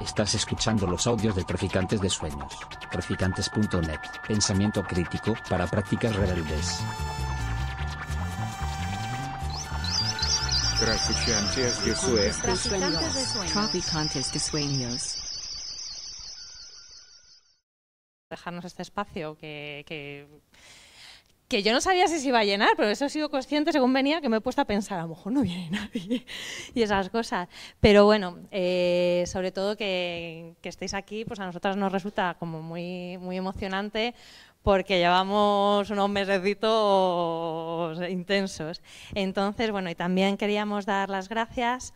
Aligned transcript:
Estás 0.00 0.34
escuchando 0.34 0.86
los 0.86 1.06
audios 1.06 1.34
de 1.36 1.44
Traficantes 1.44 2.00
de 2.00 2.08
Sueños. 2.10 2.52
Traficantes.net. 2.90 4.00
Pensamiento 4.26 4.82
crítico 4.82 5.34
para 5.48 5.66
prácticas 5.66 6.14
rebeldes. 6.16 6.80
Traficantes 10.80 11.84
de 11.84 11.94
Sueños. 11.94 12.38
Traficantes 12.38 13.14
de 13.14 13.24
sueños. 13.26 13.52
Traficantes 13.52 14.32
de 14.32 14.38
sueños. 14.38 15.22
dejarnos 18.32 18.64
este 18.64 18.82
espacio 18.82 19.36
que, 19.36 19.84
que, 19.86 20.26
que 21.52 21.62
yo 21.62 21.74
no 21.74 21.82
sabía 21.82 22.08
si 22.08 22.18
se 22.18 22.28
iba 22.28 22.38
a 22.38 22.44
llenar, 22.44 22.70
pero 22.78 22.88
eso 22.88 23.04
he 23.04 23.28
consciente 23.28 23.72
según 23.72 23.92
venía 23.92 24.22
que 24.22 24.30
me 24.30 24.38
he 24.38 24.40
puesto 24.40 24.62
a 24.62 24.64
pensar, 24.64 24.98
a 24.98 25.02
lo 25.02 25.08
mejor 25.08 25.34
no 25.34 25.42
viene 25.42 25.68
nadie 25.68 26.24
y 26.74 26.80
esas 26.80 27.10
cosas. 27.10 27.46
Pero 27.78 28.06
bueno, 28.06 28.38
eh, 28.50 29.24
sobre 29.26 29.52
todo 29.52 29.76
que, 29.76 30.54
que 30.62 30.70
estéis 30.70 30.94
aquí, 30.94 31.26
pues 31.26 31.40
a 31.40 31.44
nosotras 31.44 31.76
nos 31.76 31.92
resulta 31.92 32.36
como 32.38 32.62
muy, 32.62 33.18
muy 33.18 33.36
emocionante 33.36 34.14
porque 34.62 34.96
llevamos 34.96 35.90
unos 35.90 36.08
mesecitos 36.08 37.98
intensos. 38.08 38.80
Entonces, 39.14 39.72
bueno, 39.72 39.90
y 39.90 39.94
también 39.94 40.38
queríamos 40.38 40.86
dar 40.86 41.10
las 41.10 41.28
gracias 41.28 41.92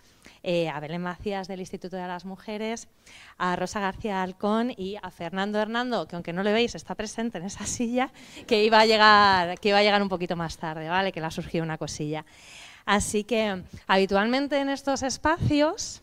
eh, 0.48 0.68
a 0.68 0.78
Belén 0.78 1.02
Macías 1.02 1.48
del 1.48 1.58
Instituto 1.58 1.96
de 1.96 2.06
las 2.06 2.24
Mujeres, 2.24 2.86
a 3.36 3.56
Rosa 3.56 3.80
García 3.80 4.22
Alcón 4.22 4.72
y 4.76 4.94
a 5.02 5.10
Fernando 5.10 5.58
Hernando, 5.58 6.06
que 6.06 6.14
aunque 6.14 6.32
no 6.32 6.44
le 6.44 6.52
veis 6.52 6.76
está 6.76 6.94
presente 6.94 7.38
en 7.38 7.44
esa 7.44 7.66
silla, 7.66 8.12
que 8.46 8.62
iba 8.62 8.78
a 8.78 8.86
llegar, 8.86 9.58
que 9.58 9.70
iba 9.70 9.78
a 9.78 9.82
llegar 9.82 10.00
un 10.00 10.08
poquito 10.08 10.36
más 10.36 10.56
tarde, 10.56 10.88
¿vale? 10.88 11.10
Que 11.10 11.18
le 11.18 11.26
ha 11.26 11.32
surgido 11.32 11.64
una 11.64 11.78
cosilla. 11.78 12.24
Así 12.84 13.24
que 13.24 13.64
habitualmente 13.88 14.60
en 14.60 14.68
estos 14.68 15.02
espacios 15.02 16.00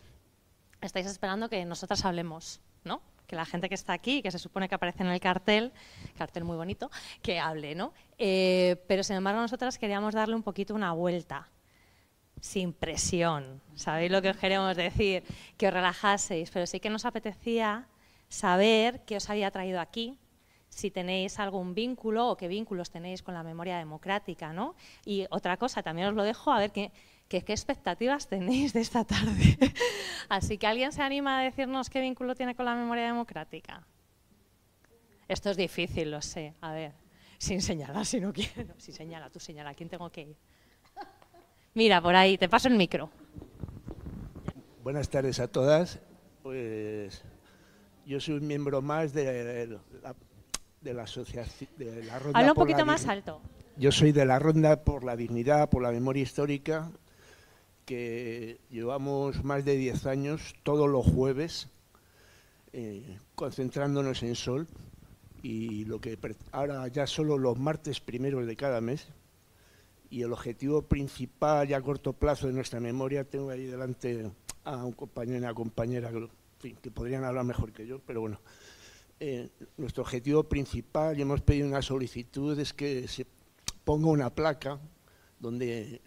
estáis 0.82 1.06
esperando 1.06 1.48
que 1.48 1.64
nosotras 1.64 2.04
hablemos, 2.04 2.60
¿no? 2.84 3.00
Que 3.26 3.36
la 3.36 3.46
gente 3.46 3.70
que 3.70 3.74
está 3.74 3.94
aquí, 3.94 4.20
que 4.20 4.30
se 4.30 4.38
supone 4.38 4.68
que 4.68 4.74
aparece 4.74 5.04
en 5.04 5.08
el 5.08 5.20
cartel, 5.20 5.72
cartel 6.18 6.44
muy 6.44 6.56
bonito, 6.58 6.90
que 7.22 7.40
hable, 7.40 7.74
¿no? 7.74 7.94
Eh, 8.18 8.76
pero 8.88 9.02
sin 9.02 9.16
embargo 9.16 9.40
nosotras 9.40 9.78
queríamos 9.78 10.12
darle 10.12 10.34
un 10.34 10.42
poquito 10.42 10.74
una 10.74 10.92
vuelta, 10.92 11.48
sin 12.40 12.72
presión. 12.72 13.60
¿Sabéis 13.74 14.10
lo 14.10 14.20
que 14.22 14.30
os 14.30 14.36
queremos 14.36 14.76
decir? 14.76 15.24
Que 15.56 15.68
os 15.68 15.72
relajaseis, 15.72 16.50
pero 16.50 16.66
sí 16.66 16.80
que 16.80 16.90
nos 16.90 17.04
apetecía 17.04 17.88
saber 18.28 19.04
qué 19.04 19.16
os 19.16 19.30
había 19.30 19.50
traído 19.50 19.80
aquí, 19.80 20.18
si 20.68 20.90
tenéis 20.90 21.38
algún 21.38 21.74
vínculo 21.74 22.28
o 22.28 22.36
qué 22.36 22.48
vínculos 22.48 22.90
tenéis 22.90 23.22
con 23.22 23.34
la 23.34 23.42
memoria 23.42 23.78
democrática, 23.78 24.52
¿no? 24.52 24.74
Y 25.04 25.26
otra 25.30 25.56
cosa, 25.56 25.82
también 25.82 26.08
os 26.08 26.14
lo 26.14 26.24
dejo, 26.24 26.50
a 26.50 26.58
ver 26.58 26.72
qué, 26.72 26.90
qué, 27.28 27.38
expectativas 27.46 28.28
tenéis 28.28 28.72
de 28.72 28.80
esta 28.80 29.04
tarde. 29.04 29.56
Así 30.28 30.58
que 30.58 30.66
alguien 30.66 30.92
se 30.92 31.02
anima 31.02 31.38
a 31.38 31.42
decirnos 31.44 31.90
qué 31.90 32.00
vínculo 32.00 32.34
tiene 32.34 32.56
con 32.56 32.64
la 32.66 32.74
memoria 32.74 33.06
democrática. 33.06 33.86
Esto 35.28 35.50
es 35.50 35.56
difícil, 35.56 36.10
lo 36.10 36.20
sé. 36.20 36.54
A 36.60 36.72
ver, 36.72 36.92
sin 37.38 37.62
señalar 37.62 38.04
si 38.04 38.20
no 38.20 38.32
quiero. 38.32 38.74
Si 38.78 38.92
señala, 38.92 39.30
tú 39.30 39.38
señala, 39.38 39.70
¿a 39.70 39.74
quién 39.74 39.88
tengo 39.88 40.10
que 40.10 40.22
ir? 40.22 40.36
Mira, 41.74 42.00
por 42.00 42.14
ahí, 42.14 42.38
te 42.38 42.48
paso 42.48 42.68
el 42.68 42.76
micro. 42.76 43.10
Buenas 44.84 45.08
tardes 45.08 45.40
a 45.40 45.48
todas. 45.48 45.98
Pues 46.44 47.22
yo 48.06 48.20
soy 48.20 48.34
un 48.36 48.46
miembro 48.46 48.80
más 48.80 49.12
de 49.12 49.66
la, 50.00 50.14
de 50.80 50.94
la 50.94 51.02
asociación 51.02 51.70
de 51.76 52.04
la 52.04 52.20
ronda 52.20 52.38
Habla 52.38 52.52
un 52.52 52.56
poquito 52.56 52.86
más 52.86 53.06
alto. 53.06 53.40
Yo 53.76 53.90
soy 53.90 54.12
de 54.12 54.24
la 54.24 54.38
ronda 54.38 54.84
por 54.84 55.02
la 55.02 55.16
dignidad, 55.16 55.68
por 55.68 55.82
la 55.82 55.90
memoria 55.90 56.22
histórica, 56.22 56.92
que 57.86 58.60
llevamos 58.70 59.42
más 59.42 59.64
de 59.64 59.76
10 59.76 60.06
años 60.06 60.54
todos 60.62 60.88
los 60.88 61.04
jueves 61.04 61.68
eh, 62.72 63.18
concentrándonos 63.34 64.22
en 64.22 64.36
Sol 64.36 64.68
y 65.42 65.86
lo 65.86 66.00
que 66.00 66.18
ahora 66.52 66.86
ya 66.86 67.08
solo 67.08 67.36
los 67.36 67.58
martes 67.58 68.00
primeros 68.00 68.46
de 68.46 68.54
cada 68.54 68.80
mes 68.80 69.08
y 70.14 70.22
el 70.22 70.32
objetivo 70.32 70.82
principal 70.82 71.68
y 71.68 71.74
a 71.74 71.82
corto 71.82 72.12
plazo 72.12 72.46
de 72.46 72.52
nuestra 72.52 72.78
memoria, 72.78 73.24
tengo 73.24 73.50
ahí 73.50 73.64
delante 73.64 74.30
a 74.62 74.84
un 74.84 74.92
compañero 74.92 75.38
y 75.38 75.42
una 75.42 75.54
compañera 75.54 76.12
que, 76.60 76.90
podrían 76.92 77.24
hablar 77.24 77.44
mejor 77.44 77.72
que 77.72 77.84
yo, 77.84 77.98
pero 77.98 78.20
bueno, 78.20 78.40
eh, 79.18 79.48
nuestro 79.76 80.04
objetivo 80.04 80.44
principal, 80.44 81.18
y 81.18 81.22
hemos 81.22 81.40
pedido 81.40 81.66
una 81.66 81.82
solicitud, 81.82 82.56
es 82.60 82.72
que 82.72 83.08
se 83.08 83.26
ponga 83.82 84.06
una 84.06 84.32
placa 84.32 84.78
donde 85.40 86.00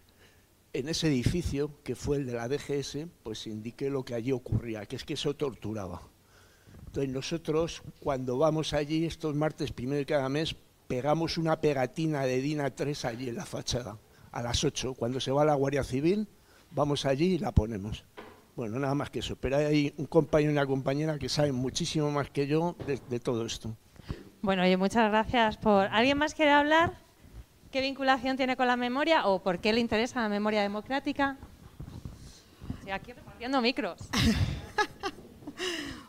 en 0.72 0.88
ese 0.88 1.08
edificio, 1.08 1.70
que 1.84 1.94
fue 1.94 2.16
el 2.16 2.24
de 2.24 2.32
la 2.32 2.48
DGS, 2.48 3.08
pues 3.22 3.40
se 3.40 3.50
indique 3.50 3.90
lo 3.90 4.06
que 4.06 4.14
allí 4.14 4.32
ocurría, 4.32 4.86
que 4.86 4.96
es 4.96 5.04
que 5.04 5.14
eso 5.14 5.36
torturaba. 5.36 6.00
Entonces 6.86 7.12
nosotros, 7.12 7.82
cuando 8.00 8.38
vamos 8.38 8.72
allí, 8.72 9.04
estos 9.04 9.34
martes 9.34 9.70
primero 9.70 9.98
de 9.98 10.06
cada 10.06 10.30
mes, 10.30 10.56
pegamos 10.88 11.36
una 11.38 11.60
pegatina 11.60 12.22
de 12.22 12.40
DINA 12.40 12.70
3 12.70 13.04
allí 13.04 13.28
en 13.28 13.36
la 13.36 13.44
fachada, 13.44 13.98
a 14.32 14.42
las 14.42 14.64
8. 14.64 14.94
Cuando 14.94 15.20
se 15.20 15.30
va 15.30 15.44
la 15.44 15.54
Guardia 15.54 15.84
Civil, 15.84 16.26
vamos 16.72 17.04
allí 17.04 17.34
y 17.34 17.38
la 17.38 17.52
ponemos. 17.52 18.04
Bueno, 18.56 18.78
nada 18.80 18.94
más 18.94 19.10
que 19.10 19.20
eso. 19.20 19.36
Pero 19.36 19.58
hay 19.58 19.94
un 19.98 20.06
compañero 20.06 20.50
y 20.50 20.54
una 20.54 20.66
compañera 20.66 21.18
que 21.18 21.28
saben 21.28 21.54
muchísimo 21.54 22.10
más 22.10 22.30
que 22.30 22.46
yo 22.48 22.74
de, 22.86 22.98
de 23.08 23.20
todo 23.20 23.46
esto. 23.46 23.76
Bueno, 24.40 24.62
oye, 24.62 24.76
muchas 24.76 25.10
gracias 25.10 25.58
por... 25.58 25.86
¿Alguien 25.88 26.18
más 26.18 26.34
quiere 26.34 26.52
hablar? 26.52 26.94
¿Qué 27.70 27.82
vinculación 27.82 28.36
tiene 28.36 28.56
con 28.56 28.66
la 28.66 28.76
memoria 28.76 29.26
o 29.26 29.42
por 29.42 29.58
qué 29.58 29.72
le 29.72 29.80
interesa 29.80 30.22
la 30.22 30.28
memoria 30.28 30.62
democrática? 30.62 31.36
Sí, 32.82 32.90
aquí 32.90 33.12
repartiendo 33.12 33.60
micros. 33.60 34.08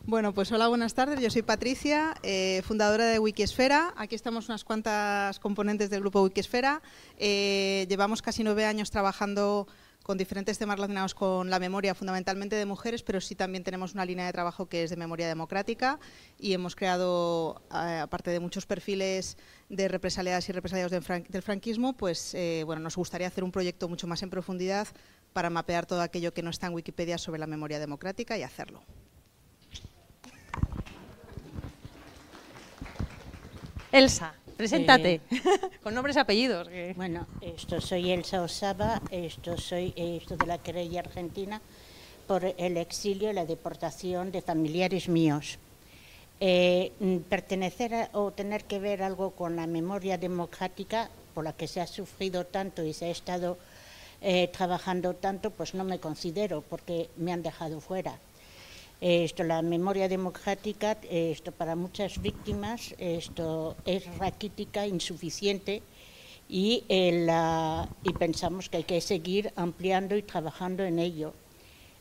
Bueno, 0.09 0.33
pues 0.33 0.51
hola, 0.51 0.67
buenas 0.67 0.95
tardes. 0.95 1.19
Yo 1.19 1.29
soy 1.29 1.43
Patricia, 1.43 2.15
eh, 2.23 2.63
fundadora 2.65 3.05
de 3.05 3.19
Wikisfera. 3.19 3.93
Aquí 3.95 4.15
estamos 4.15 4.49
unas 4.49 4.63
cuantas 4.63 5.37
componentes 5.39 5.91
del 5.91 5.99
grupo 5.99 6.23
Wikisfera. 6.23 6.81
Eh, 7.17 7.85
llevamos 7.87 8.23
casi 8.23 8.43
nueve 8.43 8.65
años 8.65 8.89
trabajando 8.89 9.67
con 10.01 10.17
diferentes 10.17 10.57
temas 10.57 10.77
relacionados 10.77 11.13
con 11.13 11.51
la 11.51 11.59
memoria, 11.59 11.93
fundamentalmente 11.93 12.55
de 12.55 12.65
mujeres, 12.65 13.03
pero 13.03 13.21
sí 13.21 13.35
también 13.35 13.63
tenemos 13.63 13.93
una 13.93 14.03
línea 14.03 14.25
de 14.25 14.31
trabajo 14.33 14.65
que 14.67 14.81
es 14.81 14.89
de 14.89 14.95
memoria 14.95 15.27
democrática 15.27 15.99
y 16.39 16.53
hemos 16.53 16.75
creado, 16.75 17.61
eh, 17.71 17.99
aparte 18.01 18.31
de 18.31 18.39
muchos 18.39 18.65
perfiles 18.65 19.37
de 19.69 19.87
represaliadas 19.89 20.49
y 20.49 20.53
represaliados 20.53 20.91
del, 20.91 21.03
fran- 21.03 21.27
del 21.27 21.43
franquismo, 21.43 21.93
pues 21.93 22.33
eh, 22.33 22.63
bueno, 22.65 22.81
nos 22.81 22.95
gustaría 22.95 23.27
hacer 23.27 23.43
un 23.43 23.51
proyecto 23.51 23.87
mucho 23.87 24.07
más 24.07 24.23
en 24.23 24.31
profundidad 24.31 24.87
para 25.33 25.51
mapear 25.51 25.85
todo 25.85 26.01
aquello 26.01 26.33
que 26.33 26.41
no 26.41 26.49
está 26.49 26.65
en 26.65 26.73
Wikipedia 26.73 27.19
sobre 27.19 27.37
la 27.39 27.45
memoria 27.45 27.77
democrática 27.77 28.35
y 28.39 28.41
hacerlo. 28.41 28.81
Elsa, 33.91 34.33
preséntate. 34.57 35.21
Eh, 35.31 35.41
Con 35.83 35.93
nombres 35.93 36.15
y 36.15 36.19
apellidos. 36.19 36.67
que- 36.67 36.93
Bueno, 36.95 37.27
esto 37.41 37.81
soy 37.81 38.11
Elsa 38.11 38.41
Osaba, 38.41 39.01
esto 39.11 39.57
soy 39.57 39.93
esto 39.95 40.37
de 40.37 40.45
la 40.45 40.57
querella 40.57 40.99
argentina 41.01 41.61
por 42.27 42.43
el 42.45 42.77
exilio 42.77 43.31
y 43.31 43.33
la 43.33 43.45
deportación 43.45 44.31
de 44.31 44.41
familiares 44.41 45.09
míos. 45.09 45.57
Eh, 46.41 46.93
pertenecer 47.27 47.93
a- 47.95 48.09
o 48.13 48.31
tener 48.31 48.63
que 48.65 48.79
ver 48.79 49.03
algo 49.03 49.31
con 49.31 49.55
la 49.55 49.67
memoria 49.67 50.17
democrática 50.17 51.09
por 51.33 51.43
la 51.43 51.53
que 51.53 51.67
se 51.67 51.81
ha 51.81 51.87
sufrido 51.87 52.45
tanto 52.45 52.83
y 52.83 52.93
se 52.93 53.05
ha 53.05 53.09
estado 53.09 53.57
eh, 54.21 54.49
trabajando 54.49 55.13
tanto, 55.15 55.49
pues 55.49 55.73
no 55.73 55.85
me 55.85 55.99
considero 55.99 56.61
porque 56.61 57.09
me 57.17 57.31
han 57.31 57.41
dejado 57.41 57.79
fuera. 57.79 58.19
Eh, 59.01 59.23
Esto, 59.23 59.43
la 59.43 59.61
memoria 59.61 60.09
democrática, 60.09 60.97
eh, 61.03 61.31
esto 61.31 61.51
para 61.53 61.75
muchas 61.75 62.21
víctimas, 62.21 62.93
esto 62.97 63.77
es 63.85 64.05
raquítica, 64.17 64.85
insuficiente 64.87 65.81
y, 66.49 66.83
eh, 66.89 67.23
la- 67.25 67.87
y 68.03 68.11
pensamos 68.13 68.67
que 68.69 68.77
hay 68.77 68.83
que 68.83 68.99
seguir 68.99 69.53
ampliando 69.55 70.17
y 70.17 70.23
trabajando 70.23 70.83
en 70.83 70.99
ello. 70.99 71.33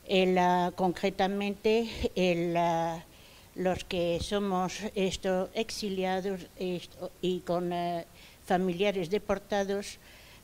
Eh, 0.08 0.26
la- 0.26 0.72
concretamente, 0.74 1.88
el, 2.16 2.54
la- 2.54 3.04
los 3.54 3.84
que 3.84 4.18
somos 4.20 4.80
esto, 4.96 5.50
exiliados 5.54 6.40
y 7.22 7.40
con 7.40 7.72
eh, 7.72 8.06
familiares 8.44 9.08
deportados, 9.10 9.98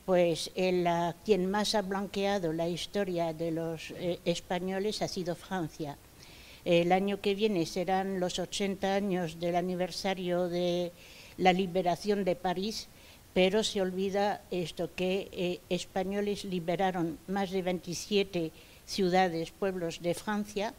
pues 0.05 0.51
el, 0.55 0.87
quien 1.25 1.49
más 1.51 1.75
ha 1.75 1.81
blanqueado 1.81 2.53
la 2.53 2.67
historia 2.69 3.33
de 3.33 3.51
los 3.51 3.91
eh, 3.91 4.19
españoles 4.23 5.01
ha 5.01 5.07
sido 5.09 5.35
Francia. 5.35 5.97
El 6.65 6.91
año 6.91 7.21
que 7.21 7.35
viene 7.35 7.67
serán 7.67 8.19
los 8.19 8.39
80 8.39 8.95
años 8.95 9.39
del 9.39 9.55
aniversario 9.55 10.49
de 10.49 10.91
la 11.37 11.53
liberación 11.53 12.23
de 12.25 12.35
París, 12.35 12.87
pero 13.35 13.63
se 13.63 13.81
olvida 13.81 14.41
esto 14.49 14.89
que 14.95 15.29
eh, 15.31 15.59
españoles 15.69 16.43
liberaron 16.43 17.19
más 17.27 17.51
de 17.51 17.61
27 17.61 18.51
ciudades, 18.87 19.51
pueblos 19.51 20.01
de 20.01 20.15
Francia. 20.15 20.73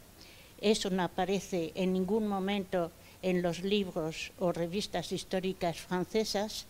Eso 0.59 0.89
no 0.89 1.03
aparece 1.03 1.71
en 1.75 1.93
ningún 1.93 2.27
momento 2.27 2.91
en 3.21 3.41
los 3.41 3.63
libros 3.63 4.33
o 4.39 4.51
revistas 4.51 5.13
históricas 5.13 5.77
francesas, 5.77 6.65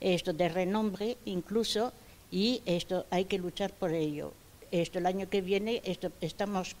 esto 0.00 0.32
de 0.32 0.48
renombre 0.48 1.16
incluso, 1.24 1.92
y 2.32 2.62
esto 2.66 3.06
hay 3.10 3.26
que 3.26 3.38
luchar 3.38 3.72
por 3.72 3.92
ello. 3.92 4.32
Esto 4.72 4.98
el 4.98 5.06
año 5.06 5.30
que 5.30 5.40
viene 5.40 5.82
esto, 5.84 6.10
estamos 6.20 6.74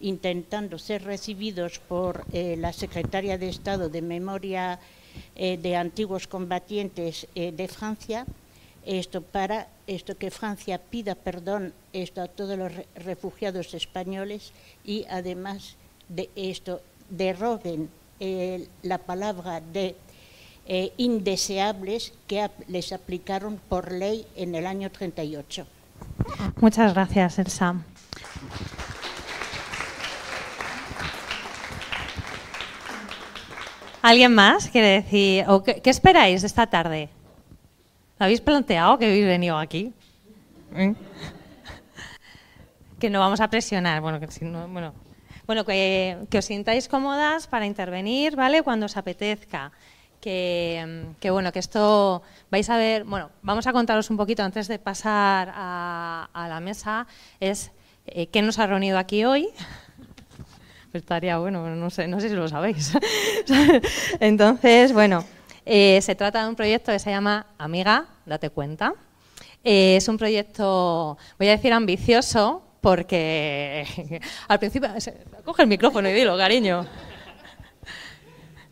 intentando 0.00 0.78
ser 0.78 1.04
recibidos 1.04 1.80
por 1.80 2.24
eh, 2.32 2.56
la 2.56 2.72
Secretaria 2.72 3.38
de 3.38 3.48
Estado 3.48 3.88
de 3.88 4.02
Memoria 4.02 4.78
eh, 5.34 5.58
de 5.58 5.76
Antiguos 5.76 6.28
Combatientes 6.28 7.26
eh, 7.34 7.52
de 7.52 7.68
Francia, 7.68 8.24
esto 8.86 9.22
para 9.22 9.68
esto 9.86 10.16
que 10.16 10.30
Francia 10.30 10.78
pida 10.78 11.14
perdón 11.14 11.74
esto 11.92 12.22
a 12.22 12.28
todos 12.28 12.56
los 12.56 12.72
refugiados 12.94 13.74
españoles 13.74 14.52
y 14.84 15.04
además 15.10 15.76
de 16.08 16.30
esto 16.36 16.80
derroben 17.10 17.90
la 18.82 18.98
palabra 18.98 19.60
de 19.60 19.94
indeseables 20.96 22.12
que 22.26 22.48
les 22.66 22.92
aplicaron 22.92 23.60
por 23.68 23.92
ley 23.92 24.26
en 24.36 24.54
el 24.54 24.66
año 24.66 24.90
38. 24.90 25.66
Muchas 26.60 26.94
gracias, 26.94 27.38
Elsa. 27.38 27.76
¿Alguien 34.02 34.32
más 34.32 34.68
quiere 34.68 35.02
decir, 35.02 35.44
o 35.48 35.62
qué, 35.62 35.80
esperáis 35.84 36.44
esta 36.44 36.66
tarde? 36.66 37.08
¿Lo 38.18 38.24
habéis 38.24 38.40
planteado 38.40 38.98
que 38.98 39.06
habéis 39.06 39.26
venido 39.26 39.58
aquí? 39.58 39.92
¿Eh? 40.74 40.94
Que 42.98 43.10
no 43.10 43.18
vamos 43.18 43.40
a 43.40 43.48
presionar, 43.48 44.00
bueno, 44.00 44.20
que 44.20 44.30
si 44.30 44.44
no, 44.44 44.68
bueno, 44.68 44.92
bueno 45.46 45.64
que, 45.64 46.16
os 46.36 46.44
sintáis 46.44 46.88
cómodas 46.88 47.46
para 47.48 47.66
intervenir, 47.66 48.36
¿vale? 48.36 48.62
Cuando 48.62 48.86
os 48.86 48.96
apetezca. 48.96 49.72
Que, 50.20 51.16
bueno, 51.30 51.52
que 51.52 51.58
esto 51.58 52.22
vais 52.50 52.68
a 52.70 52.76
ver, 52.76 53.04
bueno, 53.04 53.30
vamos 53.42 53.66
a 53.66 53.72
contaros 53.72 54.10
un 54.10 54.16
poquito 54.16 54.42
antes 54.42 54.68
de 54.68 54.78
pasar 54.78 55.50
a, 55.54 56.28
la 56.34 56.60
mesa, 56.60 57.06
es 57.40 57.70
eh, 58.06 58.26
qué 58.26 58.42
nos 58.42 58.58
ha 58.58 58.66
reunido 58.66 58.98
aquí 58.98 59.24
hoy, 59.24 59.48
estaría 60.92 61.38
bueno, 61.38 61.74
no 61.74 61.90
sé, 61.90 62.08
no 62.08 62.20
sé 62.20 62.28
si 62.28 62.34
lo 62.34 62.48
sabéis. 62.48 62.92
Entonces, 64.20 64.92
bueno, 64.92 65.24
eh, 65.66 66.00
se 66.00 66.14
trata 66.14 66.42
de 66.42 66.48
un 66.48 66.56
proyecto 66.56 66.92
que 66.92 66.98
se 66.98 67.10
llama 67.10 67.46
Amiga, 67.58 68.06
date 68.24 68.50
cuenta. 68.50 68.94
Eh, 69.62 69.96
es 69.96 70.08
un 70.08 70.16
proyecto, 70.16 71.18
voy 71.38 71.48
a 71.48 71.52
decir 71.52 71.72
ambicioso, 71.72 72.62
porque 72.80 74.20
al 74.48 74.58
principio... 74.58 74.88
Coge 75.44 75.62
el 75.62 75.68
micrófono 75.68 76.08
y 76.08 76.12
dilo, 76.12 76.36
cariño. 76.36 76.86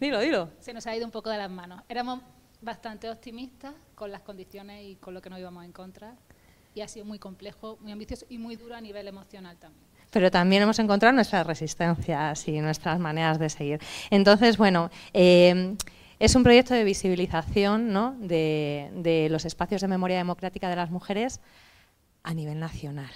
Dilo, 0.01 0.21
dilo. 0.21 0.51
Se 0.61 0.73
nos 0.73 0.87
ha 0.87 0.95
ido 0.95 1.05
un 1.05 1.11
poco 1.11 1.31
de 1.31 1.39
las 1.39 1.51
manos. 1.51 1.83
Éramos 1.89 2.21
bastante 2.61 3.11
optimistas 3.11 3.75
con 3.95 4.11
las 4.11 4.23
condiciones 4.23 4.85
y 4.85 4.97
con 4.97 5.15
lo 5.15 5.23
que 5.23 5.31
nos 5.31 5.39
íbamos 5.39 5.63
a 5.63 5.67
encontrar. 5.67 6.15
Y 6.75 6.83
ha 6.83 6.89
sido 6.89 7.07
muy 7.07 7.19
complejo, 7.19 7.79
muy 7.81 7.93
ambicioso 7.93 8.27
y 8.29 8.39
muy 8.39 8.57
duro 8.57 8.75
a 8.75 8.81
nivel 8.81 9.09
emocional 9.09 9.57
también 9.57 9.86
pero 10.17 10.31
también 10.31 10.63
hemos 10.63 10.79
encontrado 10.79 11.15
nuestras 11.15 11.47
resistencias 11.47 12.49
y 12.49 12.59
nuestras 12.63 12.99
maneras 12.99 13.39
de 13.39 13.51
seguir. 13.51 13.81
Entonces, 14.09 14.57
bueno, 14.57 14.89
eh, 15.13 15.77
es 16.19 16.35
un 16.35 16.43
proyecto 16.43 16.73
de 16.73 16.85
visibilización 16.85 17.93
¿no? 17.93 18.17
de 18.19 19.29
los 19.31 19.45
espacios 19.45 19.83
de 19.83 19.89
memoria 19.89 20.17
democrática 20.17 20.71
de 20.71 20.77
las 20.77 20.91
mujeres 20.91 21.43
a 22.23 22.33
nivel 22.33 22.59
nacional. 22.59 23.11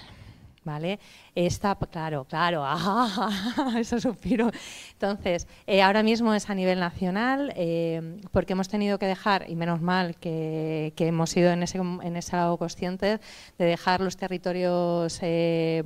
¿Vale? 0.64 0.98
Está, 1.34 1.74
claro, 1.76 2.24
claro, 2.24 2.62
ah, 2.66 3.74
eso 3.78 4.00
suspiro. 4.00 4.50
Entonces, 4.92 5.46
eh, 5.66 5.82
ahora 5.82 6.02
mismo 6.02 6.34
es 6.34 6.50
a 6.50 6.54
nivel 6.54 6.80
nacional, 6.80 7.52
eh, 7.56 8.20
porque 8.32 8.52
hemos 8.52 8.68
tenido 8.68 8.98
que 8.98 9.06
dejar, 9.06 9.48
y 9.48 9.56
menos 9.56 9.80
mal 9.80 10.16
que, 10.16 10.92
hemos 10.96 11.30
sido 11.30 11.50
en 11.50 11.62
ese, 11.62 11.78
en 11.78 12.16
ese 12.16 12.36
lado 12.36 12.56
conscientes, 12.58 13.20
de 13.58 13.64
dejar 13.64 14.00
los 14.00 14.16
territorios 14.16 15.18
eh, 15.22 15.84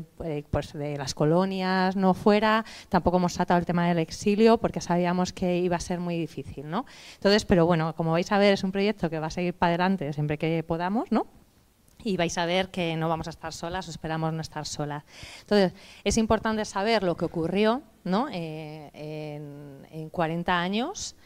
pues 0.51 0.73
de 0.73 0.97
las 0.97 1.15
colonias 1.15 1.97
no 1.97 2.15
fuera, 2.15 2.65
tampoco 2.89 3.19
hemos 3.19 3.35
tratado 3.35 3.59
el 3.59 3.67
tema 3.67 3.89
del 3.89 3.99
exilio, 3.99 4.59
porque 4.59 4.81
sabíamos 4.81 5.33
que 5.33 5.59
iba 5.59 5.77
a 5.77 5.81
ser 5.81 6.01
muy 6.01 6.19
difícil, 6.19 6.69
¿no? 6.69 6.85
Entonces, 7.15 7.45
pero 7.45 7.67
bueno, 7.67 7.95
como 7.95 8.13
vais 8.13 8.31
a 8.33 8.39
ver, 8.39 8.55
es 8.55 8.65
un 8.65 8.73
proyecto 8.73 9.11
que 9.11 9.19
va 9.19 9.29
a 9.29 9.31
seguir 9.31 9.55
para 9.55 9.71
adelante 9.71 10.13
siempre 10.13 10.39
que 10.39 10.63
podamos, 10.63 11.11
¿no? 11.13 11.44
Y 12.05 12.17
vais 12.17 12.37
a 12.39 12.47
ver 12.47 12.71
que 12.71 12.97
no 12.97 13.09
vamos 13.09 13.27
a 13.27 13.31
estar 13.31 13.53
solas 13.53 13.89
o 13.89 13.91
esperamos 13.91 14.33
no 14.33 14.41
estar 14.41 14.67
solas. 14.67 15.05
Entonces, 15.41 15.73
es 16.05 16.19
importante 16.19 16.65
saber 16.65 17.03
lo 17.03 17.17
que 17.17 17.25
ocurrió 17.25 17.83
¿no? 18.05 18.29
Eh, 18.31 18.91
en, 19.91 20.11
40 20.11 20.61
años, 20.61 21.17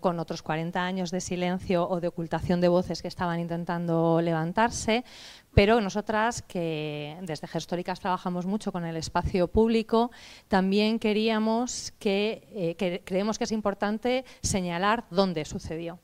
con 0.00 0.18
otros 0.20 0.42
40 0.42 0.84
años 0.84 1.10
de 1.10 1.20
silencio 1.20 1.88
o 1.88 2.00
de 2.00 2.08
ocultación 2.08 2.60
de 2.60 2.68
voces 2.68 3.02
que 3.02 3.08
estaban 3.08 3.40
intentando 3.40 4.20
levantarse, 4.20 5.04
pero 5.54 5.80
nosotras 5.80 6.42
que 6.42 7.16
desde 7.22 7.46
Gestóricas 7.46 8.00
trabajamos 8.00 8.46
mucho 8.46 8.72
con 8.72 8.84
el 8.84 8.96
espacio 8.96 9.48
público, 9.48 10.10
también 10.48 10.98
queríamos 10.98 11.92
que, 11.98 12.48
eh, 12.52 13.02
creemos 13.04 13.38
que 13.38 13.44
es 13.44 13.52
importante 13.52 14.24
señalar 14.42 15.04
dónde 15.10 15.44
sucedió. 15.44 16.00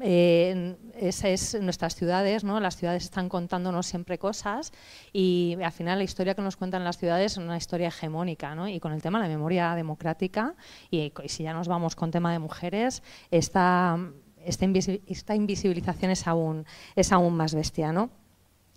Eh, 0.00 0.76
esas 0.96 1.54
es 1.54 1.62
nuestras 1.62 1.94
ciudades, 1.94 2.42
¿no? 2.42 2.58
las 2.58 2.76
ciudades 2.76 3.04
están 3.04 3.28
contándonos 3.28 3.86
siempre 3.86 4.18
cosas 4.18 4.72
y 5.12 5.56
al 5.62 5.70
final 5.70 5.98
la 5.98 6.04
historia 6.04 6.34
que 6.34 6.42
nos 6.42 6.56
cuentan 6.56 6.82
las 6.82 6.98
ciudades 6.98 7.32
es 7.32 7.38
una 7.38 7.56
historia 7.56 7.88
hegemónica 7.88 8.54
¿no? 8.56 8.68
y 8.68 8.80
con 8.80 8.92
el 8.92 9.00
tema 9.00 9.18
de 9.18 9.28
la 9.28 9.34
memoria 9.34 9.74
democrática 9.74 10.54
y, 10.90 11.12
si 11.26 11.44
ya 11.44 11.52
nos 11.52 11.68
vamos 11.68 11.94
con 11.94 12.10
tema 12.10 12.32
de 12.32 12.40
mujeres, 12.40 13.04
esta, 13.30 13.98
esta, 14.44 14.64
invisibilización 14.64 16.10
es 16.10 16.26
aún, 16.26 16.66
es 16.96 17.12
aún 17.12 17.36
más 17.36 17.54
bestia. 17.54 17.92
¿no? 17.92 18.10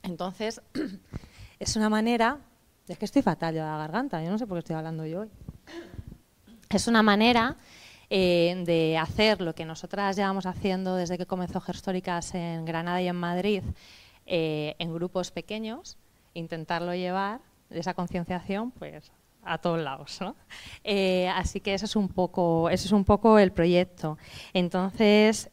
Entonces, 0.03 0.61
es 1.59 1.75
una 1.75 1.89
manera, 1.89 2.37
es 2.87 2.97
que 2.97 3.05
estoy 3.05 3.23
fatal 3.23 3.55
yo 3.55 3.61
de 3.61 3.67
la 3.67 3.77
garganta, 3.77 4.23
yo 4.23 4.29
no 4.29 4.37
sé 4.37 4.45
por 4.45 4.57
qué 4.57 4.59
estoy 4.59 4.75
hablando 4.75 5.05
yo 5.05 5.21
hoy, 5.21 5.29
es 6.69 6.87
una 6.87 7.01
manera 7.01 7.55
eh, 8.09 8.63
de 8.65 8.97
hacer 8.97 9.41
lo 9.41 9.53
que 9.53 9.65
nosotras 9.65 10.15
llevamos 10.15 10.45
haciendo 10.45 10.95
desde 10.95 11.17
que 11.17 11.25
comenzó 11.25 11.59
Gerstóricas 11.59 12.33
en 12.35 12.63
Granada 12.63 13.01
y 13.01 13.07
en 13.09 13.17
Madrid, 13.17 13.63
eh, 14.25 14.75
en 14.79 14.93
grupos 14.93 15.31
pequeños, 15.31 15.97
intentarlo 16.33 16.95
llevar, 16.95 17.41
esa 17.69 17.93
concienciación, 17.93 18.71
pues 18.71 19.11
a 19.43 19.57
todos 19.57 19.81
lados. 19.81 20.19
Eh, 20.83 21.27
así 21.29 21.59
que 21.59 21.73
eso 21.73 21.85
es 21.85 21.97
un 21.97 22.07
poco, 22.07 22.69
eso 22.69 22.85
es 22.85 22.91
un 22.93 23.03
poco 23.03 23.39
el 23.39 23.51
proyecto. 23.51 24.17
Entonces, 24.53 25.49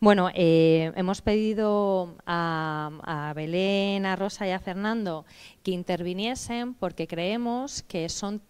bueno, 0.00 0.30
hemos 0.34 1.20
pedido 1.20 2.16
a, 2.24 2.90
a, 3.02 3.32
Belén, 3.34 4.06
a 4.06 4.16
Rosa 4.16 4.46
y 4.46 4.52
a 4.52 4.58
Fernando 4.58 5.26
que 5.62 5.72
interviniesen 5.72 6.72
porque 6.72 7.06
creemos 7.06 7.82
que 7.82 8.08
son 8.08 8.40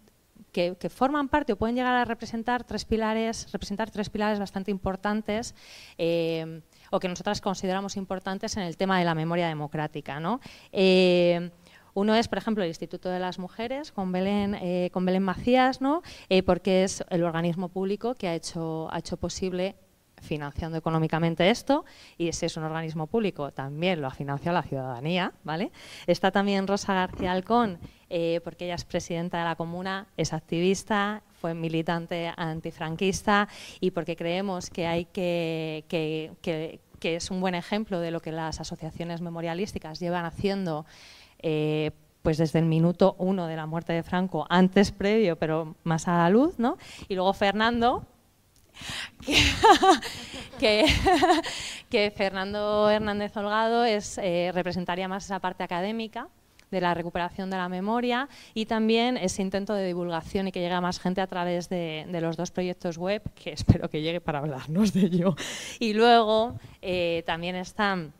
que, 0.52 0.76
forman 0.88 1.28
parte 1.28 1.52
o 1.52 1.56
pueden 1.56 1.76
llegar 1.76 1.94
a 1.94 2.04
representar 2.04 2.64
tres 2.64 2.84
pilares, 2.84 3.50
representar 3.52 3.90
tres 3.90 4.10
pilares 4.10 4.38
bastante 4.38 4.70
importantes 4.70 5.54
eh, 5.98 6.62
o 6.90 6.98
que 6.98 7.08
nosotras 7.08 7.40
consideramos 7.40 7.96
importantes 7.96 8.56
en 8.56 8.64
el 8.64 8.76
tema 8.76 8.98
de 8.98 9.04
la 9.04 9.14
memoria 9.14 9.48
democrática. 9.48 10.20
¿no? 10.20 10.40
Eh, 10.72 11.50
uno 11.94 12.14
es, 12.14 12.28
por 12.28 12.38
ejemplo, 12.38 12.62
el 12.62 12.68
Instituto 12.68 13.08
de 13.08 13.18
las 13.18 13.38
Mujeres 13.38 13.92
con 13.92 14.12
Belén, 14.12 14.54
eh, 14.54 14.90
con 14.92 15.04
Belén 15.04 15.22
Macías, 15.22 15.80
¿no? 15.80 16.02
porque 16.46 16.84
es 16.84 17.04
el 17.10 17.24
organismo 17.24 17.68
público 17.68 18.14
que 18.14 18.28
ha 18.28 18.34
hecho, 18.34 18.88
ha 18.92 18.98
hecho 18.98 19.16
posible 19.16 19.76
financiando 20.20 20.78
económicamente 20.78 21.50
esto 21.50 21.84
y 22.18 22.32
si 22.32 22.46
es 22.46 22.56
un 22.56 22.64
organismo 22.64 23.06
público 23.06 23.50
también 23.50 24.00
lo 24.00 24.06
ha 24.06 24.10
financiado 24.10 24.56
la 24.56 24.62
ciudadanía, 24.62 25.32
¿vale? 25.44 25.72
Está 26.06 26.30
también 26.30 26.66
Rosa 26.66 26.94
García 26.94 27.32
Alcón, 27.32 27.78
eh, 28.08 28.40
porque 28.44 28.66
ella 28.66 28.74
es 28.74 28.84
presidenta 28.84 29.38
de 29.38 29.44
la 29.44 29.56
comuna, 29.56 30.06
es 30.16 30.32
activista, 30.32 31.22
fue 31.40 31.54
militante 31.54 32.32
antifranquista 32.36 33.48
y 33.80 33.92
porque 33.92 34.16
creemos 34.16 34.70
que 34.70 34.86
hay 34.86 35.04
que, 35.06 35.84
que, 35.88 36.80
es 37.02 37.30
un 37.30 37.40
buen 37.40 37.54
ejemplo 37.54 37.98
de 38.00 38.10
lo 38.10 38.20
que 38.20 38.30
las 38.30 38.60
asociaciones 38.60 39.20
memorialísticas 39.20 40.00
llevan 40.00 40.26
haciendo 40.26 40.84
eh, 41.38 41.92
pues 42.22 42.36
desde 42.36 42.58
el 42.58 42.66
minuto 42.66 43.16
uno 43.18 43.46
de 43.46 43.56
la 43.56 43.66
muerte 43.66 43.92
de 43.92 44.02
Franco, 44.02 44.46
antes 44.50 44.92
previo, 44.92 45.36
pero 45.36 45.76
más 45.84 46.06
a 46.08 46.18
la 46.18 46.30
luz, 46.30 46.58
¿no? 46.58 46.76
Y 47.08 47.14
luego 47.14 47.32
Fernando, 47.32 48.04
que, 50.58 52.12
Fernando 52.16 52.90
Hernández 52.90 53.36
Holgado 53.36 53.84
es, 53.84 54.18
eh, 54.18 54.50
representaría 54.54 55.08
más 55.08 55.24
esa 55.24 55.40
parte 55.40 55.62
académica 55.62 56.28
de 56.70 56.80
la 56.80 56.94
recuperación 56.94 57.50
de 57.50 57.56
la 57.56 57.68
memoria 57.68 58.28
y 58.54 58.66
también 58.66 59.16
ese 59.16 59.42
intento 59.42 59.74
de 59.74 59.86
divulgación 59.86 60.48
y 60.48 60.52
que 60.52 60.60
llegue 60.60 60.74
a 60.74 60.80
más 60.80 61.00
gente 61.00 61.20
a 61.20 61.26
través 61.26 61.68
de, 61.68 62.06
los 62.20 62.36
dos 62.36 62.50
proyectos 62.50 62.96
web, 62.96 63.22
que 63.34 63.52
espero 63.54 63.88
que 63.88 64.02
llegue 64.02 64.20
para 64.20 64.38
hablarnos 64.38 64.92
de 64.92 65.00
ello. 65.02 65.34
Y 65.78 65.94
luego 65.94 66.58
eh, 66.80 67.22
también 67.26 67.56
están 67.56 68.12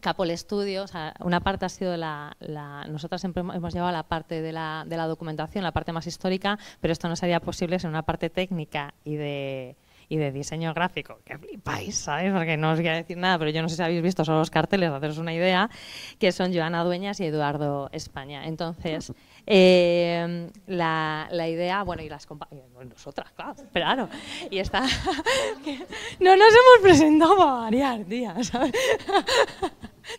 Capol 0.00 0.36
Studios, 0.36 0.92
una 1.20 1.40
parte 1.40 1.64
ha 1.64 1.68
sido 1.70 1.96
la, 1.96 2.36
la, 2.40 2.84
nosotros 2.88 3.20
siempre 3.20 3.40
hemos 3.40 3.72
llevado 3.72 3.90
la 3.90 4.02
parte 4.02 4.42
de 4.42 4.52
la, 4.52 4.84
de 4.86 4.98
la 4.98 5.06
documentación, 5.06 5.64
la 5.64 5.72
parte 5.72 5.92
más 5.92 6.06
histórica, 6.06 6.58
pero 6.80 6.92
esto 6.92 7.08
no 7.08 7.16
sería 7.16 7.40
posible 7.40 7.78
sin 7.78 7.88
una 7.88 8.02
parte 8.02 8.28
técnica 8.28 8.92
y 9.04 9.14
de, 9.14 9.76
y 10.08 10.16
de 10.16 10.32
diseño 10.32 10.72
gráfico, 10.74 11.20
que 11.24 11.38
flipáis, 11.38 11.96
¿sabes? 11.96 12.32
Porque 12.32 12.56
no 12.56 12.72
os 12.72 12.78
voy 12.78 12.88
a 12.88 12.94
decir 12.94 13.16
nada, 13.16 13.38
pero 13.38 13.50
yo 13.50 13.62
no 13.62 13.68
sé 13.68 13.76
si 13.76 13.82
habéis 13.82 14.02
visto 14.02 14.24
solo 14.24 14.38
los 14.38 14.50
carteles, 14.50 14.90
haceros 14.90 15.18
una 15.18 15.32
idea, 15.32 15.70
que 16.18 16.32
son 16.32 16.52
Joana 16.54 16.84
Dueñas 16.84 17.20
y 17.20 17.26
Eduardo 17.26 17.88
España. 17.92 18.46
Entonces, 18.46 19.12
eh, 19.46 20.50
la, 20.66 21.28
la 21.30 21.48
idea, 21.48 21.82
bueno, 21.82 22.02
y 22.02 22.08
las 22.08 22.26
compañeras, 22.26 22.68
nosotras, 22.86 23.30
claro, 23.32 23.54
claro, 23.72 24.08
y 24.50 24.58
está, 24.58 24.80
no 26.20 26.36
nos 26.36 26.48
hemos 26.48 26.82
presentado 26.82 27.36
para 27.36 27.52
variar, 27.52 28.04
tía, 28.04 28.36
¿sabes? 28.44 28.72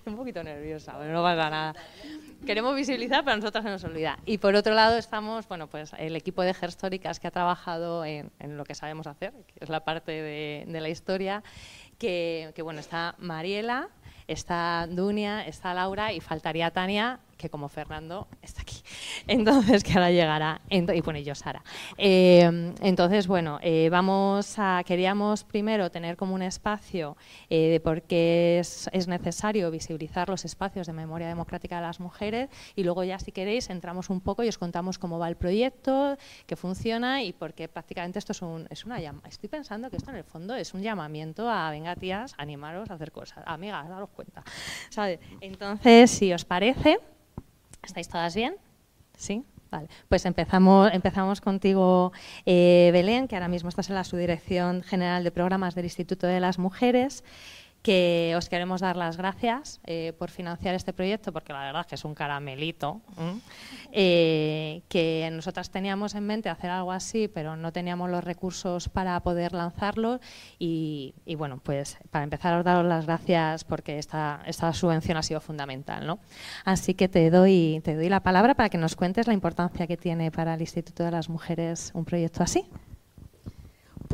Un 0.06 0.16
poquito 0.16 0.44
nerviosa, 0.44 0.96
pero 0.98 1.14
no 1.14 1.24
pasa 1.24 1.50
nada. 1.50 1.76
Queremos 2.46 2.76
visibilizar, 2.76 3.24
pero 3.24 3.34
a 3.34 3.38
nosotras 3.38 3.64
se 3.64 3.70
nos 3.72 3.84
olvida. 3.84 4.20
Y 4.26 4.38
por 4.38 4.56
otro 4.56 4.76
lado 4.76 4.98
estamos, 4.98 5.48
bueno, 5.48 5.68
pues 5.68 5.94
el 5.98 6.16
equipo 6.16 6.44
de 6.44 6.54
Gerstóricas 6.54 7.20
que 7.20 7.28
ha 7.28 7.32
trabajado 7.32 8.06
en, 8.06 8.32
en, 8.40 8.58
lo 8.58 8.64
que 8.66 8.76
sabemos 8.76 9.08
hacer, 9.08 9.34
que 9.48 9.64
es 9.64 9.70
la 9.70 9.84
parte 9.84 10.12
de, 10.12 10.66
de 10.68 10.82
la 10.82 10.90
historia, 10.90 11.44
que, 11.98 12.52
que, 12.56 12.62
bueno, 12.62 12.80
está 12.80 13.16
Mariela, 13.18 13.90
está 14.28 14.88
Dunia, 14.88 15.46
está 15.46 15.74
Laura 15.74 16.14
y 16.14 16.20
faltaría 16.20 16.70
Tania, 16.72 17.20
que 17.38 17.50
como 17.50 17.70
Fernando 17.70 18.28
está 18.42 18.62
aquí. 18.62 18.82
Entonces, 19.28 19.84
que 19.84 19.94
ahora 19.94 20.12
llegará. 20.12 20.62
y 20.70 21.02
bueno, 21.02 21.20
yo 21.20 21.36
Sara. 21.36 21.64
Eh, 21.98 22.74
entonces, 22.82 23.28
bueno, 23.28 23.60
eh, 23.62 23.90
vamos 23.90 24.56
a, 24.58 24.84
queríamos 24.86 25.44
primero 25.44 25.90
tener 25.90 26.18
como 26.18 26.36
un 26.36 26.42
espacio 26.42 27.18
eh, 27.50 27.70
de 27.70 27.80
por 27.80 28.04
qué 28.04 28.60
es, 28.60 28.90
es, 28.94 29.08
necesario 29.08 29.72
visibilizar 29.72 30.30
los 30.30 30.46
espacios 30.46 30.88
de 30.88 30.94
memoria 30.94 31.28
democrática 31.28 31.78
de 31.78 31.82
las 31.84 32.00
mujeres 32.00 32.50
y 32.76 32.84
luego 32.84 33.04
ya, 33.04 33.20
si 33.20 33.32
queréis, 33.32 33.70
entramos 33.70 34.10
un 34.10 34.22
poco 34.22 34.44
y 34.44 34.48
os 34.48 34.58
contamos 34.58 34.98
cómo 35.00 35.20
va 35.20 35.28
el 35.28 35.36
proyecto, 35.36 36.18
qué 36.46 36.56
funciona 36.56 37.24
y 37.24 37.34
por 37.34 37.54
qué 37.54 37.68
prácticamente 37.68 38.20
esto 38.20 38.32
es, 38.32 38.42
un, 38.42 38.68
es 38.70 38.86
una 38.86 39.00
llama. 39.00 39.22
Estoy 39.28 39.50
pensando 39.50 39.90
que 39.90 39.98
esto 39.98 40.12
en 40.12 40.18
el 40.18 40.24
fondo 40.24 40.56
es 40.56 40.74
un 40.74 40.82
llamamiento 40.82 41.50
a, 41.50 41.70
venga 41.70 41.96
tías, 41.96 42.34
animaros 42.38 42.90
a 42.90 42.96
hacer 42.96 43.12
cosas. 43.12 43.44
Amigas, 43.46 43.88
daros 43.90 44.10
cuenta. 44.10 44.44
Entonces, 45.42 46.12
si 46.12 46.34
os 46.34 46.46
parece... 46.46 47.00
¿Estáis 47.86 48.10
todas 48.10 48.36
bien? 48.36 48.56
¿Sí? 49.18 49.44
Vale. 49.72 49.88
Pues 50.10 50.26
empezamos, 50.26 50.92
empezamos 50.94 51.42
contigo, 51.42 52.12
eh, 52.46 52.90
Belén, 52.94 53.28
que 53.28 53.36
ahora 53.36 53.48
mismo 53.48 53.70
estás 53.70 53.90
en 53.90 53.96
la 53.96 54.04
Subdirección 54.04 54.84
General 54.84 55.24
de 55.24 55.32
Programas 55.32 55.76
del 55.76 55.86
Instituto 55.86 56.28
de 56.28 56.40
las 56.40 56.60
Mujeres 56.60 57.24
que 57.86 58.34
os 58.36 58.50
queremos 58.50 58.82
dar 58.82 58.98
las 58.98 59.16
gracias 59.16 59.80
eh, 59.86 60.12
por 60.18 60.32
financiar 60.32 60.74
este 60.74 60.92
proyecto, 60.92 61.32
porque 61.32 61.54
la 61.54 61.60
verdad 61.60 61.82
es 61.82 61.88
que 61.88 61.94
es 61.94 62.04
un 62.04 62.16
caramelito, 62.16 63.00
eh, 63.92 64.82
que 64.90 65.30
nosotras 65.32 65.70
teníamos 65.70 66.16
en 66.16 66.26
mente 66.26 66.50
hacer 66.50 66.72
algo 66.72 66.92
así, 66.92 67.28
pero 67.28 67.56
no 67.56 67.72
teníamos 67.72 68.10
los 68.10 68.24
recursos 68.24 68.90
para 68.90 69.20
poder 69.20 69.54
lanzarlo 69.54 70.20
y, 70.58 71.14
y 71.28 71.36
bueno, 71.36 71.60
pues 71.62 72.00
para 72.10 72.24
empezar 72.24 72.58
os 72.58 72.66
daros 72.66 72.88
las 72.88 73.06
gracias 73.06 73.64
porque 73.64 74.00
esta, 74.00 74.42
esta 74.48 74.74
subvención 74.74 75.18
ha 75.18 75.22
sido 75.22 75.40
fundamental. 75.40 76.08
¿no? 76.08 76.18
Así 76.64 76.96
que 76.96 77.08
te 77.08 77.30
doy, 77.30 77.82
te 77.84 77.94
doy 77.94 78.10
la 78.10 78.22
palabra 78.22 78.56
para 78.56 78.70
que 78.70 78.80
nos 78.80 78.96
cuentes 78.96 79.28
la 79.28 79.34
importancia 79.34 79.86
que 79.86 79.96
tiene 79.96 80.32
para 80.32 80.56
el 80.56 80.62
Instituto 80.62 81.04
de 81.04 81.12
las 81.12 81.30
Mujeres 81.30 81.92
un 81.94 82.04
proyecto 82.04 82.42
así. 82.42 82.68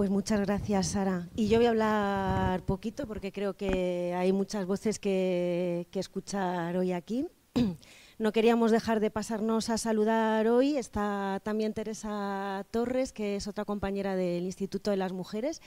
Pues 0.02 0.10
muchas 0.10 0.40
gracias, 0.40 0.88
Sara. 0.88 1.30
Y 1.36 1.48
yo 1.48 1.60
voy 1.60 1.68
a 1.68 1.70
hablar 1.70 2.64
poquito 2.64 3.06
porque 3.06 3.32
creo 3.32 3.54
que 3.56 4.16
hay 4.18 4.34
muchas 4.34 4.66
voces 4.66 4.98
que, 4.98 5.86
escuchar 5.94 6.76
hoy 6.76 6.92
aquí. 6.92 7.28
No 8.18 8.32
queríamos 8.32 8.72
dejar 8.72 9.00
de 9.00 9.12
pasarnos 9.12 9.70
a 9.70 9.78
saludar 9.78 10.48
hoy. 10.48 10.76
Está 10.76 11.40
también 11.44 11.74
Teresa 11.74 12.66
Torres, 12.72 13.14
que 13.14 13.36
es 13.36 13.48
otra 13.48 13.64
compañera 13.64 14.16
del 14.16 14.44
Instituto 14.44 14.90
de 14.90 14.98
las 14.98 15.12
Mujeres. 15.12 15.62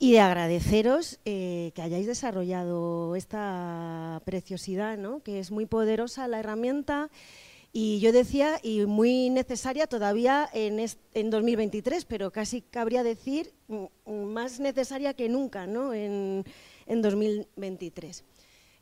Y 0.00 0.10
de 0.10 0.20
agradeceros 0.20 1.20
eh, 1.24 1.70
que 1.76 1.82
hayáis 1.82 2.08
desarrollado 2.08 3.14
esta 3.14 4.22
preciosidad, 4.24 4.98
¿no? 4.98 5.22
que 5.22 5.38
es 5.38 5.52
muy 5.52 5.66
poderosa 5.66 6.26
la 6.26 6.40
herramienta 6.40 7.10
y 7.72 8.00
yo 8.00 8.12
decía, 8.12 8.58
y 8.62 8.84
muy 8.84 9.30
necesaria 9.30 9.86
todavía 9.86 10.48
en, 10.52 10.78
en 11.14 11.30
2023, 11.30 12.04
pero 12.04 12.30
casi 12.30 12.60
cabría 12.60 13.02
decir 13.02 13.54
más 14.06 14.60
necesaria 14.60 15.14
que 15.14 15.30
nunca 15.30 15.66
¿no? 15.66 15.94
en, 15.94 16.44
en 16.86 17.02
2023. 17.02 18.24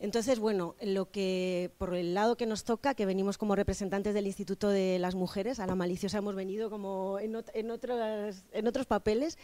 Entonces, 0.01 0.39
bueno, 0.39 0.77
lo 0.81 1.11
que 1.11 1.71
por 1.77 1.95
el 1.95 2.15
lado 2.15 2.37
que 2.37 2.47
nos 2.47 2.65
toca, 2.65 2.95
que 2.95 3.05
venimos 3.05 3.37
como 3.37 3.55
representantes 3.55 4.15
del 4.15 4.27
Instituto 4.27 4.71
de 4.71 4.99
las 4.99 5.15
Mujeres, 5.15 5.61
a 5.61 5.67
la 5.67 5.75
maliciosa 5.75 6.19
hemos 6.19 6.35
venido 6.35 6.71
como 6.71 7.19
en, 7.21 7.37
otros, 7.37 8.43
en 8.53 8.67
otros 8.67 8.87
papeles, 8.87 9.37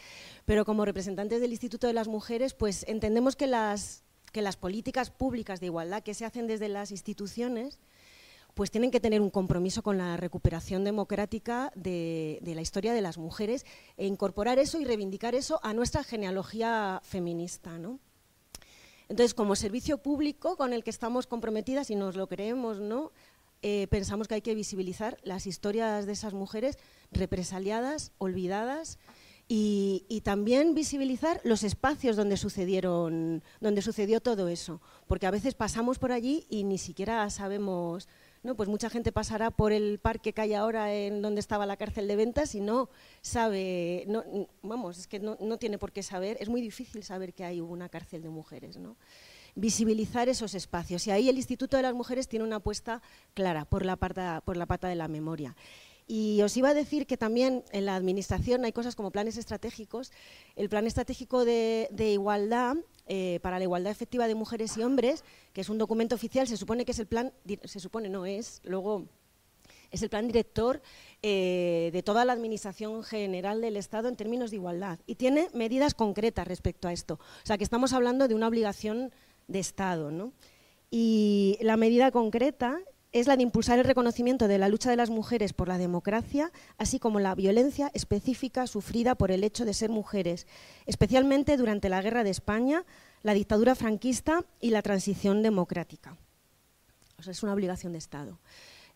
pero 0.47 0.65
como 0.65 0.87
representantes 0.87 1.43
del 1.43 1.53
Instituto 1.53 1.87
de 1.87 1.93
las 1.93 2.09
Mujeres, 2.09 2.55
pues 2.55 2.85
entendemos 2.89 3.37
que 3.37 3.47
las, 3.47 4.03
que 4.33 4.41
las 4.41 4.57
políticas 4.57 5.11
públicas 5.11 5.61
de 5.61 5.67
igualdad 5.67 6.03
que 6.03 6.15
se 6.15 6.25
hacen 6.25 6.47
desde 6.47 6.71
las 6.71 6.91
instituciones, 6.91 7.79
pues 8.57 8.71
tienen 8.71 8.91
que 8.91 9.01
tener 9.01 9.21
un 9.21 9.29
compromiso 9.29 9.83
con 9.83 9.99
la 9.99 10.17
recuperación 10.17 10.83
democrática 10.83 11.71
de, 11.75 12.41
la 12.43 12.63
historia 12.63 12.95
de 12.95 13.03
las 13.03 13.19
mujeres 13.19 13.67
e 13.99 14.07
incorporar 14.07 14.59
eso 14.59 14.81
y 14.81 14.87
reivindicar 14.87 15.35
eso 15.35 15.61
a 15.63 15.75
nuestra 15.75 16.03
genealogía 16.03 17.03
feminista. 17.05 17.77
¿no? 17.77 18.01
Entonces, 19.11 19.35
como 19.35 19.57
servicio 19.57 19.99
público 19.99 20.57
con 20.57 20.73
el 20.73 20.85
que 20.85 20.89
estamos 20.89 21.27
comprometidas 21.27 21.91
y 21.91 21.97
nos 21.97 22.17
lo 22.17 22.29
creemos, 22.29 22.81
¿no? 22.81 23.13
Eh, 23.61 23.89
pensamos 23.89 24.27
que 24.27 24.37
hay 24.37 24.43
que 24.43 24.55
visibilizar 24.55 25.19
las 25.23 25.47
historias 25.47 26.07
de 26.07 26.13
esas 26.13 26.33
mujeres 26.33 26.79
represaliadas, 27.13 28.13
olvidadas, 28.17 28.99
y, 29.49 30.07
y, 30.09 30.23
también 30.23 30.75
visibilizar 30.75 31.41
los 31.45 31.63
espacios 31.63 32.17
donde 32.17 32.37
sucedieron, 32.37 33.45
donde 33.61 33.81
sucedió 33.81 34.21
todo 34.21 34.49
eso, 34.49 34.81
porque 35.07 35.27
a 35.27 35.31
veces 35.31 35.55
pasamos 35.55 36.01
por 36.01 36.11
allí 36.11 36.47
y 36.51 36.65
ni 36.65 36.79
siquiera 36.79 37.31
sabemos 37.31 38.09
¿no? 38.47 38.55
Pues 38.55 38.69
mucha 38.69 38.89
gente 38.89 39.13
pasará 39.13 39.51
por 39.51 39.73
el 39.73 39.99
parque 39.99 40.33
que 40.33 40.41
hay 40.41 40.55
ahora 40.55 40.95
en 40.95 41.21
donde 41.21 41.41
estaba 41.41 41.67
la 41.67 41.77
cárcel 41.77 42.09
de 42.09 42.17
ventas 42.17 42.55
y 42.55 42.61
no 42.61 42.89
sabe, 43.21 44.05
no, 44.07 44.25
vamos, 44.63 44.99
es 44.99 45.07
que 45.07 45.19
no, 45.19 45.37
tiene 45.59 45.77
por 45.77 45.93
qué 45.93 46.03
saber, 46.03 46.39
es 46.41 46.49
muy 46.49 46.63
difícil 46.63 47.03
saber 47.03 47.35
que 47.35 47.45
hay 47.45 47.61
una 47.61 47.89
cárcel 47.89 48.23
de 48.23 48.31
mujeres, 48.31 48.79
¿no? 48.79 48.97
Visibilizar 49.57 50.29
esos 50.29 50.55
espacios 50.55 51.07
y 51.07 51.11
ahí 51.11 51.29
el 51.29 51.37
Instituto 51.37 51.77
de 51.77 51.83
las 51.83 51.95
Mujeres 51.95 52.29
tiene 52.29 52.45
una 52.45 52.57
apuesta 52.57 53.03
clara 53.35 53.65
por 53.65 53.85
la, 53.85 53.97
pata, 53.97 54.43
por 54.45 54.57
la 54.57 54.67
pata 54.67 54.87
de 54.89 54.95
la 54.95 55.09
memoria. 55.09 55.57
Y 56.07 56.41
os 56.43 56.57
iba 56.57 56.69
a 56.69 56.75
decir 56.75 57.07
que 57.07 57.17
también 57.17 57.65
en 57.73 57.85
la 57.85 57.97
administración 57.97 58.65
hay 58.65 58.73
cosas 58.73 58.95
como 58.95 59.11
planes 59.11 59.37
estratégicos. 59.37 60.13
El 60.55 60.69
plan 60.69 60.87
estratégico 60.87 61.45
de, 61.45 61.89
igualdad 61.99 62.77
eh, 63.07 63.41
para 63.43 63.59
la 63.59 63.65
igualdad 63.65 63.91
efectiva 63.91 64.29
de 64.29 64.37
mujeres 64.37 64.77
y 64.77 64.83
hombres, 64.83 65.25
que 65.53 65.63
es 65.63 65.69
un 65.69 65.79
documento 65.79 66.15
oficial, 66.15 66.47
se 66.47 66.57
supone 66.57 66.85
que 66.85 66.93
es 66.93 66.99
el 67.01 67.07
plan, 67.07 67.33
se 67.65 67.81
supone 67.81 68.09
no 68.09 68.25
es, 68.25 68.61
luego 68.65 69.07
es 69.91 70.03
el 70.03 70.11
plan 70.11 70.27
director 70.27 70.81
eh, 71.23 71.91
de 71.93 72.03
toda 72.03 72.25
la 72.25 72.33
Administración 72.33 73.03
General 73.03 73.61
del 73.61 73.77
Estado 73.77 74.09
en 74.09 74.17
términos 74.17 74.51
de 74.51 74.57
igualdad 74.57 74.99
y 75.07 75.17
tiene 75.17 75.49
medidas 75.55 75.95
concretas 75.95 76.47
respecto 76.47 76.89
a 76.89 76.93
esto. 76.93 77.15
O 77.15 77.47
sea, 77.47 77.59
que 77.59 77.65
estamos 77.65 77.93
hablando 77.93 78.29
de 78.29 78.35
una 78.35 78.49
obligación 78.49 79.13
de 79.49 79.59
Estado. 79.59 80.11
¿no? 80.11 80.33
Y 80.91 81.59
la 81.61 81.77
medida 81.77 82.11
concreta 82.11 82.79
es 83.21 83.27
la 83.27 83.37
de 83.39 83.45
impulsar 83.45 83.79
el 83.79 83.87
reconocimiento 83.87 84.47
de 84.47 84.59
la 84.59 84.69
lucha 84.69 84.91
de 84.91 84.97
las 84.97 85.09
mujeres 85.09 85.55
por 85.55 85.69
la 85.69 85.79
democracia, 85.79 86.53
así 86.77 86.99
como 86.99 87.19
la 87.19 87.35
violencia 87.35 87.91
específica 87.95 88.67
sufrida 88.67 89.15
por 89.15 89.31
el 89.31 89.43
hecho 89.43 89.65
de 89.65 89.73
ser 89.73 89.89
mujeres, 89.89 90.47
especialmente 90.85 91.57
durante 91.57 91.89
la 91.89 92.03
Guerra 92.03 92.25
de 92.25 92.31
España, 92.31 92.85
la 93.23 93.33
dictadura 93.33 93.75
franquista 93.75 94.45
y 94.61 94.69
la 94.69 94.83
transición 94.83 95.43
democrática. 95.43 96.19
Es 97.27 97.43
una 97.43 97.55
obligación 97.55 97.93
de 97.93 97.99
Estado. 97.99 98.39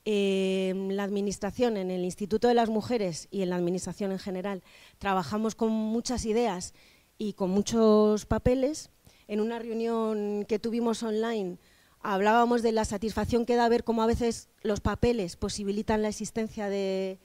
Eh, 0.04 0.74
la 0.90 1.04
Administración, 1.04 1.78
en 1.78 1.90
el 1.90 2.04
Instituto 2.04 2.46
de 2.46 2.54
las 2.54 2.68
Mujeres 2.68 3.26
y 3.30 3.40
en 3.40 3.48
la 3.48 3.56
Administración 3.56 4.12
en 4.12 4.18
general, 4.18 4.62
trabajamos 4.98 5.54
con 5.54 5.70
muchas 5.70 6.26
ideas 6.26 6.74
y 7.16 7.32
con 7.32 7.48
muchos 7.48 8.26
papeles. 8.26 8.90
En 9.28 9.40
una 9.40 9.58
reunión 9.58 10.44
que 10.46 10.58
tuvimos 10.58 11.02
online 11.02 11.56
hablábamos 12.02 12.62
de 12.62 12.72
la 12.72 12.84
satisfacción 12.84 13.44
que 13.44 13.56
da 13.56 13.68
ver 13.68 13.84
cómo 13.84 14.02
a 14.02 14.06
veces 14.06 14.48
los 14.62 14.80
papeles 14.80 15.36
posibilitan 15.36 16.02
la 16.02 16.08
existencia 16.08 16.68
de, 16.68 17.18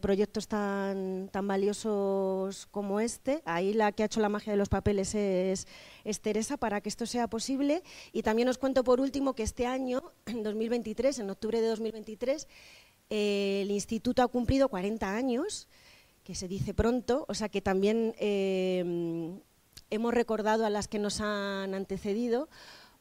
proyectos 0.00 0.46
tan, 0.46 1.28
tan 1.32 1.48
valiosos 1.48 2.66
como 2.70 3.00
este. 3.00 3.42
Ahí 3.44 3.72
la 3.74 3.92
que 3.92 4.02
ha 4.02 4.06
hecho 4.06 4.20
la 4.20 4.28
magia 4.28 4.52
de 4.52 4.58
los 4.58 4.68
papeles 4.68 5.14
es, 5.14 5.66
es, 6.04 6.20
Teresa 6.20 6.56
para 6.56 6.80
que 6.80 6.88
esto 6.88 7.06
sea 7.06 7.28
posible. 7.28 7.82
Y 8.12 8.22
también 8.22 8.48
os 8.48 8.58
cuento 8.58 8.84
por 8.84 9.00
último 9.00 9.34
que 9.34 9.42
este 9.42 9.66
año, 9.66 10.02
en 10.26 10.42
2023, 10.42 11.18
en 11.18 11.30
octubre 11.30 11.60
de 11.60 11.68
2023, 11.68 12.46
eh, 13.10 13.60
el 13.62 13.70
Instituto 13.70 14.22
ha 14.22 14.28
cumplido 14.28 14.68
40 14.68 15.14
años, 15.14 15.66
que 16.22 16.34
se 16.34 16.46
dice 16.46 16.74
pronto, 16.74 17.24
o 17.26 17.34
sea 17.34 17.48
que 17.48 17.62
también 17.62 18.14
eh, 18.18 19.40
hemos 19.90 20.14
recordado 20.14 20.66
a 20.66 20.70
las 20.70 20.88
que 20.88 20.98
nos 20.98 21.20
han 21.20 21.74
antecedido, 21.74 22.48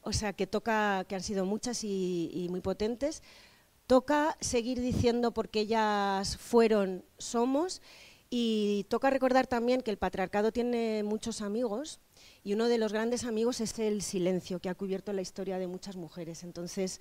o 0.07 0.13
sea 0.13 0.31
que 0.31 0.47
toca, 0.47 1.03
que 1.09 1.15
han 1.15 1.21
sido 1.21 1.45
muchas 1.45 1.83
y, 1.83 2.47
muy 2.49 2.61
potentes, 2.61 3.21
toca 3.87 4.37
seguir 4.39 4.79
diciendo 4.79 5.33
porque 5.33 5.59
ellas 5.61 6.37
fueron, 6.37 7.03
somos 7.17 7.81
Y 8.29 8.85
toca 8.89 9.09
recordar 9.09 9.47
también 9.47 9.81
que 9.81 9.91
el 9.91 9.97
patriarcado 9.97 10.51
tiene 10.51 11.03
muchos 11.03 11.41
amigos 11.41 11.99
y 12.43 12.53
uno 12.53 12.67
de 12.67 12.77
los 12.77 12.91
grandes 12.91 13.23
amigos 13.23 13.61
es 13.61 13.79
el 13.79 14.01
silencio, 14.01 14.59
que 14.59 14.69
ha 14.69 14.75
cubierto 14.75 15.13
la 15.13 15.21
historia 15.21 15.57
de 15.59 15.67
muchas 15.67 15.95
mujeres. 15.95 16.43
Entonces, 16.43 16.99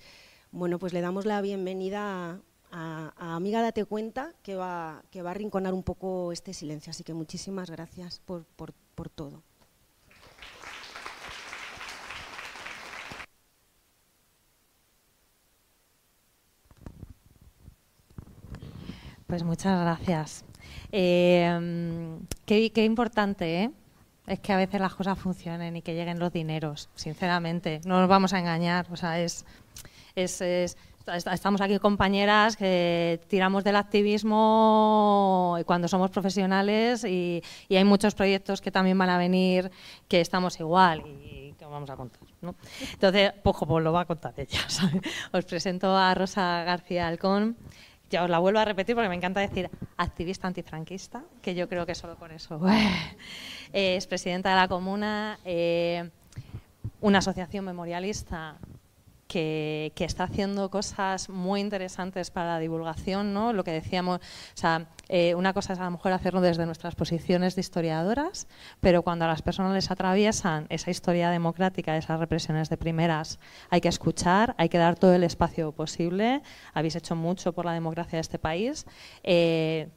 bueno, 0.51 0.79
pues 0.79 0.93
le 0.93 1.01
damos 1.01 1.25
la 1.25 1.41
bienvenida 1.41 2.41
a, 2.71 3.13
a 3.17 3.35
Amiga 3.35 3.61
Date 3.61 3.85
Cuenta, 3.85 4.33
que 4.43 4.55
va, 4.55 5.03
que 5.11 5.21
va 5.21 5.31
a 5.31 5.35
arrinconar 5.35 5.73
un 5.73 5.83
poco 5.83 6.31
este 6.31 6.53
silencio. 6.53 6.91
Así 6.91 7.03
que 7.03 7.13
muchísimas 7.13 7.69
gracias 7.69 8.19
por, 8.25 8.45
por 8.95 9.09
todo. 9.09 9.43
Pues 19.27 19.43
muchas 19.43 19.79
gracias. 19.81 20.45
Eh, 20.91 22.17
qué, 22.45 22.71
importante, 22.85 23.63
¿eh? 23.63 23.71
es 24.25 24.39
que 24.39 24.53
a 24.53 24.57
veces 24.57 24.79
las 24.79 24.95
cosas 24.95 25.17
funcionen 25.19 25.75
y 25.75 25.81
que 25.81 25.93
lleguen 25.95 26.19
los 26.19 26.31
dineros, 26.31 26.89
sinceramente. 26.95 27.81
No 27.85 27.99
nos 27.99 28.09
vamos 28.09 28.33
a 28.33 28.39
engañar. 28.39 28.87
O 28.91 28.95
sea, 28.95 29.19
es, 29.19 29.45
es, 30.15 30.41
es- 30.41 30.77
est- 31.07 31.27
estamos 31.27 31.61
aquí 31.61 31.77
compañeras 31.79 32.55
que 32.57 33.19
tiramos 33.27 33.63
del 33.63 33.75
activismo 33.77 35.57
cuando 35.65 35.87
somos 35.87 36.09
profesionales 36.09 37.03
y, 37.05 37.41
hay 37.69 37.83
muchos 37.83 38.15
proyectos 38.15 38.61
que 38.61 38.71
también 38.71 38.97
van 38.97 39.09
a 39.09 39.17
venir 39.17 39.71
que 40.07 40.21
estamos 40.21 40.59
igual 40.59 41.03
y 41.05 41.53
que 41.57 41.65
os 41.65 41.71
vamos 41.71 41.89
a 41.89 41.95
contar. 41.95 42.21
¿no? 42.41 42.55
Entonces, 42.93 43.31
pues 43.43 43.55
como 43.57 43.79
lo 43.79 43.91
va 43.93 44.01
a 44.01 44.05
contar 44.05 44.33
ella. 44.37 44.59
¿sabe? 44.69 45.01
Os 45.33 45.45
presento 45.45 45.95
a 45.97 46.13
Rosa 46.13 46.63
García 46.63 47.07
Alcón. 47.07 47.57
Ya 48.09 48.23
os 48.23 48.29
la 48.29 48.39
vuelvo 48.39 48.59
a 48.59 48.65
repetir 48.65 48.95
porque 48.95 49.09
me 49.09 49.15
encanta 49.15 49.41
decir 49.41 49.69
activista 49.97 50.47
antifranquista, 50.47 51.23
que 51.41 51.55
yo 51.55 51.67
creo 51.67 51.85
que 51.85 51.93
solo 51.93 52.15
con 52.15 52.31
eso 52.31 52.59
eh, 53.73 53.97
es 53.97 54.07
presidenta 54.07 54.49
de 54.49 54.55
la 54.55 54.67
comuna, 54.67 55.39
eh, 55.43 56.09
una 57.01 57.19
asociación 57.19 57.65
memorialista 57.65 58.57
que, 59.27 59.91
que 59.95 60.05
está 60.05 60.23
haciendo 60.23 60.69
cosas 60.69 61.29
muy 61.29 61.61
interesantes 61.61 62.31
para 62.31 62.53
la 62.53 62.59
divulgación, 62.59 63.33
¿no? 63.33 63.53
Lo 63.53 63.63
que 63.63 63.71
decíamos, 63.71 64.19
o 64.19 64.57
sea, 64.57 64.87
eh, 65.09 65.35
una 65.35 65.53
cosa 65.53 65.73
es 65.73 65.79
a 65.79 65.85
lo 65.85 65.91
mejor 65.91 66.11
hacerlo 66.11 66.41
desde 66.41 66.65
nuestras 66.65 66.95
posiciones 66.95 67.55
de 67.55 67.61
historiadoras, 67.61 68.47
pero 68.81 69.03
cuando 69.03 69.25
a 69.25 69.27
las 69.27 69.41
personas 69.41 69.73
les 69.73 69.91
atraviesan 69.91 70.65
esa 70.69 70.91
historia 70.91 71.29
democrática, 71.29 71.97
esas 71.97 72.19
represiones 72.19 72.69
de 72.69 72.77
primeras, 72.77 73.39
hay 73.69 73.81
que 73.81 73.89
escuchar, 73.89 74.55
hay 74.57 74.69
que 74.69 74.77
dar 74.77 74.97
todo 74.97 75.13
el 75.13 75.23
espacio 75.23 75.71
posible. 75.71 76.41
Habéis 76.73 76.95
hecho 76.95 77.15
mucho 77.15 77.53
por 77.53 77.65
la 77.65 77.73
democracia 77.73 78.17
de 78.17 78.21
este 78.21 78.39
país. 78.39 78.85
Eh, 79.23 79.89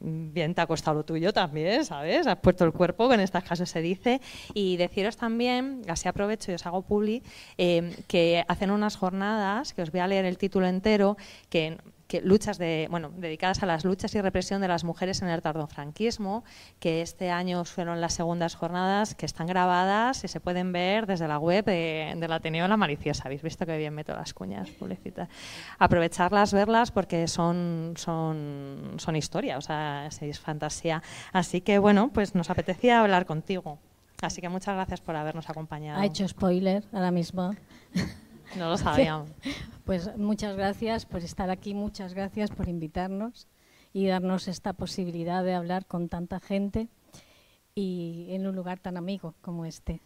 bien 0.00 0.54
te 0.54 0.60
ha 0.60 0.66
costado 0.66 0.98
lo 0.98 1.04
tuyo 1.04 1.32
también, 1.32 1.84
¿sabes? 1.84 2.26
Has 2.26 2.38
puesto 2.38 2.64
el 2.64 2.72
cuerpo, 2.72 3.08
que 3.08 3.14
en 3.14 3.20
estas 3.20 3.44
casos 3.44 3.68
se 3.68 3.80
dice. 3.80 4.20
Y 4.54 4.76
deciros 4.76 5.16
también, 5.16 5.82
así 5.88 6.08
aprovecho 6.08 6.50
y 6.50 6.54
os 6.54 6.66
hago 6.66 6.82
publi, 6.82 7.22
eh, 7.58 7.96
que 8.08 8.44
hacen 8.48 8.70
unas 8.70 8.96
jornadas, 8.96 9.74
que 9.74 9.82
os 9.82 9.90
voy 9.90 10.00
a 10.00 10.06
leer 10.06 10.24
el 10.24 10.38
título 10.38 10.66
entero, 10.66 11.16
que 11.48 11.78
que 12.10 12.20
luchas 12.20 12.58
de, 12.58 12.88
bueno, 12.90 13.12
dedicadas 13.16 13.62
a 13.62 13.66
las 13.66 13.84
luchas 13.84 14.12
y 14.16 14.20
represión 14.20 14.60
de 14.60 14.66
las 14.66 14.82
mujeres 14.82 15.22
en 15.22 15.28
el 15.28 15.40
tardofranquismo, 15.40 16.42
que 16.80 17.02
este 17.02 17.30
año 17.30 17.64
fueron 17.64 18.00
las 18.00 18.14
segundas 18.14 18.56
jornadas, 18.56 19.14
que 19.14 19.26
están 19.26 19.46
grabadas 19.46 20.24
y 20.24 20.28
se 20.28 20.40
pueden 20.40 20.72
ver 20.72 21.06
desde 21.06 21.28
la 21.28 21.38
web 21.38 21.64
de, 21.64 22.12
del 22.16 22.32
Ateneo 22.32 22.66
La 22.66 22.76
Maliciosa. 22.76 23.22
Habéis 23.26 23.42
visto 23.42 23.64
que 23.64 23.78
bien 23.78 23.94
meto 23.94 24.12
las 24.12 24.34
cuñas 24.34 24.68
publicitas. 24.70 25.28
Aprovecharlas, 25.78 26.52
verlas, 26.52 26.90
porque 26.90 27.28
son, 27.28 27.94
son, 27.96 28.94
son 28.96 29.14
historia, 29.14 29.56
o 29.56 29.60
sea, 29.60 30.08
es 30.08 30.40
fantasía. 30.40 31.04
Así 31.32 31.60
que, 31.60 31.78
bueno, 31.78 32.10
pues 32.12 32.34
nos 32.34 32.50
apetecía 32.50 33.00
hablar 33.00 33.24
contigo. 33.24 33.78
Así 34.20 34.40
que 34.40 34.48
muchas 34.48 34.74
gracias 34.74 35.00
por 35.00 35.14
habernos 35.14 35.48
acompañado. 35.48 36.00
Ha 36.00 36.06
hecho 36.06 36.26
spoiler 36.26 36.82
ahora 36.92 37.12
mismo. 37.12 37.54
No 38.56 38.68
lo 38.70 38.76
sabíamos. 38.78 39.28
Pues 39.84 40.16
muchas 40.16 40.56
gracias 40.56 41.06
por 41.06 41.20
estar 41.22 41.50
aquí, 41.50 41.74
muchas 41.74 42.14
gracias 42.14 42.50
por 42.50 42.68
invitarnos 42.68 43.48
y 43.92 44.06
darnos 44.06 44.48
esta 44.48 44.72
posibilidad 44.72 45.42
de 45.44 45.54
hablar 45.54 45.86
con 45.86 46.08
tanta 46.08 46.38
gente 46.40 46.88
y 47.74 48.26
en 48.30 48.46
un 48.46 48.54
lugar 48.54 48.78
tan 48.78 48.96
amigo 48.96 49.34
como 49.40 49.64
este. 49.64 50.00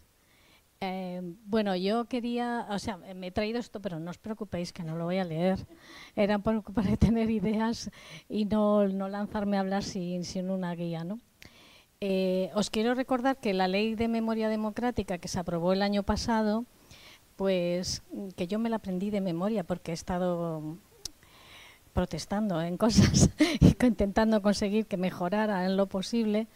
Eh, 0.81 1.21
bueno, 1.45 1.75
yo 1.75 2.05
quería, 2.05 2.67
o 2.69 2.79
sea, 2.79 2.97
me 2.97 3.27
he 3.27 3.31
traído 3.31 3.59
esto, 3.59 3.79
pero 3.81 3.99
no 3.99 4.11
os 4.11 4.17
preocupéis 4.17 4.73
que 4.73 4.83
no 4.83 4.95
lo 4.97 5.05
voy 5.05 5.17
a 5.17 5.23
leer. 5.23 5.65
Era 6.15 6.37
por- 6.39 6.63
para 6.73 6.97
tener 6.97 7.29
ideas 7.29 7.89
y 8.29 8.45
no, 8.45 8.87
no 8.87 9.07
lanzarme 9.07 9.57
a 9.57 9.61
hablar 9.61 9.83
sin, 9.83 10.23
sin 10.25 10.49
una 10.49 10.73
guía, 10.75 11.03
¿no? 11.03 11.19
Eh, 12.01 12.51
os 12.55 12.69
quiero 12.69 12.93
recordar 12.93 13.37
que 13.37 13.53
la 13.53 13.67
ley 13.67 13.95
de 13.95 14.07
memoria 14.09 14.49
democrática 14.49 15.17
que 15.17 15.27
se 15.29 15.39
aprobó 15.39 15.71
el 15.73 15.81
año 15.81 16.03
pasado, 16.03 16.65
pues 17.35 18.03
mm, 18.11 18.29
que 18.29 18.47
yo 18.47 18.59
me 18.59 18.69
la 18.69 18.77
aprendí 18.77 19.09
de 19.09 19.21
memoria 19.21 19.63
porque 19.63 19.91
he 19.91 19.93
estado 19.93 20.77
protestando 21.93 22.61
en 22.61 22.77
cosas 22.85 23.29
y 23.59 23.85
intentando 23.85 24.41
conseguir 24.41 24.85
que 24.85 24.97
mejorara 24.97 25.65
en 25.65 25.77
lo 25.77 25.87
posible. 25.87 26.47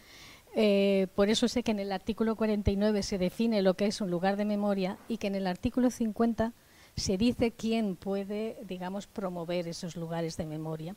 Eh, 0.54 1.06
por 1.14 1.28
eso 1.28 1.46
sé 1.48 1.62
que 1.62 1.70
en 1.70 1.78
el 1.78 1.92
artículo 1.92 2.34
49 2.34 3.02
se 3.02 3.18
define 3.18 3.62
lo 3.62 3.74
que 3.74 3.86
es 3.86 4.00
un 4.00 4.10
lugar 4.10 4.36
de 4.36 4.44
memoria 4.44 4.98
y 5.08 5.18
que 5.18 5.28
en 5.28 5.36
el 5.36 5.46
artículo 5.46 5.90
50 5.90 6.52
se 6.96 7.16
dice 7.16 7.52
quién 7.52 7.96
puede, 7.96 8.58
digamos, 8.66 9.06
promover 9.06 9.68
esos 9.68 9.96
lugares 9.96 10.36
de 10.36 10.46
memoria. 10.46 10.96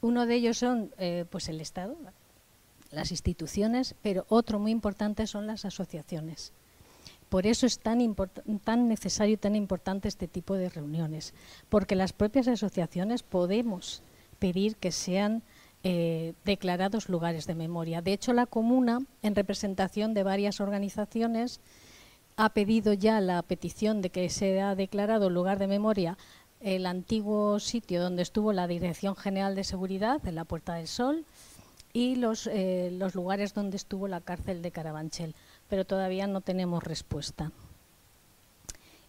Uno 0.00 0.26
de 0.26 0.34
ellos 0.34 0.58
son 0.58 0.92
eh, 0.98 1.24
pues 1.30 1.48
el 1.48 1.60
Estado, 1.60 1.96
las 2.90 3.10
instituciones, 3.10 3.94
pero 4.02 4.26
otro 4.28 4.58
muy 4.58 4.72
importante 4.72 5.26
son 5.26 5.46
las 5.46 5.64
asociaciones. 5.64 6.52
Por 7.34 7.48
eso 7.48 7.66
es 7.66 7.80
tan, 7.80 7.98
tan 8.62 8.86
necesario 8.86 9.34
y 9.34 9.36
tan 9.36 9.56
importante 9.56 10.06
este 10.06 10.28
tipo 10.28 10.54
de 10.54 10.68
reuniones, 10.68 11.34
porque 11.68 11.96
las 11.96 12.12
propias 12.12 12.46
asociaciones 12.46 13.24
podemos 13.24 14.04
pedir 14.38 14.76
que 14.76 14.92
sean 14.92 15.42
eh, 15.82 16.34
declarados 16.44 17.08
lugares 17.08 17.48
de 17.48 17.56
memoria. 17.56 18.02
De 18.02 18.12
hecho, 18.12 18.32
la 18.34 18.46
comuna, 18.46 19.00
en 19.20 19.34
representación 19.34 20.14
de 20.14 20.22
varias 20.22 20.60
organizaciones, 20.60 21.58
ha 22.36 22.50
pedido 22.50 22.92
ya 22.92 23.20
la 23.20 23.42
petición 23.42 24.00
de 24.00 24.10
que 24.10 24.30
sea 24.30 24.76
declarado 24.76 25.28
lugar 25.28 25.58
de 25.58 25.66
memoria 25.66 26.16
el 26.60 26.86
antiguo 26.86 27.58
sitio 27.58 28.00
donde 28.00 28.22
estuvo 28.22 28.52
la 28.52 28.68
Dirección 28.68 29.16
General 29.16 29.56
de 29.56 29.64
Seguridad, 29.64 30.24
en 30.24 30.36
la 30.36 30.44
Puerta 30.44 30.74
del 30.74 30.86
Sol, 30.86 31.24
y 31.92 32.16
los, 32.16 32.48
eh, 32.48 32.90
los 32.92 33.16
lugares 33.16 33.54
donde 33.54 33.76
estuvo 33.76 34.08
la 34.08 34.20
cárcel 34.20 34.62
de 34.62 34.72
Carabanchel, 34.72 35.34
pero 35.74 35.84
todavía 35.84 36.28
no 36.28 36.40
tenemos 36.40 36.84
respuesta. 36.84 37.50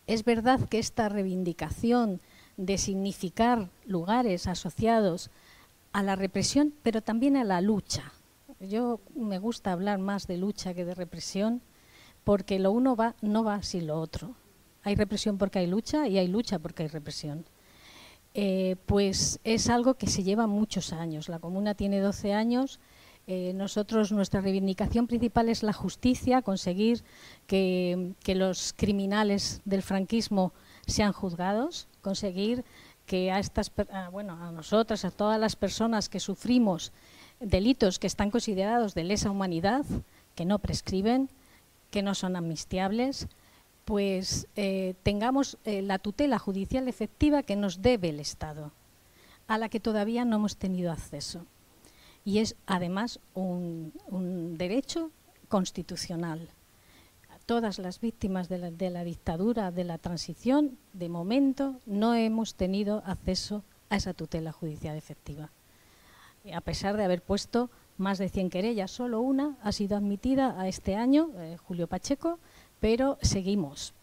Es 0.07 0.25
verdad 0.25 0.59
que 0.67 0.79
esta 0.79 1.09
reivindicación 1.09 2.21
de 2.57 2.79
significar 2.79 3.69
lugares 3.85 4.47
asociados 4.47 5.29
a 5.93 6.01
la 6.01 6.15
represión, 6.15 6.73
pero 6.81 7.03
también 7.03 7.37
a 7.37 7.43
la 7.43 7.61
lucha. 7.61 8.13
Yo 8.59 8.99
me 9.13 9.37
gusta 9.37 9.73
hablar 9.73 9.99
más 9.99 10.25
de 10.25 10.37
lucha 10.37 10.73
que 10.73 10.85
de 10.85 10.95
represión, 10.95 11.61
porque 12.23 12.57
lo 12.57 12.71
uno 12.71 12.95
va, 12.95 13.13
no 13.21 13.43
va 13.43 13.61
sin 13.61 13.85
lo 13.85 13.99
otro. 14.01 14.33
Hay 14.81 14.95
represión 14.95 15.37
porque 15.37 15.59
hay 15.59 15.67
lucha 15.67 16.07
y 16.07 16.17
hay 16.17 16.27
lucha 16.27 16.57
porque 16.57 16.81
hay 16.81 16.89
represión. 16.89 17.45
Eh, 18.33 18.75
pues 18.87 19.39
es 19.43 19.69
algo 19.69 19.93
que 19.93 20.07
se 20.07 20.23
lleva 20.23 20.47
muchos 20.47 20.93
años. 20.93 21.29
La 21.29 21.37
comuna 21.37 21.75
tiene 21.75 21.99
12 21.99 22.33
años. 22.33 22.79
Eh, 23.27 23.53
nosotros, 23.55 24.11
nuestra 24.11 24.41
reivindicación 24.41 25.07
principal 25.07 25.49
es 25.49 25.63
la 25.63 25.73
justicia, 25.73 26.43
conseguir 26.43 27.03
que, 27.47 28.13
los 28.27 28.73
criminales 28.73 29.61
del 29.65 29.81
franquismo 29.81 30.53
sean 30.85 31.11
juzgados, 31.11 31.87
conseguir 32.01 32.63
que 33.07 33.31
a 33.31 33.39
estas, 33.39 33.71
a, 33.91 34.09
bueno, 34.09 34.33
a 34.33 34.51
nosotras, 34.51 35.05
a 35.05 35.11
todas 35.11 35.39
las 35.39 35.55
personas 35.55 36.07
que 36.07 36.19
sufrimos 36.19 36.91
delitos 37.39 37.97
que 37.97 38.07
están 38.07 38.29
considerados 38.29 38.93
de 38.93 39.03
lesa 39.03 39.31
humanidad, 39.31 39.85
que 40.35 40.45
no 40.45 40.59
prescriben, 40.59 41.29
que 41.89 42.03
no 42.03 42.13
son 42.13 42.35
amnistiables, 42.35 43.27
pues 43.85 44.47
eh, 44.55 44.93
tengamos 45.03 45.57
eh, 45.65 45.81
la 45.81 45.97
tutela 45.97 46.37
judicial 46.37 46.87
efectiva 46.87 47.43
que 47.43 47.55
nos 47.55 47.81
debe 47.81 48.09
el 48.09 48.19
Estado, 48.19 48.71
a 49.47 49.57
la 49.57 49.69
que 49.69 49.79
todavía 49.79 50.25
no 50.25 50.37
hemos 50.37 50.57
tenido 50.57 50.91
acceso. 50.91 51.45
Y 52.25 52.39
es 52.39 52.55
además 52.65 53.19
un, 53.35 53.93
derecho 54.57 55.11
constitucional. 55.47 56.49
Todas 57.45 57.77
las 57.77 58.01
víctimas 58.01 58.49
de 58.49 58.57
la, 58.89 59.03
dictadura, 59.03 59.71
de 59.71 59.83
la 59.83 59.99
transición, 59.99 60.79
de 60.93 61.07
momento 61.09 61.75
no 61.85 62.15
hemos 62.15 62.55
tenido 62.55 63.03
acceso 63.05 63.63
a 63.91 63.97
esa 63.97 64.15
tutela 64.15 64.51
judicial 64.51 64.97
efectiva. 64.97 65.51
A 66.51 66.61
pesar 66.61 66.97
de 66.97 67.03
haber 67.03 67.21
puesto 67.21 67.69
más 67.97 68.17
de 68.17 68.29
100 68.29 68.49
querellas, 68.49 68.89
solo 68.89 69.21
una 69.21 69.55
ha 69.61 69.71
sido 69.71 69.95
admitida 69.95 70.59
a 70.59 70.67
este 70.67 70.95
año, 70.95 71.29
eh, 71.37 71.57
Julio 71.57 71.85
Pacheco, 71.87 72.39
pero 72.79 73.19
seguimos. 73.21 73.93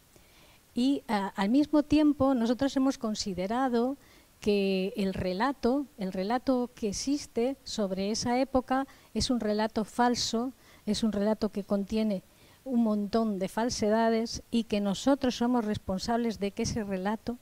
Y 0.75 1.03
a- 1.09 1.29
al 1.29 1.49
mismo 1.51 1.83
tiempo 1.83 2.35
nosotros 2.35 2.77
hemos 2.77 2.97
considerado 2.97 3.97
que 4.43 4.93
el 4.97 5.15
relato, 5.15 5.87
el 5.99 6.13
relato 6.13 6.69
que 6.75 6.89
existe 6.89 7.57
sobre 7.63 8.11
esa 8.11 8.41
época 8.41 8.89
es 9.15 9.31
un 9.31 9.39
relato 9.39 9.85
falso, 9.85 10.53
es 10.85 11.05
un 11.05 11.13
relato 11.13 11.51
que 11.51 11.63
contiene 11.63 12.25
un 12.65 12.83
montón 12.83 13.39
de 13.39 13.49
falsedades 13.49 14.43
y 14.51 14.65
que 14.65 14.81
nosotros 14.81 15.37
somos 15.37 15.65
responsables 15.65 16.41
de 16.41 16.51
que 16.51 16.65
ese 16.65 16.83
relato 16.83 17.39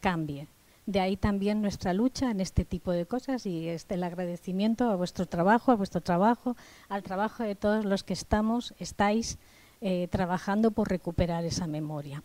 cambie. 0.00 0.46
De 0.84 1.00
ahí 1.00 1.16
también 1.16 1.62
nuestra 1.62 1.94
lucha 1.94 2.30
en 2.30 2.42
este 2.42 2.66
tipo 2.66 2.92
de 2.92 3.06
cosas 3.06 3.46
y 3.46 3.70
este 3.70 3.94
el 3.94 4.04
agradecimiento 4.04 4.90
a 4.90 4.96
vuestro 4.96 5.24
trabajo, 5.24 5.72
a 5.72 5.76
vuestro 5.76 6.02
trabajo, 6.02 6.56
al 6.90 7.02
trabajo 7.02 7.42
de 7.42 7.54
todos 7.54 7.86
los 7.86 8.04
que 8.04 8.12
estamos, 8.12 8.74
estáis 8.78 9.38
eh, 9.80 10.08
trabajando 10.08 10.72
por 10.72 10.90
recuperar 10.90 11.46
esa 11.46 11.66
memoria. 11.66 12.22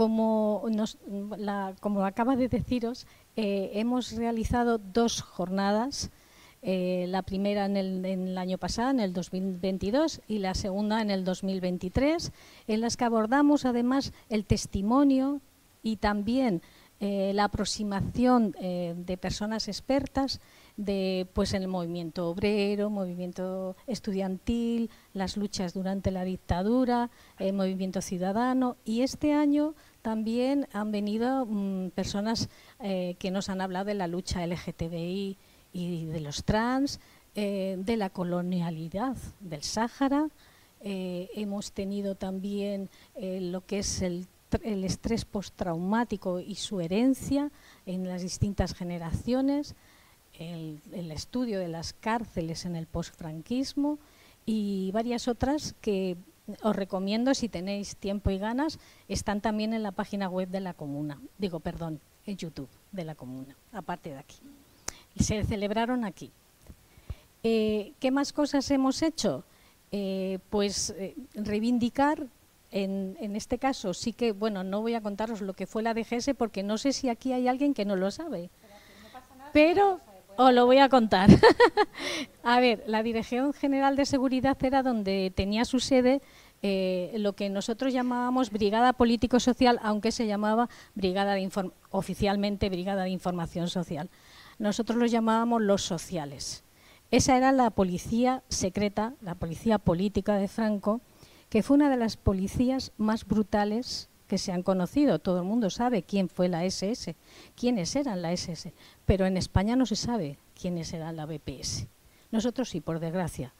Como, 0.00 0.64
como 1.80 2.06
acaba 2.06 2.34
de 2.34 2.48
deciros, 2.48 3.06
eh, 3.36 3.72
hemos 3.74 4.12
realizado 4.12 4.78
dos 4.78 5.20
jornadas, 5.20 6.10
eh, 6.62 7.04
la 7.06 7.20
primera 7.20 7.66
en 7.66 7.76
el, 7.76 8.38
año 8.38 8.56
pasado, 8.56 8.88
en 8.88 9.00
el 9.00 9.12
2022, 9.12 10.22
y 10.26 10.38
la 10.38 10.54
segunda 10.54 11.02
en 11.02 11.10
el 11.10 11.22
2023, 11.22 12.32
en 12.66 12.80
las 12.80 12.96
que 12.96 13.04
abordamos 13.04 13.66
además 13.66 14.14
el 14.30 14.46
testimonio 14.46 15.42
y 15.82 15.96
también 15.96 16.62
eh, 17.00 17.32
la 17.34 17.44
aproximación 17.44 18.52
de 18.52 19.18
personas 19.20 19.68
expertas 19.68 20.40
de, 20.80 21.28
pues, 21.34 21.52
en 21.52 21.62
el 21.62 21.68
movimiento 21.68 22.30
obrero, 22.30 22.88
movimiento 22.88 23.76
estudiantil, 23.86 24.90
las 25.12 25.36
luchas 25.36 25.74
durante 25.74 26.10
la 26.10 26.24
dictadura, 26.24 27.10
el 27.38 27.52
movimiento 27.52 28.00
ciudadano. 28.00 28.78
Y 28.84 29.02
este 29.02 29.34
año 29.34 29.74
también 30.02 30.66
han 30.72 30.92
venido 30.92 31.46
mm, 31.46 31.90
personas 31.90 32.48
eh, 32.80 33.16
que 33.18 33.30
nos 33.30 33.48
han 33.48 33.60
hablado 33.60 33.86
de 33.86 33.94
la 33.94 34.06
lucha 34.06 34.46
LGTBI 34.46 35.36
y 35.72 36.04
de 36.06 36.20
los 36.20 36.44
trans, 36.44 37.00
de 37.32 37.96
la 37.96 38.10
colonialidad 38.10 39.16
del 39.38 39.62
Sáhara. 39.62 40.28
hemos 40.80 41.70
tenido 41.70 42.16
también 42.16 42.90
lo 43.16 43.64
que 43.64 43.78
es 43.78 44.02
el 44.02 44.26
el 44.62 44.84
estrés 44.84 45.24
postraumático 45.24 46.40
y 46.40 46.56
su 46.56 46.80
herencia 46.80 47.50
en 47.86 48.08
las 48.08 48.22
distintas 48.22 48.74
generaciones, 48.74 49.74
el, 50.38 50.80
estudio 51.10 51.58
de 51.58 51.68
las 51.68 51.92
cárceles 51.92 52.64
en 52.64 52.76
el 52.76 52.86
postfranquismo 52.86 53.98
y 54.46 54.90
varias 54.92 55.28
otras 55.28 55.74
que 55.80 56.16
os 56.62 56.76
recomiendo 56.76 57.34
si 57.34 57.48
tenéis 57.48 57.96
tiempo 57.96 58.30
y 58.30 58.38
ganas, 58.38 58.78
están 59.08 59.40
también 59.40 59.74
en 59.74 59.82
la 59.82 59.92
página 59.92 60.28
web 60.28 60.48
de 60.48 60.60
la 60.60 60.74
comuna, 60.74 61.20
digo, 61.38 61.60
perdón, 61.60 62.00
en 62.26 62.36
YouTube 62.36 62.68
de 62.92 63.04
la 63.04 63.14
comuna, 63.14 63.56
aparte 63.72 64.10
de 64.10 64.18
aquí. 64.18 64.36
Se 65.18 65.44
celebraron 65.44 66.04
aquí. 66.04 66.30
Eh, 67.42 67.92
¿Qué 67.98 68.10
más 68.10 68.32
cosas 68.32 68.70
hemos 68.70 69.02
hecho? 69.02 69.44
Eh, 69.92 70.38
pues 70.50 70.90
eh, 70.90 71.16
reivindicar 71.34 72.26
en, 72.70 73.34
este 73.34 73.58
caso 73.58 73.94
sí 73.94 74.12
que, 74.12 74.30
bueno, 74.32 74.62
no 74.62 74.80
voy 74.80 74.94
a 74.94 75.00
contaros 75.00 75.40
lo 75.40 75.54
que 75.54 75.66
fue 75.66 75.82
la 75.82 75.94
DGS 75.94 76.30
porque 76.38 76.62
no 76.62 76.78
sé 76.78 76.92
si 76.92 77.08
aquí 77.08 77.32
hay 77.32 77.48
alguien 77.48 77.74
que 77.74 77.84
no 77.84 77.96
lo 77.96 78.10
sabe. 78.10 78.50
Pero 79.52 80.00
os 80.36 80.54
lo 80.54 80.66
voy 80.66 80.78
a 80.78 80.88
contar. 80.88 81.28
a 82.44 82.60
ver, 82.60 82.84
la 82.86 83.02
Dirección 83.02 83.52
General 83.52 83.96
de 83.96 84.06
Seguridad 84.06 84.56
era 84.62 84.82
donde 84.82 85.32
tenía 85.34 85.64
su 85.64 85.80
sede 85.80 86.20
eh, 86.62 87.12
lo 87.16 87.34
que 87.34 87.48
nosotros 87.48 87.92
llamábamos 87.92 88.50
Brigada 88.50 88.92
Político-Social, 88.92 89.78
aunque 89.82 90.12
se 90.12 90.26
llamaba 90.26 90.68
Brigada 90.94 91.34
de 91.34 91.48
oficialmente 91.90 92.68
Brigada 92.68 93.04
de 93.04 93.10
Información 93.10 93.68
Social. 93.68 94.10
Nosotros 94.58 94.98
los 94.98 95.10
llamábamos 95.10 95.62
los 95.62 95.82
sociales. 95.82 96.64
Esa 97.10 97.36
era 97.36 97.50
la 97.50 97.70
policía 97.70 98.42
secreta, 98.48 99.14
la 99.20 99.34
policía 99.34 99.78
política 99.78 100.36
de 100.36 100.48
Franco, 100.48 101.00
que 101.48 101.62
fue 101.62 101.76
una 101.76 101.90
de 101.90 101.96
las 101.96 102.16
policías 102.16 102.92
más 102.98 103.26
brutales 103.26 104.08
que 104.28 104.38
se 104.38 104.52
han 104.52 104.62
conocido. 104.62 105.18
Todo 105.18 105.38
el 105.38 105.44
mundo 105.44 105.70
sabe 105.70 106.04
quién 106.04 106.28
fue 106.28 106.48
la 106.48 106.64
SS, 106.64 107.16
quiénes 107.56 107.96
eran 107.96 108.22
la 108.22 108.32
SS, 108.32 108.72
pero 109.06 109.26
en 109.26 109.36
España 109.36 109.74
no 109.74 109.86
se 109.86 109.96
sabe 109.96 110.38
quiénes 110.54 110.92
eran 110.92 111.16
la 111.16 111.26
BPS. 111.26 111.88
Nosotros 112.30 112.68
sí, 112.68 112.80
por 112.80 113.00
desgracia. 113.00 113.52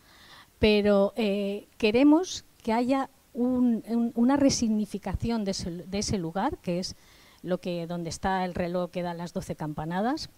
Pero 0.60 1.12
eh, 1.16 1.66
queremos 1.78 2.44
que 2.60 2.72
haya 2.72 3.10
una 3.32 4.36
resignificación 4.36 5.44
de 5.44 5.52
ese, 5.92 6.18
lugar, 6.18 6.58
que 6.58 6.80
es 6.80 6.96
lo 7.42 7.58
que 7.58 7.86
donde 7.86 8.10
está 8.10 8.44
el 8.44 8.54
reloj 8.54 8.90
que 8.90 9.02
da 9.02 9.14
las 9.14 9.32
12 9.32 9.54
campanadas, 9.56 10.30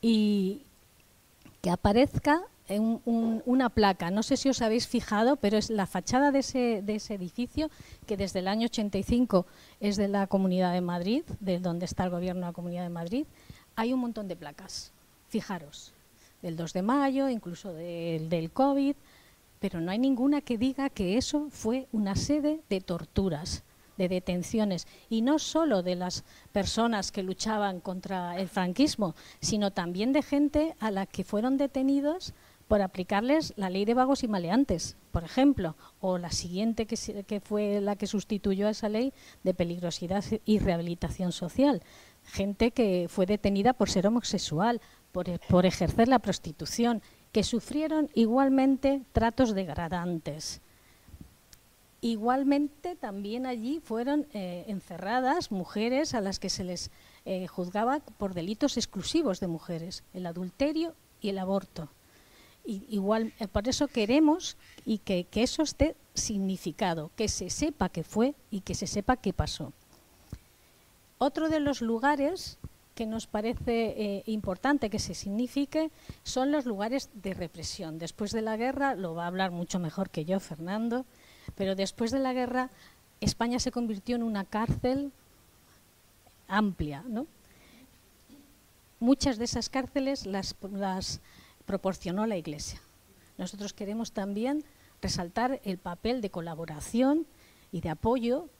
y 0.00 0.62
que 1.62 1.70
aparezca 1.70 2.42
una 3.04 3.68
placa, 3.70 4.10
no 4.10 4.22
sé 4.22 4.36
si 4.36 4.48
os 4.48 4.62
habéis 4.62 4.86
fijado, 4.86 5.36
pero 5.36 5.58
es 5.58 5.70
la 5.70 5.86
fachada 5.86 6.30
de 6.30 6.38
ese, 6.38 6.82
de 6.82 6.96
ese 6.96 7.14
edificio, 7.14 7.68
que 8.06 8.16
desde 8.16 8.38
el 8.38 8.48
año 8.48 8.66
85 8.66 9.46
es 9.80 9.96
de 9.96 10.08
la 10.08 10.26
Comunidad 10.28 10.72
de 10.72 10.80
Madrid, 10.80 11.24
de 11.40 11.58
donde 11.58 11.86
está 11.86 12.04
el 12.04 12.10
gobierno 12.10 12.42
de 12.42 12.46
la 12.46 12.52
Comunidad 12.52 12.84
de 12.84 12.90
Madrid, 12.90 13.26
hay 13.74 13.92
un 13.92 14.00
montón 14.00 14.28
de 14.28 14.36
placas, 14.36 14.92
fijaros, 15.28 15.92
del 16.42 16.56
2 16.56 16.72
de 16.72 16.82
mayo, 16.82 17.28
incluso 17.28 17.72
del 17.72 18.50
COVID, 18.52 18.94
pero 19.60 19.80
no 19.80 19.92
hay 19.92 19.98
ninguna 19.98 20.40
que 20.40 20.58
diga 20.58 20.90
que 20.90 21.16
eso 21.16 21.48
fue 21.50 21.86
una 21.92 22.16
sede 22.16 22.62
de 22.68 22.80
torturas, 22.80 23.62
de 23.98 24.08
detenciones, 24.08 24.88
y 25.10 25.20
no 25.20 25.38
solo 25.38 25.82
de 25.82 25.94
las 25.94 26.24
personas 26.50 27.12
que 27.12 27.22
luchaban 27.22 27.80
contra 27.80 28.40
el 28.40 28.48
franquismo, 28.48 29.14
sino 29.40 29.70
también 29.70 30.12
de 30.12 30.22
gente 30.22 30.74
a 30.80 30.90
la 30.90 31.04
que 31.04 31.22
fueron 31.22 31.58
detenidos 31.58 32.34
por 32.66 32.80
aplicarles 32.80 33.52
la 33.56 33.68
ley 33.68 33.84
de 33.84 33.94
vagos 33.94 34.22
y 34.22 34.28
maleantes, 34.28 34.96
por 35.10 35.24
ejemplo, 35.24 35.76
o 36.00 36.18
la 36.18 36.30
siguiente 36.30 36.86
que, 36.86 37.40
fue 37.40 37.80
la 37.80 37.96
que 37.96 38.06
sustituyó 38.06 38.68
a 38.68 38.70
esa 38.70 38.88
ley 38.88 39.12
de 39.42 39.54
peligrosidad 39.54 40.24
y 40.44 40.60
rehabilitación 40.60 41.32
social. 41.32 41.82
Gente 42.22 42.70
que 42.70 43.06
fue 43.10 43.26
detenida 43.26 43.72
por 43.72 43.90
ser 43.90 44.06
homosexual, 44.06 44.80
por, 45.10 45.26
por 45.48 45.66
ejercer 45.66 46.06
la 46.06 46.20
prostitución, 46.20 47.02
que 47.32 47.42
sufrieron 47.42 48.10
igualmente 48.14 49.02
tratos 49.12 49.54
degradantes. 49.54 50.60
Igualmente 52.00 52.96
también 52.96 53.46
allí 53.46 53.80
fueron 53.84 54.26
eh, 54.32 54.64
encerradas 54.68 55.50
mujeres 55.50 56.14
a 56.14 56.20
las 56.20 56.38
que 56.38 56.48
se 56.48 56.64
les 56.64 56.90
eh, 57.26 57.46
juzgaba 57.46 58.00
por 58.00 58.34
delitos 58.34 58.76
exclusivos 58.76 59.38
de 59.40 59.48
mujeres, 59.48 60.02
el 60.14 60.26
adulterio 60.26 60.94
y 61.20 61.28
el 61.28 61.38
aborto 61.38 61.90
igual, 62.64 63.32
eh, 63.38 63.48
por 63.48 63.68
eso 63.68 63.88
queremos 63.88 64.56
y 64.84 64.98
que, 64.98 65.26
eso 65.34 65.62
esté 65.62 65.96
significado, 66.14 67.10
que 67.16 67.28
se 67.28 67.50
sepa 67.50 67.88
qué 67.88 68.02
fue 68.04 68.34
y 68.50 68.60
que 68.60 68.74
se 68.74 68.86
sepa 68.86 69.16
qué 69.16 69.32
pasó. 69.32 69.72
Otro 71.18 71.48
de 71.48 71.60
los 71.60 71.80
lugares 71.82 72.58
que 73.00 73.06
nos 73.06 73.26
parece 73.26 73.94
eh, 73.96 74.22
importante 74.26 74.90
que 74.90 74.98
se 74.98 75.14
signifique 75.14 75.90
son 76.22 76.52
los 76.52 76.66
lugares 76.66 77.08
de 77.14 77.32
represión. 77.32 77.98
Después 77.98 78.30
de 78.30 78.42
la 78.42 78.58
guerra, 78.58 78.94
lo 78.94 79.14
va 79.14 79.24
a 79.24 79.28
hablar 79.28 79.52
mucho 79.52 79.78
mejor 79.78 80.10
que 80.10 80.26
yo, 80.26 80.38
Fernando, 80.38 81.06
pero 81.54 81.74
después 81.74 82.10
de 82.10 82.18
la 82.18 82.34
guerra 82.34 82.68
España 83.22 83.58
se 83.58 83.72
convirtió 83.72 84.16
en 84.16 84.22
una 84.22 84.44
cárcel 84.44 85.12
amplia. 86.46 87.02
¿no? 87.08 87.26
Muchas 88.98 89.38
de 89.38 89.46
esas 89.46 89.70
cárceles 89.70 90.26
las, 90.26 90.54
proporcionó 91.64 92.26
la 92.26 92.36
Iglesia. 92.36 92.82
Nosotros 93.38 93.72
queremos 93.72 94.12
también 94.12 94.62
resaltar 95.00 95.58
el 95.64 95.78
papel 95.78 96.20
de 96.20 96.28
colaboración 96.28 97.26
y 97.72 97.80
de 97.80 97.88
apoyo 97.88 98.50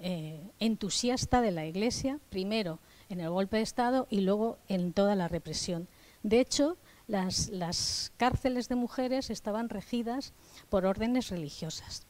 eh, 0.00 0.40
entusiasta 0.60 1.42
de 1.42 1.50
la 1.50 1.66
Iglesia, 1.66 2.20
primero 2.30 2.78
en 3.10 3.20
el 3.20 3.28
golpe 3.28 3.58
de 3.58 3.62
Estado 3.62 4.06
y 4.08 4.22
luego 4.22 4.56
en 4.68 4.94
toda 4.94 5.14
la 5.14 5.28
represión. 5.28 5.88
De 6.22 6.40
hecho, 6.40 6.78
las, 7.06 8.12
cárceles 8.16 8.68
de 8.68 8.76
mujeres 8.76 9.28
estaban 9.28 9.68
regidas 9.68 10.32
por 10.70 10.86
órdenes 10.86 11.28
religiosas, 11.28 12.06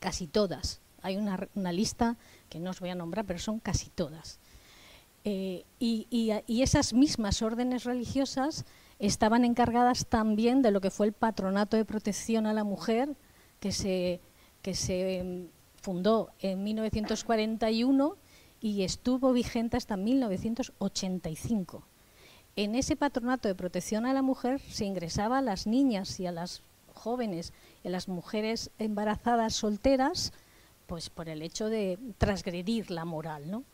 casi 0.00 0.26
todas. 0.26 0.80
Hay 1.02 1.18
una, 1.18 1.72
lista 1.72 2.16
que 2.48 2.58
no 2.58 2.70
os 2.70 2.80
voy 2.80 2.90
a 2.90 2.94
nombrar, 2.94 3.26
pero 3.26 3.38
son 3.38 3.60
casi 3.60 3.90
todas. 3.90 4.38
Eh, 5.24 5.64
y 5.78 6.62
esas 6.62 6.94
mismas 6.94 7.42
órdenes 7.42 7.84
religiosas 7.84 8.64
estaban 8.98 9.44
encargadas 9.44 10.06
también 10.06 10.62
de 10.62 10.70
lo 10.70 10.80
que 10.80 10.90
fue 10.90 11.06
el 11.06 11.12
Patronato 11.12 11.76
de 11.76 11.84
Protección 11.84 12.46
a 12.46 12.52
la 12.52 12.64
Mujer, 12.64 13.14
que 13.60 13.72
se, 13.72 14.20
que 14.62 14.74
se 14.74 15.18
em, 15.18 15.48
fundó 15.80 16.30
en 16.40 16.62
1941 16.64 18.16
y 18.60 18.82
estuvo 18.82 19.32
vigente 19.32 19.76
hasta 19.76 19.96
1985. 19.96 21.82
En 22.56 22.74
ese 22.74 22.96
patronato 22.96 23.48
de 23.48 23.54
protección 23.54 24.06
a 24.06 24.14
la 24.14 24.22
mujer 24.22 24.60
se 24.60 24.84
ingresaba 24.84 25.38
a 25.38 25.42
las 25.42 25.66
niñas 25.66 26.18
y 26.20 26.26
a 26.26 26.32
las 26.32 26.62
jóvenes 26.94 27.52
a 27.84 27.88
las 27.90 28.08
mujeres 28.08 28.70
embarazadas 28.78 29.54
solteras, 29.54 30.32
pues 30.86 31.10
por 31.10 31.28
el 31.28 31.42
hecho 31.42 31.68
de 31.68 31.98
transgredir 32.18 32.90
la 32.90 33.04
moral, 33.04 33.50
¿no? 33.50 33.64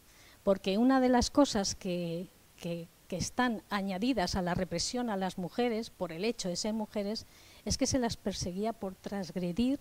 porque 0.42 0.78
una 0.78 1.00
de 1.00 1.08
las 1.08 1.30
cosas 1.30 1.74
que, 1.74 2.28
que, 2.56 2.88
que 3.08 3.16
están 3.16 3.62
añadidas 3.70 4.34
a 4.34 4.42
la 4.42 4.54
represión 4.54 5.10
a 5.10 5.16
las 5.16 5.38
mujeres 5.38 5.90
por 5.90 6.12
el 6.12 6.24
hecho 6.24 6.48
de 6.48 6.56
ser 6.56 6.74
mujeres 6.74 7.26
es 7.64 7.78
que 7.78 7.86
se 7.86 7.98
las 7.98 8.16
perseguía 8.16 8.72
por 8.72 8.94
transgredir 8.94 9.78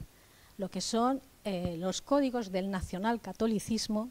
lo 0.58 0.70
que 0.70 0.82
son 0.82 1.22
eh, 1.44 1.76
los 1.78 2.02
códigos 2.02 2.52
del 2.52 2.70
nacionalcatolicismo, 2.70 4.10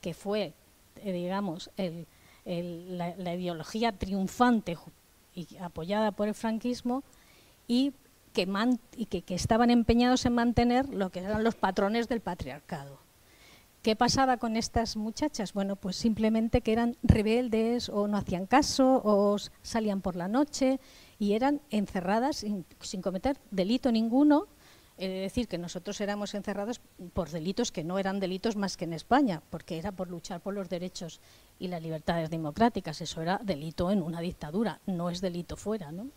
que 0.00 0.14
fue, 0.14 0.52
eh, 0.96 1.12
digamos, 1.12 1.70
el, 1.76 2.06
la, 2.46 3.34
ideología 3.34 3.92
triunfante 3.92 4.76
y 5.34 5.46
apoyada 5.58 6.12
por 6.12 6.28
el 6.28 6.34
franquismo, 6.34 7.02
y, 7.66 7.92
que, 8.32 9.22
estaban 9.28 9.70
empeñados 9.70 10.24
en 10.24 10.34
mantener 10.34 10.88
lo 10.88 11.10
que 11.10 11.20
eran 11.20 11.44
los 11.44 11.54
patrones 11.54 12.08
del 12.08 12.20
patriarcado. 12.20 12.98
¿Qué 13.82 13.94
pasaba 13.94 14.38
con 14.38 14.56
estas 14.56 14.96
muchachas? 14.96 15.52
Bueno, 15.52 15.76
pues 15.76 15.96
simplemente 15.96 16.62
que 16.62 16.72
eran 16.72 16.96
rebeldes 17.02 17.88
o 17.88 18.08
no 18.08 18.16
hacían 18.16 18.46
caso 18.46 19.00
o 19.04 19.36
salían 19.62 20.00
por 20.00 20.16
la 20.16 20.28
noche 20.28 20.80
y 21.18 21.34
eran 21.34 21.60
encerradas 21.70 22.44
sin 22.80 23.02
cometer 23.02 23.38
delito 23.50 23.92
ninguno 23.92 24.48
es 24.98 25.22
decir 25.22 25.46
que 25.46 25.58
nosotros 25.58 26.00
éramos 26.00 26.34
encerrados 26.34 26.80
por 27.12 27.30
delitos 27.30 27.70
que 27.70 27.84
no 27.84 27.98
eran 27.98 28.18
delitos 28.18 28.56
más 28.56 28.76
que 28.76 28.84
en 28.84 28.92
España, 28.92 29.42
porque 29.48 29.78
era 29.78 29.92
por 29.92 30.10
luchar 30.10 30.40
por 30.40 30.54
los 30.54 30.68
derechos 30.68 31.20
y 31.58 31.68
las 31.68 31.82
libertades 31.82 32.30
democráticas. 32.30 33.00
Eso 33.00 33.22
era 33.22 33.40
delito 33.42 33.90
en 33.90 34.02
una 34.02 34.20
dictadura, 34.20 34.80
no 34.86 35.08
es 35.08 35.20
delito 35.20 35.56
fuera. 35.56 35.92
¿no? 35.92 36.08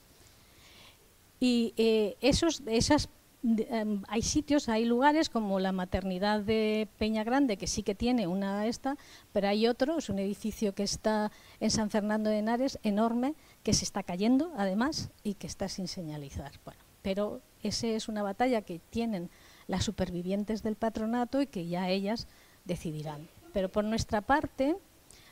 Y 1.40 1.74
eh, 1.78 2.18
esos, 2.22 2.64
esas, 2.66 3.10
eh, 3.44 4.00
hay 4.08 4.22
sitios, 4.24 4.68
hay 4.68 4.86
lugares 4.86 5.30
como 5.30 5.60
la 5.60 5.72
maternidad 5.72 6.42
de 6.42 6.88
Peña 6.98 7.24
Grande, 7.24 7.58
que 7.58 7.68
sí 7.68 7.84
que 7.84 7.94
tiene 7.94 8.26
una 8.26 8.66
esta, 8.66 8.98
pero 9.32 9.48
hay 9.48 9.68
otro, 9.68 10.00
es 10.00 10.10
un 10.10 10.18
edificio 10.18 10.74
que 10.74 10.84
está 10.84 11.32
en 11.60 11.70
San 11.70 11.92
Fernando 11.92 12.32
de 12.32 12.40
Henares, 12.40 12.80
enorme, 12.82 13.36
que 13.62 13.74
se 13.74 13.86
está 13.86 14.02
cayendo 14.02 14.52
además 14.58 15.12
y 15.24 15.36
que 15.36 15.46
está 15.46 15.70
sin 15.70 15.88
señalizar. 15.88 16.52
Bueno, 16.66 16.91
pero 17.02 17.42
esa 17.64 17.88
es 17.88 18.08
una 18.08 18.24
batalla 18.24 18.62
que 18.62 18.80
tienen 18.90 19.30
las 19.68 19.84
supervivientes 19.84 20.64
del 20.64 20.76
patronato 20.76 21.42
y 21.42 21.48
que 21.48 21.68
ya 21.68 21.90
ellas 21.90 22.28
decidirán. 22.66 23.28
Pero 23.54 23.70
por 23.70 23.84
nuestra 23.84 24.22
parte, 24.22 24.76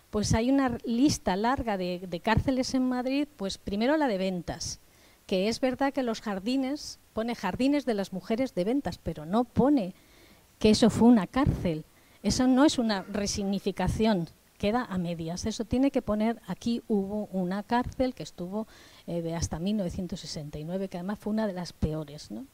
pues 0.09 0.33
hay 0.33 0.49
una 0.49 0.77
lista 0.83 1.35
larga 1.35 1.77
de, 1.77 2.05
de, 2.07 2.19
cárceles 2.19 2.73
en 2.73 2.87
Madrid, 2.87 3.27
pues 3.37 3.57
primero 3.57 3.97
la 3.97 4.07
de 4.07 4.17
ventas, 4.17 4.79
que 5.25 5.47
es 5.47 5.59
verdad 5.59 5.93
que 5.93 6.03
los 6.03 6.21
jardines, 6.21 6.99
pone 7.13 7.35
jardines 7.35 7.85
de 7.85 7.93
las 7.93 8.13
mujeres 8.13 8.55
de 8.55 8.63
ventas, 8.63 8.97
pero 8.97 9.25
no 9.25 9.43
pone 9.43 9.93
que 10.57 10.71
eso 10.71 10.89
fue 10.89 11.07
una 11.07 11.27
cárcel. 11.27 11.85
Eso 12.21 12.47
no 12.47 12.65
es 12.65 12.77
una 12.77 13.03
resignificación, 13.03 14.29
queda 14.59 14.85
a 14.85 14.99
medias. 14.99 15.47
Eso 15.47 15.65
tiene 15.65 15.89
que 15.89 16.03
poner, 16.03 16.39
aquí 16.45 16.83
hubo 16.87 17.25
una 17.31 17.63
cárcel 17.63 18.13
que 18.13 18.21
estuvo 18.21 18.67
eh, 19.07 19.23
de 19.23 19.33
hasta 19.33 19.57
1969, 19.57 20.89
que 20.89 20.97
además 20.97 21.17
fue 21.17 21.33
una 21.33 21.47
de 21.47 21.53
las 21.53 21.73
peores. 21.73 22.29
¿no? 22.29 22.45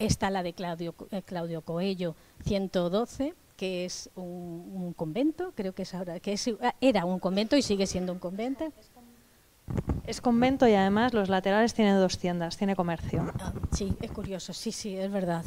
Está 0.00 0.30
la 0.30 0.42
de 0.42 0.54
Claudio, 0.54 0.94
eh, 1.12 1.22
Claudio 1.22 1.60
Coello, 1.62 2.16
112, 2.44 3.34
que 3.56 3.84
es 3.84 4.10
un, 4.16 4.72
un, 4.74 4.92
convento, 4.94 5.52
creo 5.54 5.74
que 5.74 5.82
es 5.82 5.94
ahora, 5.94 6.18
que 6.18 6.32
es, 6.32 6.50
era 6.80 7.04
un 7.04 7.18
convento 7.20 7.56
y 7.56 7.62
sigue 7.62 7.86
siendo 7.86 8.12
un 8.12 8.18
convento. 8.18 8.72
Es 10.06 10.20
convento 10.20 10.66
y 10.66 10.74
además 10.74 11.12
los 11.12 11.28
laterales 11.28 11.74
tienen 11.74 11.96
dos 11.96 12.18
tiendas, 12.18 12.56
tiene 12.56 12.74
comercio. 12.74 13.30
Ah, 13.38 13.52
sí, 13.72 13.94
es 14.00 14.10
curioso, 14.10 14.54
sí, 14.54 14.72
sí, 14.72 14.96
es 14.96 15.10
verdad. 15.10 15.44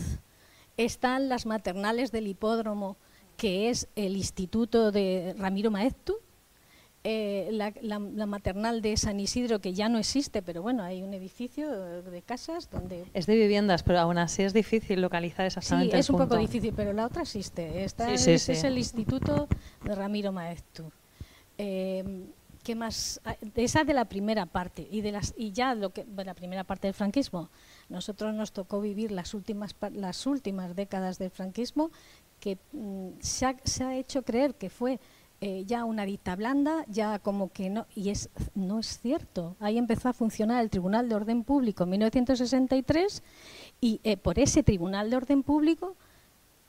Están 0.77 1.29
las 1.29 1.45
maternales 1.45 2.11
del 2.11 2.27
hipódromo, 2.27 2.97
que 3.41 3.71
es 3.71 3.87
el 3.95 4.17
instituto 4.17 4.91
de 4.91 5.33
Ramiro 5.35 5.71
Maeztu, 5.71 6.13
eh, 7.03 7.49
la, 7.51 7.73
la, 7.81 7.97
la, 7.97 8.27
maternal 8.27 8.83
de 8.83 8.95
San 8.97 9.19
Isidro, 9.19 9.59
que 9.59 9.73
ya 9.73 9.89
no 9.89 9.97
existe, 9.97 10.43
pero 10.43 10.61
bueno, 10.61 10.83
hay 10.83 11.01
un 11.01 11.11
edificio 11.15 12.03
de 12.03 12.21
casas 12.21 12.69
donde... 12.69 13.03
Es 13.15 13.25
de 13.25 13.35
viviendas, 13.35 13.81
pero 13.81 13.97
aún 13.97 14.19
así 14.19 14.43
es 14.43 14.53
difícil 14.53 15.01
localizar 15.01 15.47
exactamente 15.47 15.95
Sí, 15.95 15.99
es 16.01 16.09
el 16.09 16.13
un 16.13 16.19
punto. 16.19 16.35
poco 16.35 16.39
difícil, 16.41 16.71
pero 16.75 16.93
la 16.93 17.07
otra 17.07 17.23
existe. 17.23 17.83
Esta 17.83 18.11
sí, 18.11 18.19
sí, 18.19 18.31
es, 18.33 18.43
sí. 18.43 18.51
es, 18.51 18.63
el 18.63 18.77
instituto 18.77 19.47
de 19.83 19.95
Ramiro 19.95 20.31
Maeztu. 20.31 20.91
Eh, 21.57 22.27
¿Qué 22.63 22.75
más? 22.75 23.19
Esa 23.55 23.83
de 23.83 23.93
la 23.93 24.05
primera 24.05 24.45
parte 24.45 24.87
y 24.91 25.01
de 25.01 25.11
las 25.11 25.33
y 25.35 25.51
ya 25.51 25.73
lo 25.73 25.91
que 25.91 26.03
de 26.03 26.25
la 26.25 26.35
primera 26.35 26.63
parte 26.63 26.87
del 26.87 26.93
franquismo. 26.93 27.49
Nosotros 27.89 28.35
nos 28.35 28.51
tocó 28.51 28.81
vivir 28.81 29.11
las 29.11 29.33
últimas 29.33 29.75
las 29.93 30.27
últimas 30.27 30.75
décadas 30.75 31.17
del 31.17 31.31
franquismo 31.31 31.89
que 32.41 32.57
mm, 32.73 33.11
se, 33.19 33.45
ha, 33.45 33.55
se 33.63 33.85
ha 33.85 33.95
hecho 33.95 34.23
creer 34.23 34.55
que 34.55 34.69
fue 34.69 34.99
eh, 35.43 35.63
ya 35.65 35.85
una 35.85 36.05
dicta 36.05 36.35
blanda, 36.35 36.85
ya 36.87 37.17
como 37.17 37.51
que 37.51 37.71
no, 37.71 37.87
y 37.95 38.09
es, 38.09 38.29
no 38.53 38.77
es 38.77 38.99
cierto. 38.99 39.55
Ahí 39.59 39.79
empezó 39.79 40.09
a 40.09 40.13
funcionar 40.13 40.61
el 40.61 40.69
Tribunal 40.69 41.09
de 41.09 41.15
Orden 41.15 41.43
Público 41.43 41.83
en 41.83 41.89
1963 41.91 43.23
y 43.81 43.99
eh, 44.03 44.17
por 44.17 44.37
ese 44.37 44.61
Tribunal 44.61 45.09
de 45.09 45.17
Orden 45.17 45.41
Público 45.41 45.95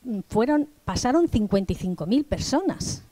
mm, 0.05 0.21
fueron, 0.27 0.71
pasaron 0.87 1.29
55.000 1.29 2.25
personas. 2.25 3.03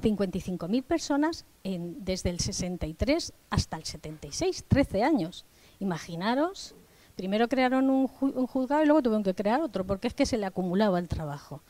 55.000 0.00 0.82
personas 0.82 1.44
en, 1.62 2.02
desde 2.02 2.30
el 2.30 2.40
63 2.40 3.34
hasta 3.50 3.76
el 3.76 3.84
76, 3.84 4.64
13 4.66 5.02
años. 5.02 5.44
Imaginaros, 5.78 6.74
primero 7.16 7.48
crearon 7.48 7.90
un, 7.90 8.06
ju 8.06 8.32
un 8.34 8.46
juzgado 8.46 8.82
y 8.82 8.86
luego 8.86 9.02
tuvieron 9.02 9.24
que 9.24 9.34
crear 9.34 9.60
otro, 9.60 9.84
porque 9.84 10.08
es 10.08 10.14
que 10.14 10.24
se 10.24 10.38
le 10.38 10.46
acumulaba 10.46 10.98
el 10.98 11.08
trabajo. 11.08 11.60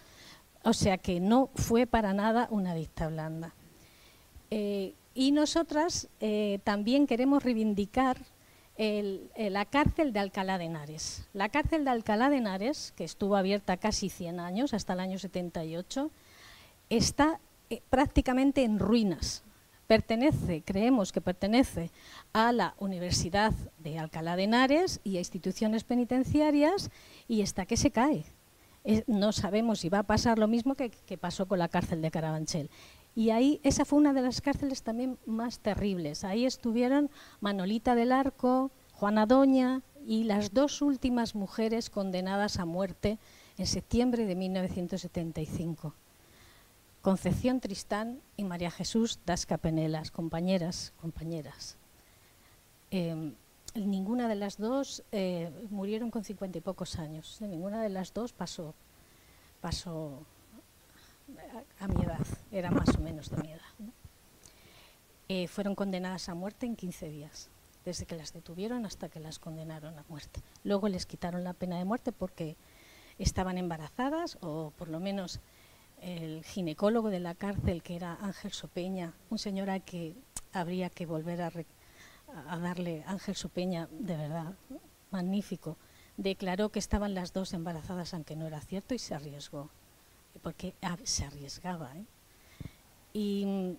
O 0.67 0.73
sea 0.73 0.99
que 0.99 1.21
no 1.21 1.49
fue 1.55 1.87
para 1.87 2.13
nada 2.13 2.49
una 2.51 2.75
dicta 2.75 3.07
blanda. 3.07 3.55
Eh, 4.51 4.95
y 5.15 5.31
nosotras 5.31 6.09
eh, 6.19 6.59
también 6.65 7.07
queremos 7.07 7.45
reivindicar 7.45 8.17
el, 8.77 9.31
la 9.37 9.65
cárcel 9.65 10.13
de 10.13 10.19
Alcalá 10.19 10.59
de 10.59 10.65
Henares. 10.65 11.29
La 11.35 11.51
cárcel 11.51 11.85
de 11.85 11.91
Alcalá 11.91 12.31
de 12.31 12.39
Henares, 12.39 12.93
que 12.97 13.05
estuvo 13.05 13.37
abierta 13.37 13.77
casi 13.77 14.09
100 14.09 14.41
años, 14.41 14.75
hasta 14.75 14.95
el 14.95 15.01
año 15.01 15.21
78, 15.21 16.11
está 16.91 17.39
eh, 17.71 17.81
prácticamente 17.89 18.65
en 18.65 18.81
ruinas. 18.81 19.45
Pertenece, 19.87 20.63
creemos 20.63 21.13
que 21.13 21.21
pertenece 21.21 21.93
a 22.33 22.51
la 22.51 22.75
Universidad 22.81 23.53
de 23.79 24.01
Alcalá 24.01 24.35
de 24.35 24.43
Henares 24.43 24.99
y 25.05 25.17
a 25.17 25.21
instituciones 25.21 25.85
penitenciarias 25.85 26.91
y 27.29 27.43
está 27.43 27.67
que 27.67 27.77
se 27.77 27.93
cae 27.93 28.25
no 29.07 29.33
sabemos 29.33 29.81
si 29.81 29.89
va 29.89 30.01
a 30.01 30.03
pasar 30.07 30.39
lo 30.39 30.49
mismo 30.49 30.75
que, 30.75 30.91
pasó 31.19 31.47
con 31.47 31.59
la 31.59 31.69
cárcel 31.69 32.03
de 32.03 32.11
Carabanchel. 32.11 32.71
Y 33.15 33.31
ahí, 33.31 33.61
esa 33.63 33.85
fue 33.85 33.99
una 33.99 34.13
de 34.13 34.23
las 34.23 34.41
cárceles 34.41 34.83
también 34.83 35.19
más 35.27 35.59
terribles. 35.59 36.23
Ahí 36.23 36.45
estuvieron 36.45 37.11
Manolita 37.41 37.95
del 37.95 38.13
Arco, 38.13 38.71
Juana 38.93 39.27
Doña 39.27 39.83
y 40.07 40.25
las 40.25 40.53
dos 40.53 40.83
últimas 40.83 41.35
mujeres 41.35 41.91
condenadas 41.91 42.59
a 42.59 42.65
muerte 42.65 43.19
en 43.59 43.67
septiembre 43.67 44.27
de 44.27 44.35
1975. 44.35 45.95
Concepción 47.03 47.61
Tristán 47.61 48.21
y 48.37 48.45
María 48.45 48.71
Jesús 48.71 49.21
das 49.25 49.47
Capenelas, 49.47 50.11
compañeras, 50.11 50.93
compañeras. 51.01 51.79
Eh, 52.91 53.33
ninguna 53.79 54.29
de 54.29 54.35
las 54.35 54.59
dos 54.59 55.03
eh, 55.13 55.51
murieron 55.71 56.11
con 56.11 56.25
cincuenta 56.25 56.59
y 56.59 56.61
pocos 56.61 56.99
años. 56.99 57.39
De 57.41 57.49
ninguna 57.49 57.83
de 57.83 57.89
las 57.89 58.13
dos 58.13 58.33
pasó, 58.33 58.75
a, 59.63 61.85
a, 61.85 61.89
mi 61.89 62.05
edad, 62.05 62.27
era 62.51 62.71
más 62.71 62.95
o 62.97 63.01
menos 63.01 63.31
de 63.31 63.37
mi 63.39 63.53
edad. 63.53 63.93
Eh, 65.29 65.49
fueron 65.49 65.75
condenadas 65.75 66.29
a 66.29 66.35
muerte 66.35 66.67
en 66.67 66.77
15 66.77 67.09
días, 67.09 67.51
desde 67.85 68.07
que 68.07 68.15
las 68.15 68.33
detuvieron 68.33 68.87
hasta 68.87 69.09
que 69.09 69.19
las 69.19 69.41
condenaron 69.41 69.99
a 69.99 70.05
muerte. 70.09 70.41
Luego 70.63 70.89
les 70.89 71.05
quitaron 71.05 71.43
la 71.43 71.53
pena 71.53 71.79
de 71.79 71.85
muerte 71.85 72.13
porque 72.13 72.57
estaban 73.19 73.59
embarazadas 73.59 74.39
o 74.41 74.73
por 74.79 74.89
lo 74.89 75.01
menos 75.01 75.41
el 76.01 76.45
ginecólogo 76.45 77.11
de 77.11 77.21
la 77.21 77.35
cárcel, 77.35 77.83
que 77.83 77.97
era 77.97 78.19
Ángel 78.21 78.53
Sopeña, 78.53 79.15
un 79.31 79.39
señor 79.39 79.71
al 79.71 79.83
que 79.83 80.15
habría 80.53 80.91
que 80.91 81.07
volver 81.07 81.43
a 81.43 81.51
a 82.47 82.59
darle 82.59 83.05
Ángel 83.07 83.37
Supeña, 83.37 83.89
de 83.91 84.17
verdad, 84.17 84.55
magnífico, 85.11 85.77
declaró 86.17 86.71
que 86.71 86.79
estaban 86.79 87.15
las 87.15 87.33
dos 87.33 87.53
embarazadas, 87.53 88.15
aunque 88.15 88.37
no 88.37 88.47
era 88.47 88.61
cierto, 88.61 88.95
y 88.95 88.99
se 88.99 89.15
arriesgó, 89.15 89.71
porque 90.43 90.75
se 91.05 91.25
arriesgaba. 91.25 91.95
¿eh? 91.97 92.05
Y 93.13 93.77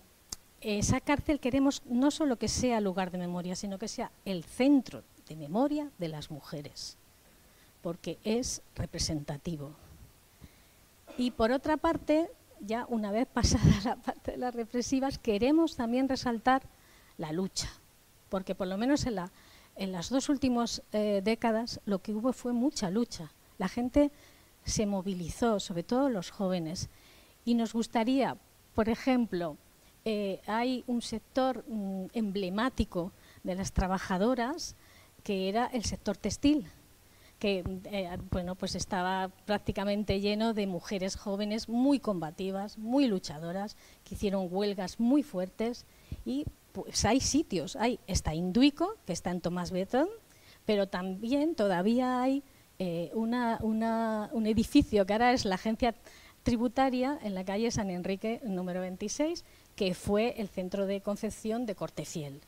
esa 0.60 1.00
cárcel 1.00 1.40
queremos 1.40 1.82
no 1.86 2.10
solo 2.10 2.36
que 2.36 2.48
sea 2.48 2.80
lugar 2.80 3.10
de 3.10 3.18
memoria, 3.18 3.54
sino 3.54 3.78
que 3.78 3.88
sea 3.88 4.10
el 4.24 4.44
centro 4.44 5.04
de 5.28 5.36
memoria 5.36 5.90
de 5.98 6.08
las 6.08 6.30
mujeres, 6.30 6.96
porque 7.82 8.18
es 8.24 8.62
representativo. 8.74 9.72
Y 11.16 11.32
por 11.32 11.52
otra 11.52 11.76
parte, 11.76 12.30
ya 12.60 12.86
una 12.88 13.10
vez 13.10 13.26
pasada 13.26 13.64
la 13.84 13.96
parte 13.96 14.32
de 14.32 14.36
las 14.38 14.54
represivas, 14.54 15.18
queremos 15.18 15.76
también 15.76 16.08
resaltar 16.08 16.62
la 17.16 17.32
lucha, 17.32 17.68
porque 18.28 18.54
por 18.54 18.66
lo 18.66 18.76
menos 18.78 19.06
en, 19.06 19.16
la, 19.16 19.32
en 19.76 19.92
las 19.92 20.10
dos 20.10 20.28
últimas 20.28 20.82
eh, 20.92 21.20
décadas 21.24 21.80
lo 21.86 22.00
que 22.00 22.12
hubo 22.12 22.32
fue 22.32 22.52
mucha 22.52 22.90
lucha. 22.90 23.32
La 23.58 23.68
gente 23.68 24.10
se 24.64 24.86
movilizó, 24.86 25.60
sobre 25.60 25.82
todo 25.82 26.08
los 26.08 26.30
jóvenes, 26.30 26.90
y 27.44 27.54
nos 27.54 27.72
gustaría 27.72 28.36
por 28.78 28.88
ejemplo, 28.88 29.56
eh, 30.04 30.40
hay 30.46 30.84
un 30.86 31.02
sector 31.02 31.64
mm, 31.66 32.10
emblemático 32.12 33.10
de 33.42 33.56
las 33.56 33.72
trabajadoras 33.72 34.76
que 35.24 35.48
era 35.48 35.66
el 35.66 35.84
sector 35.84 36.16
textil, 36.16 36.68
que 37.40 37.64
eh, 37.86 38.16
bueno, 38.30 38.54
pues 38.54 38.76
estaba 38.76 39.32
prácticamente 39.46 40.20
lleno 40.20 40.54
de 40.54 40.68
mujeres 40.68 41.16
jóvenes 41.16 41.68
muy 41.68 41.98
combativas, 41.98 42.78
muy 42.78 43.08
luchadoras, 43.08 43.76
que 44.04 44.14
hicieron 44.14 44.46
huelgas 44.48 45.00
muy 45.00 45.24
fuertes 45.24 45.84
y 46.24 46.46
pues 46.72 47.04
hay 47.04 47.20
sitios, 47.20 47.76
hay 47.76 47.98
está 48.06 48.34
Induico, 48.34 48.96
que 49.06 49.12
está 49.12 49.30
en 49.30 49.40
Tomás 49.40 49.70
Betón, 49.70 50.08
pero 50.64 50.86
también 50.86 51.54
todavía 51.54 52.20
hay 52.20 52.42
eh, 52.78 53.10
una, 53.14 53.58
un 53.62 54.46
edificio 54.46 55.06
que 55.06 55.12
ahora 55.12 55.32
es 55.32 55.44
la 55.44 55.56
agencia 55.56 55.94
tributaria 56.42 57.18
en 57.22 57.34
la 57.34 57.44
calle 57.44 57.70
San 57.70 57.90
Enrique 57.90 58.40
número 58.44 58.80
26, 58.80 59.44
que 59.76 59.94
fue 59.94 60.34
el 60.38 60.48
centro 60.48 60.86
de 60.86 61.00
concepción 61.00 61.66
de 61.66 61.74
Cortefiel. 61.74 62.40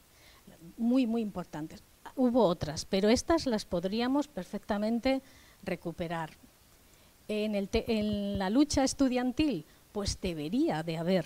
Muy, 0.78 1.06
muy 1.06 1.22
importantes. 1.22 1.82
Hubo 2.16 2.44
otras, 2.44 2.84
pero 2.84 3.08
estas 3.08 3.46
las 3.46 3.64
podríamos 3.64 4.28
perfectamente 4.28 5.22
recuperar. 5.62 6.30
En, 7.28 8.38
la 8.38 8.50
lucha 8.50 8.82
estudiantil, 8.82 9.64
pues 9.92 10.20
debería 10.20 10.82
de 10.82 10.96
haber, 10.96 11.24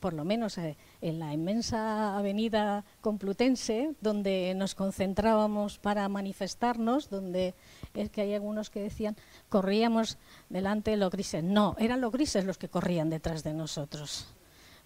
por 0.00 0.12
lo 0.12 0.24
menos 0.24 0.58
eh, 0.58 0.76
en 1.00 1.18
la 1.18 1.32
inmensa 1.32 2.16
avenida 2.16 2.84
Complutense, 3.00 3.94
donde 4.00 4.54
nos 4.56 4.74
concentrábamos 4.74 5.78
para 5.78 6.08
manifestarnos, 6.08 7.10
donde 7.10 7.54
es 7.94 8.10
que 8.10 8.22
hay 8.22 8.34
algunos 8.34 8.70
que 8.70 8.80
decían, 8.80 9.16
corríamos 9.48 10.18
delante 10.48 10.92
de 10.92 10.96
los 10.96 11.10
grises. 11.10 11.42
No, 11.42 11.76
eran 11.78 12.00
los 12.00 12.12
grises 12.12 12.44
los 12.44 12.58
que 12.58 12.68
corrían 12.68 13.10
detrás 13.10 13.42
de 13.44 13.54
nosotros, 13.54 14.26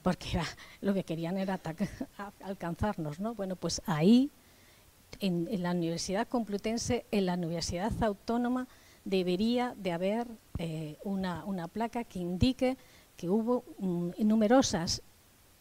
porque 0.02 0.40
lo 0.80 0.94
que 0.94 1.04
querían 1.04 1.38
era 1.38 1.60
alcanzarnos. 2.42 3.20
¿no? 3.20 3.34
Bueno, 3.34 3.56
pues 3.56 3.82
ahí, 3.86 4.30
en, 5.20 5.62
la 5.62 5.72
Universidad 5.72 6.28
Complutense, 6.28 7.06
en 7.10 7.26
la 7.26 7.34
Universidad 7.34 7.92
Autónoma, 8.02 8.68
debería 9.04 9.74
de 9.76 9.92
haber 9.92 10.26
eh, 10.58 10.96
una, 11.04 11.68
placa 11.68 12.04
que 12.04 12.18
indique 12.18 12.76
que 13.16 13.28
hubo 13.28 13.64
mm, 13.78 14.10
numerosas 14.18 15.02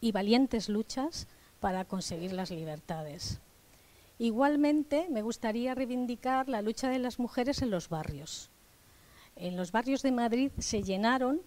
y 0.00 0.12
valientes 0.12 0.68
luchas 0.68 1.26
para 1.60 1.84
conseguir 1.84 2.32
las 2.32 2.50
libertades. 2.50 3.40
Igualmente, 4.18 5.08
me 5.10 5.22
gustaría 5.22 5.74
reivindicar 5.74 6.48
la 6.48 6.62
lucha 6.62 6.88
de 6.90 6.98
las 6.98 7.18
mujeres 7.18 7.62
en 7.62 7.70
los 7.70 7.88
barrios. 7.88 8.50
En 9.36 9.56
los 9.56 9.72
barrios 9.72 10.02
de 10.02 10.12
Madrid 10.12 10.50
se 10.58 10.82
llenaron 10.82 11.40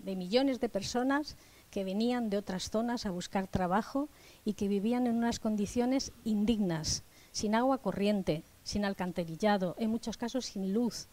de 0.00 0.16
millones 0.16 0.58
de 0.58 0.68
personas 0.68 1.36
que 1.70 1.84
venían 1.84 2.28
de 2.28 2.36
otras 2.36 2.70
zonas 2.70 3.06
a 3.06 3.10
buscar 3.10 3.46
trabajo 3.46 4.08
y 4.44 4.54
que 4.54 4.68
vivían 4.68 5.06
en 5.06 5.16
unas 5.16 5.38
condiciones 5.38 6.12
indignas, 6.24 7.02
sin 7.30 7.54
agua 7.54 7.78
corriente, 7.78 8.42
sin 8.62 8.84
alcantarillado, 8.84 9.74
en 9.78 9.90
muchos 9.90 10.16
casos 10.16 10.46
sin 10.46 10.74
luz, 10.74 11.08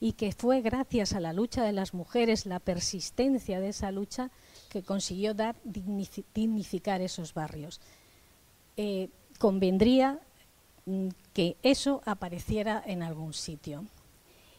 y 0.00 0.12
que 0.12 0.32
fue 0.32 0.62
gracias 0.62 1.12
a 1.12 1.20
la 1.20 1.34
lucha 1.34 1.62
de 1.62 1.72
las 1.72 1.92
mujeres, 1.92 2.46
la 2.46 2.60
persistencia 2.60 3.60
de 3.60 3.68
esa 3.68 3.90
lucha, 3.90 4.30
que 4.70 4.82
consiguió 4.82 5.34
dar 5.34 5.56
dignificar 5.64 7.02
esos 7.02 7.34
barrios. 7.34 7.80
Eh, 8.76 9.10
convendría 9.38 10.20
mm, 10.86 11.08
que 11.34 11.56
eso 11.62 12.00
apareciera 12.06 12.82
en 12.86 13.02
algún 13.02 13.34
sitio. 13.34 13.84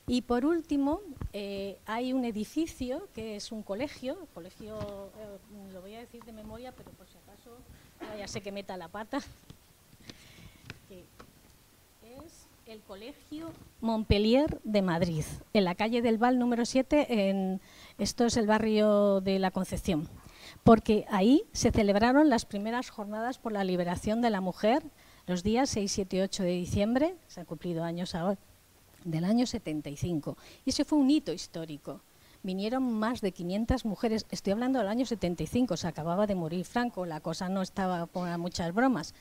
Y 0.08 0.24
por 0.24 0.46
último, 0.46 1.00
eh, 1.32 1.78
hay 1.86 2.12
un 2.12 2.26
edificio 2.26 3.08
que 3.16 3.38
es 3.38 3.52
un 3.52 3.64
colegio, 3.64 4.28
colegio, 4.34 4.78
eh, 5.18 5.74
lo 5.74 5.82
voy 5.82 5.96
a 5.96 6.00
decir 6.00 6.24
de 6.26 6.34
memoria, 6.34 6.74
pero 6.74 6.92
por 6.92 7.08
si 7.08 7.18
acaso 7.18 7.58
ya 8.18 8.28
sé 8.28 8.42
que 8.42 8.52
meta 8.52 8.76
la 8.78 8.90
pata, 8.90 9.20
es 12.04 12.48
el 12.72 12.82
Colegio 12.84 13.52
Montpellier 13.82 14.62
de 14.64 14.82
Madrid, 14.82 15.26
en 15.52 15.66
la 15.66 15.76
calle 15.76 16.02
del 16.02 16.18
Val 16.18 16.40
número 16.40 16.66
7, 16.66 17.30
en, 17.30 17.60
esto 17.98 18.26
es 18.26 18.38
el 18.38 18.48
barrio 18.48 19.20
de 19.20 19.40
la 19.40 19.52
Concepción, 19.52 20.08
porque 20.64 21.06
ahí 21.10 21.44
se 21.52 21.72
celebraron 21.72 22.30
las 22.30 22.46
primeras 22.46 22.90
jornadas 22.90 23.40
por 23.40 23.52
la 23.52 23.66
liberación 23.66 24.22
de 24.22 24.30
la 24.30 24.40
mujer, 24.40 24.84
los 25.28 25.44
días 25.44 25.70
6, 25.72 25.92
7 25.92 26.16
y 26.16 26.22
8 26.22 26.44
de 26.44 26.52
diciembre, 26.52 27.16
se 27.28 27.42
han 27.42 27.46
cumplido 27.46 27.84
años 27.84 28.16
ahora, 28.16 28.40
del 29.04 29.26
año 29.26 29.46
75. 29.46 30.38
Y 30.64 30.70
ese 30.70 30.86
fue 30.86 30.98
un 30.98 31.10
hito 31.10 31.34
histórico. 31.34 32.02
Vinieron 32.42 32.84
más 32.84 33.20
de 33.20 33.34
500 33.34 33.84
mujeres, 33.84 34.26
estoy 34.30 34.54
hablando 34.54 34.80
del 34.80 34.88
año 34.88 35.06
75, 35.06 35.76
se 35.76 35.88
acababa 35.88 36.26
de 36.26 36.36
morir 36.36 36.64
Franco, 36.64 37.06
la 37.06 37.20
cosa 37.20 37.50
no 37.50 37.62
estaba 37.62 38.06
por 38.06 38.38
muchas 38.38 38.74
bromas. 38.74 39.14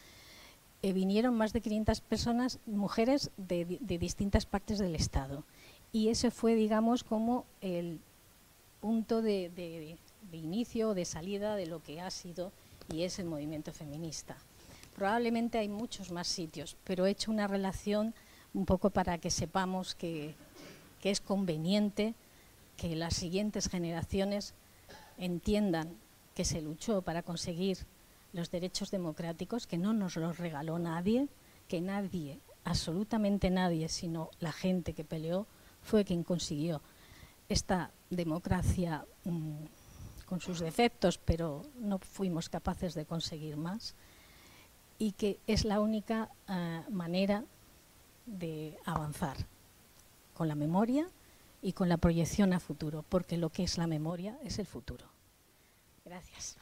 Eh, 0.83 0.93
vinieron 0.93 1.35
más 1.35 1.53
de 1.53 1.61
500 1.61 2.01
personas, 2.01 2.59
mujeres 2.66 3.31
de, 3.37 3.64
distintas 3.81 4.47
partes 4.47 4.79
del 4.79 4.95
Estado. 4.95 5.45
Y 5.93 6.09
ese 6.09 6.31
fue, 6.31 6.55
digamos, 6.55 7.05
como 7.05 7.45
el 7.61 8.01
punto 8.81 9.21
de, 9.21 9.51
de, 9.51 9.99
de 10.31 10.37
inicio, 10.37 10.95
de 10.95 11.05
salida 11.05 11.57
de 11.57 11.66
lo 11.66 11.83
que 11.83 12.01
ha 12.01 12.11
sido 12.11 12.53
y 12.93 13.03
es 13.03 13.19
el 13.19 13.27
movimiento 13.27 13.73
feminista. 13.73 14.37
Probablemente 14.95 15.59
hay 15.59 15.69
muchos 15.69 16.11
más 16.11 16.29
sitios, 16.29 16.77
pero 16.85 17.07
he 17.07 17.11
hecho 17.11 17.31
una 17.31 17.47
relación 17.47 18.14
un 18.55 18.66
poco 18.66 18.90
para 18.90 19.19
que 19.19 19.31
sepamos 19.31 19.95
que, 19.95 20.35
que 21.01 21.11
es 21.11 21.21
conveniente 21.21 22.14
que 22.77 22.97
las 22.97 23.14
siguientes 23.14 23.69
generaciones 23.69 24.55
entiendan 25.19 25.95
que 26.35 26.45
se 26.45 26.62
luchó 26.62 27.03
para 27.03 27.23
conseguir 27.23 27.79
los 28.33 28.51
derechos 28.51 28.90
democráticos, 28.90 29.66
que 29.66 29.79
no 29.79 29.93
nos 29.93 30.16
los 30.16 30.38
regaló 30.38 30.79
nadie, 30.79 31.29
que 31.69 31.81
nadie, 31.81 32.40
absolutamente 32.64 33.51
nadie, 33.51 33.88
sino 33.88 34.31
la 34.40 34.53
gente 34.53 34.93
que 34.93 35.05
peleó, 35.05 35.47
fue 35.83 36.05
quien 36.05 36.25
consiguió 36.25 36.83
esta 37.49 37.90
democracia 38.11 39.05
mm, 39.25 39.64
con 40.27 40.40
sus 40.40 40.61
defectos, 40.61 41.19
pero 41.19 41.62
no 41.81 41.99
fuimos 41.99 42.49
capaces 42.49 42.95
de 42.95 43.05
conseguir 43.05 43.57
más, 43.57 43.95
y 44.99 45.12
que 45.12 45.40
es 45.47 45.64
la 45.64 45.81
única 45.81 46.31
eh, 46.49 46.83
manera 46.90 47.45
de 48.27 48.79
avanzar 48.85 49.37
con 50.35 50.47
la 50.47 50.55
memoria 50.55 51.09
y 51.62 51.73
con 51.73 51.88
la 51.88 51.97
proyección 51.97 52.53
a 52.53 52.61
futuro, 52.61 53.05
porque 53.09 53.37
lo 53.37 53.51
que 53.51 53.64
es 53.64 53.79
la 53.79 53.87
memoria 53.87 54.38
es 54.45 54.59
el 54.59 54.66
futuro. 54.66 55.07
Gracias. 56.05 56.57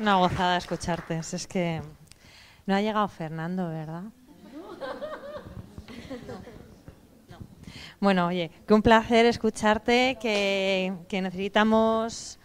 Una 0.00 0.16
gozada 0.16 0.56
escucharte. 0.56 1.18
Es 1.18 1.46
que 1.46 1.82
no 2.66 2.74
ha 2.74 2.80
llegado 2.80 3.08
Fernando, 3.08 3.68
¿verdad? 3.68 4.04
Bueno, 8.00 8.26
oye, 8.26 8.52
que 8.64 8.74
un 8.74 8.82
placer 8.82 9.26
escucharte, 9.26 10.16
que, 10.20 10.92
necesitamos 11.10 12.38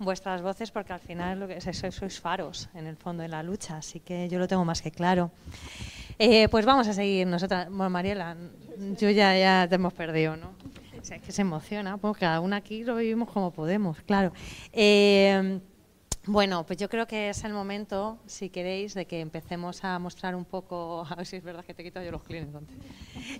vuestras 0.00 0.42
voces 0.42 0.72
porque 0.72 0.92
al 0.92 1.00
final 1.00 1.38
lo 1.38 1.46
que 1.46 1.60
sois, 1.60 1.94
sois 1.94 2.20
faros 2.20 2.68
en 2.74 2.86
el 2.86 2.96
fondo 2.96 3.22
de 3.22 3.28
la 3.28 3.42
lucha, 3.44 3.76
así 3.76 4.00
que 4.00 4.28
yo 4.28 4.40
lo 4.40 4.48
tengo 4.48 4.64
más 4.64 4.82
que 4.82 4.90
claro. 4.90 5.30
Eh, 6.22 6.50
pues 6.50 6.66
vamos 6.66 6.86
a 6.86 6.92
seguir 6.92 7.26
nosotras. 7.26 7.68
Bueno, 7.70 7.88
Mariela, 7.88 8.36
yo 8.98 9.08
ya, 9.08 9.38
ya 9.38 9.66
te 9.66 9.76
hemos 9.76 9.94
perdido, 9.94 10.36
¿no? 10.36 10.48
O 11.00 11.02
sea, 11.02 11.16
es 11.16 11.22
que 11.22 11.32
se 11.32 11.40
emociona, 11.40 11.96
porque 11.96 12.20
cada 12.20 12.40
una 12.40 12.56
aquí 12.56 12.84
lo 12.84 12.96
vivimos 12.96 13.30
como 13.30 13.50
podemos, 13.52 14.02
claro. 14.02 14.30
Eh, 14.70 15.58
bueno, 16.26 16.66
pues 16.66 16.78
yo 16.78 16.90
creo 16.90 17.06
que 17.06 17.30
es 17.30 17.42
el 17.44 17.54
momento, 17.54 18.18
si 18.26 18.50
queréis, 18.50 18.92
de 18.92 19.06
que 19.06 19.20
empecemos 19.20 19.82
a 19.82 19.98
mostrar 19.98 20.34
un 20.34 20.44
poco, 20.44 21.06
a 21.08 21.14
ver 21.14 21.24
si 21.24 21.36
es 21.36 21.42
verdad 21.42 21.64
que 21.64 21.72
te 21.72 21.82
quito 21.82 22.02
yo 22.02 22.10
los 22.10 22.22
clines, 22.22 22.48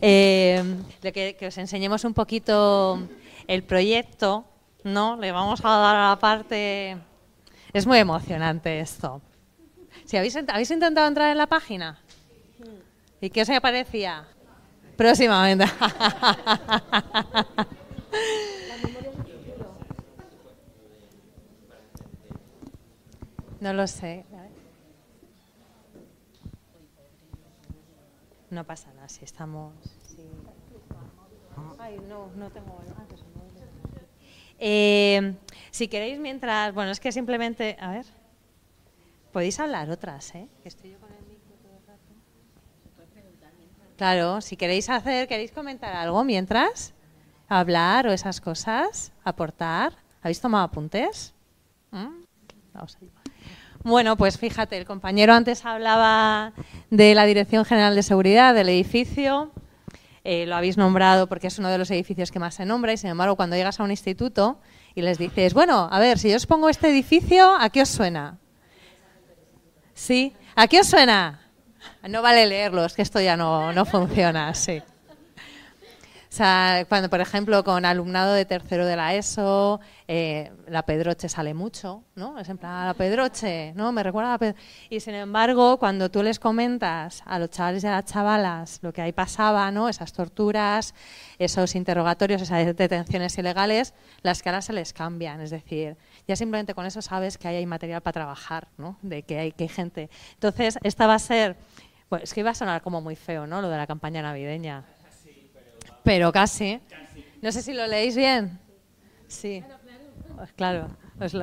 eh, 0.01 0.65
de 1.03 1.13
que, 1.13 1.47
os 1.47 1.59
enseñemos 1.59 2.05
un 2.05 2.15
poquito 2.15 2.99
el 3.47 3.63
proyecto, 3.63 4.47
¿no? 4.85 5.19
Le 5.19 5.33
vamos 5.33 5.63
a 5.63 5.69
dar 5.69 5.97
a 5.97 6.09
la 6.09 6.19
parte... 6.19 6.97
Es 7.75 7.87
muy 7.87 7.99
emocionante 7.99 8.81
esto. 8.81 9.21
Si 10.07 10.17
habéis, 10.17 10.35
¿Habéis 10.35 10.71
intentado 10.71 11.07
entrar 11.07 11.31
en 11.31 11.37
la 11.37 11.47
página? 11.47 12.01
¿Y 13.21 13.31
qué 13.31 13.43
os 13.43 13.49
parecía? 13.61 14.27
Próximamente. 14.97 15.65
No 23.61 23.75
lo 23.75 23.87
sé. 23.87 24.25
No 28.49 28.65
pasa 28.65 28.93
nada, 28.95 29.09
si 29.09 29.25
estamos... 29.25 29.75
Ay, 31.79 32.01
no, 32.09 32.31
no 32.37 32.51
tengo... 32.51 32.83
Eh, 34.59 35.35
si 35.71 35.89
queréis 35.89 36.19
mientras... 36.19 36.75
Bueno, 36.75 36.91
es 36.91 37.01
que 37.01 37.13
simplemente... 37.13 37.77
A 37.81 37.91
ver... 37.93 38.07
Podéis 39.33 39.61
hablar 39.61 39.89
otras, 39.91 40.35
¿eh? 40.35 40.49
Estoy 40.65 40.91
yo 40.91 40.99
con 40.99 41.13
el 41.13 41.25
micro 41.27 41.55
todo 41.63 41.77
el 41.77 41.87
rato. 41.87 42.13
Claro, 44.01 44.41
si 44.41 44.57
queréis 44.57 44.89
hacer, 44.89 45.29
queréis 45.29 45.53
comentar 45.53 45.95
algo 45.95 46.25
mientras, 46.25 46.95
hablar 47.51 48.07
o 48.07 48.13
esas 48.13 48.41
cosas, 48.41 49.13
aportar. 49.25 49.93
¿Habéis 50.23 50.41
tomado 50.41 50.65
apuntes? 50.65 51.35
¿Mm? 51.91 52.23
Bueno, 53.85 54.17
pues 54.17 54.39
fíjate, 54.39 54.79
el 54.79 54.87
compañero 54.87 55.35
antes 55.35 55.67
hablaba 55.67 56.55
de 56.89 57.15
la 57.15 57.27
Dirección 57.27 57.67
General 57.67 57.95
de 57.95 58.03
Seguridad 58.03 58.55
del 58.55 58.71
edificio. 58.71 59.53
Eh, 60.25 60.47
lo 60.47 60.57
habéis 60.57 60.79
nombrado 60.79 61.27
porque 61.27 61.49
es 61.49 61.59
uno 61.59 61.69
de 61.69 61.77
los 61.77 61.91
edificios 61.91 62.31
que 62.31 62.39
más 62.39 62.55
se 62.55 62.65
nombra 62.65 62.95
y 62.95 62.97
sin 62.97 63.11
embargo 63.11 63.37
cuando 63.37 63.57
llegas 63.57 63.81
a 63.81 63.85
un 63.85 63.91
instituto 63.91 64.61
y 64.95 65.03
les 65.03 65.19
dices, 65.19 65.53
bueno, 65.53 65.91
a 65.93 65.99
ver, 65.99 66.19
si 66.19 66.31
yo 66.31 66.37
os 66.37 66.47
pongo 66.47 66.71
este 66.71 66.89
edificio, 66.89 67.55
¿a 67.55 67.69
qué 67.69 67.83
os 67.83 67.91
suena? 67.91 68.39
¿Sí? 69.93 70.33
¿A 70.57 70.69
qué 70.69 70.81
os 70.81 70.87
suena? 70.87 71.50
No 72.09 72.23
vale 72.23 72.47
leerlos, 72.47 72.95
que 72.95 73.03
esto 73.03 73.21
ya 73.21 73.37
no, 73.37 73.73
no 73.73 73.85
funciona, 73.85 74.55
sí. 74.55 74.83
O 76.23 76.33
sea, 76.33 76.87
cuando, 76.89 77.11
por 77.11 77.21
ejemplo, 77.21 77.65
con 77.65 77.85
alumnado 77.85 78.35
de 78.35 78.45
tercero 78.45 78.87
de 78.87 78.95
la 78.95 79.15
ESO, 79.17 79.81
eh, 80.07 80.53
la 80.69 80.83
Pedroche 80.85 81.29
sale 81.29 81.55
mucho, 81.55 82.05
¿no? 82.15 82.39
Es 82.39 82.49
en 82.49 82.57
plan, 82.57 82.71
"Ah, 82.73 82.87
la 82.87 82.95
Pedroche, 82.95 83.73
¿no? 83.75 83.91
Me 83.91 84.05
recuerda 84.05 84.35
a 84.35 84.39
la. 84.41 84.55
Y 84.91 85.01
sin 85.01 85.15
embargo, 85.17 85.79
cuando 85.79 86.09
tú 86.09 86.23
les 86.23 86.39
comentas 86.39 87.25
a 87.27 87.41
los 87.41 87.51
chavales 87.51 87.83
y 87.83 87.89
a 87.89 87.91
las 87.91 88.05
chavalas 88.05 88.79
lo 88.81 88.93
que 88.93 89.03
ahí 89.03 89.11
pasaba, 89.11 89.73
¿no? 89.73 89.89
Esas 89.89 90.13
torturas, 90.13 90.95
esos 91.41 91.75
interrogatorios, 91.75 92.43
esas 92.43 92.77
detenciones 92.77 93.37
ilegales, 93.37 93.93
las 94.23 94.41
caras 94.41 94.67
se 94.67 94.73
les 94.73 94.93
cambian. 94.93 95.41
Es 95.41 95.51
decir, 95.51 95.97
ya 96.31 96.37
simplemente 96.37 96.75
con 96.75 96.87
eso 96.87 97.03
sabes 97.03 97.37
que 97.39 97.49
ahí 97.49 97.57
hay 97.57 97.67
material 97.67 98.03
para 98.03 98.13
trabajar, 98.13 98.69
¿no? 98.79 98.97
De 99.03 99.25
que 99.25 99.37
hay, 99.37 99.51
que 99.51 99.65
hay 99.65 99.69
gente. 99.69 100.11
Entonces, 100.35 100.79
esta 100.85 101.09
va 101.09 101.15
a 101.15 101.19
ser... 101.19 101.57
Pues 102.09 102.23
es 102.23 102.35
que 102.35 102.39
iba 102.39 102.51
a 102.51 102.55
sonar 102.55 102.83
como 102.83 103.01
muy 103.01 103.17
feo, 103.17 103.49
¿no? 103.49 103.61
Lo 103.61 103.69
de 103.69 103.77
la 103.77 103.89
campaña 103.89 104.23
navideña. 104.23 104.85
Pero 106.05 106.31
casi. 106.31 106.81
No 107.43 107.51
sé 107.51 107.63
si 107.63 107.73
lo 107.73 107.85
leéis 107.89 108.15
bien. 108.15 108.61
Sí. 109.27 109.65
Pues 110.37 110.53
claro, 110.53 110.89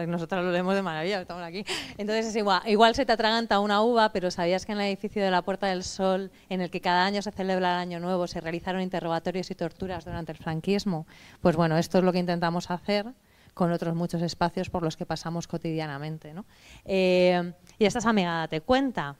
nosotros 0.07 0.45
lo 0.45 0.51
leemos 0.53 0.73
de 0.73 0.81
maravilla, 0.81 1.19
estamos 1.19 1.43
aquí. 1.43 1.65
Entonces 1.97 2.27
es 2.27 2.35
igual, 2.37 2.61
igual 2.65 2.95
se 2.95 3.05
te 3.05 3.11
atraganta 3.11 3.59
una 3.59 3.81
uva, 3.81 4.13
pero 4.13 4.31
¿sabías 4.31 4.65
que 4.65 4.71
en 4.71 4.79
el 4.79 4.87
edificio 4.87 5.21
de 5.21 5.31
la 5.31 5.41
Puerta 5.41 5.67
del 5.67 5.83
Sol, 5.83 6.31
en 6.47 6.61
el 6.61 6.69
que 6.71 6.79
cada 6.79 7.05
año 7.05 7.21
se 7.21 7.31
celebra 7.31 7.73
el 7.73 7.79
Año 7.79 7.99
Nuevo, 7.99 8.25
se 8.25 8.39
realizaron 8.39 8.81
interrogatorios 8.81 9.51
y 9.51 9.55
torturas 9.55 10.05
durante 10.05 10.31
el 10.31 10.37
franquismo? 10.37 11.05
Pues 11.41 11.57
bueno, 11.57 11.77
esto 11.77 11.97
es 11.97 12.05
lo 12.05 12.13
que 12.13 12.19
intentamos 12.19 12.71
hacer 12.71 13.13
con 13.57 13.71
otros 13.71 13.95
muchos 13.95 14.21
espacios 14.21 14.69
por 14.69 14.83
los 14.83 14.95
que 14.95 15.05
pasamos 15.05 15.47
cotidianamente. 15.47 16.33
¿no? 16.33 16.45
Eh, 16.85 17.51
y 17.77 17.85
esta 17.85 17.99
es 17.99 18.05
amiga, 18.05 18.31
date 18.37 18.61
cuenta. 18.61 19.15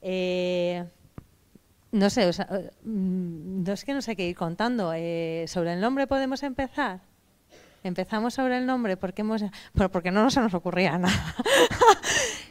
Eh, 0.00 0.84
no 1.92 2.08
sé, 2.08 2.30
eh, 2.30 2.70
mm, 2.84 3.64
no 3.64 3.72
es 3.72 3.84
que 3.84 3.92
no 3.92 4.00
sé 4.00 4.16
qué 4.16 4.26
ir 4.26 4.36
contando. 4.36 4.92
¿Sobre 5.46 5.74
el 5.74 5.80
nombre 5.80 6.06
podemos 6.06 6.42
empezar? 6.42 7.00
Empezamos 7.82 8.32
sobre 8.32 8.56
el 8.56 8.64
nombre 8.64 8.96
porque 8.96 9.20
hemos, 9.20 9.42
porque 9.92 10.10
no 10.10 10.30
se 10.30 10.40
nos 10.40 10.54
ocurría 10.54 10.96
nada. 10.96 11.34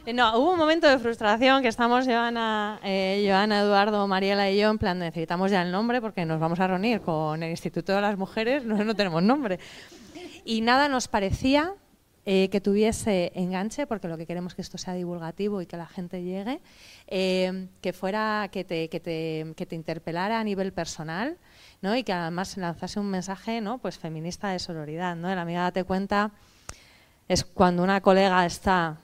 no, 0.14 0.38
hubo 0.38 0.52
un 0.52 0.58
momento 0.58 0.88
de 0.88 0.96
frustración 1.00 1.60
que 1.60 1.68
estamos 1.68 2.06
Joana, 2.06 2.78
Joana, 2.80 3.60
Eduardo, 3.62 4.06
Mariela 4.06 4.48
y 4.50 4.58
yo 4.58 4.70
en 4.70 4.78
plan 4.78 5.00
necesitamos 5.00 5.50
ya 5.50 5.62
el 5.62 5.72
nombre 5.72 6.00
porque 6.00 6.24
nos 6.24 6.38
vamos 6.38 6.60
a 6.60 6.68
reunir 6.68 7.00
con 7.00 7.42
el 7.42 7.50
Instituto 7.50 7.92
de 7.92 8.00
las 8.00 8.16
Mujeres, 8.16 8.64
no 8.64 8.94
tenemos 8.94 9.24
nombre. 9.24 9.58
Y 10.44 10.60
nada 10.60 10.88
nos 10.88 11.08
parecía 11.08 11.74
eh, 12.26 12.48
que 12.50 12.60
tuviese 12.60 13.32
enganche, 13.34 13.86
porque 13.86 14.08
lo 14.08 14.16
que 14.16 14.26
queremos 14.26 14.52
es 14.52 14.56
que 14.56 14.62
esto 14.62 14.78
sea 14.78 14.94
divulgativo 14.94 15.60
y 15.60 15.66
que 15.66 15.76
la 15.76 15.86
gente 15.86 16.22
llegue, 16.22 16.60
eh, 17.06 17.68
que 17.82 17.92
fuera, 17.92 18.48
que 18.50 18.64
te, 18.64 18.88
que, 18.88 18.98
te, 18.98 19.52
que 19.56 19.66
te 19.66 19.74
interpelara 19.74 20.40
a 20.40 20.44
nivel 20.44 20.72
personal, 20.72 21.36
¿no? 21.82 21.94
y 21.96 22.02
que 22.02 22.14
además 22.14 22.56
lanzase 22.56 22.98
un 22.98 23.10
mensaje 23.10 23.60
¿no? 23.60 23.78
pues 23.78 23.98
feminista 23.98 24.48
de 24.50 24.58
sororidad. 24.58 25.16
¿no? 25.16 25.30
El 25.30 25.38
amiga 25.38 25.62
date 25.62 25.84
cuenta 25.84 26.30
es 27.28 27.44
cuando 27.44 27.82
una 27.82 28.00
colega 28.00 28.46
está 28.46 28.98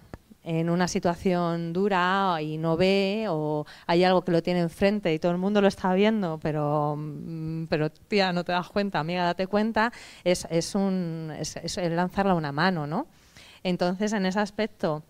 en 0.58 0.68
una 0.68 0.88
situación 0.88 1.72
dura 1.72 2.38
y 2.42 2.58
no 2.58 2.76
ve 2.76 3.26
o 3.28 3.64
hay 3.86 4.02
algo 4.02 4.22
que 4.22 4.32
lo 4.32 4.42
tiene 4.42 4.60
enfrente 4.60 5.14
y 5.14 5.18
todo 5.20 5.30
el 5.30 5.38
mundo 5.38 5.60
lo 5.60 5.68
está 5.68 5.94
viendo, 5.94 6.38
pero, 6.42 6.96
mm, 6.98 7.66
pero 7.68 7.88
tía, 7.90 8.32
no 8.32 8.42
te 8.42 8.50
das 8.50 8.68
cuenta, 8.68 8.98
amiga, 8.98 9.24
date 9.24 9.46
cuenta, 9.46 9.92
es, 10.24 10.48
es, 10.50 10.74
un, 10.74 11.32
es, 11.38 11.54
es 11.56 11.78
el 11.78 11.94
lanzarla 11.94 12.34
una 12.34 12.50
mano, 12.50 12.84
¿no? 12.86 13.06
Entonces, 13.62 14.12
en 14.12 14.26
ese 14.26 14.40
aspecto, 14.40 15.04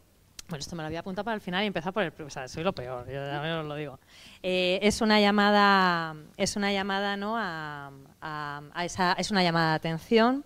bueno, 0.51 0.61
esto 0.61 0.77
me 0.77 0.83
lo 0.83 0.89
había 0.89 1.01
apuntado 1.01 1.25
para 1.25 1.37
el 1.37 1.41
final 1.41 1.65
y 1.65 1.69
empezar 1.69 1.93
por 1.95 2.03
el, 2.03 2.13
o 2.23 2.29
sea, 2.29 2.47
soy 2.47 2.63
lo 2.63 2.75
peor, 2.75 3.07
yo 3.07 3.13
ya 3.15 3.61
os 3.61 3.67
lo 3.67 3.77
digo. 3.77 3.99
Eh, 4.43 4.79
es 4.83 5.01
una 5.01 5.21
llamada, 5.21 6.17
es 6.37 6.57
una 6.57 6.71
llamada, 6.71 7.17
¿no? 7.17 7.39
A, 7.39 7.91
a- 8.21 8.61
a 8.75 8.85
esa, 8.85 9.13
es 9.15 9.31
una 9.31 9.43
llamada 9.43 9.71
de 9.71 9.77
atención. 9.77 10.45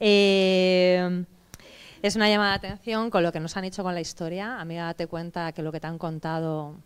Eh, 0.00 1.24
es 2.06 2.16
una 2.16 2.28
llamada 2.28 2.50
de 2.50 2.68
atención 2.68 3.08
con 3.08 3.22
lo 3.22 3.32
que 3.32 3.40
nos 3.40 3.56
han 3.56 3.64
hecho 3.64 3.82
con 3.82 3.94
la 3.94 4.00
historia. 4.02 4.60
Amiga, 4.60 4.84
date 4.84 5.06
cuenta 5.06 5.52
que 5.52 5.62
lo 5.62 5.72
que 5.72 5.80
te 5.80 5.86
han 5.86 5.96
contado 5.96 6.76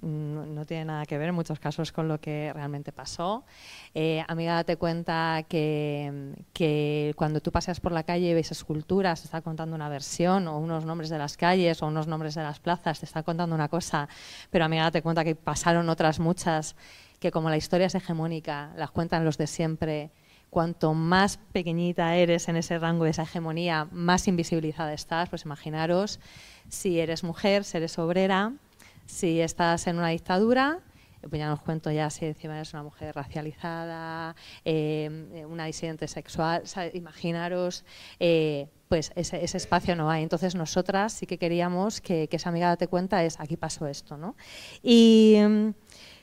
no, 0.00 0.46
no 0.46 0.64
tiene 0.64 0.86
nada 0.86 1.04
que 1.04 1.18
ver 1.18 1.28
en 1.28 1.34
muchos 1.34 1.60
casos 1.60 1.92
con 1.92 2.08
lo 2.08 2.18
que 2.22 2.50
realmente 2.54 2.90
pasó. 2.90 3.44
Eh, 3.92 4.24
amiga, 4.28 4.54
date 4.54 4.76
cuenta 4.76 5.44
que, 5.46 6.32
que 6.54 7.12
cuando 7.16 7.42
tú 7.42 7.52
paseas 7.52 7.80
por 7.80 7.92
la 7.92 8.02
calle 8.04 8.30
y 8.30 8.32
ves 8.32 8.50
esculturas, 8.50 9.20
te 9.20 9.26
está 9.26 9.42
contando 9.42 9.76
una 9.76 9.90
versión, 9.90 10.48
o 10.48 10.56
unos 10.56 10.86
nombres 10.86 11.10
de 11.10 11.18
las 11.18 11.36
calles, 11.36 11.82
o 11.82 11.88
unos 11.88 12.06
nombres 12.06 12.34
de 12.34 12.42
las 12.42 12.60
plazas, 12.60 13.00
te 13.00 13.04
está 13.04 13.22
contando 13.22 13.54
una 13.54 13.68
cosa, 13.68 14.08
pero 14.48 14.64
amiga, 14.64 14.84
date 14.84 15.02
cuenta 15.02 15.22
que 15.22 15.34
pasaron 15.34 15.90
otras 15.90 16.18
muchas, 16.18 16.76
que 17.18 17.30
como 17.30 17.50
la 17.50 17.58
historia 17.58 17.88
es 17.88 17.94
hegemónica, 17.94 18.72
las 18.74 18.90
cuentan 18.90 19.22
los 19.22 19.36
de 19.36 19.46
siempre, 19.46 20.10
cuanto 20.50 20.94
más 20.94 21.38
pequeñita 21.52 22.16
eres 22.16 22.48
en 22.48 22.56
ese 22.56 22.78
rango 22.78 23.04
de 23.04 23.10
esa 23.10 23.22
hegemonía, 23.22 23.88
más 23.92 24.28
invisibilizada 24.28 24.92
estás. 24.92 25.28
Pues 25.30 25.44
imaginaros 25.44 26.20
si 26.68 27.00
eres 27.00 27.24
mujer, 27.24 27.64
si 27.64 27.76
eres 27.78 27.98
obrera, 27.98 28.52
si 29.06 29.40
estás 29.40 29.86
en 29.86 29.98
una 29.98 30.08
dictadura, 30.08 30.80
eh, 31.22 31.28
pues 31.28 31.38
ya 31.38 31.48
nos 31.48 31.60
cuento 31.60 31.90
ya 31.90 32.10
si 32.10 32.26
encima 32.26 32.56
eres 32.56 32.72
una 32.72 32.82
mujer 32.82 33.14
racializada, 33.14 34.34
eh, 34.64 35.46
una 35.48 35.66
disidente 35.66 36.08
sexual, 36.08 36.62
imaginaros, 36.94 37.84
eh, 38.18 38.68
pues 38.88 39.12
ese, 39.14 39.44
espacio 39.44 39.94
no 39.94 40.10
hay. 40.10 40.22
Entonces 40.22 40.54
nosotras 40.54 41.12
sí 41.12 41.26
que 41.26 41.38
queríamos 41.38 42.00
que, 42.00 42.28
que 42.28 42.36
esa 42.36 42.48
amiga 42.48 42.68
date 42.68 42.88
cuenta 42.88 43.22
es 43.24 43.38
aquí 43.38 43.56
pasó 43.56 43.86
esto, 43.86 44.16
¿no? 44.16 44.36
Y 44.82 45.36
mm, 45.40 45.70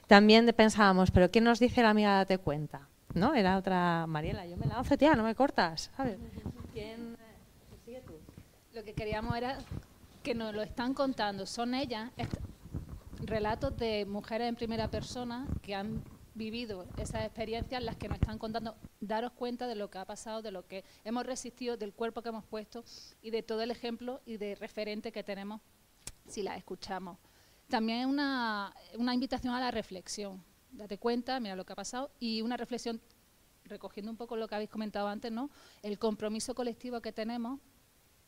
también 0.08 0.54
pensábamos, 0.56 1.12
pero 1.12 1.32
¿quién 1.32 1.44
nos 1.44 1.60
dice 1.60 1.82
la 1.82 1.92
amiga 1.92 2.16
date 2.16 2.38
cuenta? 2.38 2.90
¿No? 3.14 3.34
Era 3.34 3.58
otra 3.58 4.06
Mariela, 4.08 4.46
yo 4.46 4.58
me 4.58 4.68
lanzo, 4.68 4.98
tía, 4.98 5.16
no 5.16 5.24
me 5.24 5.36
cortas, 5.36 5.92
eh. 6.00 6.18
Lo 8.74 8.84
que 8.84 8.94
queríamos 8.94 9.36
era 9.36 9.58
que 10.22 10.36
nos 10.36 10.54
lo 10.54 10.62
están 10.62 10.94
contando. 10.94 11.46
Son 11.46 11.74
ellas, 11.74 12.12
relatos 13.20 13.76
de 13.78 14.06
mujeres 14.06 14.50
en 14.50 14.56
primera 14.56 14.90
persona 14.90 15.48
que 15.62 15.74
han 15.74 16.04
vivido 16.36 16.86
esas 16.98 17.26
experiencias, 17.26 17.82
las 17.82 17.96
que 17.96 18.08
nos 18.08 18.20
están 18.20 18.38
contando, 18.38 18.76
daros 19.00 19.32
cuenta 19.32 19.68
de 19.68 19.76
lo 19.76 19.90
que 19.90 19.98
ha 19.98 20.06
pasado, 20.06 20.42
de 20.42 20.52
lo 20.52 20.68
que 20.68 20.86
hemos 21.04 21.26
resistido, 21.26 21.78
del 21.78 21.94
cuerpo 21.94 22.22
que 22.22 22.30
hemos 22.30 22.46
puesto 22.46 22.84
y 23.22 23.32
de 23.32 23.42
todo 23.42 23.62
el 23.64 23.72
ejemplo 23.72 24.22
y 24.26 24.38
de 24.38 24.56
referente 24.56 25.12
que 25.12 25.24
tenemos 25.24 25.62
si 26.28 26.44
las 26.44 26.58
escuchamos. 26.58 27.18
También 27.68 28.08
una, 28.08 28.74
una 28.98 29.14
invitación 29.14 29.54
a 29.54 29.60
la 29.60 29.72
reflexión. 29.72 30.44
Date 30.78 31.00
cuenta, 31.00 31.40
mira 31.40 31.56
lo 31.56 31.66
que 31.66 31.74
ha 31.74 31.76
pasado, 31.76 32.12
y 32.20 32.42
una 32.42 32.56
reflexión, 32.56 33.02
recogiendo 33.66 34.12
un 34.12 34.18
poco 34.18 34.38
lo 34.38 34.48
que 34.48 34.56
habéis 34.56 34.70
comentado 34.70 35.08
antes, 35.08 35.32
¿no? 35.32 35.50
El 35.82 35.98
compromiso 35.98 36.54
colectivo 36.54 37.02
que 37.02 37.12
tenemos 37.12 37.60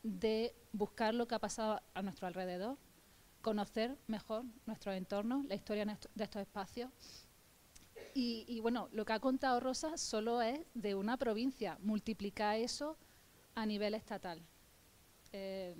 de 0.02 0.54
buscar 0.72 1.14
lo 1.14 1.28
que 1.28 1.36
ha 1.36 1.38
pasado 1.38 1.80
a 1.94 2.02
nuestro 2.02 2.26
alrededor, 2.26 2.76
conocer 3.40 3.96
mejor 4.08 4.44
nuestro 4.66 4.92
entorno, 4.92 5.44
la 5.48 5.54
historia 5.54 5.84
de 5.86 6.24
estos 6.24 6.42
espacios. 6.42 6.90
Y, 8.14 8.44
y, 8.48 8.58
bueno, 8.60 8.88
lo 8.92 9.04
que 9.04 9.12
ha 9.12 9.20
contado 9.20 9.60
Rosa 9.60 9.96
solo 9.96 10.42
es 10.42 10.60
de 10.74 10.96
una 10.96 11.16
provincia, 11.16 11.78
multiplicar 11.80 12.56
eso 12.56 12.98
a 13.54 13.64
nivel 13.64 13.94
estatal. 13.94 14.42
Eh, 15.32 15.76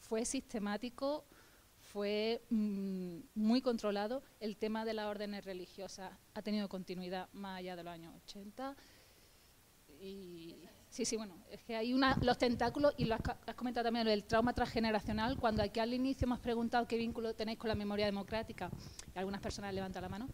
fue 0.00 0.24
sistemático, 0.24 1.24
fue 1.92 2.42
mm, 2.50 3.18
muy 3.34 3.60
controlado. 3.60 4.22
El 4.40 4.56
tema 4.56 4.84
de 4.84 4.94
las 4.94 5.06
órdenes 5.06 5.44
religiosas 5.44 6.12
ha 6.34 6.42
tenido 6.42 6.68
continuidad 6.68 7.28
más 7.32 7.58
allá 7.58 7.76
de 7.76 7.84
los 7.84 7.92
años 7.92 8.14
80. 8.24 8.74
Y 10.00 10.56
sí, 10.88 11.04
sí, 11.04 11.16
bueno, 11.16 11.36
es 11.50 11.62
que 11.62 11.76
hay 11.76 11.92
una, 11.92 12.16
los 12.22 12.38
tentáculos, 12.38 12.94
y 12.96 13.04
lo 13.04 13.14
has, 13.14 13.20
has 13.46 13.54
comentado 13.54 13.84
también, 13.84 14.08
el 14.08 14.24
trauma 14.24 14.52
transgeneracional, 14.52 15.38
cuando 15.38 15.62
aquí 15.62 15.78
al 15.80 15.94
inicio 15.94 16.24
hemos 16.24 16.40
preguntado 16.40 16.88
qué 16.88 16.96
vínculo 16.96 17.34
tenéis 17.34 17.58
con 17.58 17.68
la 17.68 17.76
memoria 17.76 18.06
democrática, 18.06 18.68
algunas 19.14 19.40
personas 19.40 19.72
levantan 19.72 20.02
la 20.02 20.08
mano, 20.08 20.28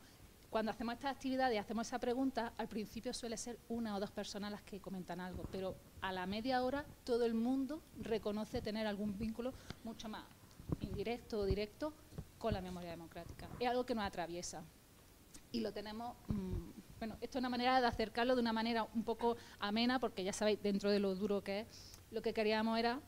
cuando 0.49 0.71
hacemos 0.71 0.95
estas 0.95 1.15
actividades 1.15 1.55
y 1.55 1.59
hacemos 1.59 1.87
esa 1.87 1.99
pregunta, 1.99 2.55
al 2.57 2.69
principio 2.69 3.13
suele 3.13 3.37
ser 3.37 3.59
una 3.69 3.95
o 3.95 4.01
dos 4.01 4.11
personas 4.11 4.51
las 4.51 4.63
que 4.63 4.81
comentan 4.81 5.21
algo, 5.21 5.43
pero 5.53 5.77
a 6.01 6.13
la 6.13 6.25
media 6.25 6.63
hora 6.63 6.87
todo 7.05 7.27
el 7.27 7.35
mundo 7.35 7.83
reconoce 8.01 8.63
tener 8.63 8.87
algún 8.87 9.19
vínculo 9.19 9.53
mucho 9.85 10.09
más 10.09 10.25
indirecto 10.81 11.41
o 11.41 11.45
directo, 11.45 11.93
con 12.39 12.55
la 12.55 12.61
memoria 12.61 12.91
democrática. 12.91 13.49
Es 13.59 13.69
algo 13.69 13.85
que 13.85 13.95
nos 13.95 14.05
atraviesa. 14.05 14.63
Y 15.51 15.61
lo 15.61 15.73
tenemos, 15.73 16.17
mm, 16.29 16.71
bueno, 16.99 17.17
esto 17.21 17.39
es 17.39 17.43
una 17.43 17.49
manera 17.49 17.81
de 17.81 17.87
acercarlo 17.87 18.35
de 18.35 18.41
una 18.41 18.53
manera 18.53 18.87
un 18.95 19.03
poco 19.03 19.37
amena, 19.59 19.99
porque 19.99 20.25
ya 20.25 20.33
sabéis, 20.33 20.63
dentro 20.63 20.91
de 20.91 21.01
lo 21.01 21.15
duro 21.15 21.43
que 21.43 21.61
es, 21.61 22.01
lo 22.11 22.23
que 22.23 22.33
queríamos 22.33 22.79
era 22.79 23.01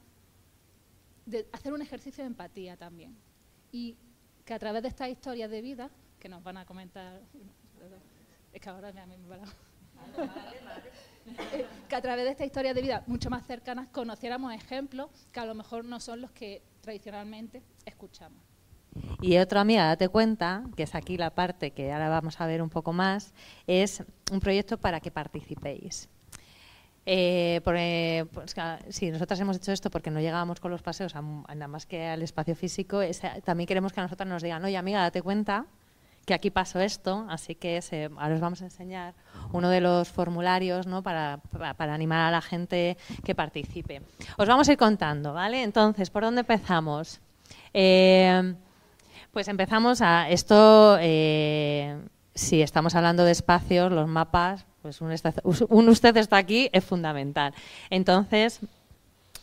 de 1.26 1.46
hacer 1.52 1.72
un 1.72 1.82
ejercicio 1.82 2.24
de 2.24 2.28
empatía 2.28 2.76
también. 2.76 3.16
Y 3.72 3.96
que 4.44 4.54
a 4.54 4.58
través 4.58 4.82
de 4.82 4.88
estas 4.88 5.08
historias 5.08 5.50
de 5.50 5.62
vida, 5.62 5.90
que 6.18 6.28
nos 6.28 6.42
van 6.42 6.56
a 6.56 6.66
comentar, 6.66 7.20
es 8.52 8.60
que 8.60 8.68
ahora 8.68 8.92
me, 8.92 9.06
me 9.06 9.16
eh, 11.52 11.66
que 11.88 11.94
a 11.94 12.00
través 12.00 12.24
de 12.24 12.30
esta 12.30 12.44
historia 12.44 12.72
de 12.72 12.80
vida 12.82 13.04
mucho 13.06 13.28
más 13.30 13.46
cercanas 13.46 13.90
conociéramos 13.90 14.52
ejemplos 14.54 15.10
que 15.30 15.40
a 15.40 15.44
lo 15.44 15.54
mejor 15.54 15.84
no 15.84 16.00
son 16.00 16.22
los 16.22 16.30
que 16.30 16.62
tradicionalmente 16.80 17.62
escuchamos. 17.84 18.42
Y 19.20 19.36
otra 19.38 19.60
amiga, 19.60 19.86
date 19.86 20.08
cuenta, 20.08 20.64
que 20.76 20.82
es 20.82 20.94
aquí 20.94 21.16
la 21.16 21.30
parte 21.30 21.70
que 21.70 21.92
ahora 21.92 22.08
vamos 22.08 22.40
a 22.40 22.46
ver 22.46 22.60
un 22.60 22.70
poco 22.70 22.92
más, 22.92 23.32
es 23.66 24.02
un 24.32 24.40
proyecto 24.40 24.78
para 24.78 25.00
que 25.00 25.10
participéis. 25.10 26.08
Eh, 27.06 27.60
pues, 27.64 28.54
sí, 28.88 29.10
nosotros 29.10 29.40
hemos 29.40 29.56
hecho 29.56 29.72
esto 29.72 29.90
porque 29.90 30.10
no 30.10 30.20
llegábamos 30.20 30.60
con 30.60 30.70
los 30.70 30.82
paseos 30.82 31.14
nada 31.14 31.68
más 31.68 31.86
que 31.86 32.06
al 32.06 32.22
espacio 32.22 32.54
físico. 32.54 33.00
también 33.44 33.66
queremos 33.66 33.92
que 33.92 34.00
a 34.00 34.02
nosotros 34.02 34.28
nos 34.28 34.42
digan, 34.42 34.64
oye 34.64 34.76
amiga, 34.76 35.00
date 35.00 35.22
cuenta 35.22 35.66
que 36.30 36.34
aquí 36.34 36.50
pasó 36.52 36.78
esto, 36.78 37.26
así 37.28 37.56
que 37.56 37.80
ahora 38.16 38.36
os 38.36 38.40
vamos 38.40 38.62
a 38.62 38.66
enseñar 38.66 39.14
uno 39.52 39.68
de 39.68 39.80
los 39.80 40.08
formularios 40.08 40.86
¿no? 40.86 41.02
para, 41.02 41.40
para, 41.76 41.92
animar 41.92 42.20
a 42.20 42.30
la 42.30 42.40
gente 42.40 42.96
que 43.24 43.34
participe. 43.34 44.02
Os 44.38 44.46
vamos 44.46 44.68
a 44.68 44.72
ir 44.72 44.78
contando, 44.78 45.32
¿vale? 45.32 45.64
Entonces, 45.64 46.08
¿por 46.08 46.22
dónde 46.22 46.42
empezamos? 46.42 47.20
Eh, 47.74 48.54
pues 49.32 49.48
empezamos 49.48 50.02
a 50.02 50.30
esto, 50.30 50.98
eh, 51.00 51.98
si 52.32 52.62
estamos 52.62 52.94
hablando 52.94 53.24
de 53.24 53.32
espacios, 53.32 53.90
los 53.90 54.06
mapas, 54.06 54.66
pues 54.82 55.00
un 55.00 55.88
usted 55.88 56.16
está 56.16 56.36
aquí 56.36 56.70
es 56.72 56.84
fundamental. 56.84 57.54
Entonces, 57.90 58.60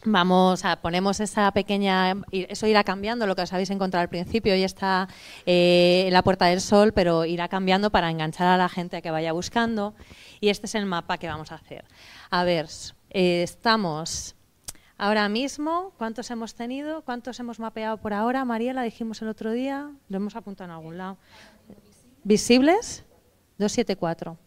Vamos 0.10 0.64
a 0.64 0.78
ponemos 0.78 1.20
esa 1.20 1.51
pequeña, 1.51 2.16
eso 2.32 2.66
irá 2.66 2.86
cambiando, 2.86 3.28
lo 3.28 3.36
que 3.36 3.41
os 3.41 3.51
habéis 3.51 3.70
encontrado 3.72 4.03
al 4.03 4.08
principio, 4.08 4.53
hoy 4.53 4.64
está 4.64 5.10
eh, 5.45 6.05
en 6.08 6.14
la 6.14 6.24
Puerta 6.24 6.45
del 6.45 6.62
Sol, 6.62 6.93
pero 6.93 7.26
irá 7.26 7.49
cambiando 7.49 7.89
para 7.89 8.10
enganchar 8.10 8.47
a 8.47 8.55
la 8.55 8.70
gente 8.70 8.95
a 8.95 9.01
que 9.01 9.12
vaya 9.12 9.34
buscando. 9.34 9.95
Y 10.39 10.47
este 10.47 10.68
es 10.68 10.76
el 10.76 10.86
mapa 10.86 11.18
que 11.18 11.28
vamos 11.28 11.51
a 11.51 11.55
hacer. 11.55 11.84
A 12.30 12.45
ver, 12.45 12.68
eh, 13.10 13.43
estamos 13.43 14.36
ahora 14.97 15.28
mismo, 15.28 15.91
¿cuántos 15.97 16.32
hemos 16.32 16.55
tenido? 16.55 17.01
¿Cuántos 17.01 17.38
hemos 17.41 17.60
mapeado 17.60 17.97
por 17.97 18.14
ahora? 18.14 18.45
Mariela, 18.45 18.84
dijimos 18.84 19.22
el 19.22 19.28
otro 19.28 19.51
día, 19.51 19.91
lo 20.08 20.18
hemos 20.18 20.38
apuntado 20.38 20.70
en 20.70 20.76
algún 20.76 20.97
lado. 20.97 21.18
¿Visibles? 22.24 23.03
274. 23.58 24.38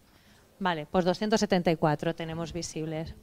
Vale, 0.59 0.87
pues 0.91 1.05
274 1.05 2.15
tenemos 2.15 2.55
visibles. 2.55 3.15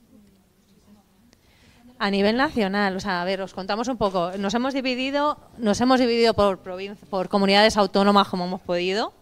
A 1.99 2.11
nivel 2.11 2.37
nacional, 2.37 2.95
o 2.95 2.99
sea, 2.99 3.21
a 3.21 3.25
ver, 3.25 3.41
os 3.41 3.53
contamos 3.53 3.87
un 3.87 3.97
poco. 3.97 4.31
Nos 4.37 4.53
hemos 4.53 4.73
dividido, 4.73 5.37
nos 5.57 5.81
hemos 5.81 5.99
dividido 5.99 6.35
por, 6.35 6.59
por 7.09 7.27
comunidades 7.27 7.75
autónomas 7.75 8.27
como 8.27 8.45
hemos 8.45 8.61
podido, 8.61 9.13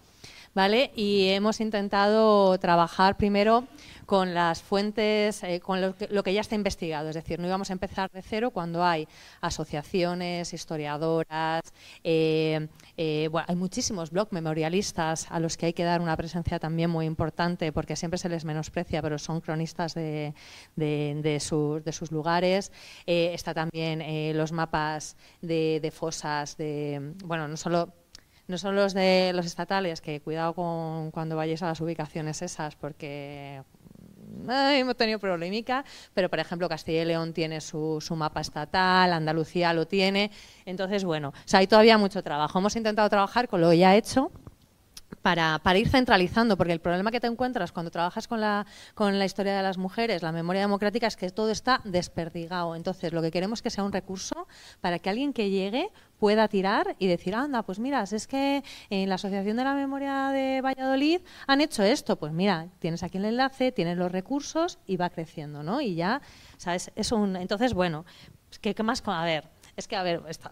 ¿vale? 0.53 0.91
Y 0.95 1.30
hemos 1.30 1.61
intentado 1.61 2.57
trabajar 2.59 3.15
primero 3.15 3.63
con 4.05 4.33
las 4.33 4.61
fuentes, 4.61 5.43
eh, 5.43 5.59
con 5.59 5.81
lo 5.81 6.23
que, 6.23 6.33
ya 6.33 6.41
está 6.41 6.55
investigado. 6.55 7.09
Es 7.09 7.15
decir, 7.15 7.39
no 7.39 7.47
íbamos 7.47 7.69
a 7.69 7.73
empezar 7.73 8.11
de 8.11 8.21
cero 8.21 8.51
cuando 8.51 8.83
hay 8.83 9.07
asociaciones, 9.41 10.53
historiadoras, 10.53 11.61
eh, 12.03 12.67
eh, 12.97 13.29
hay 13.47 13.55
muchísimos 13.55 14.11
blog 14.11 14.29
memorialistas 14.31 15.27
a 15.29 15.39
los 15.39 15.57
que 15.57 15.67
hay 15.67 15.73
que 15.73 15.83
dar 15.83 16.01
una 16.01 16.15
presencia 16.15 16.59
también 16.59 16.89
muy 16.89 17.05
importante 17.05 17.71
porque 17.71 17.95
siempre 17.95 18.17
se 18.17 18.29
les 18.29 18.45
menosprecia, 18.45 19.01
pero 19.01 19.17
son 19.17 19.41
cronistas 19.41 19.93
de, 19.93 20.33
de, 20.75 21.39
sus 21.39 22.11
lugares. 22.11 22.71
está 23.05 23.53
también 23.53 24.35
los 24.37 24.51
mapas 24.51 25.17
de, 25.41 25.91
fosas, 25.93 26.57
de, 26.57 27.13
bueno, 27.23 27.47
no 27.47 27.57
solo 27.57 27.93
no 28.47 28.57
son 28.59 28.75
los 28.75 28.93
de 28.93 29.31
los 29.33 29.45
estatales, 29.45 30.01
que 30.01 30.21
cuidado 30.21 30.53
con 30.53 31.09
cuando 31.11 31.35
vayáis 31.35 31.63
a 31.63 31.67
las 31.67 31.81
ubicaciones 31.81 32.43
esas, 32.43 32.75
porque 32.75 33.63
hemos 34.47 34.95
tenido 34.95 35.19
polémica, 35.19 35.83
pero 36.13 36.29
por 36.29 36.39
ejemplo 36.39 36.69
Castilla 36.69 37.01
y 37.01 37.05
León 37.05 37.33
tiene 37.33 37.61
su, 37.61 37.99
su, 38.01 38.15
mapa 38.15 38.41
estatal, 38.41 39.13
Andalucía 39.13 39.73
lo 39.73 39.88
tiene, 39.88 40.31
entonces 40.65 41.03
bueno, 41.03 41.29
o 41.29 41.57
hay 41.57 41.67
todavía 41.67 41.97
mucho 41.97 42.23
trabajo. 42.23 42.59
Hemos 42.59 42.75
intentado 42.75 43.09
trabajar 43.09 43.47
con 43.47 43.61
lo 43.61 43.73
ya 43.73 43.95
hecho, 43.95 44.31
para, 45.21 45.59
para, 45.59 45.79
ir 45.79 45.89
centralizando, 45.89 46.57
porque 46.57 46.73
el 46.73 46.79
problema 46.79 47.11
que 47.11 47.19
te 47.19 47.27
encuentras 47.27 47.71
cuando 47.71 47.89
trabajas 47.91 48.27
con 48.27 48.41
la, 48.41 48.65
con 48.93 49.17
la 49.17 49.25
historia 49.25 49.55
de 49.55 49.63
las 49.63 49.77
mujeres, 49.77 50.21
la 50.21 50.31
memoria 50.31 50.61
democrática, 50.61 51.07
es 51.07 51.15
que 51.15 51.29
todo 51.31 51.49
está 51.49 51.81
desperdigado. 51.83 52.75
Entonces, 52.75 53.11
lo 53.11 53.21
que 53.21 53.31
queremos 53.31 53.59
es 53.59 53.63
que 53.63 53.69
sea 53.69 53.83
un 53.83 53.91
recurso 53.91 54.47
para 54.81 54.99
que 54.99 55.09
alguien 55.09 55.33
que 55.33 55.49
llegue 55.49 55.89
pueda 56.20 56.47
tirar 56.47 56.95
y 56.99 57.07
decir, 57.07 57.36
anda, 57.36 57.63
pues 57.63 57.80
mira, 57.80 58.03
es 58.03 58.28
que 58.28 58.63
en 58.89 59.09
la 59.09 59.16
Asociación 59.16 59.57
de 59.57 59.63
la 59.63 59.74
Memoria 59.74 60.30
de 60.30 60.61
Valladolid 60.61 61.22
han 61.47 61.61
hecho 61.61 61.84
esto. 61.84 62.18
Pues 62.18 62.34
mira, 62.34 62.68
tienes 62.80 63.03
aquí 63.03 63.18
el 63.18 63.26
enlace, 63.26 63.72
tienes 63.72 63.97
los 63.97 64.11
recursos 64.11 64.80
y 64.86 64.97
va 64.97 65.09
creciendo, 65.09 65.63
¿no? 65.63 65.82
Y 65.82 65.95
ya, 65.95 66.22
¿sabes? 66.57 66.91
Es 66.95 67.11
un... 67.11 67.36
Entonces, 67.36 67.74
bueno, 67.74 68.05
¿qué, 68.61 68.74
qué 68.74 68.84
más? 68.84 69.03
A 69.05 69.26
ver, 69.26 69.49
es 69.76 69.88
que, 69.88 69.95
a 69.95 70.03
ver, 70.03 70.22
está, 70.28 70.51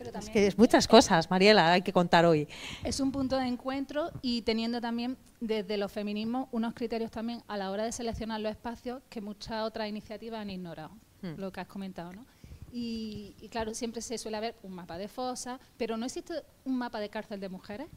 es 0.00 0.30
que 0.30 0.46
es 0.46 0.58
muchas 0.58 0.86
cosas, 0.86 1.30
Mariela, 1.30 1.72
hay 1.72 1.82
que 1.82 1.92
contar 1.92 2.24
hoy. 2.24 2.48
Es 2.84 3.00
un 3.00 3.10
punto 3.12 3.36
de 3.36 3.46
encuentro 3.46 4.10
y 4.22 4.42
teniendo 4.42 4.80
también 4.80 5.16
desde 5.40 5.76
los 5.76 5.90
feminismos 5.90 6.48
unos 6.52 6.74
criterios 6.74 7.10
también 7.10 7.42
a 7.48 7.56
la 7.56 7.70
hora 7.70 7.84
de 7.84 7.92
seleccionar 7.92 8.40
los 8.40 8.50
espacios 8.50 9.02
que 9.08 9.20
muchas 9.20 9.62
otras 9.64 9.88
iniciativas 9.88 10.40
han 10.40 10.50
ignorado, 10.50 10.90
hmm. 11.22 11.34
lo 11.36 11.52
que 11.52 11.60
has 11.60 11.68
comentado, 11.68 12.12
¿no? 12.12 12.24
Y, 12.72 13.34
claro, 13.50 13.74
siempre 13.74 14.02
se 14.02 14.18
suele 14.18 14.36
haber 14.36 14.54
un 14.62 14.72
mapa 14.72 14.98
de 14.98 15.08
fosa, 15.08 15.58
pero 15.76 15.96
no 15.96 16.06
existe 16.06 16.34
un 16.64 16.76
mapa 16.78 17.00
de 17.00 17.08
cárcel 17.08 17.40
de 17.40 17.48
mujeres, 17.48 17.88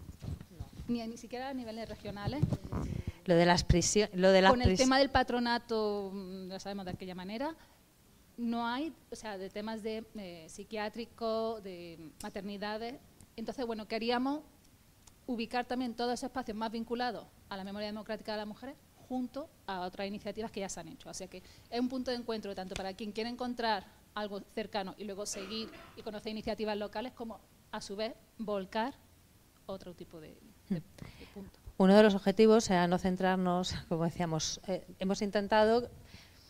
ni, 0.88 1.06
ni 1.08 1.18
siquiera 1.18 1.50
a 1.50 1.54
niveles 1.54 1.90
regionales. 1.90 2.42
Lo 3.26 3.36
de 3.36 3.46
las 3.46 3.64
prisiones. 3.64 4.12
Con 4.50 4.62
el 4.62 4.78
tema 4.78 4.98
del 4.98 5.10
patronato, 5.10 6.12
mm, 6.14 6.48
lo 6.50 6.60
sabemos 6.60 6.86
de 6.86 6.92
aquella 6.92 7.16
manera, 7.16 7.56
no 8.38 8.66
hay, 8.68 8.94
o 9.12 9.16
sea, 9.16 9.38
de 9.38 9.50
temas 9.50 9.84
de 9.84 10.04
eh, 10.16 10.46
psiquiátrico, 10.50 11.62
de 11.62 12.12
maternidades. 12.24 12.96
Entonces, 13.36 13.66
bueno, 13.66 13.88
queríamos 13.88 14.42
ubicar 15.28 15.66
también 15.66 15.94
todos 15.94 16.14
esos 16.14 16.26
espacios 16.26 16.58
más 16.58 16.72
vinculados 16.72 17.28
a 17.50 17.58
la 17.58 17.64
memoria 17.64 17.88
democrática 17.88 18.32
de 18.32 18.40
las 18.40 18.48
mujeres 18.48 18.76
junto 19.08 19.50
a 19.68 19.82
otras 19.82 20.08
iniciativas 20.08 20.52
que 20.52 20.62
ya 20.62 20.70
se 20.70 20.80
han 20.80 20.88
hecho. 20.88 21.10
Así 21.10 21.28
que 21.28 21.44
es 21.70 21.80
un 21.80 21.90
punto 21.90 22.12
de 22.12 22.18
encuentro 22.18 22.56
tanto 22.56 22.76
para 22.76 22.94
quien 22.94 23.12
quiere 23.12 23.30
encontrar 23.30 23.86
algo 24.14 24.42
cercano 24.54 24.96
y 24.98 25.04
luego 25.04 25.26
seguir 25.26 25.70
y 25.96 26.02
conocer 26.02 26.32
iniciativas 26.32 26.78
locales, 26.78 27.14
como 27.14 27.40
a 27.72 27.82
su 27.82 27.96
vez 27.96 28.14
volcar 28.38 28.94
otro 29.66 29.94
tipo 29.94 30.20
de, 30.20 30.36
de, 30.70 30.80
hmm. 30.80 31.34
puntos. 31.34 31.62
Uno 31.78 31.96
de 31.96 32.04
los 32.04 32.14
objetivos 32.16 32.70
era 32.70 32.88
no 32.88 32.98
centrarnos, 32.98 33.74
como 33.90 34.04
decíamos, 34.04 34.62
eh, 34.68 34.86
hemos 35.00 35.22
intentado 35.22 35.90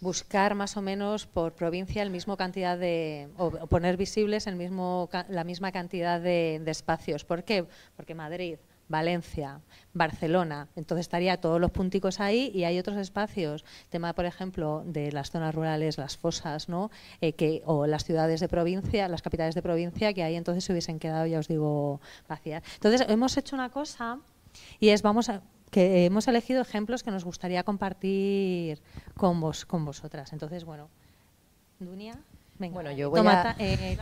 buscar 0.02 0.56
más 0.56 0.76
o 0.78 0.82
menos 0.82 1.28
por 1.28 1.54
provincia 1.54 2.02
el 2.02 2.10
mismo 2.10 2.36
cantidad 2.36 2.78
de 2.78 3.30
o 3.38 3.52
poner 3.68 3.98
visibles 3.98 4.48
el 4.48 4.56
mismo 4.56 5.10
la 5.30 5.44
misma 5.44 5.72
cantidad 5.72 6.20
de, 6.20 6.62
espacios. 6.66 7.24
¿Por 7.24 7.44
qué? 7.44 7.66
Porque 7.96 8.16
Madrid, 8.16 8.58
Valencia, 8.92 9.62
Barcelona, 9.94 10.68
entonces 10.76 11.06
estaría 11.06 11.38
todos 11.42 11.60
los 11.60 11.72
punticos 11.72 12.20
ahí 12.20 12.52
y 12.54 12.66
hay 12.66 12.78
otros 12.78 12.98
espacios, 12.98 13.66
tema 13.90 14.14
por 14.14 14.26
ejemplo 14.26 14.84
de 14.86 15.12
las 15.12 15.32
zonas 15.32 15.56
rurales, 15.56 15.98
las 15.98 16.18
fosas, 16.18 16.70
¿no? 16.70 16.92
Eh, 17.22 17.34
que 17.34 17.64
o 17.66 17.88
las 17.88 18.04
ciudades 18.04 18.40
de 18.40 18.48
provincia, 18.48 19.08
las 19.08 19.22
capitales 19.22 19.56
de 19.56 19.62
provincia 19.62 20.14
que 20.14 20.24
ahí 20.24 20.36
entonces 20.36 20.64
se 20.64 20.74
hubiesen 20.74 21.00
quedado, 21.00 21.26
ya 21.26 21.40
os 21.40 21.48
digo, 21.48 22.02
vacías. 22.28 22.64
Entonces 22.76 23.06
hemos 23.10 23.36
hecho 23.38 23.56
una 23.56 23.70
cosa 23.70 24.20
y 24.80 24.90
es 24.90 25.02
vamos 25.02 25.30
a 25.30 25.42
que 25.72 26.06
hemos 26.06 26.28
elegido 26.28 26.62
ejemplos 26.62 27.02
que 27.02 27.12
nos 27.12 27.24
gustaría 27.24 27.64
compartir 27.64 28.82
con 29.16 29.40
vos, 29.40 29.66
con 29.66 29.86
vosotras. 29.86 30.34
Entonces, 30.34 30.66
bueno, 30.66 30.90
Dunia, 31.80 32.20
venga. 32.60 32.74
Bueno, 32.74 32.92
yo 32.92 33.10
voy 33.10 33.22
a... 33.26 33.56
Eh, 33.58 33.98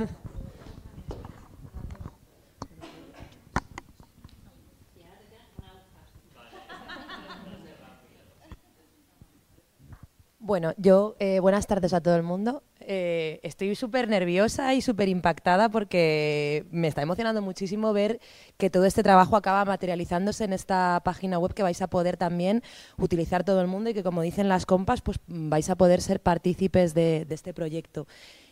bueno, 10.50 10.74
yo, 10.78 11.16
eh, 11.20 11.40
buenas 11.40 11.68
tardes 11.68 11.94
a 11.94 12.02
todo 12.02 12.16
el 12.16 12.24
mundo. 12.24 12.64
eh, 12.80 13.40
estoy 13.44 13.76
súper 13.76 14.10
nerviosa 14.10 14.74
y 14.74 14.82
súper 14.82 15.08
impactada 15.10 15.70
porque 15.70 16.66
me 16.72 16.88
está 16.88 17.04
emocionando 17.04 17.40
muchísimo 17.44 17.94
ver 17.94 18.20
que 18.58 18.72
todo 18.72 18.86
este 18.86 19.04
trabajo 19.04 19.36
acaba 19.36 19.64
materializándose 19.64 20.46
en 20.46 20.54
esta 20.54 21.04
página 21.06 21.38
web 21.38 21.54
que 21.54 21.62
vais 21.62 21.80
a 21.84 21.88
poder 21.88 22.18
también 22.18 22.64
utilizar 22.98 23.44
todo 23.44 23.62
el 23.62 23.68
mundo 23.68 23.92
y 23.92 23.94
que, 23.94 24.02
como 24.02 24.24
dicen 24.24 24.50
las 24.50 24.66
compas, 24.66 25.02
pues 25.02 25.20
vais 25.28 25.70
a 25.70 25.76
poder 25.76 26.02
ser 26.02 26.20
partícipes 26.20 26.96
de, 26.96 27.26
de 27.26 27.36
este 27.36 27.54
proyecto. 27.54 28.08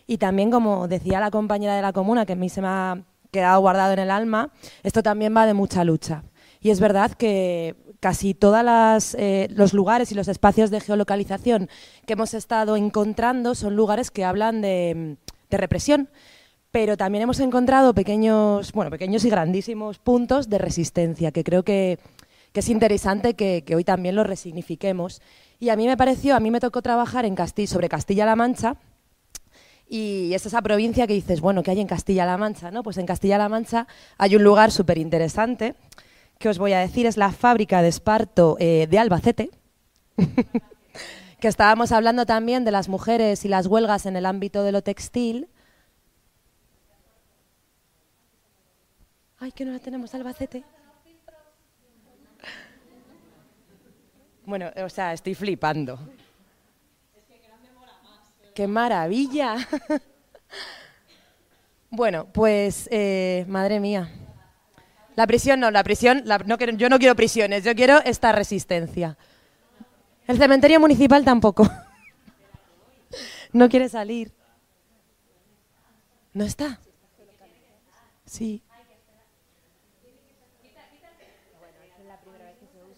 Y 0.05 0.19
también, 0.19 0.51
como 0.51 0.87
decía 0.87 1.19
la 1.19 1.31
compañera 1.31 1.75
de 1.75 1.81
la 1.81 1.93
comuna, 1.93 2.27
que 2.27 2.33
a 2.33 2.35
mí 2.35 2.49
se 2.49 2.61
me 2.61 2.67
ha 2.67 3.01
quedado 3.31 3.59
guardado 3.59 3.93
en 3.93 3.99
el 3.99 4.11
alma, 4.11 4.51
esto 4.83 5.01
también 5.01 5.35
va 5.35 5.47
de 5.47 5.55
mucha 5.55 5.83
lucha. 5.83 6.23
Y 6.61 6.69
es 6.69 6.79
verdad 6.79 7.11
que 7.13 7.75
casi 7.99 8.33
todos 8.33 9.15
eh, 9.17 9.47
los 9.51 9.73
lugares 9.73 10.11
y 10.11 10.15
los 10.15 10.27
espacios 10.27 10.69
de 10.69 10.79
geolocalización 10.79 11.69
que 12.05 12.13
hemos 12.13 12.33
estado 12.33 12.75
encontrando 12.75 13.55
son 13.55 13.75
lugares 13.75 14.11
que 14.11 14.23
hablan 14.23 14.61
de, 14.61 15.17
represión, 15.49 16.09
pero 16.71 16.97
también 16.97 17.23
hemos 17.23 17.39
encontrado 17.39 17.93
pequeños, 17.93 18.71
bueno, 18.73 18.91
pequeños 18.91 19.25
y 19.25 19.29
grandísimos 19.29 19.97
puntos 19.97 20.49
de 20.49 20.57
resistencia, 20.57 21.31
que 21.31 21.43
creo 21.43 21.63
que, 21.63 21.99
es 22.53 22.69
interesante 22.69 23.35
que, 23.35 23.63
hoy 23.75 23.83
también 23.83 24.15
los 24.15 24.25
resignifiquemos. 24.25 25.21
Y 25.59 25.69
a 25.69 25.75
mí 25.75 25.85
me 25.85 25.95
pareció, 25.95 26.35
a 26.35 26.39
mí 26.39 26.49
me 26.49 26.59
tocó 26.59 26.81
trabajar 26.81 27.23
en 27.23 27.35
sobre 27.67 27.87
Castilla-La 27.87 28.35
Mancha, 28.35 28.77
y 29.87 30.33
es 30.33 30.45
esa 30.45 30.61
provincia 30.63 31.05
que 31.05 31.13
dices, 31.13 31.39
bueno, 31.39 31.61
¿qué 31.61 31.71
hay 31.71 31.79
en 31.79 31.87
Castilla-La 31.87 32.37
Mancha? 32.37 32.71
¿no? 32.71 32.81
Pues 32.81 32.97
en 32.97 33.05
Castilla-La 33.05 33.47
Mancha 33.47 33.87
hay 34.17 34.35
un 34.35 34.43
lugar 34.43 34.71
súper 34.71 34.97
interesante 34.97 35.75
que 36.39 36.49
os 36.49 36.57
voy 36.57 36.73
a 36.73 36.79
decir 36.79 37.05
es 37.05 37.17
la 37.17 37.31
fábrica 37.31 37.81
de 37.81 37.89
esparto 37.89 38.57
eh, 38.59 38.87
de 38.89 38.99
Albacete, 38.99 39.49
que 41.39 41.47
estábamos 41.47 41.91
hablando 41.91 42.25
también 42.25 42.65
de 42.65 42.71
las 42.71 42.89
mujeres 42.89 43.45
y 43.45 43.47
las 43.47 43.67
huelgas 43.67 44.05
en 44.05 44.15
el 44.15 44.25
ámbito 44.25 44.63
de 44.63 44.71
lo 44.71 44.81
textil. 44.81 45.49
Ay, 49.39 49.51
que 49.51 49.65
no 49.65 49.71
la 49.71 49.79
tenemos 49.79 50.13
Albacete. 50.13 50.63
Bueno, 54.45 54.71
o 54.83 54.89
sea, 54.89 55.13
estoy 55.13 55.35
flipando. 55.35 55.99
¡Qué 58.55 58.65
maravilla! 58.65 59.57
bueno, 61.91 62.27
pues, 62.31 62.87
eh, 62.91 63.45
madre 63.47 63.79
mía. 63.79 64.09
La 65.17 65.25
prisión 65.25 65.59
no, 65.59 65.71
la 65.71 65.83
prisión, 65.83 66.23
yo 66.77 66.89
no 66.89 66.99
quiero 66.99 67.15
prisiones, 67.15 67.63
yo 67.63 67.73
quiero 67.73 67.97
esta 68.05 68.31
resistencia. 68.31 69.17
El 70.27 70.37
cementerio 70.37 70.79
municipal 70.79 71.25
tampoco. 71.25 71.67
no 73.51 73.67
quiere 73.67 73.89
salir. 73.89 74.31
¿No 76.33 76.43
está? 76.43 76.79
Sí. 78.27 78.61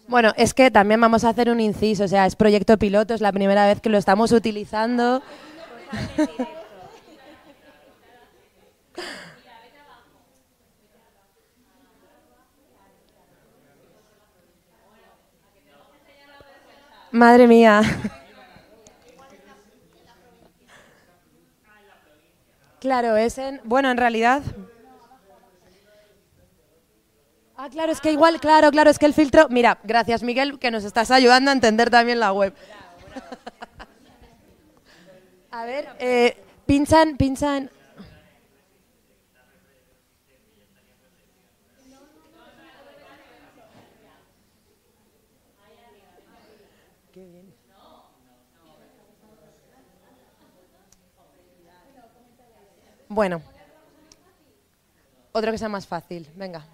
Bueno, 0.06 0.34
es 0.36 0.52
que 0.52 0.70
también 0.70 1.00
vamos 1.00 1.24
a 1.24 1.30
hacer 1.30 1.48
un 1.48 1.58
inciso, 1.58 2.04
o 2.04 2.08
sea, 2.08 2.26
es 2.26 2.36
proyecto 2.36 2.76
piloto, 2.76 3.14
es 3.14 3.22
la 3.22 3.32
primera 3.32 3.66
vez 3.66 3.80
que 3.80 3.88
lo 3.88 3.96
estamos 3.96 4.30
utilizando. 4.32 5.22
Madre 17.12 17.46
mía. 17.46 17.82
Claro, 22.80 23.16
es 23.16 23.38
en. 23.38 23.60
Bueno, 23.64 23.90
en 23.90 23.96
realidad. 23.96 24.42
Ah, 27.56 27.68
claro, 27.68 27.92
es 27.92 28.00
que 28.00 28.10
igual, 28.10 28.40
claro, 28.40 28.70
claro, 28.70 28.90
es 28.90 28.98
que 28.98 29.06
el 29.06 29.12
filtro. 29.12 29.48
Mira, 29.50 29.78
gracias 29.82 30.22
Miguel, 30.22 30.58
que 30.58 30.70
nos 30.70 30.84
estás 30.84 31.10
ayudando 31.10 31.50
a 31.50 31.54
entender 31.54 31.90
también 31.90 32.18
la 32.18 32.32
web. 32.32 32.54
a 35.50 35.64
ver, 35.66 35.88
eh, 35.98 36.42
pinchan, 36.64 37.18
pinchan. 37.18 37.70
Bueno, 53.12 53.42
otro 55.32 55.50
que 55.50 55.58
sea 55.58 55.68
más 55.68 55.84
fácil. 55.84 56.28
Venga. 56.36 56.64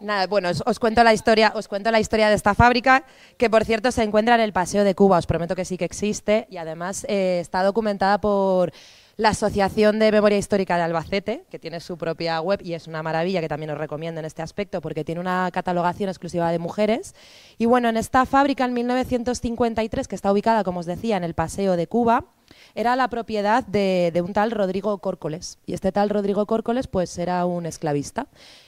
Nada, 0.00 0.26
bueno, 0.26 0.48
os, 0.48 0.78
cuento 0.80 1.04
la 1.04 1.14
historia, 1.14 1.52
os 1.54 1.68
cuento 1.68 1.92
la 1.92 2.00
historia 2.00 2.28
de 2.28 2.34
esta 2.34 2.54
fábrica, 2.54 3.04
que 3.36 3.48
por 3.48 3.64
cierto 3.64 3.92
se 3.92 4.02
encuentra 4.02 4.34
en 4.34 4.40
el 4.40 4.52
Paseo 4.52 4.82
de 4.82 4.96
Cuba. 4.96 5.18
Os 5.18 5.26
prometo 5.26 5.54
que 5.54 5.64
sí 5.64 5.78
que 5.78 5.84
existe 5.84 6.48
y 6.50 6.56
además 6.56 7.06
eh, 7.08 7.38
está 7.38 7.62
documentada 7.62 8.20
por 8.20 8.72
la 9.20 9.28
Asociación 9.28 9.98
de 9.98 10.10
Memoria 10.10 10.38
Histórica 10.38 10.78
de 10.78 10.82
Albacete, 10.84 11.44
que 11.50 11.58
tiene 11.58 11.80
su 11.80 11.98
propia 11.98 12.40
web 12.40 12.62
y 12.64 12.72
es 12.72 12.86
una 12.86 13.02
maravilla 13.02 13.42
que 13.42 13.48
también 13.48 13.70
os 13.70 13.76
recomiendo 13.76 14.18
en 14.18 14.24
este 14.24 14.40
aspecto 14.40 14.80
porque 14.80 15.04
tiene 15.04 15.20
una 15.20 15.50
catalogación 15.52 16.08
exclusiva 16.08 16.50
de 16.50 16.58
mujeres. 16.58 17.14
Y 17.58 17.66
bueno, 17.66 17.90
en 17.90 17.98
esta 17.98 18.24
fábrica 18.24 18.64
en 18.64 18.72
1953, 18.72 20.08
que 20.08 20.14
está 20.14 20.32
ubicada, 20.32 20.64
como 20.64 20.80
os 20.80 20.86
decía, 20.86 21.18
en 21.18 21.24
el 21.24 21.34
Paseo 21.34 21.76
de 21.76 21.86
Cuba, 21.86 22.28
era 22.74 22.96
la 22.96 23.08
propiedad 23.08 23.64
de, 23.66 24.12
un 24.24 24.32
tal 24.32 24.50
Rodrigo 24.50 24.98
Córcoles. 24.98 25.58
Y 25.66 25.74
este 25.74 25.92
tal 25.92 26.10
Rodrigo 26.10 26.46
Córcoles 26.46 26.86
pues 26.86 27.16
era 27.18 27.44
un 27.46 27.66
esclavista 27.66 28.26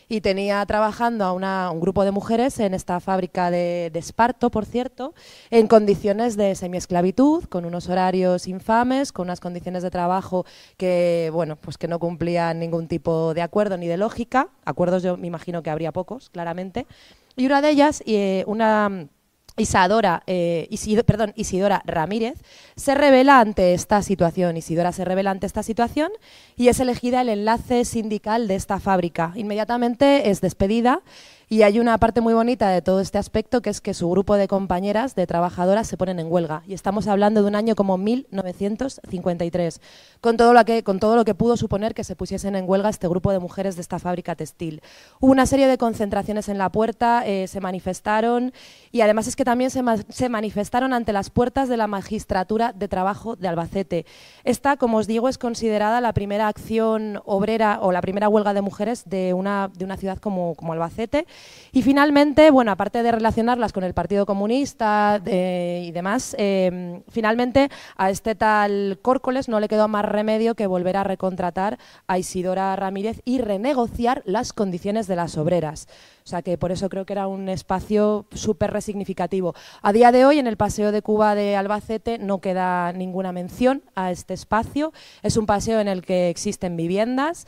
y 0.08 0.20
tenía 0.20 0.64
trabajando 0.66 1.24
a 1.24 1.70
un 1.70 1.80
grupo 1.80 2.04
de 2.04 2.10
mujeres 2.10 2.58
en 2.60 2.74
esta 2.74 3.00
fábrica 3.00 3.50
de, 3.50 3.90
esparto, 3.94 4.50
por 4.50 4.66
cierto, 4.66 5.14
en 5.50 5.68
condiciones 5.68 6.36
de 6.36 6.54
semiesclavitud, 6.54 7.44
con 7.44 7.64
unos 7.64 7.88
horarios 7.88 8.46
infames, 8.46 9.12
con 9.12 9.28
unas 9.28 9.40
condiciones 9.40 9.82
de 9.82 9.90
trabajo 9.90 10.44
que, 10.76 11.30
bueno, 11.32 11.56
pues 11.56 11.78
que 11.78 11.88
no 11.88 11.98
cumplían 11.98 12.58
ningún 12.58 12.88
tipo 12.88 13.32
de 13.32 13.42
acuerdo 13.42 13.78
ni 13.78 13.86
de 13.86 13.96
lógica. 13.96 14.48
Acuerdos 14.64 15.02
yo 15.02 15.16
me 15.16 15.28
imagino 15.28 15.62
que 15.62 15.70
habría 15.70 15.92
pocos, 15.92 16.28
claramente. 16.28 16.86
Y 17.36 17.46
una 17.46 17.62
de 17.62 17.70
ellas, 17.70 18.02
eh, 18.06 18.44
una 18.46 19.08
Isadora, 19.56 20.22
eh, 20.26 20.68
perdón, 21.06 21.34
Isidora 21.36 21.82
Ramírez 21.84 22.38
se 22.74 22.94
revela 22.94 23.40
ante 23.40 23.74
esta 23.74 24.02
situación. 24.02 24.56
Isidora 24.56 24.92
se 24.92 25.04
revela 25.04 25.30
ante 25.30 25.46
esta 25.46 25.62
situación 25.62 26.10
y 26.56 26.68
es 26.68 26.80
elegida 26.80 27.20
el 27.20 27.28
enlace 27.28 27.84
sindical 27.84 28.48
de 28.48 28.54
esta 28.54 28.80
fábrica. 28.80 29.32
Inmediatamente 29.34 30.30
es 30.30 30.40
despedida 30.40 31.02
y 31.52 31.64
hay 31.64 31.78
una 31.78 31.98
parte 31.98 32.22
muy 32.22 32.32
bonita 32.32 32.70
de 32.70 32.80
todo 32.80 33.00
este 33.00 33.18
aspecto, 33.18 33.60
que 33.60 33.68
es 33.68 33.82
que 33.82 33.92
su 33.92 34.08
grupo 34.08 34.36
de 34.36 34.48
compañeras, 34.48 35.14
de 35.14 35.26
trabajadoras, 35.26 35.86
se 35.86 35.98
ponen 35.98 36.18
en 36.18 36.32
huelga. 36.32 36.62
Y 36.66 36.72
estamos 36.72 37.08
hablando 37.08 37.42
de 37.42 37.48
un 37.48 37.54
año 37.54 37.74
como 37.74 37.98
1953, 37.98 39.82
con 40.22 40.38
todo 40.38 40.54
lo 40.54 40.64
que, 40.64 40.82
con 40.82 40.98
todo 40.98 41.14
lo 41.14 41.26
que 41.26 41.34
pudo 41.34 41.58
suponer 41.58 41.92
que 41.92 42.04
se 42.04 42.16
pusiesen 42.16 42.56
en 42.56 42.66
huelga 42.66 42.88
este 42.88 43.06
grupo 43.06 43.32
de 43.32 43.38
mujeres 43.38 43.74
de 43.76 43.82
esta 43.82 43.98
fábrica 43.98 44.34
textil. 44.34 44.80
Hubo 45.20 45.30
una 45.30 45.44
serie 45.44 45.66
de 45.66 45.76
concentraciones 45.76 46.48
en 46.48 46.56
la 46.56 46.72
puerta, 46.72 47.26
eh, 47.26 47.46
se 47.46 47.60
manifestaron 47.60 48.54
y 48.90 49.02
además 49.02 49.26
es 49.26 49.36
que 49.36 49.44
también 49.44 49.70
se, 49.70 49.82
manifestaron 50.30 50.94
ante 50.94 51.12
las 51.12 51.28
puertas 51.28 51.68
de 51.68 51.76
la 51.76 51.86
magistratura 51.86 52.72
de 52.72 52.88
trabajo 52.88 53.36
de 53.36 53.48
Albacete. 53.48 54.06
Esta, 54.44 54.78
como 54.78 54.96
os 54.96 55.06
digo, 55.06 55.28
es 55.28 55.36
considerada 55.36 56.00
la 56.00 56.14
primera 56.14 56.48
acción 56.48 57.20
obrera 57.26 57.78
o 57.82 57.92
la 57.92 58.00
primera 58.00 58.30
huelga 58.30 58.54
de 58.54 58.62
mujeres 58.62 59.02
de 59.04 59.34
una, 59.34 59.70
de 59.76 59.84
una 59.84 59.98
ciudad 59.98 60.16
como 60.16 60.56
Albacete 60.58 61.26
y 61.72 61.82
finalmente, 61.82 62.50
bueno, 62.50 62.70
aparte 62.70 63.02
de 63.02 63.12
relacionarlas 63.12 63.72
con 63.72 63.82
el 63.84 63.94
Partido 63.94 64.26
Comunista 64.26 65.20
y 65.24 65.90
demás, 65.90 66.36
em, 66.38 67.02
finalmente 67.08 67.70
a 67.96 68.10
este 68.10 68.34
tal 68.34 68.98
Córcoles 69.00 69.48
no 69.48 69.58
le 69.58 69.68
quedó 69.68 69.88
más 69.88 70.04
remedio 70.04 70.54
que 70.54 70.66
volver 70.66 70.96
a 70.98 71.04
recontratar 71.04 71.78
a 72.06 72.18
Isidora 72.18 72.76
Ramírez 72.76 73.22
y 73.24 73.38
renegociar 73.38 74.22
las 74.26 74.52
condiciones 74.52 75.06
de 75.06 75.16
las 75.16 75.38
obreras. 75.38 75.88
O 76.24 76.28
sea 76.28 76.42
que 76.42 76.56
por 76.56 76.70
eso 76.70 76.88
creo 76.88 77.04
que 77.04 77.14
era 77.14 77.26
un 77.26 77.48
espacio 77.48 78.26
súper 78.32 78.70
resignificativo. 78.70 79.54
A 79.82 79.92
día 79.92 80.12
de 80.12 80.24
hoy, 80.24 80.38
en 80.38 80.46
el 80.46 80.56
Paseo 80.56 80.92
de 80.92 81.02
Cuba 81.02 81.34
de 81.34 81.56
Albacete 81.56 82.18
no 82.18 82.40
queda 82.40 82.92
ninguna 82.92 83.32
mención 83.32 83.82
a 83.94 84.12
este 84.12 84.34
espacio. 84.34 84.92
Es 85.22 85.36
un 85.36 85.46
paseo 85.46 85.80
en 85.80 85.88
el 85.88 86.02
que 86.02 86.30
existen 86.30 86.76
viviendas, 86.76 87.46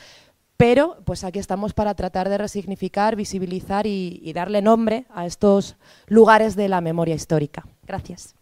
pero 0.56 0.98
pues 1.04 1.24
aquí 1.24 1.38
estamos 1.38 1.74
para 1.74 1.94
tratar 1.94 2.28
de 2.28 2.38
resignificar, 2.38 3.16
visibilizar 3.16 3.86
y, 3.86 4.32
darle 4.32 4.62
nombre 4.62 5.06
a 5.10 5.26
estos 5.26 5.76
lugares 6.06 6.56
de 6.56 6.68
la 6.68 6.80
memoria 6.80 7.14
histórica. 7.14 7.64
Gracias. 7.86 8.34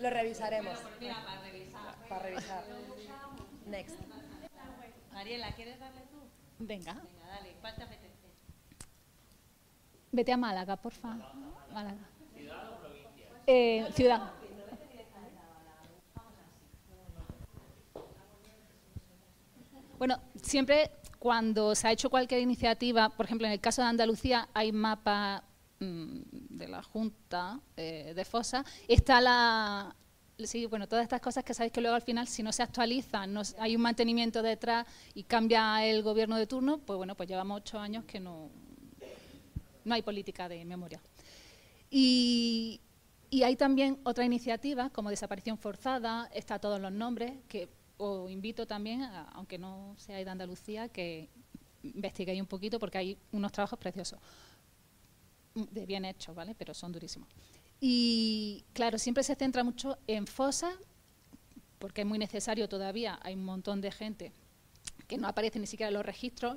Lo 0.00 0.10
revisaremos. 0.10 0.85
Venga. 6.66 6.94
Venga, 6.94 7.26
dale. 7.28 7.54
¿Cuál 7.60 7.74
te 7.76 7.82
apetece? 7.84 8.16
Vete 10.10 10.32
a 10.32 10.36
Málaga, 10.36 10.76
porfa. 10.76 11.16
Málaga. 11.72 11.98
Eh, 13.46 13.86
ciudad. 13.94 14.32
Bueno, 19.98 20.20
siempre 20.42 20.90
cuando 21.20 21.74
se 21.74 21.86
ha 21.86 21.92
hecho 21.92 22.10
cualquier 22.10 22.40
iniciativa, 22.40 23.08
por 23.10 23.26
ejemplo, 23.26 23.46
en 23.46 23.52
el 23.52 23.60
caso 23.60 23.82
de 23.82 23.88
Andalucía 23.88 24.48
hay 24.52 24.72
mapa 24.72 25.44
mm, 25.78 26.20
de 26.50 26.68
la 26.68 26.82
Junta 26.82 27.60
eh, 27.76 28.12
de 28.14 28.24
Fosa, 28.24 28.64
está 28.88 29.20
la... 29.20 29.94
Sí, 30.44 30.66
bueno, 30.66 30.86
todas 30.86 31.02
estas 31.02 31.22
cosas 31.22 31.44
que 31.44 31.54
sabéis 31.54 31.72
que 31.72 31.80
luego 31.80 31.96
al 31.96 32.02
final, 32.02 32.28
si 32.28 32.42
no 32.42 32.52
se 32.52 32.62
actualizan, 32.62 33.32
no, 33.32 33.40
hay 33.58 33.74
un 33.74 33.80
mantenimiento 33.80 34.42
detrás 34.42 34.86
y 35.14 35.22
cambia 35.22 35.84
el 35.86 36.02
gobierno 36.02 36.36
de 36.36 36.46
turno, 36.46 36.78
pues 36.78 36.98
bueno, 36.98 37.14
pues 37.14 37.26
llevamos 37.26 37.62
ocho 37.62 37.78
años 37.78 38.04
que 38.04 38.20
no, 38.20 38.50
no 39.84 39.94
hay 39.94 40.02
política 40.02 40.46
de 40.46 40.62
memoria. 40.66 41.00
Y, 41.90 42.80
hay 43.42 43.56
también 43.56 43.98
otra 44.04 44.24
iniciativa, 44.24 44.90
como 44.90 45.10
desaparición 45.10 45.58
forzada, 45.58 46.30
está 46.32 46.58
todos 46.58 46.80
los 46.80 46.92
nombres, 46.92 47.32
que 47.48 47.68
os 47.96 48.30
invito 48.30 48.66
también, 48.66 49.02
aunque 49.32 49.58
no 49.58 49.94
seáis 49.98 50.24
de 50.24 50.30
Andalucía, 50.30 50.88
que 50.88 51.28
investiguéis 51.82 52.40
un 52.40 52.46
poquito 52.46 52.78
porque 52.78 52.98
hay 52.98 53.18
unos 53.32 53.52
trabajos 53.52 53.78
preciosos, 53.78 54.18
de 55.54 55.86
bien 55.86 56.04
hechos, 56.04 56.34
¿vale? 56.34 56.54
Pero 56.54 56.72
son 56.74 56.92
durísimos. 56.92 57.28
Y 57.80 58.64
claro, 58.72 58.98
siempre 58.98 59.22
se 59.22 59.34
centra 59.34 59.62
mucho 59.64 59.98
en 60.06 60.26
fosas, 60.26 60.74
porque 61.78 62.02
es 62.02 62.06
muy 62.06 62.18
necesario 62.18 62.68
todavía, 62.68 63.18
hay 63.22 63.34
un 63.34 63.44
montón 63.44 63.80
de 63.80 63.90
gente 63.92 64.32
que 65.06 65.18
no 65.18 65.28
aparece 65.28 65.58
ni 65.58 65.66
siquiera 65.66 65.88
en 65.88 65.94
los 65.94 66.06
registros. 66.06 66.56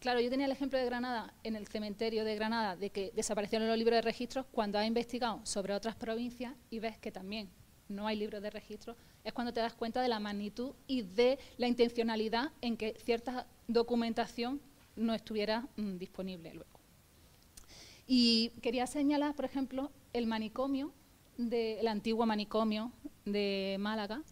Claro, 0.00 0.20
yo 0.20 0.28
tenía 0.28 0.46
el 0.46 0.52
ejemplo 0.52 0.78
de 0.78 0.84
Granada, 0.84 1.32
en 1.42 1.56
el 1.56 1.66
cementerio 1.68 2.24
de 2.24 2.34
Granada, 2.34 2.76
de 2.76 2.90
que 2.90 3.12
desaparecieron 3.14 3.68
los 3.68 3.78
libros 3.78 3.96
de 3.96 4.02
registros 4.02 4.46
cuando 4.52 4.78
has 4.78 4.86
investigado 4.86 5.40
sobre 5.44 5.74
otras 5.74 5.94
provincias 5.94 6.54
y 6.70 6.80
ves 6.80 6.98
que 6.98 7.12
también 7.12 7.48
no 7.88 8.06
hay 8.06 8.16
libros 8.16 8.42
de 8.42 8.50
registro, 8.50 8.96
es 9.24 9.32
cuando 9.32 9.52
te 9.52 9.60
das 9.60 9.74
cuenta 9.74 10.02
de 10.02 10.08
la 10.08 10.20
magnitud 10.20 10.72
y 10.86 11.02
de 11.02 11.38
la 11.56 11.68
intencionalidad 11.68 12.52
en 12.60 12.76
que 12.76 12.94
cierta 13.04 13.46
documentación 13.68 14.60
no 14.96 15.14
estuviera 15.14 15.66
mm, 15.76 15.96
disponible 15.96 16.52
luego. 16.54 16.80
Y 18.06 18.50
quería 18.62 18.86
señalar, 18.86 19.34
por 19.34 19.44
ejemplo, 19.44 19.90
el 20.16 20.26
manicomio, 20.26 20.92
el 21.38 21.86
antiguo 21.86 22.24
manicomio 22.24 22.90
de 23.26 23.76
Málaga. 23.78 24.22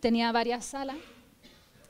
Tenía 0.00 0.30
varias 0.32 0.66
salas. 0.66 0.96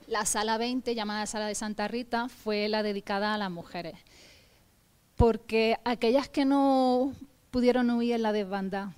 La 0.07 0.25
sala 0.25 0.57
20, 0.59 0.95
llamada 0.95 1.27
Sala 1.27 1.49
de 1.49 1.55
Santa 1.55 1.89
Rita, 1.89 2.29
fue 2.29 2.69
la 2.69 2.83
dedicada 2.83 3.35
a 3.35 3.39
las 3.39 3.51
mujeres. 3.51 3.95
Porque 5.17 5.79
aquellas 5.85 6.29
que 6.29 6.45
no 6.45 7.13
pudieron 7.51 7.91
huir 7.91 8.15
en 8.15 8.23
la 8.23 8.33
desbandada, 8.33 8.95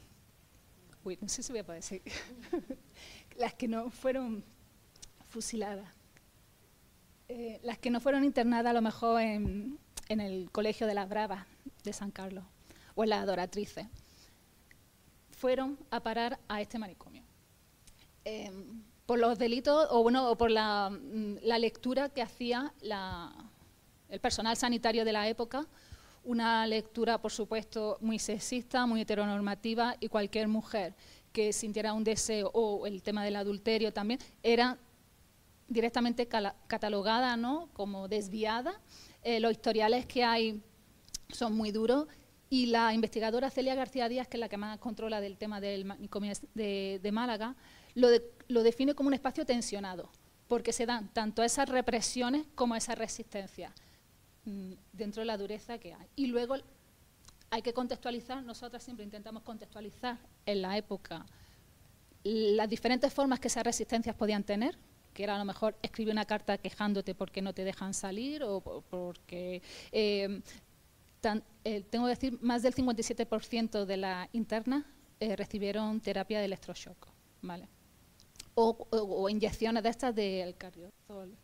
uy, 1.04 1.16
no 1.20 1.28
sé 1.28 1.42
si 1.42 1.52
voy 1.52 1.60
a 1.60 1.64
poder 1.64 1.82
las 3.36 3.54
que 3.54 3.68
no 3.68 3.90
fueron 3.90 4.44
fusiladas, 5.28 5.88
eh, 7.28 7.60
las 7.62 7.78
que 7.78 7.90
no 7.90 8.00
fueron 8.00 8.24
internadas 8.24 8.70
a 8.70 8.74
lo 8.74 8.82
mejor 8.82 9.20
en, 9.20 9.78
en 10.08 10.20
el 10.20 10.50
Colegio 10.50 10.86
de 10.86 10.94
las 10.94 11.08
Bravas 11.08 11.46
de 11.84 11.92
San 11.92 12.10
Carlos 12.10 12.44
o 12.94 13.04
en 13.04 13.10
las 13.10 13.22
Adoratrices, 13.22 13.86
fueron 15.36 15.78
a 15.90 16.00
parar 16.00 16.38
a 16.48 16.60
este 16.60 16.78
manicomio. 16.78 17.22
Eh, 18.24 18.50
por 19.06 19.18
los 19.20 19.38
delitos 19.38 19.86
o 19.90 20.02
bueno 20.02 20.28
o 20.30 20.36
por 20.36 20.50
la, 20.50 20.90
mm, 20.90 21.36
la 21.42 21.58
lectura 21.58 22.08
que 22.08 22.22
hacía 22.22 22.72
la- 22.80 23.32
el 24.08 24.18
personal 24.20 24.56
sanitario 24.56 25.04
de 25.04 25.12
la 25.12 25.28
época, 25.28 25.66
una 26.24 26.66
lectura, 26.66 27.18
por 27.18 27.30
supuesto, 27.30 27.98
muy 28.00 28.18
sexista, 28.18 28.84
muy 28.86 29.02
heteronormativa 29.02 29.94
y 30.00 30.08
cualquier 30.08 30.48
mujer 30.48 30.94
que 31.32 31.52
sintiera 31.52 31.92
un 31.92 32.02
deseo 32.02 32.50
o 32.52 32.86
el 32.86 33.02
tema 33.02 33.22
del 33.24 33.36
adulterio 33.36 33.92
también 33.92 34.18
era 34.42 34.78
directamente 35.68 36.26
catalogada 36.26 37.36
¿no? 37.36 37.68
como 37.74 38.08
desviada. 38.08 38.80
Eh, 39.22 39.38
los 39.38 39.52
historiales 39.52 40.06
que 40.06 40.24
hay 40.24 40.60
son 41.28 41.54
muy 41.56 41.70
duros 41.70 42.06
y 42.48 42.66
la 42.66 42.92
investigadora 42.94 43.50
Celia 43.50 43.74
García 43.74 44.08
Díaz, 44.08 44.28
que 44.28 44.36
es 44.36 44.40
la 44.40 44.48
que 44.48 44.56
más 44.56 44.78
controla 44.78 45.20
del 45.20 45.36
tema 45.36 45.60
del 45.60 45.86
de, 46.54 47.00
de 47.02 47.12
Málaga, 47.12 47.54
lo, 47.94 48.08
lo 48.48 48.62
define 48.62 48.94
como 48.94 49.08
un 49.08 49.14
espacio 49.14 49.44
tensionado, 49.44 50.08
porque 50.46 50.72
se 50.72 50.86
dan 50.86 51.08
tanto 51.12 51.42
esas 51.42 51.68
represiones 51.68 52.46
como 52.54 52.76
esas 52.76 52.96
resistencias 52.98 53.72
mm, 54.44 54.72
dentro 54.92 55.22
de 55.22 55.26
la 55.26 55.36
dureza 55.36 55.78
que 55.78 55.92
hay. 55.94 56.06
Y 56.14 56.26
luego 56.26 56.56
hay 57.50 57.62
que 57.62 57.72
contextualizar, 57.72 58.42
nosotras 58.42 58.82
siempre 58.82 59.04
intentamos 59.04 59.42
contextualizar 59.42 60.18
en 60.46 60.62
la 60.62 60.76
época 60.76 61.26
las 62.22 62.68
diferentes 62.68 63.12
formas 63.12 63.38
que 63.40 63.48
esas 63.48 63.64
resistencias 63.64 64.14
podían 64.16 64.42
tener, 64.44 64.76
que 65.14 65.22
era 65.24 65.34
a 65.36 65.38
lo 65.38 65.44
mejor 65.44 65.76
escribir 65.82 66.12
una 66.12 66.24
carta 66.26 66.58
quejándote 66.58 67.14
porque 67.14 67.40
no 67.40 67.52
te 67.54 67.64
dejan 67.64 67.94
salir 67.94 68.42
o 68.44 68.60
po- 68.60 68.82
porque... 68.90 69.62
eh, 69.92 70.40
tan- 71.20 71.42
eh, 71.64 71.82
tengo 71.82 72.04
que 72.06 72.10
decir, 72.10 72.38
más 72.42 72.62
del 72.62 72.74
57% 72.74 73.84
de 73.86 73.96
las 73.96 74.28
internas 74.32 74.84
eh, 75.20 75.34
recibieron 75.36 76.00
terapia 76.00 76.38
de 76.38 76.44
electroshock, 76.46 77.08
¿vale? 77.42 77.68
O 78.54 79.28
inyecciones 79.28 79.82
de 79.82 79.88
estas 79.90 80.14
del 80.14 80.56
cardiozol. 80.56 81.36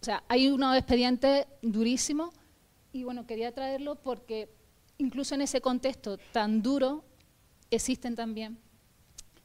O 0.00 0.04
sea, 0.04 0.24
hay 0.28 0.48
unos 0.48 0.76
expedientes 0.76 1.46
durísimos 1.62 2.30
y 2.92 3.04
bueno, 3.04 3.26
quería 3.26 3.52
traerlo 3.54 3.94
porque 3.96 4.52
incluso 4.98 5.34
en 5.36 5.42
ese 5.42 5.60
contexto 5.60 6.18
tan 6.32 6.60
duro 6.62 7.04
existen 7.70 8.16
también 8.16 8.58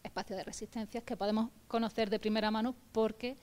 espacios 0.03 0.37
de 0.37 0.43
resistencias 0.43 1.03
que 1.03 1.15
podemos 1.15 1.51
conocer 1.67 2.09
de 2.09 2.19
primera 2.19 2.49
mano 2.49 2.75
porque 2.91 3.37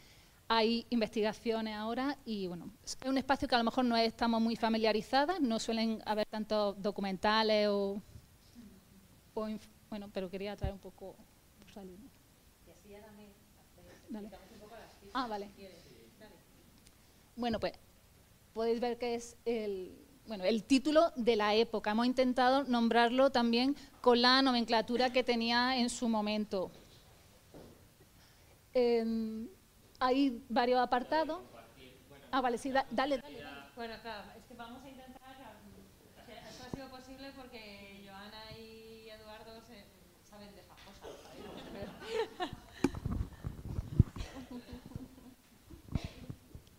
hay 0.49 0.87
investigaciones 0.91 1.75
ahora 1.75 2.19
y 2.25 2.47
bueno, 2.47 2.71
es 2.85 2.97
un 3.07 3.19
espacio 3.19 3.49
que 3.49 3.55
a 3.55 3.59
lo 3.59 3.65
mejor 3.65 3.85
no 3.85 3.97
estamos 3.97 4.41
muy 4.41 4.57
familiarizadas, 4.57 5.41
no 5.41 5.59
suelen 5.59 6.03
haber 6.05 6.27
tantos 6.27 6.81
documentales 6.81 7.69
o, 7.71 8.01
bueno, 9.35 10.11
pero 10.13 10.31
quería 10.31 10.57
traer 10.57 10.75
un 10.75 10.81
poco 10.81 11.17
por 11.59 11.71
esa 11.71 11.85
línea. 11.85 12.11
Dale. 14.09 14.31
Ah, 15.13 15.27
vale. 15.27 15.51
Bueno, 17.37 17.59
pues 17.59 17.73
podéis 18.53 18.81
ver 18.81 18.99
que 18.99 19.15
es 19.17 19.37
el, 19.45 19.97
bueno, 20.27 20.45
el 20.45 20.63
título 20.65 21.13
de 21.17 21.37
la 21.37 21.55
época. 21.55 21.91
Hemos 21.91 22.07
intentado 22.07 22.65
nombrarlo 22.65 23.31
también 23.31 23.77
con 24.01 24.23
la 24.23 24.41
nomenclatura 24.43 25.13
que 25.13 25.25
tenía 25.25 25.79
en 25.79 25.91
su 25.91 26.09
momento. 26.09 26.71
Em, 28.73 29.49
hay 30.07 30.43
varios 30.49 30.81
apartados. 30.81 31.41
Ah, 32.31 32.41
vale, 32.41 32.59
sí, 32.59 32.71
da- 32.71 32.87
dale, 32.91 33.19
dale. 33.19 33.43
dale. 33.43 33.61
Bueno, 33.77 33.95
claro, 34.03 34.25
es 34.37 34.45
que 34.45 34.55
vamos 34.55 34.83
a 34.85 34.89
intentar. 34.89 35.15
Esto 36.51 36.65
ha 36.67 36.71
sido 36.77 36.89
posible 36.89 37.31
porque 37.37 38.03
Joana 38.07 38.43
y 38.59 39.09
Eduardo 39.09 39.61
se- 39.67 39.85
saben 40.31 40.55
de 40.55 40.61
esas 40.61 40.79
cosas. 40.81 41.11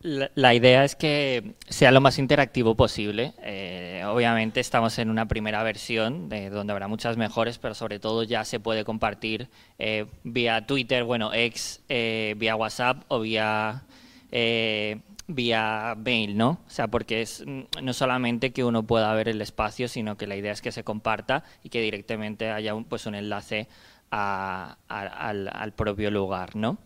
La, 0.02 0.30
la 0.36 0.54
idea 0.54 0.84
es 0.84 0.96
que 0.96 1.56
sea 1.68 1.92
lo 1.92 2.00
más 2.00 2.20
interactivo 2.20 2.76
posible. 2.76 3.34
Eh, 3.42 3.95
obviamente 4.12 4.60
estamos 4.60 4.98
en 5.00 5.10
una 5.10 5.28
primera 5.28 5.62
versión 5.64 6.30
de 6.30 6.50
donde 6.50 6.74
habrá 6.74 6.88
muchas 6.88 7.18
mejores, 7.18 7.58
pero 7.58 7.74
sobre 7.76 8.00
todo 8.00 8.24
ya 8.24 8.44
se 8.46 8.60
puede 8.60 8.84
compartir 8.86 9.50
eh, 9.80 10.06
vía 10.24 10.66
Twitter, 10.66 11.04
bueno, 11.04 11.34
ex, 11.34 11.82
eh, 11.90 12.36
vía 12.38 12.56
WhatsApp 12.56 13.04
o 13.08 13.20
vía 13.20 13.84
eh, 14.32 15.00
vía 15.28 15.96
mail, 15.98 16.38
¿no? 16.38 16.60
O 16.68 16.70
sea, 16.70 16.88
porque 16.88 17.22
es 17.22 17.44
no 17.46 17.94
solamente 17.94 18.52
que 18.52 18.64
uno 18.64 18.84
pueda 18.84 19.14
ver 19.14 19.28
el 19.30 19.42
espacio, 19.42 19.88
sino 19.88 20.18
que 20.18 20.28
la 20.28 20.36
idea 20.36 20.52
es 20.52 20.62
que 20.62 20.72
se 20.72 20.84
comparta 20.84 21.44
y 21.64 21.70
que 21.70 21.82
directamente 21.82 22.52
haya 22.52 22.76
un, 22.76 22.84
pues 22.86 23.06
un 23.08 23.16
enlace 23.16 23.68
a- 24.12 24.78
al 24.88 25.74
propio 25.74 26.12
lugar, 26.12 26.56
¿no? 26.56 26.78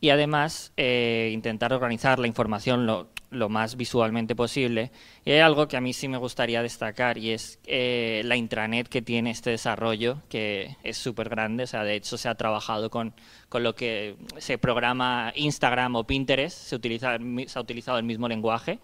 y 0.00 0.10
además 0.10 0.72
eh, 0.76 1.30
intentar 1.32 1.72
organizar 1.72 2.18
la 2.18 2.26
información 2.26 2.86
lo, 2.86 3.08
lo 3.32 3.48
más 3.48 3.76
visualmente 3.76 4.36
posible. 4.36 4.90
Y 5.24 5.32
hay 5.32 5.40
algo 5.40 5.66
que 5.68 5.76
a 5.76 5.80
mí 5.80 5.92
sí 5.92 6.06
me 6.08 6.18
gustaría 6.18 6.62
destacar 6.62 7.18
y 7.18 7.30
es 7.30 7.58
eh, 7.66 8.22
la 8.24 8.36
intranet 8.36 8.88
que 8.88 9.02
tiene 9.02 9.30
este 9.30 9.50
desarrollo, 9.50 10.18
que 10.28 10.76
es 10.84 10.96
súper 10.96 11.28
grande. 11.28 11.64
O 11.64 11.66
sea, 11.66 11.82
de 11.84 11.94
hecho, 11.96 12.16
se 12.16 12.28
ha 12.28 12.34
trabajado 12.34 12.90
con, 12.90 13.14
con 13.48 13.62
lo 13.62 13.74
que 13.74 14.16
se 14.38 14.58
programa 14.58 15.32
Instagram 15.34 15.96
o 15.96 16.04
Pinterest, 16.04 16.56
se, 16.56 16.76
utiliza, 16.76 17.18
se 17.46 17.58
ha 17.58 17.62
utilizado 17.62 17.98
el 17.98 18.04
mismo 18.04 18.28
lenguaje. 18.28 18.78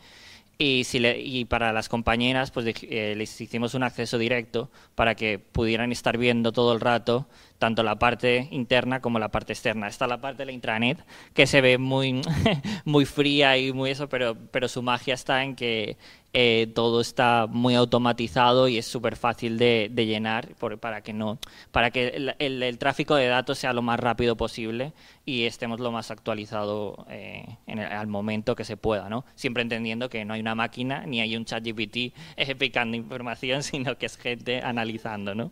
Y, 0.61 0.83
si 0.83 0.99
le- 0.99 1.21
y 1.21 1.45
para 1.45 1.73
las 1.73 1.89
compañeras, 1.89 2.51
pues 2.51 2.67
eh, 2.83 3.15
les 3.17 3.41
hicimos 3.41 3.75
un 3.75 3.85
acceso 3.85 4.19
directo 4.19 4.71
para 4.97 5.15
que 5.15 5.39
pudieran 5.39 5.93
estar 5.93 6.19
viendo 6.19 6.51
todo 6.51 6.73
el 6.73 6.81
rato 6.81 7.29
tanto 7.59 7.83
la 7.83 7.99
parte 7.99 8.49
interna 8.51 9.01
como 9.01 9.19
la 9.19 9.29
parte 9.29 9.53
externa. 9.53 9.89
Está 9.89 10.07
la 10.07 10.21
parte 10.21 10.39
de 10.39 10.47
la 10.47 10.53
intranet, 10.53 11.05
que 11.35 11.47
se 11.47 11.61
ve 11.61 11.79
muy, 11.79 12.23
muy 12.85 13.05
fría 13.05 13.57
y 13.59 13.73
muy 13.73 13.91
eso, 13.91 14.09
pero, 14.09 14.37
pero 14.51 14.69
su 14.69 14.83
magia 14.83 15.15
está 15.15 15.43
en 15.43 15.57
que 15.57 15.97
eh, 16.35 16.71
todo 16.75 17.01
está 17.01 17.47
muy 17.49 17.75
automatizado 17.75 18.69
y 18.69 18.77
es 18.77 18.87
súper 18.87 19.17
fácil 19.17 19.57
de, 19.57 19.91
llenar 19.95 20.55
para 20.79 21.01
que 21.01 21.15
no 21.15 21.39
para 21.73 21.91
que 21.91 22.33
el, 22.39 22.79
tráfico 22.79 23.15
de 23.15 23.29
datos 23.29 23.59
sea 23.59 23.73
lo 23.73 23.81
más 23.81 23.99
rápido 23.99 24.37
posible 24.37 24.93
y 25.25 25.45
estemos 25.45 25.81
lo 25.81 25.91
más 25.91 26.11
actualizado 26.11 27.07
eh, 27.09 27.47
al 27.67 28.09
momento 28.09 28.55
que 28.57 28.65
se 28.65 28.77
pueda 28.77 29.09
no 29.09 29.25
siempre 29.37 29.63
entendiendo 29.63 30.11
que 30.11 30.27
no 30.27 30.35
hay 30.35 30.41
una 30.41 30.55
máquina 30.55 31.07
ni 31.07 31.23
hay 31.23 31.35
un 31.35 31.47
chat 31.47 31.65
GPT 31.67 32.13
eh, 32.37 32.55
picando 32.59 32.99
información 32.99 33.63
sino 33.65 33.97
que 33.97 34.05
es 34.05 34.19
gente 34.19 34.61
analizando 34.61 35.35
no 35.35 35.51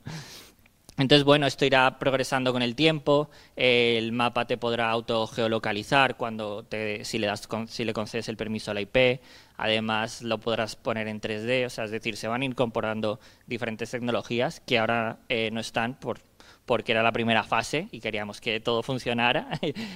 entonces, 0.98 1.24
bueno, 1.24 1.46
esto 1.46 1.64
irá 1.64 1.98
progresando 1.98 2.52
con 2.52 2.62
el 2.62 2.74
tiempo. 2.74 3.30
el 3.56 4.12
mapa 4.12 4.46
te 4.46 4.56
podrá 4.56 4.90
autogeolocalizar 4.90 6.16
cuando 6.16 6.64
te, 6.64 7.04
si 7.04 7.18
le 7.18 7.26
das 7.26 7.48
si 7.68 7.84
le 7.84 7.92
concedes 7.92 8.28
el 8.28 8.36
permiso 8.36 8.70
a 8.70 8.74
la 8.74 8.80
IP. 8.80 9.20
Además, 9.58 10.22
lo 10.22 10.38
podrás 10.38 10.76
poner 10.76 11.08
en 11.08 11.20
3D, 11.20 11.66
o 11.66 11.70
sea, 11.70 11.84
es 11.84 11.90
decir, 11.90 12.16
se 12.16 12.28
van 12.28 12.42
incorporando 12.42 13.20
diferentes 13.46 13.90
tecnologías 13.90 14.60
que 14.60 14.78
ahora 14.78 15.18
eh, 15.28 15.50
no 15.52 15.60
están 15.60 15.94
por 15.94 16.20
porque 16.66 16.92
era 16.92 17.02
la 17.02 17.12
primera 17.12 17.44
fase 17.44 17.88
y 17.92 18.00
queríamos 18.00 18.40
que 18.40 18.60
todo 18.60 18.82
funcionara. 18.82 19.48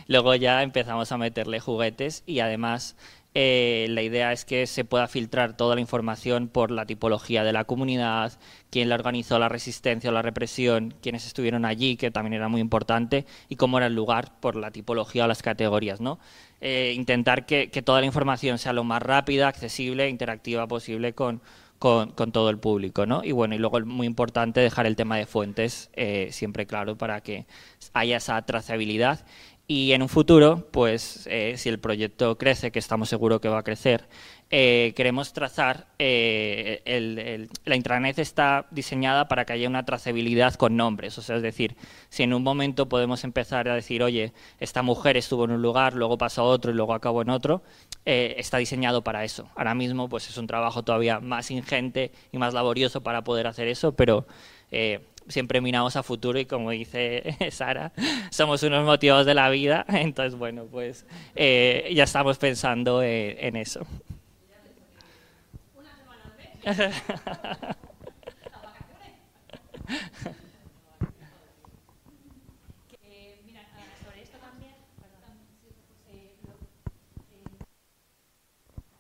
Luego 0.07 0.35
ya 0.37 0.63
empezamos 0.63 1.13
a 1.13 1.19
meterle 1.19 1.61
juguetes 1.61 2.23
y 2.27 2.41
además 2.41 2.97
eh, 3.33 3.87
la 3.91 4.03
idea 4.03 4.33
es 4.33 4.45
que 4.45 4.67
se 4.67 4.85
pueda 4.85 5.07
filtrar 5.07 5.57
toda 5.57 5.77
la 5.77 5.81
información 5.81 6.49
por 6.49 6.73
la 6.73 6.85
tipología 6.85 7.45
de 7.45 7.53
la 7.53 7.65
comunidad, 7.65 8.33
quién 8.71 8.89
la 8.89 8.97
organizó 8.97 9.39
la 9.39 9.49
resistencia 9.49 10.11
o 10.11 10.13
la 10.13 10.23
represión, 10.23 10.95
quiénes 11.01 11.27
estuvieron 11.27 11.65
allí, 11.65 11.97
que 11.97 12.11
también 12.11 12.35
era 12.35 12.49
muy 12.49 12.61
importante, 12.61 13.27
y 13.49 13.55
cómo 13.55 13.79
era 13.79 13.87
el 13.87 13.95
lugar 13.95 14.41
por 14.41 14.57
la 14.57 14.73
tipología 14.73 15.25
o 15.25 15.29
las 15.29 15.43
categorías. 15.43 16.01
¿no? 16.01 16.19
Eh, 16.61 16.93
intentar 16.97 17.47
que, 17.47 17.69
toda 17.85 18.01
la 18.01 18.07
información 18.07 18.59
sea 18.59 18.73
lo 18.73 18.83
más 18.83 19.01
rápida, 19.01 19.47
accesible 19.47 20.07
e 20.07 20.09
interactiva 20.09 20.67
posible 20.67 21.15
con, 21.15 21.41
todo 21.79 22.51
el 22.51 22.59
público. 22.59 23.07
¿no? 23.07 23.23
Y 23.23 23.31
bueno, 23.31 23.55
y 23.55 23.59
luego 23.59 23.81
muy 23.81 24.09
importante 24.09 24.61
dejar 24.61 24.87
el 24.87 24.97
tema 24.97 25.17
de 25.17 25.27
fuentes 25.27 25.89
eh, 25.95 26.29
siempre 26.33 26.67
claro 26.67 26.99
para 26.99 27.23
que 27.23 27.47
haya 27.93 28.17
esa 28.17 28.43
trazabilidad 28.43 29.25
y 29.71 29.93
en 29.93 30.03
un 30.03 30.09
futuro, 30.09 30.67
pues 30.73 31.29
eh, 31.31 31.55
si 31.57 31.69
el 31.69 31.79
proyecto 31.79 32.37
crece, 32.37 32.73
que 32.73 32.81
estamos 32.81 33.09
seguros 33.09 33.41
que 33.41 33.49
va 33.49 33.59
a 33.59 33.63
crecer, 33.63 34.09
eh, 34.51 34.93
queremos 34.97 35.33
trazar, 35.33 35.87
eh, 35.97 37.47
la 37.65 37.77
intranet 37.77 38.19
está 38.19 38.67
diseñada 38.73 39.29
para 39.29 39.45
que 39.45 39.53
haya 39.53 39.69
una 39.69 39.85
trazabilidad 39.85 40.55
con 40.55 40.77
nombres, 40.77 41.17
o 41.19 41.23
sea, 41.23 41.37
es 41.37 41.43
decir, 41.43 41.77
si 42.09 42.25
en 42.25 42.35
un 42.35 42.43
momento 42.43 42.89
podemos 42.89 43.23
empezar 43.23 43.69
a 43.69 43.77
decir, 43.77 44.03
oye, 44.03 44.33
esta 44.59 44.83
mujer 44.83 45.17
estuvo 45.17 45.45
en 45.45 45.53
un 45.53 45.63
lugar, 45.63 45.95
luego 45.95 46.19
pasó 46.19 46.43
a 46.43 46.47
otro 46.47 46.73
y 46.73 46.75
luego 46.75 46.93
acabó 46.93 47.23
en 47.23 47.31
otro, 47.31 47.63
está 48.05 48.59
diseñado 48.59 49.05
para 49.05 49.23
eso. 49.23 49.51
Ahora 49.55 49.77
mismo, 49.77 50.09
pues 50.09 50.29
es 50.29 50.37
un 50.37 50.49
trabajo 50.49 50.83
todavía 50.83 51.21
más 51.21 51.49
ingente 51.53 52.11
y 52.33 52.39
más 52.39 52.55
laborioso 52.55 53.05
para 53.05 53.23
poder 53.23 53.47
hacer 53.47 53.69
eso, 53.69 53.93
pero 53.95 54.27
siempre 55.31 55.61
miramos 55.61 55.97
a 55.97 56.03
futuro 56.03 56.39
y 56.39 56.47
como 56.47 56.71
dice 56.71 57.37
Sara, 57.51 57.93
somos 58.31 58.63
unos 58.63 58.85
motivos 58.85 59.27
de 59.27 59.35
la 59.35 59.49
vida, 59.51 59.85
entonces 59.89 60.39
bueno, 60.39 60.65
pues 60.71 61.07
eh, 61.35 61.91
ya 61.95 62.05
estamos 62.05 62.39
pensando 62.39 63.03
en 63.03 63.57
eso. 63.57 63.87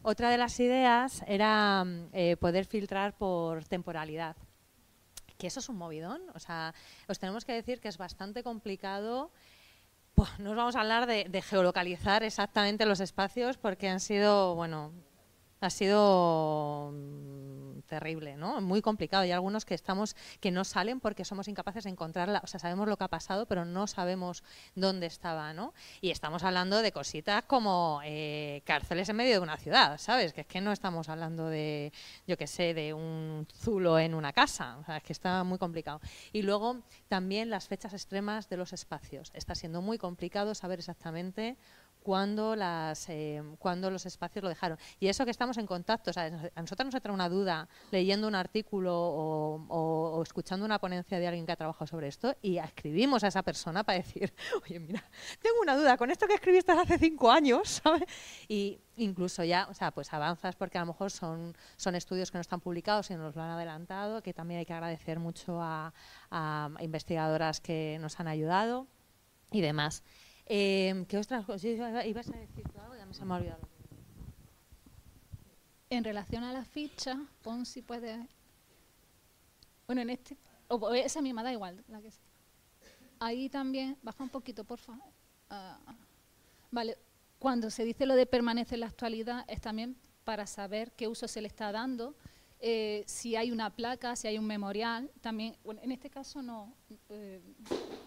Otra 0.03 0.31
de 0.31 0.39
las 0.39 0.59
ideas 0.59 1.23
era 1.27 1.85
eh, 2.13 2.37
poder 2.37 2.65
filtrar 2.65 3.17
por 3.17 3.65
temporalidad 3.65 4.35
que 5.41 5.49
eso 5.49 5.59
es 5.59 5.69
un 5.69 5.79
movidón. 5.79 6.21
O 6.35 6.39
sea, 6.39 6.73
os 7.09 7.19
tenemos 7.19 7.45
que 7.45 7.53
decir 7.53 7.81
que 7.81 7.89
es 7.89 7.99
bastante 7.99 8.45
complicado. 8.45 9.33
Pues 10.15 10.39
no 10.39 10.51
os 10.51 10.57
vamos 10.57 10.77
a 10.77 10.81
hablar 10.81 11.07
de, 11.07 11.25
de 11.25 11.43
geolocalizar 11.43 12.23
exactamente 12.23 12.85
los 12.85 13.01
espacios 13.01 13.57
porque 13.57 13.89
han 13.89 14.01
sido, 14.01 14.55
bueno, 14.55 14.93
ha 15.61 15.71
sido 15.71 16.93
mm, 16.93 17.81
terrible, 17.91 18.37
¿no? 18.37 18.61
Muy 18.61 18.81
complicado. 18.81 19.25
Hay 19.25 19.33
algunos 19.33 19.65
que 19.65 19.75
estamos 19.75 20.17
que 20.41 20.51
no 20.51 20.65
salen 20.65 21.01
porque 21.01 21.25
somos 21.25 21.49
incapaces 21.49 21.85
de 21.85 21.91
encontrarla. 21.91 22.41
O 22.43 22.47
sea, 22.47 22.59
sabemos 22.61 22.89
lo 22.89 22.97
que 22.97 23.05
ha 23.05 23.09
pasado, 23.09 23.47
pero 23.47 23.65
no 23.65 23.87
sabemos 23.87 24.43
dónde 24.75 25.07
estaba, 25.07 25.53
¿no? 25.53 25.75
Y 26.01 26.11
estamos 26.11 26.43
hablando 26.45 26.81
de 26.81 26.93
cositas 26.93 27.45
como 27.45 28.01
eh, 28.05 28.63
cárceles 28.65 29.09
en 29.09 29.17
medio 29.17 29.33
de 29.33 29.41
una 29.41 29.59
ciudad, 29.59 29.99
¿sabes? 29.99 30.33
Que 30.33 30.43
es 30.43 30.47
que 30.47 30.61
no 30.61 30.73
estamos 30.73 31.09
hablando 31.09 31.49
de, 31.49 31.93
yo 32.27 32.39
qué 32.39 32.47
sé, 32.47 32.73
de 32.73 32.95
un 32.95 33.47
zulo 33.53 33.99
en 33.99 34.15
una 34.15 34.33
casa. 34.33 34.79
O 34.79 34.85
sea, 34.85 34.99
es 34.99 35.03
que 35.03 35.13
está 35.13 35.45
muy 35.45 35.59
complicado. 35.59 36.01
Y 36.33 36.43
luego 36.43 36.81
también 37.09 37.51
las 37.51 37.69
fechas 37.69 37.93
extremas 37.93 38.49
de 38.49 38.57
los 38.57 38.73
espacios. 38.73 39.31
Está 39.35 39.55
siendo 39.55 39.83
muy 39.83 39.99
complicado 39.99 40.55
saber 40.55 40.79
exactamente 40.79 41.57
cuando, 42.03 42.57
las, 42.57 43.09
eh, 43.09 43.43
cuando 43.59 43.91
los 43.91 44.07
espacios 44.07 44.43
lo 44.43 44.49
dejaron. 44.49 44.79
Y 44.99 45.09
eso 45.09 45.25
que 45.25 45.31
estamos 45.31 45.59
en 45.59 45.67
contacto, 45.67 46.11
a 46.17 46.61
nosotros 46.61 46.87
nos 46.87 46.95
entra 46.95 47.13
una 47.13 47.29
duda 47.29 47.69
leyendo 47.91 48.27
un 48.27 48.35
artículo 48.35 48.95
o, 48.95 50.23
escuchando 50.23 50.65
una 50.65 50.79
ponencia 50.79 51.19
de 51.19 51.27
alguien 51.27 51.47
que 51.47 51.53
ha 51.53 51.57
trabajado 51.57 51.87
sobre 51.87 52.09
esto 52.09 52.35
y 52.43 52.59
escribimos 52.59 53.25
a 53.25 53.29
esa 53.29 53.43
persona 53.43 53.85
para 53.85 53.99
decir, 53.99 54.33
oye, 54.65 54.81
mira, 54.81 55.03
tengo 55.41 55.57
una 55.63 55.77
duda 55.77 55.97
con 55.97 56.11
esto 56.11 56.27
que 56.27 56.35
escribiste 56.35 56.73
hace 56.73 56.99
cinco 56.99 57.31
años, 57.31 57.69
¿sabes? 57.83 58.05
Y 58.49 58.81
incluso 58.97 59.45
ya, 59.45 59.67
o 59.71 59.75
sea, 59.75 59.91
pues 59.91 60.13
avanzas 60.13 60.57
porque 60.57 60.79
a 60.79 60.83
lo 60.83 60.89
mejor 60.89 61.11
son, 61.11 61.55
estudios 61.95 62.31
que 62.31 62.39
no 62.39 62.43
están 62.43 62.61
publicados 62.61 63.11
y 63.11 63.15
nos 63.15 63.35
lo 63.35 63.43
han 63.43 63.51
adelantado, 63.51 64.23
que 64.23 64.33
también 64.33 64.61
hay 64.61 64.67
que 64.67 64.73
agradecer 64.73 65.19
mucho 65.19 65.59
a 65.61 65.93
investigadoras 66.81 67.61
que 67.61 67.99
nos 68.01 68.21
han 68.21 68.29
ayudado 68.29 68.87
y 69.51 69.61
demás. 69.61 70.03
Eh, 70.53 71.05
¿Qué 71.07 71.17
otras 71.17 71.47
cosas? 71.47 71.65
¿Ibas 71.65 72.29
a 72.29 72.33
decir 72.33 72.65
algo? 72.83 72.97
Ya 72.97 73.07
me 73.07 73.15
se 73.15 73.25
me 73.25 73.35
ha 73.35 73.37
olvidado. 73.37 73.69
En 75.89 76.03
relación 76.03 76.43
a 76.43 76.53
la 76.53 76.65
ficha, 76.65 77.17
pon 77.41 77.65
si 77.65 77.83
puede. 77.83 78.27
Bueno, 79.87 80.03
en 80.03 80.11
este. 80.11 80.37
O 80.67 80.93
esa 80.93 81.23
misma, 81.23 81.45
da 81.45 81.53
igual. 81.53 81.85
La 81.87 82.01
que 82.01 82.11
Ahí 83.21 83.49
también, 83.49 83.97
baja 84.03 84.25
un 84.25 84.29
poquito, 84.29 84.65
por 84.65 84.81
favor. 84.81 85.13
Ah, 85.51 85.79
vale, 86.73 86.99
cuando 87.39 87.71
se 87.71 87.85
dice 87.85 88.05
lo 88.05 88.17
de 88.17 88.27
permanece 88.27 88.75
en 88.75 88.81
la 88.81 88.87
actualidad, 88.87 89.45
es 89.47 89.61
también 89.61 89.97
para 90.25 90.49
saber 90.49 90.91
qué 90.97 91.07
uso 91.07 91.29
se 91.29 91.41
le 91.41 91.47
está 91.47 91.71
dando, 91.71 92.17
eh, 92.59 93.05
si 93.07 93.37
hay 93.37 93.53
una 93.53 93.71
placa, 93.71 94.17
si 94.17 94.27
hay 94.27 94.37
un 94.37 94.47
memorial. 94.47 95.13
También, 95.21 95.57
bueno, 95.63 95.81
en 95.85 95.93
este 95.93 96.11
caso 96.11 96.43
no. 96.43 96.75
Eh, 97.09 97.41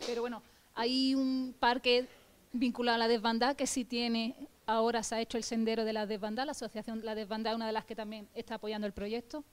pero 0.05 0.23
bueno, 0.23 0.43
hay 0.73 1.15
un 1.15 1.55
parque 1.57 2.09
vinculado 2.53 2.95
a 2.95 2.99
la 2.99 3.07
desbandada, 3.07 3.55
que 3.55 3.67
sí 3.67 3.83
tiene, 3.83 4.47
ahora 4.65 5.03
se 5.03 5.15
ha 5.15 5.21
hecho 5.21 5.37
el 5.37 5.43
sendero 5.43 5.83
de 5.83 5.91
la 5.91 6.05
desbandada, 6.05 6.45
la 6.45 6.51
asociación 6.51 7.03
La 7.03 7.15
Desbandada 7.15 7.53
es 7.53 7.57
una 7.57 7.67
de 7.67 7.73
las 7.73 7.85
que 7.85 7.95
también 7.95 8.29
está 8.33 8.55
apoyando 8.55 8.87
el 8.87 8.93
proyecto. 8.93 9.43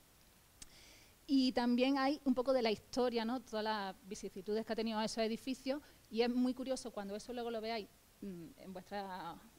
Y 1.27 1.53
también 1.53 1.97
hay 1.97 2.21
un 2.25 2.35
poco 2.35 2.53
de 2.53 2.63
la 2.63 2.71
historia, 2.71 3.25
¿no? 3.25 3.41
todas 3.41 3.65
las 3.65 3.97
vicisitudes 4.07 4.67
que 4.67 4.73
ha 4.73 4.77
tenido 4.77 5.01
esos 5.01 5.25
edificios, 5.25 5.81
y 6.11 6.23
es 6.23 6.29
muy 6.29 6.55
curioso 6.55 6.91
cuando 6.91 7.17
eso 7.17 7.33
luego 7.33 7.51
lo 7.51 7.61
veáis 7.61 7.89
mm, 8.21 8.47
en 8.59 8.73
vuestro 8.73 8.99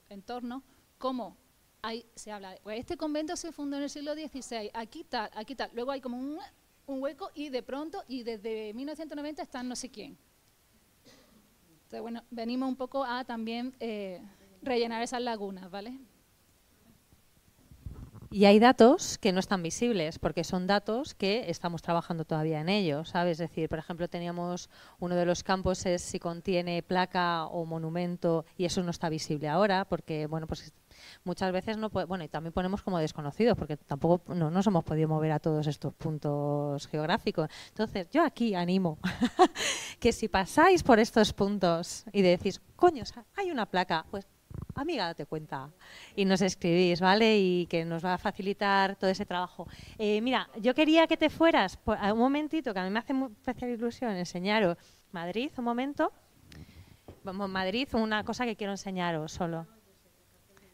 entorno, 0.10 0.64
cómo 0.98 1.38
hay, 1.82 2.06
se 2.16 2.32
habla, 2.32 2.58
pues 2.62 2.80
este 2.80 2.98
convento 2.98 3.36
se 3.36 3.52
fundó 3.52 3.78
en 3.78 3.84
el 3.84 3.90
siglo 3.90 4.14
XVI, 4.14 4.70
aquí 4.74 5.04
tal, 5.06 5.32
aquí 5.34 5.56
tal, 5.56 5.72
luego 5.74 5.92
hay 5.92 6.02
como 6.02 6.18
un, 6.18 6.38
un 6.88 7.02
hueco 7.02 7.32
y 7.34 7.50
de 7.50 7.64
pronto, 7.64 8.04
y 8.08 8.24
desde 8.24 8.74
1990 8.74 9.42
están 9.42 9.68
no 9.68 9.76
sé 9.76 9.90
quién. 9.90 10.18
Entonces, 11.92 12.04
bueno, 12.04 12.24
venimos 12.32 12.70
un 12.70 12.78
poco 12.78 13.04
a 13.04 13.26
también 13.26 13.76
eh, 13.82 14.22
rellenar 14.62 15.02
esas 15.02 15.22
lagunas, 15.22 15.70
¿vale? 15.70 16.00
Y 18.30 18.46
hay 18.46 18.60
datos 18.60 19.18
que 19.18 19.34
no 19.34 19.42
están 19.42 19.62
visibles, 19.62 20.18
porque 20.18 20.46
son 20.46 20.68
datos 20.68 21.14
que 21.14 21.50
estamos 21.50 21.82
trabajando 21.82 22.24
todavía 22.24 22.62
en 22.62 22.70
ellos, 22.70 23.10
¿sabes? 23.10 23.42
Es 23.42 23.50
decir, 23.50 23.68
por 23.68 23.78
ejemplo, 23.78 24.08
teníamos 24.08 24.70
uno 25.00 25.16
de 25.16 25.26
los 25.26 25.44
campos 25.44 25.86
es 25.86 26.02
si 26.02 26.18
contiene 26.18 26.82
placa 26.82 27.48
o 27.48 27.66
monumento 27.66 28.46
y 28.56 28.64
eso 28.64 28.82
no 28.84 28.92
está 28.92 29.10
visible 29.10 29.50
ahora, 29.50 29.84
porque, 29.84 30.28
bueno, 30.28 30.48
pues 30.48 30.72
muchas 31.24 31.52
veces 31.52 31.78
no 31.78 31.90
puede, 31.90 32.06
bueno, 32.06 32.24
y 32.24 32.28
también 32.28 32.54
ponemos 32.54 32.82
como 32.82 33.00
desconocidos, 33.00 33.58
porque 33.58 33.78
tampoco 33.78 34.34
no 34.34 34.50
nos 34.52 34.68
hemos 34.68 34.84
podido 34.84 35.08
mover 35.08 35.32
a 35.32 35.40
todos 35.40 35.68
estos 35.68 35.94
puntos 35.94 36.88
geográficos. 36.88 37.50
Entonces, 37.70 38.10
yo 38.10 38.24
aquí 38.24 38.56
animo 38.56 39.00
que 40.00 40.12
si 40.12 40.28
pasáis 40.28 40.84
por 40.84 41.00
estos 41.00 41.34
puntos 41.34 42.06
y 42.12 42.22
decís, 42.22 42.62
coño, 42.76 43.04
hay 43.36 43.52
una 43.52 43.66
placa, 43.66 44.06
pues 44.12 44.28
amiga, 44.76 45.06
date 45.06 45.26
cuenta 45.26 45.70
y 46.16 46.26
nos 46.26 46.42
escribís, 46.42 47.00
¿vale? 47.00 47.38
Y 47.40 47.66
que 47.68 47.86
nos 47.86 48.04
va 48.04 48.16
a 48.16 48.18
facilitar 48.18 48.96
todo 48.96 49.10
ese 49.10 49.26
trabajo. 49.26 49.68
Eh, 49.98 50.22
mira, 50.22 50.50
yo 50.60 50.74
quería 50.74 51.08
que 51.08 51.18
te 51.18 51.30
fueras 51.30 51.78
por, 51.78 51.98
un 51.98 52.20
momentito, 52.20 52.74
que 52.74 52.80
a 52.80 52.84
mí 52.84 52.90
me 52.90 53.00
hace 53.00 53.14
muy 53.14 53.32
especial 53.32 53.72
ilusión 53.72 54.12
enseñaros 54.12 54.78
Madrid, 55.12 55.52
un 55.58 55.66
momento. 55.66 56.12
Vamos, 57.24 57.50
Madrid, 57.50 57.88
una 57.94 58.24
cosa 58.24 58.46
que 58.46 58.56
quiero 58.56 58.74
enseñaros 58.74 59.34
solo. 59.34 59.68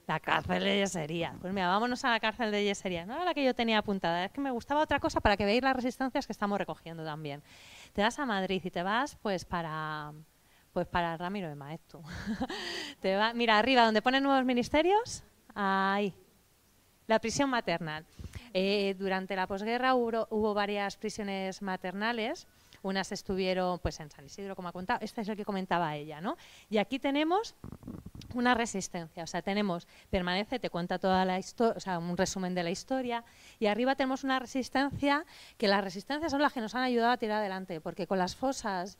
La 0.07 0.21
cárcel 0.21 0.63
de 0.63 0.77
Yesería. 0.77 1.35
Pues 1.41 1.53
mira, 1.53 1.67
vámonos 1.67 2.05
a 2.05 2.11
la 2.11 2.19
cárcel 2.21 2.49
de 2.49 2.63
Yesería. 2.63 3.05
No 3.05 3.15
era 3.15 3.25
la 3.25 3.33
que 3.33 3.43
yo 3.43 3.53
tenía 3.53 3.79
apuntada, 3.79 4.23
es 4.23 4.31
que 4.31 4.39
me 4.39 4.51
gustaba 4.51 4.81
otra 4.81 5.01
cosa 5.01 5.19
para 5.19 5.35
que 5.35 5.43
veáis 5.43 5.61
las 5.61 5.75
resistencias 5.75 6.25
que 6.25 6.31
estamos 6.31 6.57
recogiendo 6.57 7.03
también. 7.03 7.43
Te 7.91 8.01
vas 8.01 8.17
a 8.17 8.25
Madrid 8.25 8.61
y 8.63 8.71
te 8.71 8.83
vas 8.83 9.17
pues 9.21 9.43
para 9.43 10.13
pues 10.71 10.87
para 10.87 11.17
Ramiro 11.17 11.49
de 11.49 11.55
Maeztu. 11.55 12.01
te 13.01 13.17
va, 13.17 13.33
mira, 13.33 13.57
arriba 13.57 13.83
donde 13.83 14.01
ponen 14.01 14.23
nuevos 14.23 14.45
ministerios, 14.45 15.23
ahí. 15.53 16.13
La 17.07 17.19
prisión 17.19 17.49
maternal. 17.49 18.05
Eh, 18.53 18.95
durante 18.97 19.35
la 19.35 19.47
posguerra 19.47 19.95
hubo, 19.95 20.27
hubo 20.29 20.53
varias 20.53 20.95
prisiones 20.95 21.61
maternales 21.61 22.47
unas 22.83 23.11
estuvieron 23.11 23.79
pues 23.79 23.99
en 23.99 24.09
San 24.09 24.25
Isidro, 24.25 24.55
como 24.55 24.67
ha 24.67 24.71
contado, 24.71 24.99
este 25.01 25.21
es 25.21 25.29
el 25.29 25.37
que 25.37 25.45
comentaba 25.45 25.95
ella, 25.95 26.21
¿no? 26.21 26.37
Y 26.69 26.77
aquí 26.77 26.99
tenemos 26.99 27.55
una 28.33 28.53
resistencia, 28.53 29.23
o 29.23 29.27
sea, 29.27 29.41
tenemos, 29.41 29.87
permanece, 30.09 30.59
te 30.59 30.69
cuenta 30.69 30.99
toda 30.99 31.25
la 31.25 31.39
historia, 31.39 31.73
o 31.77 31.79
sea, 31.79 31.99
un 31.99 32.17
resumen 32.17 32.53
de 32.53 32.63
la 32.63 32.69
historia, 32.69 33.23
y 33.59 33.67
arriba 33.67 33.95
tenemos 33.95 34.23
una 34.23 34.39
resistencia, 34.39 35.25
que 35.57 35.67
las 35.67 35.83
resistencias 35.83 36.31
son 36.31 36.41
las 36.41 36.53
que 36.53 36.61
nos 36.61 36.75
han 36.75 36.83
ayudado 36.83 37.11
a 37.11 37.17
tirar 37.17 37.39
adelante, 37.39 37.81
porque 37.81 38.07
con 38.07 38.17
las 38.17 38.35
fosas 38.35 38.97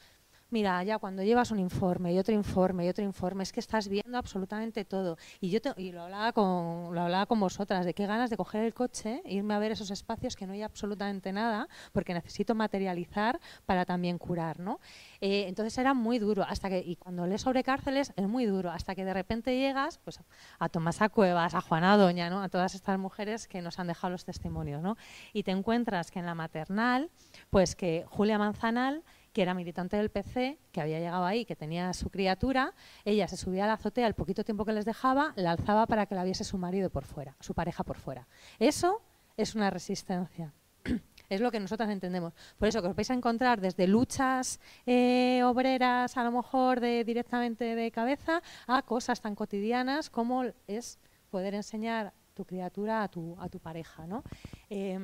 Mira, 0.50 0.82
ya 0.84 0.98
cuando 0.98 1.24
llevas 1.24 1.52
un 1.52 1.60
informe 1.60 2.14
y 2.14 2.20
otro 2.20 2.34
informe 2.34 2.86
y 2.86 2.90
otro 2.90 3.04
informe, 3.04 3.44
es 3.44 3.52
que 3.52 3.60
estás 3.60 3.90
viendo 3.90 4.18
absolutamente 4.18 4.86
todo. 4.86 5.18
Y 5.42 5.50
yo 5.50 5.60
y 5.76 5.92
lo 5.92 6.04
hablaba 6.04 6.32
con 6.32 6.96
lo 6.96 7.02
hablaba 7.02 7.26
con 7.26 7.38
vosotras 7.42 7.86
de 7.86 7.94
qué 7.94 8.06
ganas 8.06 8.30
de 8.30 8.38
coger 8.38 8.64
el 8.64 8.74
coche, 8.74 9.22
irme 9.26 9.56
a 9.56 9.60
ver 9.60 9.74
esos 9.74 9.92
espacios 9.92 10.38
que 10.38 10.48
no 10.48 10.54
hay 10.54 10.62
absolutamente 10.62 11.34
nada, 11.34 11.68
porque 11.92 12.14
necesito 12.14 12.56
materializar 12.56 13.42
para 13.66 13.84
también 13.84 14.18
curar, 14.18 14.62
¿no? 14.62 14.80
Eh, 15.20 15.46
entonces 15.50 15.78
era 15.78 15.94
muy 15.94 16.18
duro 16.18 16.44
hasta 16.48 16.70
que 16.70 16.80
y 16.80 16.96
cuando 16.96 17.28
lees 17.28 17.42
sobre 17.42 17.62
cárceles 17.64 18.14
es 18.16 18.28
muy 18.30 18.46
duro 18.46 18.72
hasta 18.72 18.96
que 18.96 19.04
de 19.04 19.14
repente 19.14 19.54
llegas, 19.58 19.98
pues 19.98 20.22
a 20.60 20.70
Tomás 20.70 21.02
a 21.02 21.10
Cuevas, 21.10 21.56
a 21.56 21.62
Juana 21.62 21.98
Doña, 21.98 22.30
¿no? 22.30 22.42
A 22.42 22.48
todas 22.48 22.74
estas 22.74 22.98
mujeres 22.98 23.50
que 23.50 23.62
nos 23.62 23.80
han 23.80 23.88
dejado 23.88 24.12
los 24.12 24.24
testimonios, 24.24 24.82
¿no? 24.82 24.96
Y 25.34 25.44
te 25.44 25.52
encuentras 25.52 26.10
que 26.10 26.20
en 26.20 26.26
la 26.26 26.36
maternal, 26.36 27.10
pues 27.50 27.76
que 27.76 28.06
Julia 28.08 28.38
Manzanal 28.38 29.04
que 29.34 29.42
era 29.42 29.54
militante 29.54 29.98
del 29.98 30.10
PC, 30.10 30.58
que 30.72 30.82
había 30.82 31.00
llegado 31.00 31.26
ahí, 31.26 31.46
que 31.46 31.56
tenía 31.56 31.94
su 31.94 32.10
criatura, 32.10 32.74
ella 33.06 33.28
se 33.28 33.38
subía 33.38 33.66
a 33.66 33.68
la 33.68 33.74
azotea 33.74 34.08
el 34.08 34.14
poquito 34.14 34.44
tiempo 34.44 34.66
que 34.66 34.74
les 34.74 34.86
dejaba, 34.86 35.34
la 35.36 35.52
alzaba 35.52 35.86
para 35.86 36.06
que 36.06 36.16
la 36.16 36.24
viese 36.24 36.44
su 36.44 36.58
marido 36.58 36.90
por 36.90 37.06
fuera, 37.06 37.36
su 37.40 37.54
pareja 37.54 37.84
por 37.84 37.98
fuera. 37.98 38.28
Eso 38.60 39.02
es 39.38 39.56
una 39.56 39.70
resistencia. 39.70 40.54
es 41.30 41.42
lo 41.42 41.52
que 41.52 41.60
nosotras 41.60 41.90
entendemos. 41.90 42.34
Por 42.58 42.68
eso 42.68 42.82
que 42.82 42.88
os 42.88 42.96
vais 42.96 43.10
a 43.12 43.14
encontrar 43.14 43.62
desde 43.62 43.88
luchas 43.88 44.60
eh, 44.86 45.42
obreras, 45.44 46.18
a 46.18 46.24
lo 46.24 46.32
mejor 46.32 46.80
de, 46.80 47.04
directamente 47.04 47.76
de 47.76 47.92
cabeza, 47.92 48.42
a 48.66 48.82
cosas 48.82 49.22
tan 49.22 49.36
cotidianas 49.36 50.10
como 50.10 50.46
es 50.68 51.00
poder 51.30 51.54
enseñar 51.54 52.14
tu 52.34 52.46
criatura 52.46 53.04
a 53.04 53.08
tu, 53.08 53.36
a 53.40 53.50
tu 53.50 53.60
pareja. 53.60 54.06
¿no? 54.08 54.24
Eh, 54.70 55.00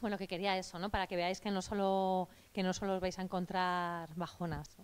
bueno, 0.00 0.18
que 0.18 0.28
quería 0.28 0.56
eso, 0.56 0.78
¿no? 0.78 0.90
Para 0.90 1.06
que 1.06 1.16
veáis 1.16 1.40
que 1.40 1.50
no 1.50 1.62
solo, 1.62 2.28
que 2.52 2.62
no 2.62 2.72
solo 2.72 2.94
os 2.94 3.00
vais 3.00 3.18
a 3.18 3.22
encontrar 3.22 4.08
bajonas. 4.14 4.76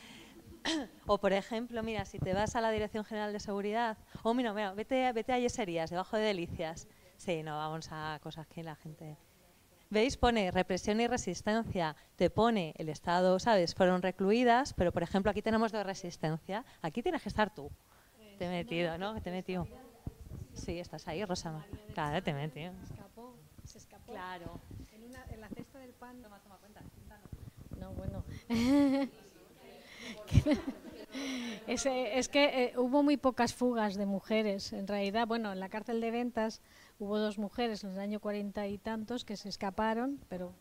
o 1.07 1.17
por 1.17 1.33
ejemplo, 1.33 1.83
mira, 1.83 2.05
si 2.05 2.19
te 2.19 2.33
vas 2.33 2.55
a 2.55 2.61
la 2.61 2.71
Dirección 2.71 3.03
General 3.03 3.33
de 3.33 3.39
Seguridad, 3.39 3.97
o 4.23 4.33
mira, 4.33 4.53
mira 4.53 4.73
vete, 4.73 5.11
vete 5.11 5.33
a 5.33 5.39
Yeserías, 5.39 5.89
debajo 5.89 6.17
de 6.17 6.23
Delicias. 6.23 6.87
Sí, 7.17 7.43
no, 7.43 7.57
vamos 7.57 7.89
a 7.91 8.19
cosas 8.21 8.47
que 8.47 8.63
la 8.63 8.75
gente... 8.75 9.17
¿Veis? 9.89 10.17
Pone 10.17 10.49
represión 10.49 10.99
y 11.01 11.07
resistencia. 11.07 11.95
Te 12.15 12.31
pone 12.31 12.73
el 12.77 12.89
Estado, 12.89 13.37
¿sabes? 13.37 13.75
Fueron 13.75 14.01
recluidas, 14.01 14.73
pero 14.73 14.91
por 14.91 15.03
ejemplo 15.03 15.29
aquí 15.29 15.43
tenemos 15.43 15.71
de 15.71 15.83
resistencia. 15.83 16.65
Aquí 16.81 17.03
tienes 17.03 17.21
que 17.21 17.29
estar 17.29 17.53
tú. 17.53 17.69
Te 18.39 18.45
he 18.45 18.49
metido, 18.49 18.97
¿no? 18.97 19.21
Te 19.21 19.29
he 19.29 19.33
metido. 19.33 19.67
Sí, 20.53 20.79
estás 20.79 21.07
ahí, 21.07 21.23
Rosama. 21.23 21.67
Claro, 21.93 22.23
te 22.23 22.31
he 22.31 22.33
metido. 22.33 22.73
Claro. 24.05 24.59
En, 24.91 25.03
una, 25.03 25.25
en 25.29 25.41
la 25.41 25.49
cesta 25.49 25.79
del 25.79 25.93
pan. 25.93 26.21
Toma, 26.21 26.39
toma 26.39 26.57
cuenta. 26.57 26.81
No, 27.79 27.91
bueno. 27.93 28.23
es, 31.67 31.85
es, 31.85 32.29
que 32.29 32.45
eh, 32.45 32.73
hubo 32.77 33.03
muy 33.03 33.17
pocas 33.17 33.53
fugas 33.53 33.95
de 33.95 34.05
mujeres. 34.05 34.73
En 34.73 34.87
realidad, 34.87 35.27
bueno, 35.27 35.51
en 35.51 35.59
la 35.59 35.69
cárcel 35.69 36.01
de 36.01 36.11
ventas 36.11 36.61
hubo 36.99 37.17
dos 37.17 37.37
mujeres 37.37 37.83
en 37.83 37.91
el 37.91 37.99
año 37.99 38.19
cuarenta 38.19 38.67
y 38.67 38.77
tantos 38.77 39.25
que 39.25 39.37
se 39.37 39.49
escaparon, 39.49 40.19
pero 40.29 40.53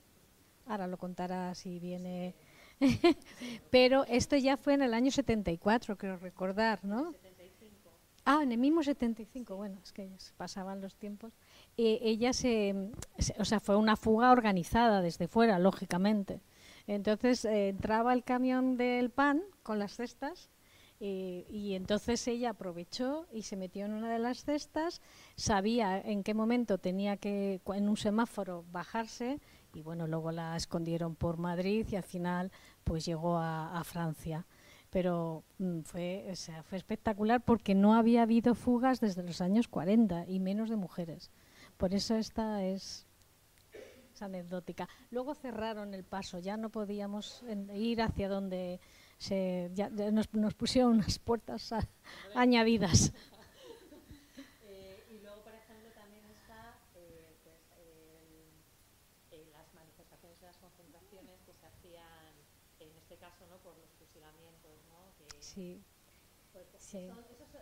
ahora 0.66 0.86
lo 0.86 0.98
contará 0.98 1.54
si 1.54 1.78
viene. 1.78 2.34
pero 3.70 4.04
esto 4.06 4.36
ya 4.36 4.56
fue 4.56 4.74
en 4.74 4.82
el 4.82 4.94
año 4.94 5.10
74, 5.10 5.96
creo 5.96 6.16
recordar, 6.16 6.84
¿no? 6.84 7.14
Ah, 8.24 8.40
en 8.42 8.52
el 8.52 8.58
mismo 8.58 8.82
75, 8.84 9.56
bueno, 9.56 9.78
es 9.82 9.92
que 9.92 10.08
pasaban 10.36 10.80
los 10.80 10.94
tiempos. 10.96 11.32
Eh, 11.76 12.00
ella 12.02 12.32
se, 12.32 12.90
o 13.38 13.44
sea, 13.44 13.60
fue 13.60 13.76
una 13.76 13.96
fuga 13.96 14.30
organizada 14.30 15.00
desde 15.00 15.28
fuera, 15.28 15.58
lógicamente. 15.58 16.40
Entonces 16.86 17.44
eh, 17.44 17.68
entraba 17.68 18.12
el 18.12 18.24
camión 18.24 18.76
del 18.76 19.10
pan 19.10 19.42
con 19.62 19.78
las 19.78 19.96
cestas 19.96 20.50
eh, 21.00 21.46
y 21.48 21.74
entonces 21.74 22.26
ella 22.28 22.50
aprovechó 22.50 23.26
y 23.32 23.42
se 23.42 23.56
metió 23.56 23.86
en 23.86 23.92
una 23.92 24.12
de 24.12 24.18
las 24.18 24.44
cestas, 24.44 25.00
sabía 25.36 26.00
en 26.00 26.22
qué 26.22 26.34
momento 26.34 26.78
tenía 26.78 27.16
que 27.16 27.60
en 27.66 27.88
un 27.88 27.96
semáforo 27.96 28.64
bajarse 28.70 29.40
y 29.74 29.82
bueno, 29.82 30.06
luego 30.06 30.32
la 30.32 30.56
escondieron 30.56 31.14
por 31.14 31.38
Madrid 31.38 31.86
y 31.90 31.96
al 31.96 32.02
final 32.02 32.52
pues 32.84 33.04
llegó 33.06 33.38
a, 33.38 33.78
a 33.78 33.84
Francia 33.84 34.46
pero 34.90 35.42
mm, 35.58 35.80
fue, 35.80 36.28
o 36.30 36.36
sea, 36.36 36.62
fue 36.64 36.76
espectacular 36.76 37.42
porque 37.42 37.74
no 37.74 37.94
había 37.94 38.22
habido 38.22 38.54
fugas 38.54 39.00
desde 39.00 39.22
los 39.22 39.40
años 39.40 39.66
40 39.66 40.26
y 40.28 40.38
menos 40.38 40.68
de 40.68 40.76
mujeres. 40.76 41.30
Por 41.76 41.94
eso 41.94 42.16
esta 42.16 42.64
es, 42.64 43.06
anecdótica. 44.20 44.88
Luego 45.10 45.34
cerraron 45.34 45.94
el 45.94 46.04
paso, 46.04 46.38
ya 46.38 46.56
no 46.56 46.70
podíamos 46.70 47.42
ir 47.74 48.02
hacia 48.02 48.28
donde 48.28 48.78
se, 49.18 49.70
ya, 49.74 49.90
nos, 49.90 50.32
nos, 50.32 50.54
pusieron 50.54 50.92
unas 50.92 51.18
puertas 51.18 51.72
añadidas. 52.34 53.12
Sí. 65.52 65.82
sí. 66.78 67.10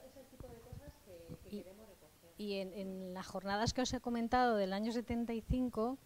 ese 0.07 0.25
tipo 0.31 0.47
de 0.47 0.61
cosas 0.61 0.93
que, 1.05 1.37
y, 1.49 1.63
queremos 1.63 1.89
recoger. 1.89 2.30
Y 2.41 2.55
en, 2.55 2.73
en, 2.73 3.13
las 3.13 3.27
jornadas 3.27 3.75
que 3.75 3.83
os 3.83 3.93
he 3.93 4.01
comentado 4.01 4.57
del 4.57 4.73
año 4.73 4.93
75, 4.93 5.99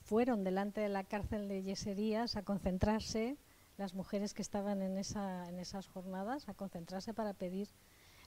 fueron 0.00 0.42
delante 0.42 0.80
de 0.80 0.88
la 0.88 1.04
cárcel 1.04 1.48
de 1.48 1.62
Yeserías 1.64 2.36
a 2.36 2.42
concentrarse, 2.42 3.36
las 3.76 3.92
mujeres 3.92 4.32
que 4.32 4.40
estaban 4.40 4.80
en, 4.80 4.96
esa, 4.96 5.44
en 5.50 5.58
esas 5.58 5.86
jornadas, 5.86 6.48
a 6.48 6.54
concentrarse 6.54 7.12
para 7.12 7.34
pedir 7.34 7.68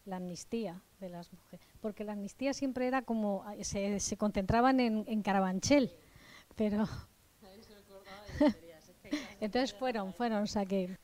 la 0.06 0.18
amnistía 0.18 0.84
de 1.00 1.10
las 1.10 1.34
mujeres. 1.34 1.66
Porque 1.82 2.04
la 2.04 2.12
amnistía 2.14 2.54
siempre 2.54 2.86
era 2.86 3.02
como, 3.02 3.43
se, 3.62 4.00
se 4.00 4.16
concentraban 4.16 4.80
en, 4.80 5.04
en 5.08 5.24
Carabanchel, 5.24 5.91
pero... 6.56 6.88
Entonces 9.39 9.74
fueron, 9.74 10.14
fueron, 10.14 10.43
o 10.43 10.47
sea 10.47 10.68
que... 10.68 10.95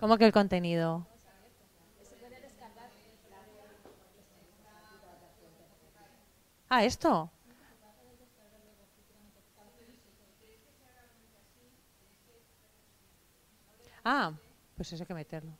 ¿Cómo 0.00 0.16
que 0.18 0.26
el 0.26 0.32
contenido? 0.32 1.06
Ah, 6.70 6.84
esto. 6.84 7.30
Ah, 14.04 14.32
pues 14.76 14.92
eso 14.92 15.02
hay 15.02 15.06
que 15.06 15.14
meterlo. 15.14 15.52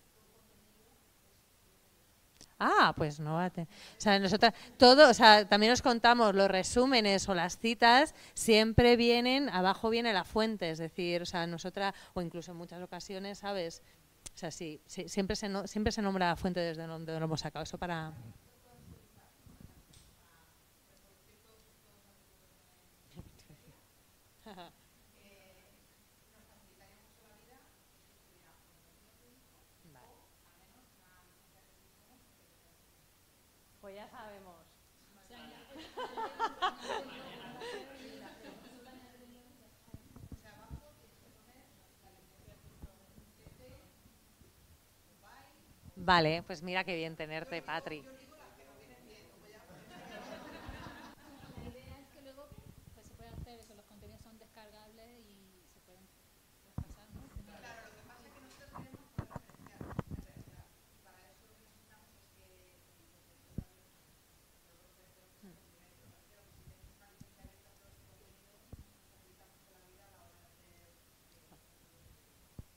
Ah, 2.61 2.93
pues 2.97 3.21
no. 3.21 3.37
O 3.37 3.51
sea, 3.99 4.19
nosotros, 4.19 4.53
todo, 4.77 5.09
o 5.11 5.15
sea, 5.15 5.49
también 5.49 5.73
os 5.73 5.81
contamos 5.83 6.35
los 6.35 6.51
resúmenes 6.51 7.29
o 7.29 7.35
las 7.35 7.57
citas, 7.59 8.15
siempre 8.35 8.97
vienen, 8.97 9.49
abajo 9.49 9.91
viene 9.91 10.13
la 10.13 10.25
fuente, 10.25 10.71
es 10.71 10.79
decir, 10.79 11.23
o 11.23 11.27
sea, 11.27 11.47
nosotras, 11.47 11.95
o 12.15 12.21
incluso 12.23 12.51
en 12.51 12.57
muchas 12.57 12.83
ocasiones, 12.83 13.39
¿sabes? 13.39 13.83
O 14.39 14.41
sea, 14.41 14.53
sí, 14.53 14.81
siempre, 14.87 15.35
se 15.35 15.49
no, 15.49 15.67
siempre 15.67 15.91
se 15.91 16.01
nombra 16.01 16.37
fuente 16.37 16.61
desde 16.61 16.87
donde 16.87 17.19
lo 17.19 17.25
hemos 17.25 17.41
sacado. 17.41 17.65
Eso 17.65 17.77
para... 17.77 18.13
Vale, 46.09 46.43
pues 46.47 46.63
mira 46.63 46.85
qué 46.85 46.97
bien 46.97 47.17
tenerte, 47.17 47.61
Patri. 47.61 48.03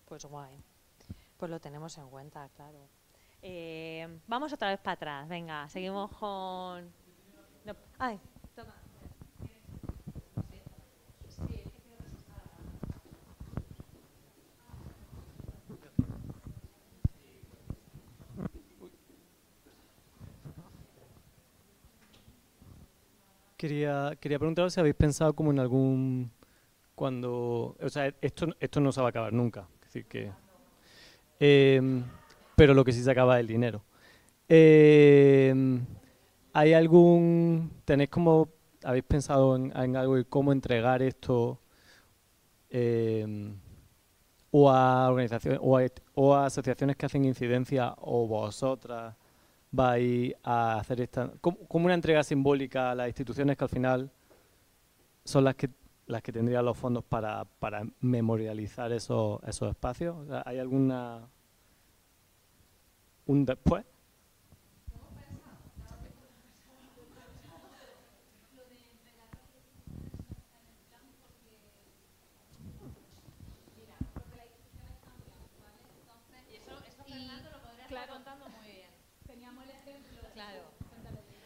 Pues 0.05 0.25
guay. 0.25 0.61
Pues 1.38 1.49
lo 1.49 1.61
tenemos 1.61 1.97
en 1.97 2.09
cuenta, 2.09 2.49
claro. 2.57 3.00
Eh, 3.41 4.07
vamos 4.27 4.53
otra 4.53 4.69
vez 4.69 4.79
para 4.79 4.93
atrás. 4.93 5.27
Venga, 5.27 5.67
seguimos 5.69 6.11
con. 6.11 6.91
No, 7.65 7.75
ay, 7.99 8.19
toma. 8.55 8.73
Quería, 23.57 24.17
quería 24.19 24.39
preguntaros 24.39 24.73
si 24.73 24.79
habéis 24.79 24.95
pensado 24.95 25.35
como 25.35 25.51
en 25.51 25.59
algún 25.59 26.31
cuando, 26.95 27.75
o 27.79 27.89
sea, 27.89 28.13
esto, 28.21 28.47
esto 28.59 28.79
no 28.79 28.91
se 28.91 29.01
va 29.01 29.07
a 29.07 29.09
acabar 29.11 29.33
nunca, 29.33 29.67
es 29.75 29.81
decir 29.81 30.05
que, 30.05 30.31
em, 31.39 32.03
pero 32.62 32.76
lo 32.76 32.86
que 32.86 32.91
sí 32.91 33.01
se 33.01 33.09
acaba 33.09 33.38
es 33.38 33.39
el 33.39 33.47
dinero. 33.47 33.82
Em, 34.47 35.84
¿Hay 36.53 36.74
algún, 36.74 37.72
tenéis 37.86 38.12
como, 38.12 38.49
habéis 38.84 39.03
pensado 39.05 39.55
en, 39.55 39.95
algo 39.95 40.16
de 40.16 40.26
cómo 40.26 40.51
entregar 40.51 41.01
esto 41.01 41.59
em, 42.70 43.55
o 44.51 44.70
a 44.70 45.09
organizaciones 45.09 45.59
o 45.64 45.76
a, 45.76 45.82
o 46.14 46.36
a 46.36 46.45
asociaciones 46.45 46.97
que 46.97 47.07
hacen 47.07 47.26
incidencia 47.26 47.95
o 47.97 48.28
vosotras 48.28 49.16
vais 49.72 50.36
a 50.43 50.78
hacer 50.78 51.01
esta, 51.01 51.32
como, 51.41 51.57
como 51.68 51.86
una 51.86 51.95
entrega 51.95 52.24
simbólica 52.24 52.91
a 52.91 52.95
las 52.95 53.07
instituciones 53.07 53.57
que 53.57 53.64
al 53.64 53.70
final 53.72 54.12
son 55.26 55.45
las 55.45 55.55
que 55.55 55.68
las 56.05 56.22
que 56.22 56.32
tendrían 56.32 56.64
los 56.64 56.78
fondos 56.78 57.03
para, 57.03 57.43
para 57.57 57.82
memorializar 58.01 58.91
esos, 58.91 59.41
esos 59.47 59.68
espacios? 59.72 60.16
¿Hay 60.45 60.59
alguna... 60.59 61.22
un 61.22 61.22
después? 61.22 61.26
Claro, 61.26 61.26
contando 61.26 62.39
muy 62.39 62.39
bien. 62.45 62.80
Teníamos 62.80 63.07
el 63.07 63.11
ejemplo. 79.69 80.22
Claro. 80.34 80.61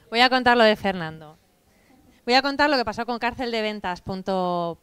Voy 0.09 0.19
a 0.21 0.29
contar 0.29 0.57
lo 0.57 0.63
de 0.63 0.75
Fernando. 0.75 1.37
Voy 2.25 2.33
a 2.33 2.41
contar 2.41 2.69
lo 2.69 2.77
que 2.77 2.85
pasó 2.85 3.05
con 3.05 3.19
cárceldeventas.org, 3.19 4.77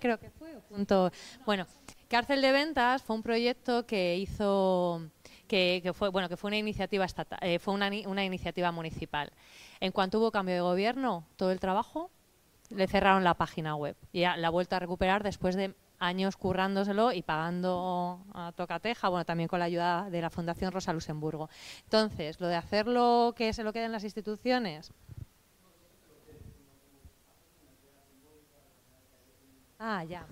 creo 0.00 0.18
que 0.18 0.30
fue. 0.30 0.56
o 0.56 0.60
punto- 0.62 1.10
bueno, 1.46 1.66
Cárcel 2.08 2.40
de 2.40 2.52
Ventas 2.52 3.02
fue 3.02 3.16
un 3.16 3.22
proyecto 3.22 3.86
que 3.86 4.16
hizo 4.16 5.02
que, 5.48 5.80
que 5.82 5.92
fue 5.92 6.08
bueno 6.10 6.28
que 6.28 6.36
fue 6.36 6.48
una 6.48 6.58
iniciativa 6.58 7.04
estatal, 7.04 7.38
eh, 7.42 7.58
fue 7.58 7.74
una, 7.74 7.90
una 8.06 8.24
iniciativa 8.24 8.70
municipal. 8.70 9.32
En 9.80 9.90
cuanto 9.92 10.20
hubo 10.20 10.30
cambio 10.30 10.54
de 10.54 10.60
gobierno, 10.60 11.24
todo 11.36 11.50
el 11.50 11.58
trabajo 11.58 12.10
le 12.70 12.86
cerraron 12.86 13.24
la 13.24 13.34
página 13.34 13.74
web 13.74 13.96
y 14.12 14.20
la 14.20 14.46
ha 14.46 14.50
vuelto 14.50 14.76
a 14.76 14.78
recuperar 14.78 15.22
después 15.22 15.56
de 15.56 15.74
años 15.98 16.36
currándoselo 16.36 17.12
y 17.12 17.22
pagando 17.22 18.24
a 18.32 18.52
tocateja, 18.52 19.08
bueno, 19.08 19.24
también 19.24 19.48
con 19.48 19.58
la 19.58 19.64
ayuda 19.64 20.08
de 20.10 20.20
la 20.20 20.30
Fundación 20.30 20.70
Rosa 20.70 20.92
Luxemburgo. 20.92 21.48
Entonces, 21.84 22.38
lo 22.40 22.46
de 22.46 22.54
hacerlo 22.54 23.34
que 23.36 23.52
se 23.52 23.64
lo 23.64 23.72
queden 23.72 23.90
las 23.90 24.04
instituciones, 24.04 24.92
Ah, 29.80 30.02
ya. 30.02 30.26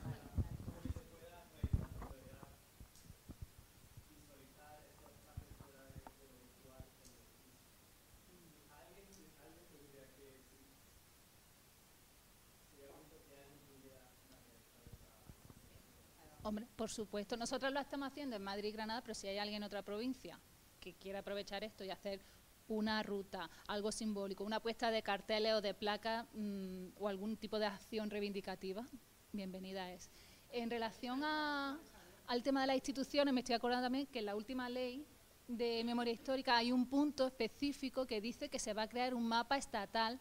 Por 16.76 16.90
supuesto. 16.90 17.36
Nosotros 17.36 17.72
lo 17.72 17.80
estamos 17.80 18.08
haciendo 18.08 18.36
en 18.36 18.42
Madrid 18.42 18.68
y 18.68 18.72
Granada, 18.72 19.00
pero 19.02 19.14
si 19.14 19.26
hay 19.26 19.38
alguien 19.38 19.62
en 19.62 19.66
otra 19.66 19.82
provincia 19.82 20.38
que 20.80 20.94
quiera 20.94 21.20
aprovechar 21.20 21.64
esto 21.64 21.84
y 21.84 21.90
hacer 21.90 22.20
una 22.68 23.02
ruta, 23.02 23.48
algo 23.68 23.92
simbólico, 23.92 24.44
una 24.44 24.60
puesta 24.60 24.90
de 24.90 25.02
carteles 25.02 25.54
o 25.54 25.60
de 25.60 25.72
placas 25.74 26.26
mm, 26.34 26.88
o 26.98 27.08
algún 27.08 27.36
tipo 27.36 27.58
de 27.58 27.66
acción 27.66 28.10
reivindicativa, 28.10 28.86
bienvenida 29.32 29.92
es. 29.92 30.10
En 30.50 30.70
relación 30.70 31.22
a- 31.24 31.78
al 32.26 32.42
tema 32.42 32.60
de 32.62 32.66
las 32.68 32.76
instituciones, 32.76 33.32
me 33.32 33.40
estoy 33.40 33.54
acordando 33.54 33.86
también 33.86 34.06
que 34.06 34.18
en 34.18 34.26
la 34.26 34.36
última 34.36 34.68
ley 34.68 35.06
de 35.48 35.82
memoria 35.84 36.12
histórica 36.12 36.56
hay 36.56 36.72
un 36.72 36.86
punto 36.88 37.26
específico 37.28 38.04
que 38.06 38.20
dice 38.20 38.48
que 38.48 38.58
se 38.58 38.74
va 38.74 38.82
a 38.82 38.88
crear 38.88 39.14
un 39.14 39.26
mapa 39.28 39.56
estatal, 39.56 40.18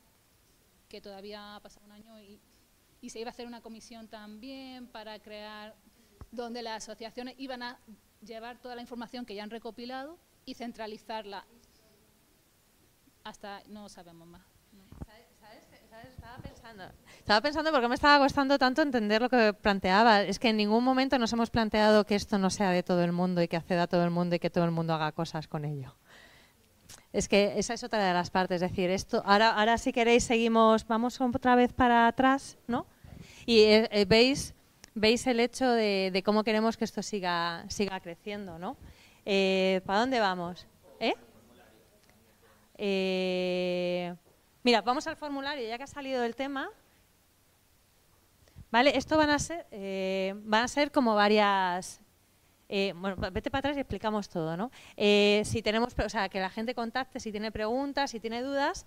que 0.87 1.01
todavía 1.01 1.55
ha 1.55 1.59
pasado 1.61 1.85
un 1.87 1.91
año 1.93 2.19
y, 2.21 2.39
y 3.01 3.09
se 3.09 3.19
iba 3.19 3.29
a 3.29 3.33
hacer 3.33 3.47
una 3.47 3.61
comisión 3.61 4.07
también 4.07 4.85
para 4.87 5.17
crear 5.19 5.75
donde 6.35 6.61
las 6.61 6.83
asociaciones 6.83 7.35
iban 7.37 7.63
a 7.63 7.79
llevar 8.21 8.57
toda 8.59 8.75
la 8.75 8.81
información 8.81 9.25
que 9.25 9.35
ya 9.35 9.43
han 9.43 9.49
recopilado 9.49 10.17
y 10.45 10.53
centralizarla. 10.53 11.45
Hasta 13.23 13.63
no 13.67 13.89
sabemos 13.89 14.27
más. 14.27 14.41
Estaba 16.03 16.37
pensando, 16.41 16.83
estaba 17.17 17.41
pensando 17.41 17.71
por 17.71 17.81
qué 17.81 17.87
me 17.87 17.95
estaba 17.95 18.23
costando 18.23 18.57
tanto 18.57 18.81
entender 18.81 19.21
lo 19.21 19.29
que 19.29 19.53
planteaba. 19.53 20.23
Es 20.23 20.39
que 20.39 20.49
en 20.49 20.57
ningún 20.57 20.83
momento 20.83 21.17
nos 21.17 21.31
hemos 21.33 21.49
planteado 21.49 22.05
que 22.05 22.15
esto 22.15 22.37
no 22.37 22.49
sea 22.49 22.71
de 22.71 22.83
todo 22.83 23.03
el 23.03 23.11
mundo 23.11 23.41
y 23.41 23.47
que 23.47 23.55
acceda 23.55 23.83
a 23.83 23.87
todo 23.87 24.03
el 24.03 24.11
mundo 24.11 24.35
y 24.35 24.39
que 24.39 24.49
todo 24.49 24.65
el 24.65 24.71
mundo 24.71 24.93
haga 24.93 25.11
cosas 25.13 25.47
con 25.47 25.63
ello. 25.63 25.95
Es 27.13 27.29
que 27.29 27.57
esa 27.57 27.73
es 27.73 27.83
otra 27.83 28.05
de 28.05 28.13
las 28.13 28.29
partes. 28.29 28.61
Es 28.61 28.69
decir, 28.69 28.89
esto, 28.89 29.23
ahora, 29.25 29.51
ahora 29.51 29.77
si 29.77 29.93
queréis 29.93 30.25
seguimos, 30.25 30.85
vamos 30.85 31.19
otra 31.21 31.55
vez 31.55 31.71
para 31.71 32.07
atrás, 32.07 32.57
¿no? 32.67 32.85
Y 33.45 33.59
eh, 33.59 33.87
eh, 33.91 34.05
veis, 34.05 34.53
veis 34.95 35.27
el 35.27 35.39
hecho 35.39 35.69
de, 35.69 36.21
cómo 36.25 36.43
queremos 36.43 36.77
que 36.77 36.85
esto 36.85 37.03
siga, 37.03 37.65
siga 37.69 37.99
creciendo, 37.99 38.57
¿no? 38.57 38.77
Eh, 39.25 39.81
¿Para 39.85 39.99
dónde 39.99 40.19
vamos? 40.19 40.65
¿Eh? 40.99 41.13
Eh, 42.77 44.15
mira, 44.63 44.81
vamos 44.81 45.05
al 45.07 45.17
formulario, 45.17 45.67
ya 45.67 45.77
que 45.77 45.83
ha 45.83 45.87
salido 45.87 46.23
el 46.23 46.35
tema. 46.35 46.69
¿Vale? 48.71 48.97
Esto 48.97 49.17
van 49.17 49.29
a 49.29 49.39
ser, 49.39 49.67
eh, 49.71 50.33
van 50.37 50.63
a 50.63 50.67
ser 50.67 50.91
como 50.91 51.13
varias... 51.15 52.01
eh, 52.67 52.93
bueno, 52.95 53.15
vete 53.31 53.49
para 53.49 53.59
atrás 53.59 53.77
y 53.77 53.79
explicamos 53.79 54.27
todo, 54.27 54.57
¿no? 54.57 54.71
Eh, 54.97 55.43
si 55.45 55.61
tenemos, 55.61 55.93
o 55.97 56.09
sea, 56.09 56.29
que 56.29 56.39
la 56.39 56.49
gente 56.49 56.73
contacte 56.73 57.19
si 57.19 57.31
tiene 57.31 57.51
preguntas, 57.51 58.11
si 58.11 58.19
tiene 58.19 58.41
dudas. 58.41 58.85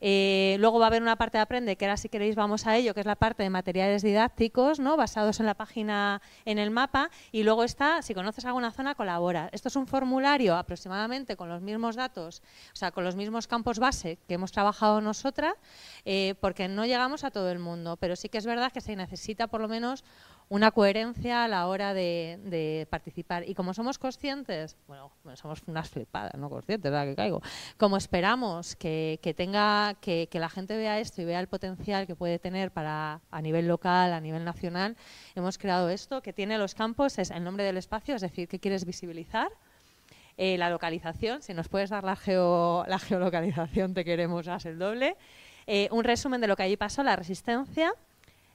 Eh, 0.00 0.56
luego 0.58 0.78
va 0.78 0.86
a 0.86 0.88
haber 0.88 1.02
una 1.02 1.16
parte 1.16 1.38
de 1.38 1.42
Aprende, 1.42 1.76
que 1.76 1.84
ahora 1.84 1.96
si 1.96 2.08
queréis 2.08 2.34
vamos 2.34 2.66
a 2.66 2.76
ello, 2.76 2.94
que 2.94 3.00
es 3.00 3.06
la 3.06 3.16
parte 3.16 3.42
de 3.42 3.50
materiales 3.50 4.02
didácticos, 4.02 4.80
¿no? 4.80 4.96
basados 4.96 5.40
en 5.40 5.46
la 5.46 5.54
página, 5.54 6.22
en 6.44 6.58
el 6.58 6.70
mapa. 6.70 7.10
Y 7.32 7.42
luego 7.42 7.64
está, 7.64 8.02
si 8.02 8.14
conoces 8.14 8.44
alguna 8.44 8.70
zona, 8.70 8.94
colabora. 8.94 9.50
Esto 9.52 9.68
es 9.68 9.76
un 9.76 9.86
formulario 9.86 10.56
aproximadamente 10.56 11.36
con 11.36 11.48
los 11.48 11.60
mismos 11.60 11.96
datos, 11.96 12.42
o 12.72 12.76
sea, 12.76 12.90
con 12.90 13.04
los 13.04 13.16
mismos 13.16 13.46
campos 13.46 13.78
base 13.78 14.18
que 14.26 14.34
hemos 14.34 14.52
trabajado 14.52 15.00
nosotras, 15.00 15.54
eh, 16.04 16.34
porque 16.40 16.68
no 16.68 16.86
llegamos 16.86 17.24
a 17.24 17.30
todo 17.30 17.50
el 17.50 17.58
mundo. 17.58 17.96
Pero 17.96 18.16
sí 18.16 18.28
que 18.28 18.38
es 18.38 18.46
verdad 18.46 18.72
que 18.72 18.80
se 18.80 18.96
necesita 18.96 19.46
por 19.48 19.60
lo 19.60 19.68
menos 19.68 20.04
una 20.50 20.72
coherencia 20.72 21.44
a 21.44 21.48
la 21.48 21.68
hora 21.68 21.94
de, 21.94 22.40
de 22.42 22.86
participar. 22.90 23.48
Y 23.48 23.54
como 23.54 23.72
somos 23.72 23.98
conscientes, 23.98 24.76
bueno, 24.88 25.12
somos 25.34 25.62
unas 25.68 25.88
flipadas, 25.88 26.34
no 26.34 26.50
conscientes, 26.50 26.90
¿verdad? 26.90 27.06
que 27.06 27.14
caigo, 27.14 27.40
como 27.78 27.96
esperamos 27.96 28.74
que, 28.74 29.20
que 29.22 29.32
tenga, 29.32 29.94
que, 30.00 30.28
que 30.28 30.40
la 30.40 30.48
gente 30.48 30.76
vea 30.76 30.98
esto 30.98 31.22
y 31.22 31.24
vea 31.24 31.38
el 31.38 31.46
potencial 31.46 32.08
que 32.08 32.16
puede 32.16 32.40
tener 32.40 32.72
para 32.72 33.20
a 33.30 33.40
nivel 33.40 33.68
local, 33.68 34.12
a 34.12 34.20
nivel 34.20 34.44
nacional, 34.44 34.96
hemos 35.36 35.56
creado 35.56 35.88
esto 35.88 36.20
que 36.20 36.32
tiene 36.32 36.58
los 36.58 36.74
campos, 36.74 37.20
es 37.20 37.30
el 37.30 37.44
nombre 37.44 37.62
del 37.62 37.76
espacio, 37.76 38.16
es 38.16 38.20
decir, 38.20 38.48
qué 38.48 38.58
quieres 38.58 38.84
visibilizar, 38.84 39.52
eh, 40.36 40.58
la 40.58 40.68
localización, 40.68 41.42
si 41.42 41.54
nos 41.54 41.68
puedes 41.68 41.90
dar 41.90 42.02
la, 42.02 42.16
geo, 42.16 42.84
la 42.88 42.98
geolocalización, 42.98 43.94
te 43.94 44.04
queremos 44.04 44.48
más 44.48 44.66
el 44.66 44.80
doble, 44.80 45.16
eh, 45.68 45.88
un 45.92 46.02
resumen 46.02 46.40
de 46.40 46.48
lo 46.48 46.56
que 46.56 46.64
allí 46.64 46.76
pasó, 46.76 47.04
la 47.04 47.14
resistencia, 47.14 47.94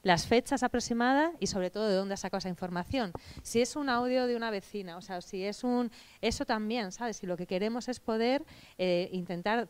las 0.06 0.28
fechas 0.28 0.62
aproximadas 0.62 1.32
y 1.40 1.48
sobre 1.48 1.68
todo 1.68 1.88
de 1.88 1.96
dónde 1.96 2.14
ha 2.14 2.16
sacado 2.16 2.38
esa 2.38 2.48
información. 2.48 3.10
Si 3.42 3.60
es 3.60 3.74
un 3.74 3.88
audio 3.88 4.28
de 4.28 4.36
una 4.36 4.52
vecina, 4.52 4.96
o 4.96 5.00
sea, 5.00 5.20
si 5.20 5.42
es 5.42 5.64
un... 5.64 5.90
Eso 6.20 6.44
también, 6.44 6.92
¿sabes? 6.92 7.16
Si 7.16 7.26
lo 7.26 7.36
que 7.36 7.48
queremos 7.48 7.88
es 7.88 7.98
poder 7.98 8.44
eh, 8.78 9.08
intentar 9.10 9.68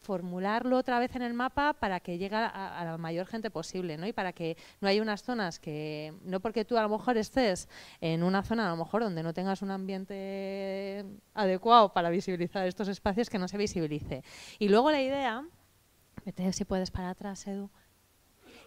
formularlo 0.00 0.76
otra 0.76 0.98
vez 0.98 1.14
en 1.14 1.22
el 1.22 1.34
mapa 1.34 1.74
para 1.74 2.00
que 2.00 2.18
llegue 2.18 2.34
a, 2.34 2.48
a, 2.48 2.84
la 2.84 2.98
mayor 2.98 3.26
gente 3.26 3.48
posible, 3.48 3.96
¿no? 3.96 4.08
Y 4.08 4.12
para 4.12 4.32
que 4.32 4.56
no 4.80 4.88
haya 4.88 5.00
unas 5.02 5.22
zonas 5.22 5.60
que, 5.60 6.14
no 6.24 6.40
porque 6.40 6.64
tú 6.64 6.76
a 6.76 6.82
lo 6.82 6.88
mejor 6.88 7.16
estés 7.16 7.68
en 8.00 8.24
una 8.24 8.42
zona 8.42 8.66
a 8.66 8.70
lo 8.70 8.76
mejor 8.76 9.04
donde 9.04 9.22
no 9.22 9.32
tengas 9.32 9.62
un 9.62 9.70
ambiente 9.70 11.04
adecuado 11.32 11.92
para 11.92 12.10
visibilizar 12.10 12.66
estos 12.66 12.88
espacios, 12.88 13.30
que 13.30 13.38
no 13.38 13.46
se 13.46 13.56
visibilice. 13.56 14.24
Y 14.58 14.68
luego 14.68 14.90
la 14.90 15.00
idea, 15.00 15.46
vete 16.24 16.52
si 16.52 16.64
puedes 16.64 16.90
para 16.90 17.10
atrás, 17.10 17.46
Edu, 17.46 17.70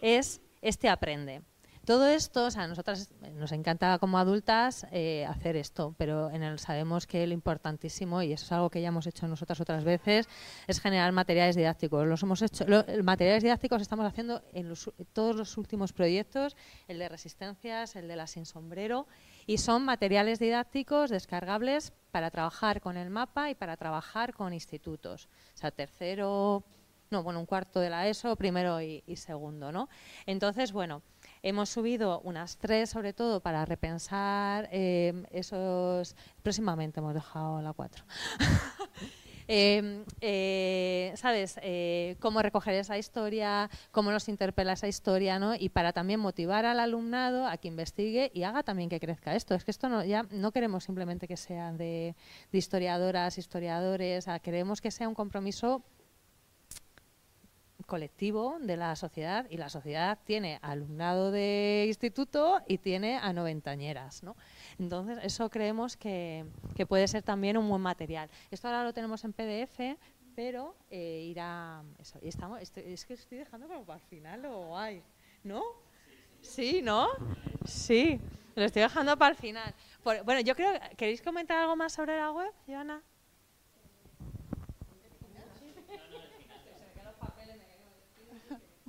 es 0.00 0.40
este 0.64 0.88
aprende. 0.88 1.42
Todo 1.84 2.06
esto, 2.06 2.46
o 2.46 2.50
sea, 2.50 2.62
a 2.62 2.66
nosotras 2.66 3.10
nos 3.34 3.52
encanta 3.52 3.98
como 3.98 4.16
adultas 4.16 4.86
eh, 4.90 5.26
hacer 5.26 5.54
esto, 5.54 5.94
pero 5.98 6.30
en 6.30 6.42
el 6.42 6.58
sabemos 6.58 7.06
que 7.06 7.26
lo 7.26 7.34
importantísimo, 7.34 8.22
y 8.22 8.32
eso 8.32 8.46
es 8.46 8.52
algo 8.52 8.70
que 8.70 8.80
ya 8.80 8.88
hemos 8.88 9.06
hecho 9.06 9.28
nosotras 9.28 9.60
otras 9.60 9.84
veces, 9.84 10.26
es 10.66 10.80
generar 10.80 11.12
materiales 11.12 11.56
didácticos. 11.56 12.06
Los 12.06 12.22
hemos 12.22 12.40
hecho, 12.40 12.64
lo, 12.66 12.86
materiales 13.02 13.42
didácticos 13.42 13.82
estamos 13.82 14.06
haciendo 14.06 14.42
en 14.54 14.70
los, 14.70 14.90
todos 15.12 15.36
los 15.36 15.58
últimos 15.58 15.92
proyectos, 15.92 16.56
el 16.88 16.98
de 16.98 17.08
resistencias, 17.10 17.96
el 17.96 18.08
de 18.08 18.16
la 18.16 18.26
sin 18.26 18.46
sombrero, 18.46 19.06
y 19.46 19.58
son 19.58 19.84
materiales 19.84 20.38
didácticos 20.38 21.10
descargables 21.10 21.92
para 22.10 22.30
trabajar 22.30 22.80
con 22.80 22.96
el 22.96 23.10
mapa 23.10 23.50
y 23.50 23.54
para 23.54 23.76
trabajar 23.76 24.32
con 24.32 24.54
institutos. 24.54 25.28
O 25.54 25.58
sea, 25.58 25.70
tercero, 25.70 26.64
no, 27.10 27.22
bueno, 27.22 27.40
un 27.40 27.46
cuarto 27.46 27.80
de 27.80 27.90
la 27.90 28.08
ESO, 28.08 28.36
primero 28.36 28.80
y, 28.80 29.02
segundo, 29.16 29.72
¿no? 29.72 29.88
Entonces, 30.26 30.72
bueno, 30.72 31.02
hemos 31.42 31.68
subido 31.70 32.20
unas 32.20 32.56
tres, 32.56 32.90
sobre 32.90 33.12
todo, 33.12 33.40
para 33.40 33.64
repensar 33.64 34.68
eh, 34.72 35.24
esos... 35.30 36.16
Próximamente 36.42 37.00
hemos 37.00 37.14
dejado 37.14 37.62
la 37.62 37.72
cuatro. 37.72 38.04
Eh, 39.46 40.04
eh, 40.20 41.12
¿Sabes? 41.16 41.58
Eh, 41.62 42.16
cómo 42.20 42.40
recoger 42.40 42.74
esa 42.74 42.96
historia, 42.96 43.68
cómo 43.90 44.10
nos 44.10 44.28
interpela 44.28 44.72
esa 44.72 44.88
historia, 44.88 45.38
¿no? 45.38 45.54
Y 45.54 45.68
para 45.68 45.92
también 45.92 46.20
motivar 46.20 46.64
al 46.64 46.80
alumnado 46.80 47.46
a 47.46 47.56
que 47.58 47.68
investigue 47.68 48.30
y 48.34 48.44
haga 48.44 48.62
también 48.62 48.88
que 48.88 49.00
crezca 49.00 49.34
esto. 49.34 49.54
Es 49.54 49.64
que 49.64 49.70
esto 49.70 49.88
no, 49.88 50.04
ya 50.04 50.26
no 50.30 50.52
queremos 50.52 50.84
simplemente 50.84 51.28
que 51.28 51.36
sean 51.36 51.76
de, 51.76 52.14
de 52.52 52.58
historiadoras, 52.58 53.36
historiadores, 53.38 54.26
queremos 54.42 54.80
que 54.80 54.90
sea 54.90 55.08
un 55.08 55.14
compromiso 55.14 55.82
colectivo 57.84 58.56
de 58.60 58.76
la 58.76 58.96
sociedad 58.96 59.46
y 59.50 59.56
la 59.56 59.68
sociedad 59.68 60.18
tiene 60.24 60.58
alumnado 60.62 61.30
de 61.30 61.84
instituto 61.86 62.60
y 62.66 62.78
tiene 62.78 63.16
a 63.16 63.32
noventañeras, 63.32 64.22
¿no? 64.22 64.36
Entonces, 64.78 65.18
eso 65.22 65.50
creemos 65.50 65.96
que, 65.96 66.44
que, 66.74 66.86
puede 66.86 67.06
ser 67.08 67.22
también 67.22 67.56
un 67.56 67.68
buen 67.68 67.82
material. 67.82 68.28
Esto 68.50 68.68
ahora 68.68 68.84
lo 68.84 68.92
tenemos 68.92 69.24
en 69.24 69.32
PDF, 69.32 69.96
pero 70.34 70.74
eh, 70.90 71.26
irá... 71.30 71.82
Eso, 71.98 72.18
y 72.22 72.28
estamos, 72.28 72.60
estoy, 72.60 72.84
es 72.86 73.04
que 73.04 73.14
estoy 73.14 73.38
dejando 73.38 73.68
como 73.68 73.84
para 73.84 74.00
el 74.00 74.06
final 74.06 74.42
lo 74.42 74.66
guay, 74.66 75.02
¿no? 75.42 75.62
Sí, 76.40 76.82
¿no? 76.82 77.08
Sí, 77.64 78.20
lo 78.54 78.64
estoy 78.64 78.82
dejando 78.82 79.16
para 79.16 79.32
el 79.32 79.36
final. 79.36 79.74
Por, 80.02 80.22
bueno, 80.24 80.40
yo 80.40 80.54
creo... 80.54 80.72
¿Queréis 80.96 81.22
comentar 81.22 81.58
algo 81.58 81.76
más 81.76 81.92
sobre 81.92 82.16
la 82.16 82.30
web, 82.32 82.52
Joana? 82.66 83.02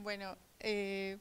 Bueno, 0.06 0.38
eh, 0.60 1.18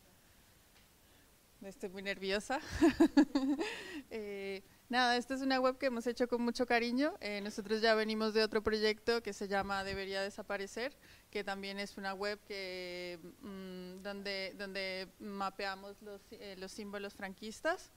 estoy 1.63 1.89
muy 1.89 2.03
nerviosa. 2.03 2.61
eh, 4.11 4.63
nada, 4.91 5.17
esta 5.17 5.33
es 5.33 5.41
una 5.41 5.59
web 5.59 5.79
que 5.79 5.87
hemos 5.87 6.07
hecho 6.07 6.29
con 6.29 6.43
mucho 6.43 6.67
cariño. 6.67 7.15
Eh, 7.23 7.41
nosotros 7.41 7.81
ya 7.81 7.95
venimos 7.95 8.35
de 8.35 8.43
otro 8.43 8.63
proyecto 8.63 9.23
que 9.23 9.33
se 9.33 9.49
llama 9.49 9.85
Debería 9.85 10.21
Desaparecer, 10.21 10.95
que 11.31 11.43
también 11.43 11.79
es 11.79 11.97
una 11.97 12.13
web 12.13 12.39
que, 12.47 13.19
mmm, 13.41 14.03
donde, 14.03 14.55
donde 14.59 15.09
mapeamos 15.19 16.03
los, 16.03 16.21
eh, 16.33 16.55
los 16.59 16.71
símbolos 16.71 17.15
franquistas. 17.15 17.91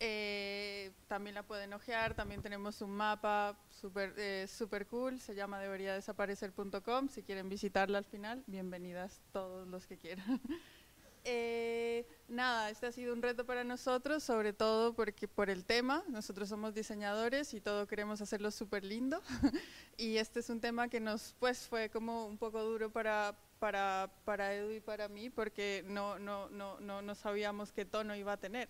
Eh, 0.00 0.92
también 1.08 1.34
la 1.34 1.42
pueden 1.42 1.72
ojear, 1.72 2.14
también 2.14 2.40
tenemos 2.40 2.80
un 2.82 2.92
mapa 2.92 3.58
súper 3.68 4.14
eh, 4.16 4.46
super 4.46 4.86
cool, 4.86 5.18
se 5.18 5.34
llama 5.34 5.58
deberíadesaparecer.com, 5.58 7.08
si 7.08 7.24
quieren 7.24 7.48
visitarla 7.48 7.98
al 7.98 8.04
final, 8.04 8.44
bienvenidas 8.46 9.20
todos 9.32 9.66
los 9.66 9.88
que 9.88 9.98
quieran. 9.98 10.24
eh, 11.24 12.06
nada, 12.28 12.70
este 12.70 12.86
ha 12.86 12.92
sido 12.92 13.12
un 13.12 13.22
reto 13.22 13.44
para 13.44 13.64
nosotros, 13.64 14.22
sobre 14.22 14.52
todo 14.52 14.94
porque 14.94 15.26
por 15.26 15.50
el 15.50 15.64
tema, 15.64 16.04
nosotros 16.08 16.48
somos 16.48 16.74
diseñadores 16.74 17.52
y 17.52 17.60
todo 17.60 17.88
queremos 17.88 18.20
hacerlo 18.20 18.52
súper 18.52 18.84
lindo, 18.84 19.20
y 19.96 20.18
este 20.18 20.38
es 20.38 20.48
un 20.48 20.60
tema 20.60 20.88
que 20.88 21.00
nos 21.00 21.34
pues 21.40 21.66
fue 21.66 21.90
como 21.90 22.26
un 22.26 22.38
poco 22.38 22.62
duro 22.62 22.88
para, 22.92 23.36
para, 23.58 24.08
para 24.24 24.54
Edu 24.54 24.70
y 24.70 24.80
para 24.80 25.08
mí, 25.08 25.28
porque 25.28 25.82
no, 25.88 26.20
no, 26.20 26.48
no, 26.50 26.78
no, 26.78 27.02
no 27.02 27.14
sabíamos 27.16 27.72
qué 27.72 27.84
tono 27.84 28.14
iba 28.14 28.34
a 28.34 28.36
tener 28.36 28.68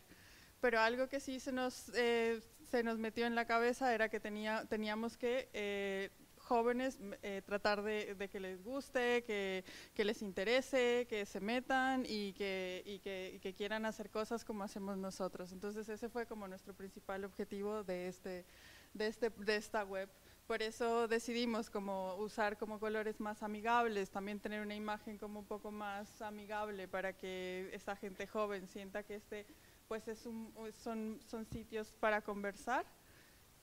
pero 0.61 0.81
algo 0.81 1.09
que 1.09 1.21
sí 1.21 1.41
se 1.41 1.53
nos, 1.53 1.91
eh, 1.95 2.41
se 2.71 2.83
nos 2.83 2.99
metió 2.99 3.27
en 3.27 3.35
la 3.35 3.47
cabeza 3.47 3.95
era 3.95 4.09
que 4.09 4.21
tenía, 4.21 4.65
teníamos 4.69 5.17
que 5.17 5.49
eh, 5.53 6.11
jóvenes 6.49 6.99
eh, 7.23 7.43
tratar 7.45 7.83
de, 7.83 8.15
de, 8.15 8.29
que 8.29 8.41
les 8.41 8.63
guste, 8.63 9.23
que, 9.25 9.65
les 10.05 10.23
interese, 10.23 11.07
que 11.09 11.27
se 11.27 11.41
metan 11.41 12.05
y 12.07 12.33
que, 12.33 12.83
y, 12.87 12.99
que, 13.01 13.33
y 13.35 13.39
que 13.39 13.55
quieran 13.55 13.85
hacer 13.85 14.11
cosas 14.11 14.45
como 14.45 14.65
hacemos 14.65 14.97
nosotros. 14.97 15.53
Entonces 15.53 15.89
ese 15.89 16.09
fue 16.09 16.27
como 16.27 16.49
nuestro 16.49 16.75
principal 16.75 17.25
objetivo 17.25 17.85
de, 17.85 18.09
este, 18.09 18.47
de, 18.95 19.07
este, 19.07 19.31
de 19.31 19.57
esta 19.57 19.85
web. 19.85 20.09
Por 20.47 20.63
eso 20.63 21.07
decidimos 21.09 21.69
como 21.69 22.15
usar 22.15 22.57
como 22.57 22.81
colores 22.81 23.21
más 23.21 23.43
amigables, 23.43 24.11
también 24.11 24.41
tener 24.41 24.63
una 24.63 24.75
imagen 24.75 25.19
como 25.19 25.41
un 25.41 25.47
poco 25.47 25.71
más 25.71 26.23
amigable 26.23 26.89
para 26.89 27.13
que 27.13 27.69
esta 27.75 27.95
gente 27.95 28.27
joven 28.27 28.67
sienta 28.67 29.03
que 29.03 29.17
este 29.17 29.47
pues 29.89 30.07
es 30.07 30.27
un, 30.27 30.55
son, 30.77 31.19
son 31.27 31.45
sitios 31.47 31.93
para 31.99 32.23
conversar 32.23 32.87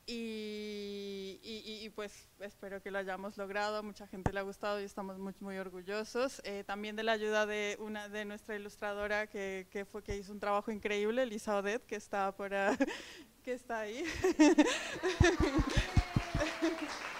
y, 0.07 1.89
pues 1.95 2.27
espero 2.39 2.81
que 2.81 2.91
lo 2.91 2.99
hayamos 2.99 3.37
logrado, 3.37 3.81
mucha 3.81 4.07
gente 4.07 4.31
le 4.33 4.39
ha 4.39 4.43
gustado 4.43 4.79
y 4.79 4.83
estamos 4.83 5.17
muy, 5.17 5.33
muy 5.39 5.57
orgullosos. 5.57 6.41
Eh, 6.43 6.63
también 6.65 6.95
de 6.95 7.03
la 7.03 7.13
ayuda 7.13 7.45
de 7.45 7.77
una 7.79 8.09
de 8.09 8.25
nuestra 8.25 8.55
ilustradora 8.55 9.27
que, 9.27 9.67
que, 9.71 9.85
fue, 9.85 10.03
que 10.03 10.17
hizo 10.17 10.31
un 10.31 10.39
trabajo 10.39 10.71
increíble, 10.71 11.25
Lisa 11.25 11.57
Odette, 11.57 11.85
que 11.85 11.95
está, 11.95 12.35
por 12.35 12.51
que 13.43 13.53
está 13.53 13.79
ahí. 13.79 14.03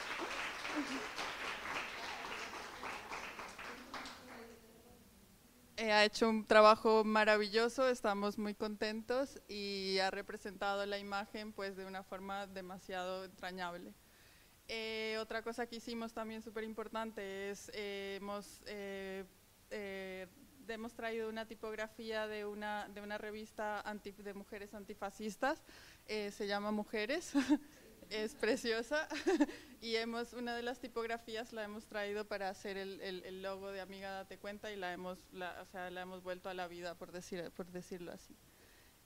Eh, 5.78 5.92
ha 5.92 6.06
hecho 6.06 6.30
un 6.30 6.46
trabajo 6.46 7.04
maravilloso, 7.04 7.90
estamos 7.90 8.38
muy 8.38 8.56
contentos 8.56 9.42
y 9.50 9.98
ha 10.00 10.10
representado 10.10 10.86
la 10.86 10.98
imagen 10.98 11.52
pues 11.52 11.76
de 11.76 11.86
una 11.86 12.02
forma 12.02 12.48
demasiado 12.48 13.26
entrañable. 13.26 13.94
Eh, 14.70 15.18
otra 15.20 15.44
cosa 15.44 15.68
que 15.68 15.76
hicimos 15.76 16.14
también 16.14 16.42
súper 16.42 16.64
importante 16.64 17.52
es 17.52 17.70
eh, 17.74 18.16
hemos, 18.22 18.64
eh, 18.68 19.26
hemos 20.66 20.94
traído 20.94 21.28
una 21.28 21.46
tipografía 21.46 22.26
de 22.26 22.46
una, 22.46 22.88
de 22.88 23.02
una 23.02 23.18
revista 23.18 23.84
de 24.18 24.34
mujeres 24.34 24.74
antifascistas, 24.74 25.62
se 26.08 26.48
llama 26.48 26.72
Mujeres. 26.72 27.34
es 28.10 28.36
preciosa 28.36 29.08
y 29.82 29.96
hemos 29.96 30.34
una 30.34 30.56
de 30.56 30.64
las 30.64 30.80
tipografías 30.80 31.54
la 31.54 31.64
hemos 31.64 31.86
traído 31.86 32.26
para 32.26 32.50
hacer 32.50 32.78
el, 32.78 33.02
el, 33.02 33.24
el 33.24 33.42
logo 33.42 33.72
de 33.72 33.82
Amiga 33.82 34.12
Date 34.12 34.38
Cuenta 34.38 34.72
y 34.72 34.76
la 34.76 34.94
hemos, 34.94 35.18
la, 35.32 35.62
o 35.62 35.66
sea, 35.66 35.90
la 35.90 36.02
hemos 36.02 36.24
vuelto 36.24 36.50
a 36.50 36.54
la 36.54 36.68
vida, 36.68 36.96
por, 36.96 37.12
decir, 37.12 37.52
por 37.56 37.72
decirlo 37.72 38.12
así. 38.12 38.36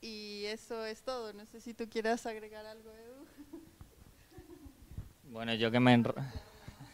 Y 0.01 0.45
eso 0.45 0.85
es 0.85 1.03
todo. 1.03 1.33
No 1.33 1.45
sé 1.45 1.59
si 1.59 1.73
tú 1.73 1.89
quieras 1.89 2.25
agregar 2.25 2.65
algo, 2.65 2.89
Edu. 2.91 3.27
Bueno, 5.23 5.53
yo 5.53 5.71
que 5.71 5.79
me, 5.79 5.93
enro... 5.93 6.15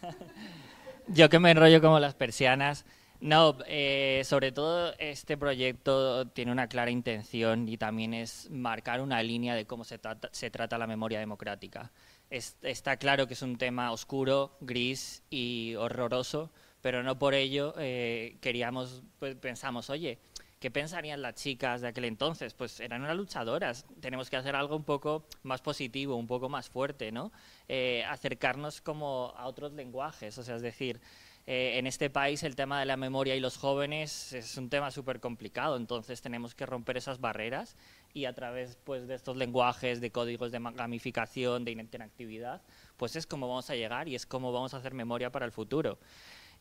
yo 1.08 1.30
que 1.30 1.40
me 1.40 1.52
enrollo 1.52 1.82
como 1.82 2.00
las 2.00 2.16
persianas, 2.16 2.86
No, 3.22 3.58
eh, 3.68 4.22
sobre 4.26 4.52
todo 4.52 4.94
este 5.00 5.38
proyecto 5.38 6.28
tiene 6.28 6.52
una 6.52 6.68
clara 6.68 6.92
intención 6.92 7.68
y 7.68 7.78
también 7.78 8.14
es 8.14 8.50
marcar 8.52 9.02
una 9.02 9.24
línea 9.24 9.56
de 9.56 9.66
cómo 9.66 9.84
se 9.84 9.98
trata, 9.98 10.30
se 10.32 10.52
trata 10.52 10.78
la 10.78 10.86
memoria 10.88 11.20
democrática. 11.20 11.92
Es- 12.30 12.58
está 12.62 12.98
claro 12.98 13.26
que 13.28 13.34
es 13.34 13.42
un 13.42 13.58
tema 13.58 13.92
oscuro, 13.92 14.58
gris 14.62 15.24
y 15.30 15.76
horroroso, 15.76 16.52
pero 16.82 17.04
no 17.04 17.18
por 17.18 17.34
ello 17.34 17.74
eh, 17.78 18.38
queríamos, 18.42 19.02
pues, 19.18 19.36
pensamos, 19.36 19.90
oye, 19.90 20.20
¿qué 20.60 20.70
pensarían 20.70 21.22
las 21.22 21.36
chicas 21.36 21.82
de 21.82 21.88
aquel 21.88 22.06
entonces? 22.06 22.54
Pues 22.54 22.80
eran 22.80 23.02
unas 23.02 23.16
luchadoras, 23.16 23.86
tenemos 24.02 24.30
que 24.30 24.38
hacer 24.38 24.56
algo 24.56 24.76
un 24.76 24.84
poco 24.84 25.26
más 25.44 25.62
positivo, 25.62 26.16
un 26.16 26.28
poco 26.28 26.50
más 26.50 26.70
fuerte, 26.70 27.12
¿no? 27.12 27.32
Eh, 27.70 28.04
acercarnos 28.08 28.82
como 28.82 29.34
a 29.38 29.48
otros 29.48 29.72
lenguajes, 29.74 30.38
o 30.38 30.44
sea, 30.44 30.56
es 30.58 30.62
decir, 30.62 31.00
eh, 31.48 31.78
en 31.78 31.86
este 31.86 32.10
país 32.10 32.42
el 32.42 32.56
tema 32.56 32.80
de 32.80 32.86
la 32.86 32.98
memoria 32.98 33.36
y 33.36 33.40
los 33.40 33.58
jóvenes 33.58 34.34
es 34.34 34.58
un 34.58 34.70
tema 34.70 34.90
súper 34.90 35.20
complicado, 35.20 35.78
entonces 35.78 36.22
tenemos 36.22 36.56
que 36.56 36.66
romper 36.66 36.98
esas 36.98 37.22
barreras 37.22 37.76
y 38.16 38.26
a 38.26 38.34
través 38.34 38.80
pues, 38.84 39.08
de 39.08 39.14
estos 39.14 39.38
lenguajes, 39.38 40.02
de 40.02 40.12
códigos 40.12 40.52
de 40.52 40.60
gamificación, 40.60 41.64
de 41.64 41.72
interactividad, 41.72 42.64
pues 42.98 43.16
es 43.16 43.28
como 43.28 43.48
vamos 43.48 43.70
a 43.70 43.76
llegar 43.76 44.08
y 44.08 44.16
es 44.16 44.26
como 44.26 44.52
vamos 44.52 44.74
a 44.74 44.78
hacer 44.78 44.96
memoria 44.96 45.32
para 45.32 45.46
el 45.46 45.52
futuro. 45.52 46.00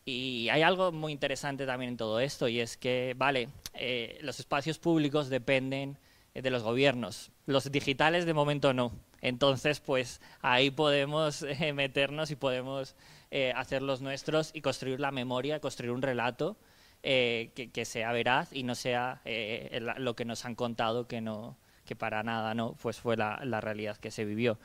Y 0.05 0.49
hay 0.49 0.61
algo 0.61 0.91
muy 0.91 1.11
interesante 1.11 1.65
también 1.65 1.89
en 1.89 1.97
todo 1.97 2.19
esto 2.19 2.47
y 2.47 2.59
es 2.59 2.77
que, 2.77 3.15
vale, 3.17 3.49
eh, 3.73 4.19
los 4.21 4.39
espacios 4.39 4.77
públicos 4.77 5.29
dependen 5.29 5.97
de 6.41 6.49
los 6.49 6.63
gobiernos, 6.63 7.31
los 7.45 7.71
digitales 7.71 8.25
de 8.25 8.33
momento 8.33 8.73
no. 8.73 8.91
Entonces, 9.21 9.79
pues 9.79 10.21
ahí 10.41 10.69
podemos 10.69 11.41
eh, 11.41 11.73
meternos 11.73 12.29
y 12.31 12.35
podemos 12.35 12.95
eh, 13.31 13.53
hacer 13.55 13.81
los 13.81 14.01
nuestros 14.01 14.51
y 14.53 14.61
construir 14.61 14.99
la 14.99 15.11
memoria, 15.11 15.59
construir 15.59 15.91
un 15.91 16.01
relato 16.01 16.57
eh, 17.07 17.51
que, 17.53 17.69
que 17.69 17.85
sea 17.85 18.11
veraz 18.11 18.51
y 18.51 18.63
no 18.63 18.73
sea 18.73 19.21
eh, 19.25 19.79
lo 19.97 20.15
que 20.15 20.25
nos 20.25 20.43
han 20.43 20.55
contado 20.55 21.07
que 21.07 21.21
no 21.21 21.55
que 21.85 21.95
para 21.95 22.23
nada 22.23 22.55
no 22.55 22.73
pues 22.81 22.99
fue 22.99 23.15
la, 23.15 23.39
la 23.43 23.61
realidad 23.61 23.97
que 23.97 24.09
se 24.09 24.25
vivió 24.25 24.57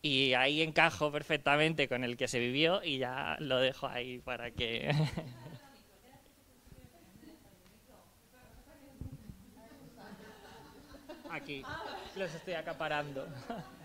y 0.00 0.32
ahí 0.32 0.62
encajo 0.62 1.12
perfectamente 1.12 1.86
con 1.86 2.02
el 2.02 2.16
que 2.16 2.28
se 2.28 2.38
vivió 2.38 2.82
y 2.82 2.96
ya 2.96 3.36
lo 3.40 3.58
dejo 3.58 3.88
ahí 3.88 4.20
para 4.20 4.52
que 4.52 4.90
aquí 11.36 11.62
los 12.16 12.34
estoy 12.34 12.54
acaparando 12.54 13.26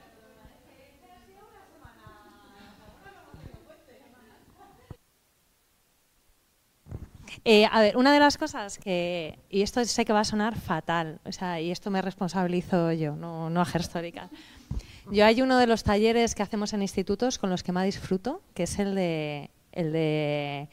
Eh, 7.44 7.66
a 7.72 7.82
ver, 7.82 7.98
una 7.98 8.14
de 8.14 8.20
las 8.20 8.38
cosas 8.38 8.78
que, 8.78 9.40
y 9.50 9.64
esto 9.64 9.84
sé 9.86 10.06
que 10.06 10.14
va 10.14 10.20
a 10.20 10.26
sonar 10.26 10.60
fatal, 10.60 11.20
o 11.26 11.32
sea, 11.32 11.60
y 11.60 11.72
esto 11.72 11.90
me 11.90 12.02
responsabilizo 12.02 12.92
yo, 12.92 13.16
no, 13.16 13.50
no 13.50 13.62
a 13.62 13.66
Gerstórica. 13.66 14.30
Yo 15.10 15.26
hay 15.26 15.42
uno 15.42 15.58
de 15.58 15.66
los 15.66 15.84
talleres 15.84 16.36
que 16.36 16.44
hacemos 16.44 16.74
en 16.74 16.84
institutos 16.84 17.40
con 17.40 17.50
los 17.50 17.64
que 17.64 17.72
más 17.72 17.86
disfruto, 17.86 18.42
que 18.54 18.64
es 18.64 18.78
el 18.78 18.94
de, 18.94 19.50
el 19.72 19.92
de, 19.92 20.70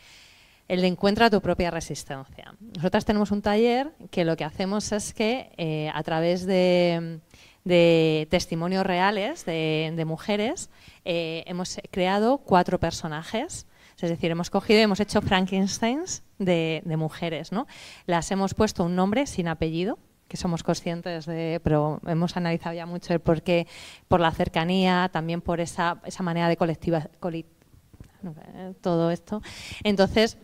el 0.69 0.82
de 0.82 0.86
encuentra 0.86 1.31
tu 1.31 1.40
propia 1.40 1.70
resistencia. 1.70 2.55
Nosotras 2.77 3.05
tenemos 3.05 3.31
un 3.31 3.43
taller 3.43 3.90
que 4.11 4.24
lo 4.24 4.36
que 4.36 4.45
hacemos 4.45 4.93
es 4.93 5.15
que 5.15 5.51
eh, 5.57 5.90
a 5.93 6.03
través 6.03 6.47
de, 6.47 7.20
de 7.65 8.28
testimonios 8.31 8.85
reales 8.85 9.45
de, 9.45 9.93
de 9.97 10.05
mujeres 10.05 10.70
eh, 11.05 11.43
hemos 11.47 11.78
creado 11.90 12.39
cuatro 12.39 12.78
personajes. 12.78 13.66
Es 14.01 14.11
decir, 14.11 14.31
hemos 14.31 14.49
cogido 14.49 14.78
y 14.78 14.82
hemos 14.82 15.01
hecho 15.01 15.20
Frankensteins 15.20 16.23
de, 16.39 16.82
de 16.85 16.97
mujeres, 16.97 17.51
¿no? 17.51 17.66
Las 18.07 18.31
hemos 18.31 18.55
puesto 18.55 18.85
un 18.85 18.95
nombre 18.95 19.27
sin 19.27 19.49
apellido, 19.49 19.99
que 20.28 20.36
somos 20.36 20.62
conscientes 20.62 21.27
de, 21.27 21.61
pero 21.65 22.01
hemos 22.07 22.36
analizado 22.36 22.77
ya 22.77 22.86
mucho 22.86 23.12
el 23.12 23.19
por 23.19 23.43
qué, 23.43 23.66
por 24.07 24.20
la 24.20 24.31
cercanía, 24.31 25.11
también 25.12 25.40
por 25.40 25.59
esa, 25.59 26.01
esa 26.05 26.23
manera 26.23 26.49
de 26.49 26.57
colectiva, 26.57 27.09
eh, 27.32 27.45
todo 28.81 29.11
esto. 29.11 29.43
Entonces, 29.82 30.39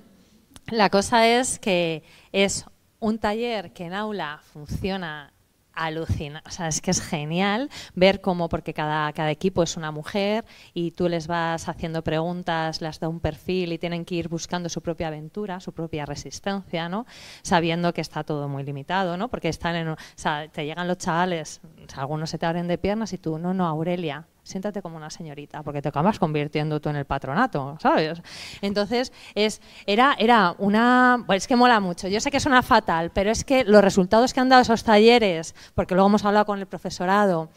la 0.70 0.90
cosa 0.90 1.26
es 1.26 1.58
que 1.58 2.02
es 2.32 2.66
un 3.00 3.18
taller 3.18 3.72
que 3.72 3.84
en 3.84 3.94
aula 3.94 4.40
funciona 4.52 5.34
alucina, 5.74 6.42
o 6.46 6.50
sea, 6.50 6.68
es 6.68 6.80
que 6.80 6.90
es 6.90 7.00
genial 7.00 7.68
ver 7.94 8.20
cómo, 8.20 8.48
porque 8.48 8.72
cada, 8.72 9.12
cada 9.12 9.30
equipo 9.30 9.62
es 9.62 9.76
una 9.76 9.90
mujer 9.90 10.44
y 10.72 10.92
tú 10.92 11.08
les 11.08 11.26
vas 11.26 11.68
haciendo 11.68 12.02
preguntas, 12.02 12.80
les 12.80 13.00
da 13.00 13.08
un 13.08 13.20
perfil 13.20 13.72
y 13.72 13.78
tienen 13.78 14.04
que 14.04 14.14
ir 14.14 14.28
buscando 14.28 14.68
su 14.68 14.80
propia 14.82 15.08
aventura, 15.08 15.60
su 15.60 15.72
propia 15.72 16.06
resistencia, 16.06 16.88
¿no? 16.88 17.06
Sabiendo 17.42 17.92
que 17.92 18.00
está 18.00 18.24
todo 18.24 18.48
muy 18.48 18.62
limitado, 18.62 19.16
¿no? 19.16 19.28
Porque 19.28 19.48
están 19.48 19.74
en, 19.74 19.88
o 19.88 19.96
sea, 20.14 20.48
te 20.48 20.64
llegan 20.64 20.86
los 20.86 20.98
chavales, 20.98 21.60
algunos 21.96 22.30
se 22.30 22.38
te 22.38 22.46
abren 22.46 22.68
de 22.68 22.78
piernas 22.78 23.12
y 23.12 23.18
tú, 23.18 23.38
no, 23.38 23.52
no, 23.52 23.66
Aurelia, 23.66 24.26
siéntate 24.44 24.82
como 24.82 24.96
una 24.96 25.10
señorita, 25.10 25.62
porque 25.62 25.82
te 25.82 25.88
acabas 25.88 26.18
convirtiendo 26.18 26.80
tú 26.80 26.90
en 26.90 26.96
el 26.96 27.06
patronato, 27.06 27.76
¿sabes? 27.80 28.22
Entonces, 28.60 29.12
es, 29.34 29.60
era, 29.86 30.14
era 30.18 30.54
una... 30.58 31.24
Pues 31.26 31.44
es 31.44 31.48
que 31.48 31.56
mola 31.56 31.80
mucho. 31.80 32.06
Yo 32.08 32.20
sé 32.20 32.30
que 32.30 32.38
suena 32.38 32.62
fatal, 32.62 33.10
pero 33.12 33.30
es 33.30 33.44
que 33.44 33.64
los 33.64 33.82
resultados 33.82 34.32
que 34.32 34.40
han 34.40 34.48
dado 34.48 34.62
esos 34.62 34.84
talleres, 34.84 35.54
porque 35.74 35.94
luego 35.94 36.08
hemos 36.08 36.24
hablado 36.24 36.46
con 36.46 36.60
el 36.60 36.66
profesorado, 36.66 37.48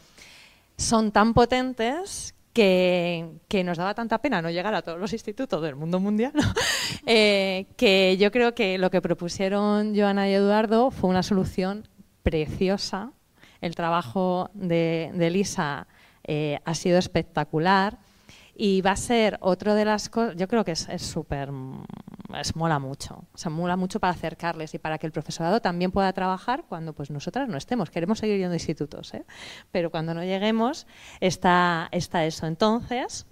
son 0.76 1.12
tan 1.12 1.34
potentes 1.34 2.34
que, 2.54 3.28
que 3.48 3.62
nos 3.62 3.78
daba 3.78 3.94
tanta 3.94 4.18
pena 4.18 4.40
no 4.40 4.50
llegar 4.50 4.74
a 4.74 4.82
todos 4.82 4.98
los 4.98 5.12
institutos 5.12 5.62
del 5.62 5.76
mundo 5.76 6.00
mundial. 6.00 6.32
Eh, 7.10 7.66
que 7.76 8.16
yo 8.18 8.30
creo 8.30 8.54
que 8.54 8.76
lo 8.76 8.90
que 8.90 9.00
propusieron 9.00 9.94
Joana 9.96 10.28
y 10.28 10.34
Eduardo 10.34 10.90
fue 10.90 11.08
una 11.08 11.22
solución 11.22 11.88
preciosa. 12.22 13.12
El 13.60 13.74
trabajo 13.74 14.50
de, 14.52 15.10
de 15.14 15.30
Lisa 15.30 15.86
eh, 16.28 16.60
ha 16.64 16.74
sido 16.74 16.98
espectacular 16.98 17.98
y 18.54 18.82
va 18.82 18.90
a 18.90 18.96
ser 18.96 19.38
otro 19.40 19.74
de 19.74 19.84
las 19.84 20.08
cosas, 20.08 20.36
yo 20.36 20.46
creo 20.46 20.64
que 20.64 20.72
es 20.72 20.88
es 20.88 21.02
súper, 21.02 21.50
mm, 21.50 21.84
es 22.38 22.54
mola 22.54 22.78
mucho, 22.78 23.24
o 23.32 23.38
sea, 23.38 23.50
mola 23.50 23.76
mucho 23.76 23.98
para 23.98 24.12
acercarles 24.12 24.74
y 24.74 24.78
para 24.78 24.98
que 24.98 25.06
el 25.06 25.12
profesorado 25.12 25.62
también 25.62 25.90
pueda 25.90 26.12
trabajar 26.12 26.64
cuando 26.68 26.92
pues 26.92 27.10
nosotras 27.10 27.48
no 27.48 27.56
estemos, 27.56 27.90
queremos 27.90 28.18
seguir 28.18 28.36
yendo 28.36 28.52
a 28.52 28.56
institutos, 28.56 29.14
¿eh? 29.14 29.24
pero 29.72 29.90
cuando 29.90 30.12
no 30.12 30.22
lleguemos 30.22 30.86
está, 31.20 31.88
está 31.92 32.26
eso. 32.26 32.46
Entonces, 32.46 33.26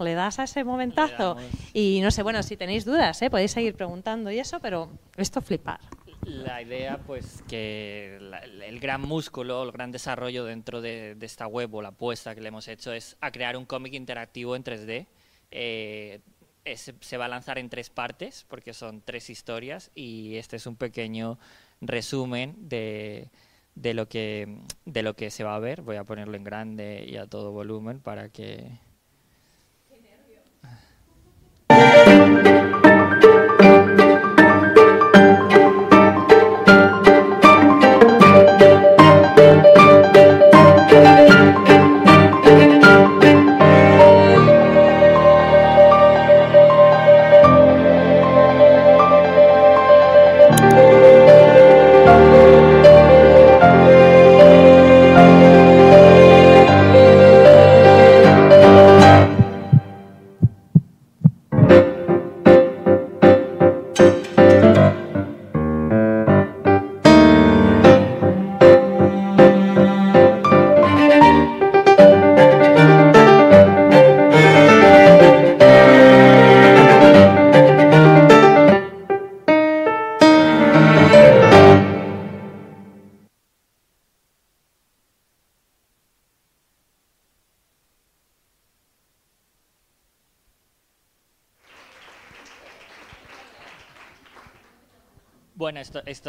le 0.00 0.14
das 0.14 0.38
a 0.38 0.44
ese 0.44 0.64
momentazo 0.64 1.36
y 1.72 2.00
no 2.02 2.10
sé, 2.10 2.22
bueno, 2.22 2.42
si 2.42 2.56
tenéis 2.56 2.84
dudas, 2.84 3.22
¿eh? 3.22 3.30
podéis 3.30 3.52
seguir 3.52 3.74
preguntando 3.74 4.30
y 4.30 4.38
eso, 4.38 4.60
pero 4.60 4.90
esto 5.16 5.40
flipar. 5.40 5.80
La 6.26 6.62
idea, 6.62 6.98
pues, 7.06 7.42
que 7.48 8.18
la- 8.20 8.38
el 8.38 8.80
gran 8.80 9.02
músculo, 9.02 9.62
el 9.62 9.72
gran 9.72 9.92
desarrollo 9.92 10.44
dentro 10.44 10.80
de, 10.80 11.16
esta 11.20 11.46
web 11.46 11.74
o 11.74 11.82
la 11.82 11.88
apuesta 11.88 12.34
que 12.34 12.40
le 12.40 12.48
hemos 12.48 12.66
hecho 12.68 12.92
es 12.92 13.16
a 13.20 13.30
crear 13.30 13.56
un 13.56 13.66
cómic 13.66 13.94
interactivo 13.94 14.56
en 14.56 14.62
3D. 14.64 15.06
Eh, 15.50 16.20
se 17.00 17.16
va 17.18 17.26
a 17.26 17.28
lanzar 17.28 17.58
en 17.58 17.68
tres 17.68 17.90
partes 17.90 18.46
porque 18.48 18.72
son 18.72 19.02
tres 19.02 19.28
historias 19.28 19.90
y 19.94 20.36
este 20.36 20.56
es 20.56 20.66
un 20.66 20.76
pequeño 20.76 21.38
resumen 21.82 22.54
de, 22.68 23.28
de 23.74 23.92
lo 23.92 24.08
que 24.08 24.48
de 24.86 25.02
lo 25.02 25.14
que 25.14 25.30
se 25.30 25.44
va 25.44 25.56
a 25.56 25.58
ver. 25.58 25.82
Voy 25.82 25.96
a 25.96 26.04
ponerlo 26.04 26.36
en 26.36 26.44
grande 26.44 27.04
y 27.06 27.16
a 27.18 27.26
todo 27.26 27.52
volumen 27.52 28.00
para 28.00 28.30
que 28.30 28.78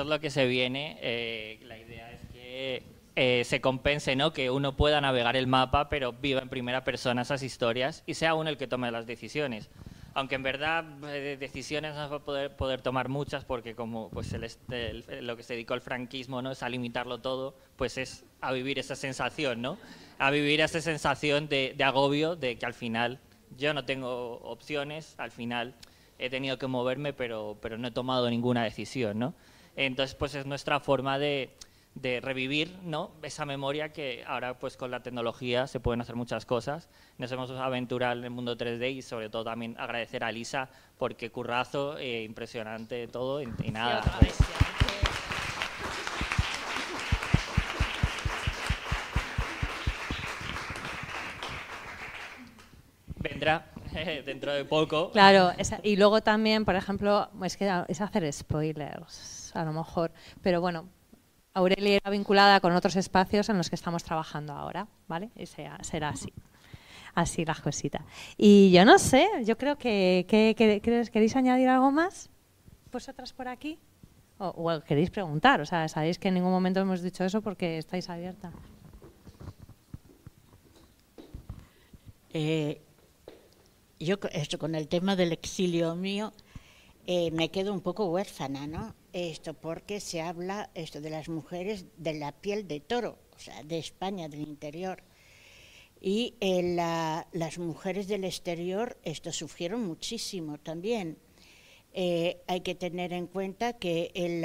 es 0.05 0.09
lo 0.09 0.19
que 0.19 0.29
se 0.29 0.45
viene. 0.45 0.97
eh, 1.01 1.59
la 1.63 1.77
idea 1.77 2.11
es 2.11 2.21
que 2.31 2.83
eh, 3.17 3.43
se 3.45 3.61
compense, 3.61 4.15
¿no? 4.15 4.33
Que 4.33 4.49
uno 4.49 4.75
pueda 4.75 4.99
navegar 5.01 5.35
el 5.35 5.47
mapa, 5.47 5.89
pero 5.89 6.13
viva 6.13 6.41
en 6.41 6.49
primera 6.49 6.83
persona 6.83 7.21
esas 7.21 7.43
historias 7.43 8.03
y 8.05 8.13
sea 8.15 8.33
uno 8.35 8.49
el 8.49 8.57
que 8.57 8.67
tome 8.67 8.91
las 8.91 9.05
decisiones. 9.05 9.69
Aunque 10.13 10.35
en 10.35 10.43
verdad 10.43 10.85
eh, 11.13 11.35
decisiones 11.37 11.93
no 11.93 12.09
va 12.09 12.15
a 12.17 12.19
poder, 12.19 12.55
poder 12.55 12.81
tomar 12.81 13.09
muchas 13.09 13.43
porque 13.43 13.75
como 13.75 14.09
pues 14.09 14.31
el 14.33 14.45
este- 14.45 14.89
el- 14.91 15.27
lo 15.27 15.35
que 15.35 15.43
se 15.43 15.53
dedicó 15.55 15.73
al 15.73 15.81
franquismo 15.81 16.41
no 16.41 16.51
es 16.51 16.63
a 16.63 16.69
limitarlo 16.69 17.19
todo, 17.19 17.53
pues 17.75 17.97
es 17.97 18.23
a 18.39 18.53
vivir 18.53 18.79
esa 18.79 18.95
sensación, 18.95 19.61
¿no? 19.61 19.77
A 20.17 20.31
vivir 20.31 20.61
esa 20.61 20.79
sensación 20.79 21.49
de, 21.49 21.73
de 21.75 21.83
agobio, 21.83 22.37
de 22.37 22.57
que 22.57 22.65
al 22.65 22.73
final 22.73 23.19
yo 23.57 23.73
no 23.73 23.83
tengo 23.83 24.39
opciones, 24.43 25.15
al 25.17 25.31
final 25.31 25.73
he 26.17 26.29
tenido 26.29 26.57
que 26.57 26.67
moverme, 26.67 27.11
pero, 27.11 27.57
pero 27.61 27.77
no 27.77 27.89
he 27.89 27.91
tomado 27.91 28.29
ninguna 28.29 28.63
decisión, 28.63 29.19
¿no? 29.19 29.33
Entonces, 29.75 30.15
pues 30.15 30.35
es 30.35 30.45
nuestra 30.45 30.79
forma 30.79 31.19
de, 31.19 31.55
de 31.95 32.21
revivir, 32.21 32.77
¿no? 32.83 33.11
Esa 33.23 33.45
memoria 33.45 33.91
que 33.91 34.23
ahora, 34.27 34.57
pues 34.59 34.77
con 34.77 34.91
la 34.91 35.01
tecnología 35.03 35.67
se 35.67 35.79
pueden 35.79 36.01
hacer 36.01 36.15
muchas 36.15 36.45
cosas. 36.45 36.89
Nos 37.17 37.31
hemos 37.31 37.51
aventurado 37.51 38.17
en 38.19 38.23
el 38.23 38.29
mundo 38.31 38.57
3D 38.57 38.91
y 38.93 39.01
sobre 39.01 39.29
todo 39.29 39.43
también 39.43 39.75
agradecer 39.77 40.23
a 40.23 40.31
Lisa 40.31 40.69
porque 40.97 41.29
currazo, 41.31 41.97
eh, 41.97 42.23
impresionante 42.23 43.07
todo 43.07 43.41
y, 43.41 43.47
y 43.63 43.71
nada. 43.71 44.01
pues, 44.19 44.37
vendrá 53.17 53.65
dentro 54.25 54.53
de 54.53 54.65
poco. 54.65 55.11
Claro, 55.11 55.51
esa- 55.57 55.79
y 55.83 55.95
luego 55.95 56.21
también, 56.21 56.65
por 56.65 56.75
ejemplo, 56.75 57.29
es 57.43 57.57
que 57.57 57.83
es 57.87 58.01
hacer 58.01 58.31
spoilers, 58.31 59.34
a 59.55 59.63
lo 59.65 59.73
mejor, 59.73 60.11
pero 60.41 60.61
bueno, 60.61 60.87
Aurelia 61.53 61.95
era 61.97 62.11
vinculada 62.11 62.59
con 62.59 62.73
otros 62.73 62.95
espacios 62.95 63.49
en 63.49 63.57
los 63.57 63.69
que 63.69 63.75
estamos 63.75 64.03
trabajando 64.03 64.53
ahora, 64.53 64.87
¿vale? 65.07 65.29
Y 65.35 65.45
sea- 65.45 65.77
será 65.83 66.09
así. 66.09 66.31
Así 67.13 67.45
las 67.45 67.61
cositas. 67.61 68.01
Y 68.37 68.71
yo 68.71 68.83
no 68.83 68.99
sé, 68.99 69.25
yo 69.45 69.57
creo 69.57 69.77
que, 69.77 70.25
que- 70.27 70.53
que- 70.57 70.81
¿queréis, 70.81 71.09
¿queréis 71.09 71.35
añadir 71.37 71.69
algo 71.69 71.89
más? 71.91 72.29
¿Vosotras 72.91 73.31
por 73.31 73.47
aquí? 73.47 73.79
O, 74.37 74.81
queréis 74.85 75.09
preguntar, 75.11 75.61
o 75.61 75.65
sea, 75.65 75.87
sabéis 75.87 76.19
que 76.19 76.27
en 76.27 76.33
ningún 76.33 76.51
momento 76.51 76.81
hemos 76.81 77.01
dicho 77.01 77.23
eso 77.23 77.41
porque 77.41 77.77
estáis 77.77 78.09
abiertas. 78.09 78.53
Eh, 82.33 82.81
yo 83.99 84.17
esto 84.33 84.59
con 84.59 84.75
el 84.75 84.89
tema 84.89 85.15
del 85.15 85.31
exilio 85.31 85.95
mío 85.95 86.33
eh, 87.07 87.31
me 87.31 87.49
quedo 87.49 87.71
un 87.73 87.79
poco 87.81 88.07
huérfana, 88.07 88.67
¿no? 88.67 88.93
Esto 89.15 89.53
porque 89.53 90.01
se 90.01 90.19
habla 90.21 90.69
esto 90.75 90.99
de 90.99 91.09
las 91.09 91.29
mujeres 91.29 91.85
de 91.95 92.15
la 92.15 92.33
piel 92.33 92.67
de 92.67 92.81
toro, 92.81 93.17
o 93.33 93.39
sea, 93.39 93.63
de 93.63 93.77
España, 93.77 94.27
del 94.27 94.41
interior. 94.41 95.01
Y 96.01 96.33
eh, 96.41 96.61
la- 96.75 97.25
las 97.31 97.57
mujeres 97.57 98.09
del 98.09 98.25
exterior 98.25 98.97
esto 99.03 99.31
sufrieron 99.31 99.85
muchísimo 99.87 100.57
también. 100.57 101.17
Eh, 101.93 102.41
hay 102.47 102.59
que 102.59 102.75
tener 102.75 103.13
en 103.13 103.27
cuenta 103.27 103.71
que 103.71 104.11
el, 104.15 104.41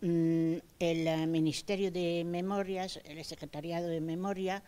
mm, 0.00 0.56
el 0.78 1.26
Ministerio 1.28 1.92
de 1.92 2.24
Memorias, 2.24 3.00
el 3.04 3.22
Secretariado 3.26 3.88
de 3.88 4.00
Memoria, 4.00 4.62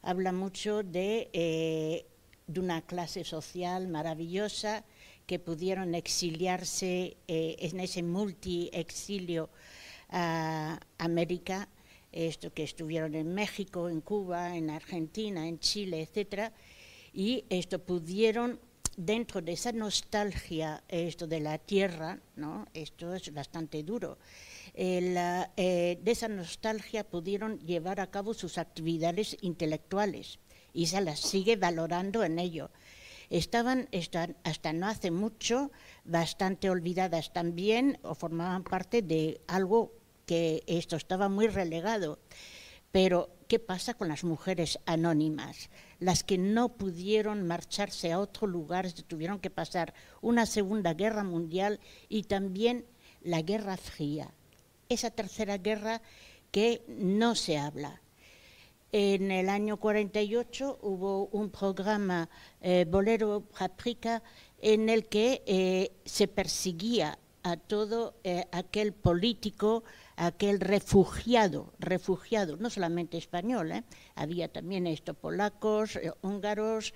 habla 0.00 0.32
mucho 0.32 0.82
de, 0.82 1.28
eh, 1.34 2.06
de 2.46 2.60
una 2.60 2.80
clase 2.80 3.24
social 3.24 3.88
maravillosa 3.88 4.86
que 5.26 5.38
pudieron 5.38 5.94
exiliarse 5.94 7.16
eh, 7.26 7.56
en 7.58 7.80
ese 7.80 8.02
multi-exilio 8.02 9.50
a 10.10 10.78
América, 10.98 11.68
esto 12.12 12.54
que 12.54 12.62
estuvieron 12.62 13.14
en 13.14 13.34
México, 13.34 13.88
en 13.88 14.00
Cuba, 14.00 14.56
en 14.56 14.70
Argentina, 14.70 15.46
en 15.46 15.58
Chile, 15.58 16.02
etcétera, 16.02 16.52
y 17.12 17.44
esto 17.50 17.80
pudieron 17.80 18.60
dentro 18.96 19.42
de 19.42 19.52
esa 19.52 19.72
nostalgia 19.72 20.82
esto 20.88 21.26
de 21.26 21.40
la 21.40 21.58
tierra, 21.58 22.18
¿no? 22.36 22.66
Esto 22.72 23.14
es 23.14 23.32
bastante 23.32 23.82
duro. 23.82 24.18
eh, 24.74 25.98
de 26.02 26.10
esa 26.10 26.28
nostalgia 26.28 27.04
pudieron 27.04 27.58
llevar 27.60 28.00
a 28.00 28.10
cabo 28.10 28.32
sus 28.32 28.58
actividades 28.58 29.36
intelectuales 29.42 30.38
y 30.72 30.86
se 30.86 31.00
las 31.00 31.20
sigue 31.20 31.56
valorando 31.56 32.24
en 32.24 32.38
ello. 32.38 32.70
Estaban 33.30 33.88
esta- 33.92 34.34
hasta 34.44 34.72
no 34.72 34.86
hace 34.86 35.10
mucho 35.10 35.70
bastante 36.04 36.70
olvidadas 36.70 37.32
también 37.32 37.98
o 38.02 38.14
formaban 38.14 38.62
parte 38.62 39.02
de 39.02 39.40
algo 39.46 39.92
que 40.26 40.62
esto 40.66 40.96
estaba 40.96 41.28
muy 41.28 41.48
relegado. 41.48 42.18
Pero, 42.92 43.30
¿qué 43.48 43.58
pasa 43.58 43.94
con 43.94 44.08
las 44.08 44.24
mujeres 44.24 44.78
anónimas? 44.86 45.70
Las 45.98 46.24
que 46.24 46.38
no 46.38 46.76
pudieron 46.76 47.46
marcharse 47.46 48.12
a 48.12 48.20
otro 48.20 48.46
lugar, 48.46 48.90
tuvieron 48.92 49.38
que 49.38 49.50
pasar 49.50 49.92
una 50.22 50.46
Segunda 50.46 50.94
Guerra 50.94 51.24
Mundial 51.24 51.80
y 52.08 52.22
también 52.24 52.86
la 53.22 53.42
Guerra 53.42 53.76
Fría. 53.76 54.32
Esa 54.88 55.10
tercera 55.10 55.58
guerra 55.58 56.00
que 56.52 56.84
no 56.88 57.34
se 57.34 57.58
habla. 57.58 58.00
En 58.92 59.32
el 59.32 59.48
año 59.48 59.78
48 59.78 60.78
hubo 60.82 61.26
un 61.26 61.50
programa 61.50 62.28
eh, 62.60 62.86
Bolero 62.88 63.42
Paprika 63.42 64.22
en 64.58 64.88
el 64.88 65.06
que 65.08 65.42
eh, 65.46 65.92
se 66.04 66.28
perseguía 66.28 67.18
a 67.42 67.56
todo 67.56 68.14
eh, 68.22 68.44
aquel 68.52 68.92
político, 68.92 69.84
aquel 70.16 70.60
refugiado, 70.60 71.72
refugiado, 71.78 72.56
no 72.56 72.70
solamente 72.70 73.18
español, 73.18 73.72
¿eh? 73.72 73.84
había 74.14 74.48
también 74.48 74.86
esto, 74.86 75.14
polacos, 75.14 75.98
húngaros, 76.22 76.94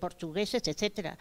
portugueses, 0.00 0.66
etcétera, 0.66 1.18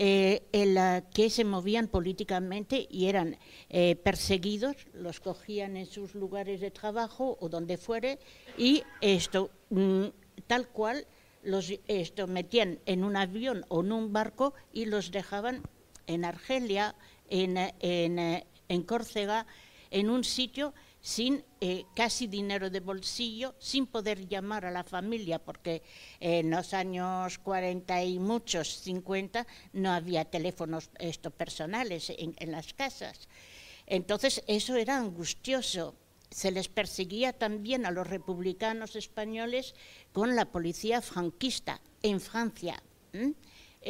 eh, 0.00 0.46
en 0.52 0.74
la 0.74 1.02
que 1.12 1.28
se 1.28 1.42
movían 1.42 1.88
políticamente 1.88 2.86
y 2.88 3.06
eran 3.06 3.36
eh, 3.68 3.96
perseguidos, 3.96 4.76
los 4.92 5.18
cogían 5.18 5.76
en 5.76 5.86
sus 5.86 6.14
lugares 6.14 6.60
de 6.60 6.70
trabajo 6.70 7.36
o 7.40 7.48
donde 7.48 7.78
fuere 7.78 8.20
y 8.56 8.84
esto, 9.00 9.50
mm, 9.70 10.04
tal 10.46 10.68
cual, 10.68 11.04
los 11.42 11.72
esto, 11.88 12.28
metían 12.28 12.78
en 12.86 13.02
un 13.02 13.16
avión 13.16 13.64
o 13.66 13.80
en 13.80 13.90
un 13.90 14.12
barco 14.12 14.54
y 14.72 14.84
los 14.84 15.10
dejaban 15.10 15.64
en 16.06 16.24
Argelia, 16.24 16.94
en, 17.28 17.56
en, 17.56 18.20
eh, 18.20 18.46
en 18.68 18.82
Córcega, 18.84 19.46
en 19.90 20.10
un 20.10 20.22
sitio 20.22 20.74
sin 21.00 21.44
eh, 21.60 21.84
casi 21.94 22.26
dinero 22.26 22.70
de 22.70 22.80
bolsillo, 22.80 23.54
sin 23.58 23.86
poder 23.86 24.26
llamar 24.28 24.66
a 24.66 24.70
la 24.70 24.84
familia, 24.84 25.38
porque 25.38 25.82
en 26.20 26.50
los 26.50 26.74
años 26.74 27.38
40 27.38 28.04
y 28.04 28.18
muchos, 28.18 28.80
50, 28.80 29.46
no 29.72 29.92
había 29.92 30.24
teléfonos 30.24 30.90
esto, 30.98 31.30
personales 31.30 32.10
en, 32.10 32.34
las 32.50 32.74
casas. 32.74 33.28
Entonces, 33.86 34.42
eso 34.46 34.76
era 34.76 34.98
angustioso. 34.98 35.94
Se 36.30 36.50
les 36.50 36.68
perseguía 36.68 37.32
también 37.32 37.86
a 37.86 37.90
los 37.90 38.06
republicanos 38.06 38.96
españoles 38.96 39.74
con 40.12 40.36
la 40.36 40.46
policía 40.46 41.00
franquista 41.00 41.80
en 42.02 42.20
Francia. 42.20 42.82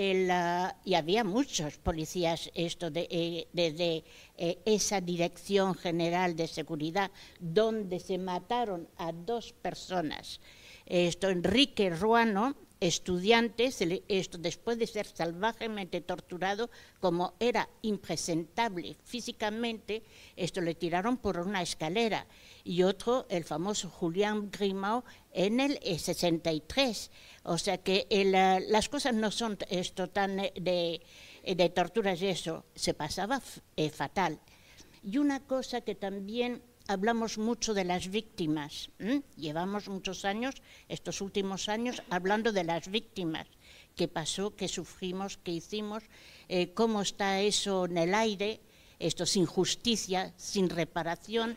Y 0.01 0.95
había 0.95 1.25
muchos 1.25 1.77
policías 1.79 2.53
esto 2.55 2.89
de, 2.89 3.09
eh, 3.11 3.49
desde 3.53 4.05
eh, 4.37 4.59
esa 4.65 5.01
dirección 5.01 5.75
general 5.75 6.37
de 6.37 6.47
seguridad 6.47 7.11
donde 7.41 7.99
se 7.99 8.17
mataron 8.17 8.87
a 8.97 9.11
dos 9.11 9.53
personas. 9.53 10.41
Esto 10.87 11.31
Enrique 11.31 11.91
Ruano 11.91 12.55
estudiante 12.81 13.73
esto 14.07 14.39
después 14.39 14.79
de 14.79 14.87
ser 14.87 15.07
salvajemente 15.07 16.01
torturado 16.01 16.71
como 17.01 17.35
era 17.41 17.69
impresentable 17.83 18.97
físicamente 19.03 20.05
esto 20.37 20.61
le 20.61 20.77
tiraron 20.77 21.17
por 21.17 21.39
una 21.39 21.61
escalera 21.61 22.25
y 22.69 22.83
otro 22.83 23.27
el 23.31 23.45
famoso 23.45 23.89
Julián 23.89 24.51
Grimau 24.51 25.03
en 25.33 25.59
el 25.59 25.79
eh, 25.83 25.99
63 25.99 27.11
o 27.45 27.57
sea 27.57 27.79
que 27.79 28.07
el, 28.11 28.35
ah, 28.35 28.61
las 28.61 28.91
cosas 28.91 29.15
no 29.15 29.31
son 29.31 29.57
esto 29.71 30.11
tan 30.11 30.39
eh, 30.39 30.53
de, 30.61 31.01
eh, 31.45 31.69
torturas 31.71 32.21
y 32.21 32.27
eso 32.27 32.67
se 32.75 32.93
pasaba 32.93 33.41
eh, 33.75 33.89
fatal 33.89 34.39
y 35.03 35.17
una 35.17 35.41
cosa 35.41 35.81
que 35.81 35.95
también 35.95 36.63
hablamos 36.89 37.37
mucho 37.39 37.75
de 37.75 37.85
las 37.85 38.09
víctimas. 38.09 38.91
Llevamos 39.37 39.89
muchos 39.89 40.25
años, 40.25 40.63
estos 40.89 41.21
últimos 41.21 41.69
años, 41.69 42.03
hablando 42.11 42.51
de 42.51 42.65
las 42.65 42.89
víctimas. 42.89 43.47
¿Qué 43.95 44.09
pasó? 44.09 44.57
¿Qué 44.57 44.69
sufrimos? 44.69 45.37
¿Qué 45.37 45.53
hicimos? 45.53 46.03
Eh, 46.49 46.73
¿Cómo 46.73 47.03
está 47.03 47.41
eso 47.41 47.85
en 47.85 47.99
el 47.99 48.15
aire? 48.15 48.61
Esto 48.99 49.27
sin 49.27 49.45
justicia, 49.45 50.33
sin 50.37 50.71
reparación. 50.71 51.57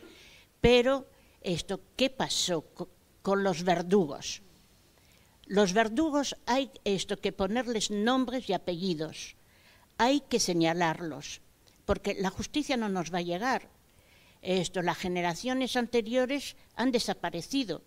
Pero 0.62 1.06
esto, 1.42 1.80
¿qué 1.96 2.08
pasó 2.08 2.62
co- 2.72 2.88
con 3.20 3.42
los 3.42 3.64
verdugos? 3.64 4.40
Los 5.46 5.72
verdugos 5.74 6.36
hay 6.46 6.70
esto 6.84 7.18
que 7.18 7.32
ponerles 7.32 7.90
nombres 7.90 8.48
y 8.48 8.52
apellidos. 8.54 9.34
Hay 9.98 10.20
que 10.20 10.40
señalarlos, 10.40 11.42
porque 11.84 12.14
la 12.14 12.30
justicia 12.30 12.76
no 12.78 12.88
nos 12.88 13.12
va 13.12 13.18
a 13.18 13.22
llegar. 13.22 13.68
esto, 14.40 14.82
las 14.82 14.98
generaciones 14.98 15.76
anteriores 15.76 16.56
han 16.74 16.90
desaparecido 16.90 17.82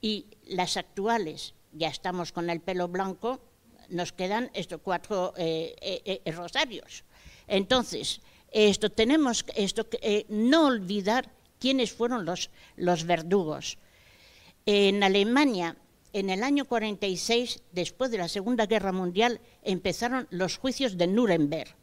y 0.00 0.26
las 0.44 0.76
actuales, 0.76 1.54
ya 1.72 1.88
estamos 1.88 2.30
con 2.30 2.50
el 2.50 2.60
pelo 2.60 2.86
blanco, 2.86 3.40
nos 3.88 4.12
quedan 4.12 4.50
estos 4.54 4.80
cuatro 4.82 5.34
eh, 5.36 5.74
eh, 5.80 6.22
eh, 6.24 6.32
rosarios. 6.32 7.02
Entonces, 7.48 8.20
esto 8.52 8.90
tenemos 8.90 9.44
esto, 9.56 9.86
no 10.28 10.66
olvidar 10.66 11.32
quiénes 11.58 11.92
fueron 11.92 12.24
los, 12.24 13.06
verdugos. 13.06 13.78
En 14.64 15.02
Alemania, 15.02 15.76
en 16.12 16.30
el 16.30 16.42
año 16.42 16.64
46, 16.64 17.62
después 17.72 18.10
de 18.10 18.18
la 18.18 18.28
Segunda 18.28 18.66
Guerra 18.66 18.92
Mundial, 18.92 19.40
empezaron 19.62 20.26
los 20.30 20.56
juicios 20.56 20.96
de 20.96 21.06
Nuremberg. 21.06 21.74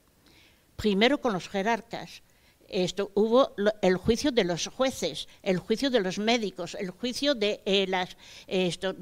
Primero 0.75 1.21
con 1.21 1.33
los 1.33 1.49
jerarcas, 1.49 2.23
esto, 2.67 3.11
hubo 3.13 3.53
el 3.81 3.97
juicio 3.97 4.31
de 4.31 4.43
los 4.43 4.67
jueces, 4.67 5.27
el 5.43 5.59
juicio 5.59 5.91
de 5.91 6.01
los 6.01 6.17
médicos, 6.17 6.75
el 6.79 6.89
juicio 6.89 7.35
de, 7.35 7.61
eh, 7.65 7.87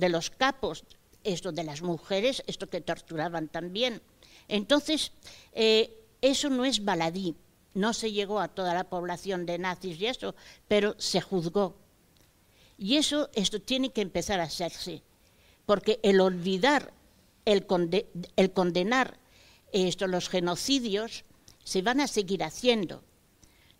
los 0.09 0.29
capos, 0.31 0.83
esto 1.23 1.51
de 1.51 1.63
las 1.63 1.81
mujeres, 1.81 2.43
esto 2.47 2.69
que 2.69 2.81
torturaban 2.81 3.47
también. 3.47 4.01
Entonces, 4.47 5.13
eh, 5.53 5.97
eso 6.21 6.49
no 6.49 6.65
es 6.65 6.83
baladí, 6.83 7.35
no 7.73 7.93
se 7.93 8.11
llegó 8.11 8.39
a 8.39 8.49
toda 8.49 8.73
la 8.73 8.85
población 8.85 9.45
de 9.45 9.57
nazis 9.57 9.99
y 9.99 10.07
eso, 10.07 10.35
pero 10.67 10.95
se 10.97 11.21
juzgó. 11.21 11.75
Y 12.77 12.97
eso 12.97 13.29
esto 13.33 13.61
tiene 13.61 13.91
que 13.91 14.01
empezar 14.01 14.39
a 14.39 14.45
hacerse, 14.45 15.03
porque 15.65 15.99
el 16.03 16.19
olvidar, 16.19 16.93
el, 17.45 17.65
el 18.35 18.51
condenar 18.51 19.17
esto, 19.71 20.07
los 20.07 20.29
genocidios, 20.29 21.23
se 21.63 21.81
van 21.81 22.01
a 22.01 22.07
seguir 22.07 22.43
haciendo 22.43 23.03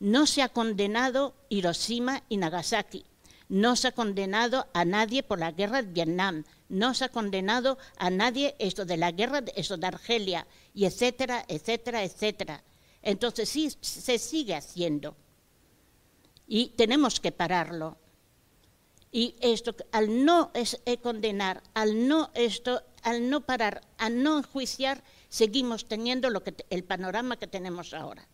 no 0.02 0.26
se 0.26 0.42
ha 0.42 0.50
condenado 0.50 1.36
Hiroshima 1.50 2.24
y 2.28 2.38
Nagasaki, 2.38 3.06
no 3.50 3.76
se 3.76 3.90
ha 3.90 3.92
condenado 3.92 4.66
a 4.74 4.84
nadie 4.84 5.22
por 5.22 5.38
la 5.38 5.52
guerra 5.52 5.84
de 5.84 5.92
Vietnam, 5.92 6.44
no 6.70 6.96
se 6.96 7.06
ha 7.06 7.10
condenado 7.10 7.78
a 8.00 8.10
nadie 8.10 8.56
esto 8.58 8.84
de 8.84 8.98
la 8.98 9.12
guerra, 9.12 9.44
esto 9.56 9.78
de 9.78 9.86
Argelia, 9.86 10.48
y 10.74 10.86
etcétera, 10.86 11.46
etcétera, 11.48 12.04
etcétera. 12.04 12.64
Entonces 13.04 13.50
sí, 13.50 13.72
se 13.82 14.18
sigue 14.18 14.56
haciendo. 14.56 15.16
Y 16.48 16.70
tenemos 16.70 17.20
que 17.20 17.32
pararlo. 17.32 17.98
Y 19.12 19.36
esto, 19.42 19.76
al 19.92 20.26
no 20.26 20.52
eh, 20.54 20.98
condenar, 20.98 21.62
al 21.74 22.08
no 22.08 22.32
esto, 22.34 22.82
al 23.04 23.30
no 23.30 23.42
parar, 23.42 23.82
al 23.98 24.24
no 24.24 24.38
enjuiciar, 24.38 25.04
seguimos 25.28 25.86
teniendo 25.86 26.30
lo 26.30 26.44
que, 26.44 26.56
el 26.70 26.84
panorama 26.84 27.38
que 27.38 27.48
tenemos 27.48 27.94
ahora. 27.94 28.26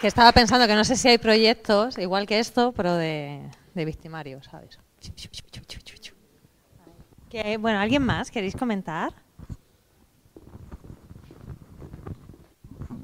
Que 0.00 0.06
estaba 0.06 0.32
pensando 0.32 0.66
que 0.66 0.74
no 0.74 0.84
sé 0.84 0.96
si 0.96 1.08
hay 1.08 1.18
proyectos, 1.18 1.98
igual 1.98 2.26
que 2.26 2.38
esto, 2.38 2.72
pero 2.72 2.94
de, 2.94 3.50
victimarios, 3.74 4.46
¿sabes? 4.46 4.78
Que, 7.30 7.58
bueno, 7.58 7.78
¿alguien 7.78 8.02
más? 8.02 8.28
¿Queréis 8.28 8.56
comentar? 8.56 9.12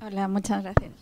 Hola, 0.04 0.26
muchas 0.26 0.64
gracias. 0.64 0.92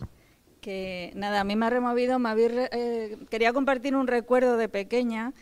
Que 0.61 1.11
nada, 1.15 1.41
a 1.41 1.43
mí 1.43 1.55
me 1.55 1.65
ha 1.65 1.71
removido, 1.71 2.19
me 2.19 2.29
eh, 2.37 3.17
quería 3.31 3.51
compartir 3.51 3.95
un 3.95 4.05
recuerdo 4.05 4.57
de 4.57 4.69
pequeña. 4.69 5.33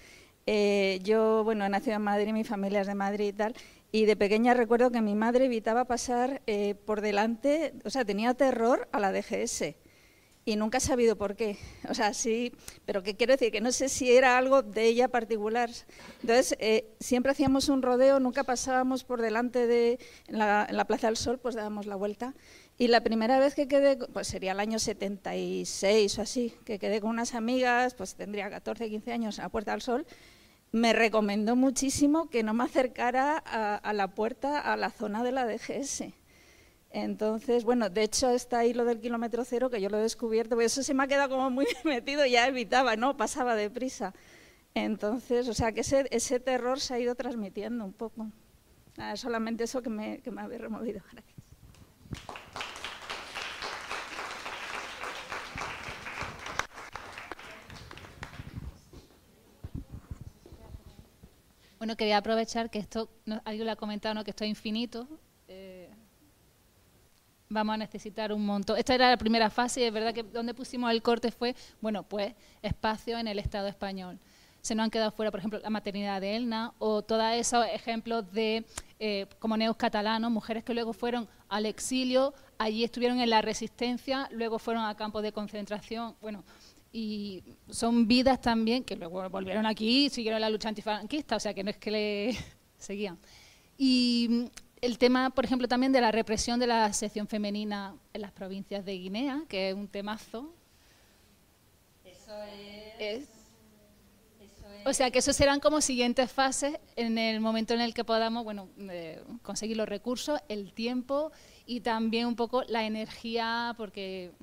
Eh, 0.46 1.00
yo, 1.04 1.44
bueno, 1.44 1.66
he 1.66 1.70
nacido 1.70 1.98
en 1.98 2.04
Madrid, 2.04 2.32
mi 2.32 2.46
familia 2.46 2.82
es 2.82 2.88
de 2.88 2.96
Madrid 2.96 3.28
y 3.28 3.34
tal, 3.34 3.54
y 3.92 4.06
de 4.06 4.16
pequeña 4.16 4.54
recuerdo 4.54 4.90
que 4.90 5.02
mi 5.02 5.16
madre 5.16 5.46
evitaba 5.46 5.84
pasar 5.84 6.42
eh, 6.48 6.76
por 6.76 7.02
delante, 7.02 7.74
o 7.84 7.90
sea, 7.90 8.06
tenía 8.06 8.34
terror 8.34 8.88
a 8.94 9.00
la 9.02 9.12
DGS 9.12 9.76
y 10.46 10.56
nunca 10.56 10.78
he 10.78 10.82
sabido 10.82 11.16
por 11.16 11.36
qué. 11.36 11.58
O 11.90 11.94
sea, 11.94 12.14
sí, 12.14 12.54
pero 12.86 13.04
qué 13.04 13.16
quiero 13.16 13.34
decir 13.34 13.52
que 13.52 13.62
no 13.62 13.72
sé 13.72 13.90
si 13.90 14.12
era 14.12 14.38
algo 14.38 14.62
de 14.64 14.86
ella 14.86 15.08
particular. 15.08 15.70
Entonces, 16.22 16.56
eh, 16.60 16.88
siempre 17.00 17.32
hacíamos 17.32 17.70
un 17.70 17.82
rodeo, 17.82 18.20
nunca 18.20 18.44
pasábamos 18.44 19.04
por 19.04 19.22
delante 19.22 19.68
de 19.68 20.00
la, 20.28 20.86
Plaza 20.88 21.08
del 21.08 21.18
Sol, 21.18 21.40
pues 21.40 21.56
dábamos 21.56 21.86
la 21.86 21.96
vuelta. 21.96 22.34
Y 22.78 22.88
la 22.88 23.02
primera 23.02 23.40
vez 23.40 23.54
que 23.54 23.68
quedé, 23.68 23.98
pues 23.98 24.28
sería 24.28 24.54
el 24.54 24.60
año 24.60 24.80
76 24.80 26.18
o 26.18 26.22
así, 26.22 26.54
que 26.66 26.80
quedé 26.80 27.02
con 27.02 27.12
unas 27.12 27.36
amigas, 27.36 27.94
pues 27.94 28.16
tendría 28.16 28.50
14, 28.50 28.90
15 28.90 29.12
años 29.12 29.38
en 29.38 29.44
la 29.44 29.50
Puerta 29.50 29.72
del 29.72 29.82
Sol, 29.82 30.08
me 30.72 30.92
recomendó 30.94 31.56
muchísimo 31.56 32.30
que 32.32 32.42
no 32.42 32.56
me 32.56 32.64
acercara 32.64 33.44
a, 33.46 33.76
a 33.76 33.94
la 33.94 34.08
puerta, 34.16 34.60
a 34.60 34.76
la 34.76 34.90
zona 34.90 35.24
de 35.24 35.32
la 35.32 35.46
DGS 35.46 36.06
entonces, 36.94 37.64
bueno, 37.64 37.90
de 37.90 38.04
hecho 38.04 38.30
está 38.30 38.60
ahí 38.60 38.72
lo 38.72 38.86
del 38.86 39.02
kilómetro 39.02 39.44
cero, 39.44 39.72
que 39.72 39.82
yo 39.82 39.90
lo 39.90 39.98
he 39.98 40.02
descubierto, 40.02 40.52
porque 40.52 40.66
eso 40.66 40.84
se 40.84 40.94
me 40.94 41.04
ha 41.04 41.08
quedado 41.08 41.30
como 41.30 41.50
muy 41.50 41.66
metido, 41.84 42.24
ya 42.28 42.48
evitaba, 42.48 42.96
¿no? 42.96 43.18
Pasaba 43.18 43.56
deprisa. 43.56 44.14
Entonces, 44.76 45.50
o 45.50 45.56
sea, 45.56 45.72
que 45.72 45.82
ese, 45.82 46.08
ese 46.12 46.40
terror 46.40 46.80
se 46.80 46.94
ha 46.94 47.00
ido 47.00 47.16
transmitiendo 47.16 47.84
un 47.84 47.94
poco. 47.94 48.28
solamente 49.16 49.64
eso 49.64 49.82
que 49.82 49.90
me, 49.90 50.20
que 50.22 50.30
me 50.30 50.42
había 50.42 50.60
removido. 50.60 51.02
Gracias. 51.12 51.36
Bueno, 61.80 61.98
quería 61.98 62.18
aprovechar 62.18 62.70
que 62.70 62.78
esto, 62.78 63.10
alguien 63.46 63.66
lo 63.66 63.72
ha 63.72 63.76
comentado, 63.76 64.14
¿no? 64.14 64.24
que 64.24 64.30
esto 64.30 64.44
es 64.44 64.52
infinito. 64.52 65.08
Vamos 67.54 67.76
a 67.76 67.78
necesitar 67.78 68.34
un 68.34 68.44
montón. 68.44 68.80
Esta 68.80 68.96
era 68.96 69.12
la 69.12 69.18
primera 69.18 69.48
fase 69.52 69.82
y 69.82 69.84
es 69.84 69.94
verdad 69.94 70.12
que 70.12 70.24
donde 70.24 70.56
pusimos 70.56 70.90
el 70.92 71.04
corte 71.04 71.30
fue, 71.30 71.56
bueno, 71.82 72.02
pues 72.02 72.34
espacio 72.64 73.20
en 73.20 73.28
el 73.28 73.38
Estado 73.38 73.68
español. 73.68 74.18
Se 74.62 74.74
nos 74.74 74.86
han 74.86 74.90
quedado 74.90 75.12
fuera, 75.12 75.30
por 75.30 75.40
ejemplo, 75.40 75.60
la 75.60 75.70
maternidad 75.70 76.20
de 76.20 76.36
Elna 76.36 76.74
o 76.80 77.04
todos 77.04 77.32
esos 77.34 77.64
ejemplos 77.68 78.32
de, 78.32 78.66
eh, 79.00 79.28
como 79.38 79.56
neos 79.56 79.78
catalanos, 79.78 80.32
mujeres 80.32 80.64
que 80.64 80.74
luego 80.74 80.94
fueron 80.94 81.28
al 81.48 81.68
exilio, 81.68 82.34
allí 82.58 82.84
estuvieron 82.84 83.20
en 83.20 83.30
la 83.30 83.44
resistencia, 83.44 84.28
luego 84.32 84.58
fueron 84.58 84.86
a 84.86 84.96
campos 84.96 85.22
de 85.22 85.32
concentración, 85.32 86.16
bueno, 86.22 86.44
y 86.92 87.44
son 87.70 88.08
vidas 88.08 88.42
también 88.42 88.84
que 88.84 88.96
luego 88.96 89.30
volvieron 89.30 89.68
aquí 89.68 90.06
y 90.06 90.10
siguieron 90.10 90.42
la 90.42 90.50
lucha 90.50 90.70
antifranquista, 90.70 91.36
o 91.36 91.40
sea 91.40 91.54
que 91.54 91.64
no 91.64 91.70
es 91.70 91.78
que 91.78 91.92
le 91.92 92.38
seguían. 92.80 93.20
Y 93.78 94.50
el 94.84 94.98
tema, 94.98 95.30
por 95.30 95.46
ejemplo, 95.46 95.66
también 95.66 95.94
de 95.94 96.02
la 96.02 96.12
represión 96.12 96.60
de 96.60 96.68
la 96.68 96.92
sección 96.92 97.26
femenina 97.26 97.96
en 98.12 98.22
las 98.22 98.34
provincias 98.34 98.84
de 98.84 98.98
Guinea, 98.98 99.44
que 99.48 99.70
es 99.70 99.76
un 99.76 99.88
temazo. 99.88 100.54
Eso 102.04 102.34
es... 103.00 103.30
O 104.86 104.92
sea, 104.92 105.10
que 105.10 105.20
eso 105.20 105.32
serán 105.32 105.62
como 105.62 105.80
siguientes 105.80 106.30
fases 106.30 106.78
en 106.98 107.18
el 107.18 107.40
momento 107.40 107.74
en 107.74 107.80
el 107.80 107.94
que 107.94 108.04
podamos, 108.04 108.44
bueno, 108.44 108.68
eh, 108.78 109.24
conseguir 109.42 109.78
los 109.78 109.88
recursos, 109.88 110.42
el 110.50 110.74
tiempo 110.74 111.32
y 111.66 111.80
también 111.80 112.28
un 112.28 112.36
poco 112.36 112.64
la 112.64 112.84
energía, 112.84 113.74
porque 113.78 114.34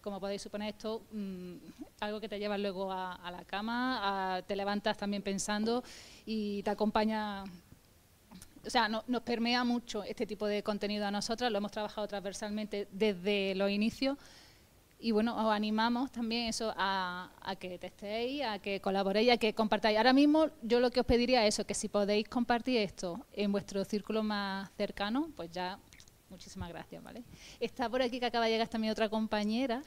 como 0.00 0.18
podéis 0.18 0.40
suponer 0.40 0.70
esto, 0.70 1.02
mm, 1.12 1.56
algo 2.00 2.20
que 2.20 2.30
te 2.30 2.38
lleva 2.38 2.56
luego 2.56 2.90
a, 2.90 3.30
la 3.30 3.44
cama, 3.44 4.42
te 4.46 4.56
levantas 4.56 4.96
también 4.96 5.22
pensando 5.22 5.84
y 6.24 6.62
te 6.62 6.70
acompaña 6.70 7.44
o 8.64 8.70
sea, 8.70 8.88
nos 8.88 9.22
permea 9.22 9.64
mucho 9.64 10.02
este 10.04 10.26
tipo 10.26 10.46
de 10.46 10.62
contenido 10.62 11.06
a 11.06 11.10
nosotras, 11.10 11.50
lo 11.50 11.58
hemos 11.58 11.70
trabajado 11.70 12.06
transversalmente 12.06 12.88
desde 12.92 13.54
los 13.54 13.70
inicios 13.70 14.18
y 15.02 15.12
bueno, 15.12 15.34
os 15.34 15.52
animamos 15.52 16.12
también 16.12 16.48
eso 16.48 16.74
a, 16.76 17.30
que 17.58 17.78
testéis, 17.78 18.42
a 18.44 18.58
que 18.58 18.80
colaboréis, 18.80 19.32
a 19.32 19.38
que 19.38 19.54
compartáis. 19.54 19.96
Ahora 19.96 20.12
mismo 20.12 20.50
yo 20.62 20.78
lo 20.78 20.90
que 20.90 21.00
os 21.00 21.06
pediría 21.06 21.46
es 21.46 21.54
eso, 21.54 21.66
que 21.66 21.74
si 21.74 21.88
podéis 21.88 22.28
compartir 22.28 22.76
esto 22.78 23.26
en 23.32 23.50
vuestro 23.50 23.82
círculo 23.86 24.22
más 24.22 24.70
cercano, 24.76 25.30
pues 25.36 25.50
ya 25.50 25.78
muchísimas 26.28 26.68
gracias, 26.68 27.02
¿vale? 27.02 27.24
Está 27.58 27.88
por 27.88 28.02
aquí 28.02 28.20
que 28.20 28.26
acaba 28.26 28.44
de 28.44 28.52
llegar 28.52 28.68
también 28.68 28.92
otra 28.92 29.08
compañera 29.08 29.82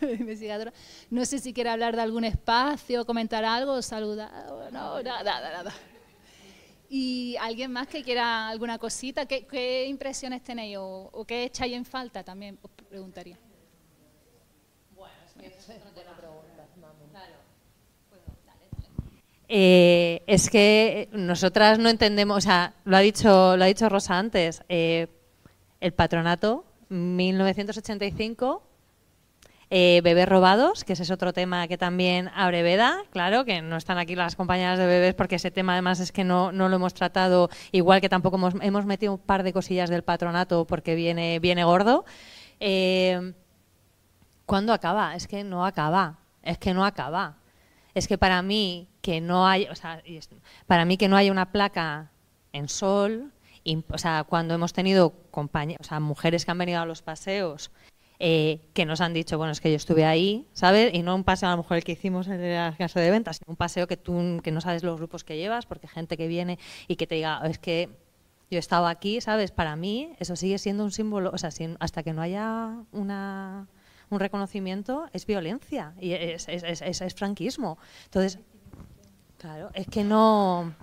investigadora. 0.02 0.72
No 1.10 1.24
sé 1.24 1.38
si 1.38 1.52
quiere 1.52 1.70
hablar 1.70 1.94
de 1.94 2.02
algún 2.02 2.24
espacio, 2.24 3.06
comentar 3.06 3.44
algo, 3.44 3.80
saludar, 3.82 4.32
no, 4.72 5.00
nada, 5.00 5.22
nada, 5.22 5.62
nada. 5.62 5.74
¿Y 6.88 7.36
alguien 7.40 7.72
más 7.72 7.88
que 7.88 8.02
quiera 8.02 8.48
alguna 8.48 8.78
cosita? 8.78 9.26
¿Qué, 9.26 9.86
impresiones 9.88 10.42
tenéis 10.42 10.76
o, 10.78 11.24
qué 11.26 11.44
echáis 11.44 11.74
en 11.74 11.84
falta 11.84 12.22
también? 12.22 12.58
Os 12.62 12.70
preguntaría. 12.70 13.38
Bueno, 14.94 15.14
es 15.26 15.34
que 15.34 15.52
eh, 19.48 20.22
es 20.26 20.50
que 20.50 21.08
nosotras 21.12 21.78
no 21.78 21.88
entendemos, 21.88 22.38
o 22.38 22.40
sea, 22.40 22.74
lo 22.84 22.96
ha 22.96 23.00
dicho, 23.00 23.56
lo 23.56 23.64
ha 23.64 23.66
dicho 23.66 23.88
Rosa 23.88 24.18
antes, 24.18 24.62
eh, 24.68 25.06
el 25.80 25.92
patronato 25.92 26.64
1985 26.88 28.62
Eh, 29.68 30.00
bebés 30.04 30.28
robados, 30.28 30.84
que 30.84 30.92
ese 30.92 31.02
es 31.02 31.10
otro 31.10 31.32
tema 31.32 31.66
que 31.66 31.76
también 31.76 32.30
abre 32.36 32.62
veda, 32.62 33.02
claro, 33.10 33.44
que 33.44 33.62
no 33.62 33.76
están 33.76 33.98
aquí 33.98 34.14
las 34.14 34.36
compañeras 34.36 34.78
de 34.78 34.86
bebés 34.86 35.14
porque 35.14 35.36
ese 35.36 35.50
tema 35.50 35.72
además 35.72 35.98
es 35.98 36.12
que 36.12 36.22
no, 36.22 36.52
no 36.52 36.68
lo 36.68 36.76
hemos 36.76 36.94
tratado, 36.94 37.50
igual 37.72 38.00
que 38.00 38.08
tampoco 38.08 38.36
hemos, 38.36 38.54
hemos, 38.60 38.86
metido 38.86 39.14
un 39.14 39.18
par 39.18 39.42
de 39.42 39.52
cosillas 39.52 39.90
del 39.90 40.04
patronato 40.04 40.66
porque 40.68 40.94
viene, 40.94 41.40
viene 41.40 41.64
gordo. 41.64 42.04
Eh, 42.60 43.32
¿Cuándo 44.46 44.72
acaba? 44.72 45.16
Es 45.16 45.26
que 45.26 45.42
no 45.42 45.66
acaba, 45.66 46.20
es 46.42 46.58
que 46.58 46.72
no 46.72 46.84
acaba. 46.84 47.38
Es 47.92 48.06
que 48.06 48.18
para 48.18 48.42
mí 48.42 48.86
que 49.00 49.20
no 49.20 49.48
hay, 49.48 49.64
o 49.64 49.74
sea, 49.74 50.00
para 50.68 50.84
mí 50.84 50.96
que 50.96 51.08
no 51.08 51.16
haya 51.16 51.32
una 51.32 51.50
placa 51.50 52.12
en 52.52 52.68
sol, 52.68 53.32
o 53.88 53.98
sea, 53.98 54.22
cuando 54.22 54.54
hemos 54.54 54.72
tenido 54.72 55.12
compañeras, 55.32 55.84
o 55.84 55.88
sea, 55.88 55.98
mujeres 55.98 56.44
que 56.44 56.52
han 56.52 56.58
venido 56.58 56.80
a 56.80 56.86
los 56.86 57.02
paseos 57.02 57.72
eh, 58.18 58.60
que 58.72 58.84
nos 58.86 59.00
han 59.00 59.12
dicho, 59.12 59.36
bueno, 59.38 59.52
es 59.52 59.60
que 59.60 59.70
yo 59.70 59.76
estuve 59.76 60.04
ahí, 60.04 60.46
¿sabes? 60.52 60.92
Y 60.94 61.02
no 61.02 61.14
un 61.14 61.24
paseo 61.24 61.48
a 61.48 61.52
lo 61.52 61.58
mejor 61.58 61.76
el 61.76 61.84
que 61.84 61.92
hicimos 61.92 62.28
en 62.28 62.40
la 62.40 62.74
casa 62.76 63.00
de 63.00 63.10
ventas, 63.10 63.36
sino 63.36 63.50
un 63.50 63.56
paseo 63.56 63.86
que 63.86 63.96
tú 63.96 64.40
que 64.42 64.52
no 64.52 64.60
sabes 64.60 64.82
los 64.82 64.96
grupos 64.96 65.24
que 65.24 65.36
llevas, 65.36 65.66
porque 65.66 65.88
gente 65.88 66.16
que 66.16 66.26
viene 66.28 66.58
y 66.88 66.96
que 66.96 67.06
te 67.06 67.16
diga, 67.16 67.40
es 67.44 67.58
que 67.58 67.90
yo 68.50 68.56
he 68.56 68.60
estado 68.60 68.86
aquí, 68.86 69.20
¿sabes? 69.20 69.50
Para 69.50 69.76
mí 69.76 70.14
eso 70.18 70.36
sigue 70.36 70.58
siendo 70.58 70.84
un 70.84 70.92
símbolo, 70.92 71.30
o 71.32 71.38
sea, 71.38 71.50
hasta 71.80 72.02
que 72.02 72.12
no 72.12 72.22
haya 72.22 72.76
una, 72.92 73.66
un 74.10 74.20
reconocimiento, 74.20 75.06
es 75.12 75.26
violencia 75.26 75.94
y 76.00 76.12
es, 76.12 76.48
es, 76.48 76.62
es, 76.62 77.00
es 77.00 77.14
franquismo. 77.14 77.78
Entonces, 78.04 78.38
claro, 79.38 79.70
es 79.74 79.86
que 79.88 80.04
no... 80.04 80.74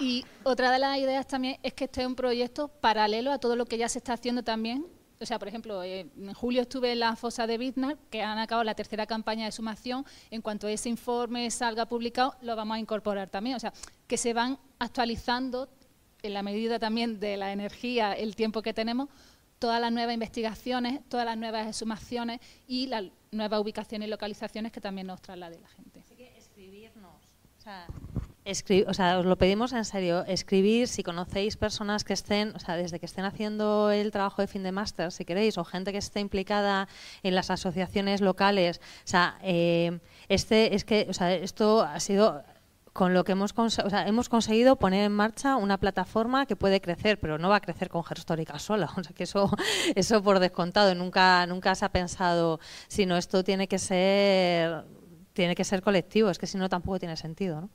Y 0.00 0.24
otra 0.44 0.70
de 0.70 0.78
las 0.78 0.96
ideas 0.98 1.26
también 1.26 1.58
es 1.62 1.74
que 1.74 1.84
este 1.84 2.02
es 2.02 2.06
un 2.06 2.14
proyecto 2.14 2.68
paralelo 2.68 3.32
a 3.32 3.38
todo 3.38 3.56
lo 3.56 3.66
que 3.66 3.78
ya 3.78 3.88
se 3.88 3.98
está 3.98 4.12
haciendo 4.12 4.44
también. 4.44 4.86
O 5.20 5.26
sea, 5.26 5.40
por 5.40 5.48
ejemplo, 5.48 5.82
eh, 5.82 6.06
en 6.16 6.32
julio 6.34 6.62
estuve 6.62 6.92
en 6.92 7.00
la 7.00 7.16
fosa 7.16 7.48
de 7.48 7.58
Biznar, 7.58 7.98
que 8.08 8.22
han 8.22 8.38
acabado 8.38 8.62
la 8.62 8.74
tercera 8.74 9.06
campaña 9.06 9.46
de 9.46 9.52
sumación. 9.52 10.06
En 10.30 10.40
cuanto 10.40 10.68
ese 10.68 10.88
informe 10.88 11.50
salga 11.50 11.86
publicado, 11.86 12.36
lo 12.42 12.54
vamos 12.54 12.76
a 12.76 12.78
incorporar 12.78 13.28
también. 13.28 13.56
O 13.56 13.60
sea, 13.60 13.72
que 14.06 14.16
se 14.16 14.32
van 14.32 14.58
actualizando 14.78 15.68
en 16.22 16.34
la 16.34 16.42
medida 16.42 16.78
también 16.78 17.18
de 17.18 17.36
la 17.36 17.52
energía, 17.52 18.12
el 18.12 18.36
tiempo 18.36 18.62
que 18.62 18.72
tenemos, 18.72 19.08
todas 19.58 19.80
las 19.80 19.90
nuevas 19.90 20.14
investigaciones, 20.14 21.00
todas 21.08 21.26
las 21.26 21.36
nuevas 21.36 21.66
exhumaciones 21.66 22.40
y 22.68 22.86
las 22.86 23.04
nuevas 23.32 23.60
ubicaciones 23.60 24.06
y 24.06 24.10
localizaciones 24.10 24.70
que 24.70 24.80
también 24.80 25.08
nos 25.08 25.20
traslade 25.20 25.58
la 25.58 25.68
gente. 25.68 26.00
Así 26.00 26.14
que 26.14 26.38
escribirnos. 26.38 27.14
O 28.86 28.94
sea, 28.94 29.18
os 29.18 29.26
lo 29.26 29.36
pedimos 29.36 29.72
en 29.72 29.84
serio, 29.84 30.24
escribir 30.26 30.88
si 30.88 31.02
conocéis 31.02 31.56
personas 31.56 32.04
que 32.04 32.14
estén, 32.14 32.54
o 32.56 32.58
sea, 32.58 32.76
desde 32.76 32.98
que 32.98 33.06
estén 33.06 33.26
haciendo 33.26 33.90
el 33.90 34.10
trabajo 34.10 34.40
de 34.40 34.48
fin 34.48 34.62
de 34.62 34.72
máster, 34.72 35.12
si 35.12 35.24
queréis, 35.24 35.58
o 35.58 35.64
gente 35.64 35.92
que 35.92 35.98
esté 35.98 36.20
implicada 36.20 36.88
en 37.22 37.34
las 37.34 37.50
asociaciones 37.50 38.20
locales. 38.22 38.80
O 39.04 39.08
sea, 39.08 39.38
eh, 39.42 40.00
este 40.28 40.74
es 40.74 40.84
que, 40.84 41.06
o 41.10 41.12
sea, 41.12 41.34
esto 41.34 41.82
ha 41.82 42.00
sido 42.00 42.42
con 42.94 43.14
lo 43.14 43.22
que 43.22 43.32
hemos, 43.32 43.54
o 43.56 43.70
sea, 43.70 44.08
hemos 44.08 44.28
conseguido 44.28 44.76
poner 44.76 45.04
en 45.04 45.12
marcha 45.12 45.56
una 45.56 45.78
plataforma 45.78 46.46
que 46.46 46.56
puede 46.56 46.80
crecer, 46.80 47.20
pero 47.20 47.38
no 47.38 47.48
va 47.50 47.56
a 47.56 47.60
crecer 47.60 47.90
con 47.90 48.02
Gerstórica 48.02 48.58
sola. 48.58 48.88
O 48.98 49.04
sea, 49.04 49.14
que 49.14 49.24
eso, 49.24 49.50
eso 49.94 50.22
por 50.22 50.40
descontado, 50.40 50.94
nunca, 50.94 51.46
nunca 51.46 51.74
se 51.74 51.84
ha 51.84 51.90
pensado, 51.92 52.60
sino 52.88 53.16
esto 53.16 53.44
tiene 53.44 53.68
que 53.68 53.78
ser, 53.78 54.84
tiene 55.34 55.54
que 55.54 55.64
ser 55.64 55.82
colectivo, 55.82 56.30
es 56.30 56.38
que 56.38 56.46
si 56.46 56.58
no 56.58 56.68
tampoco 56.68 56.98
tiene 56.98 57.16
sentido, 57.16 57.60
¿no? 57.60 57.70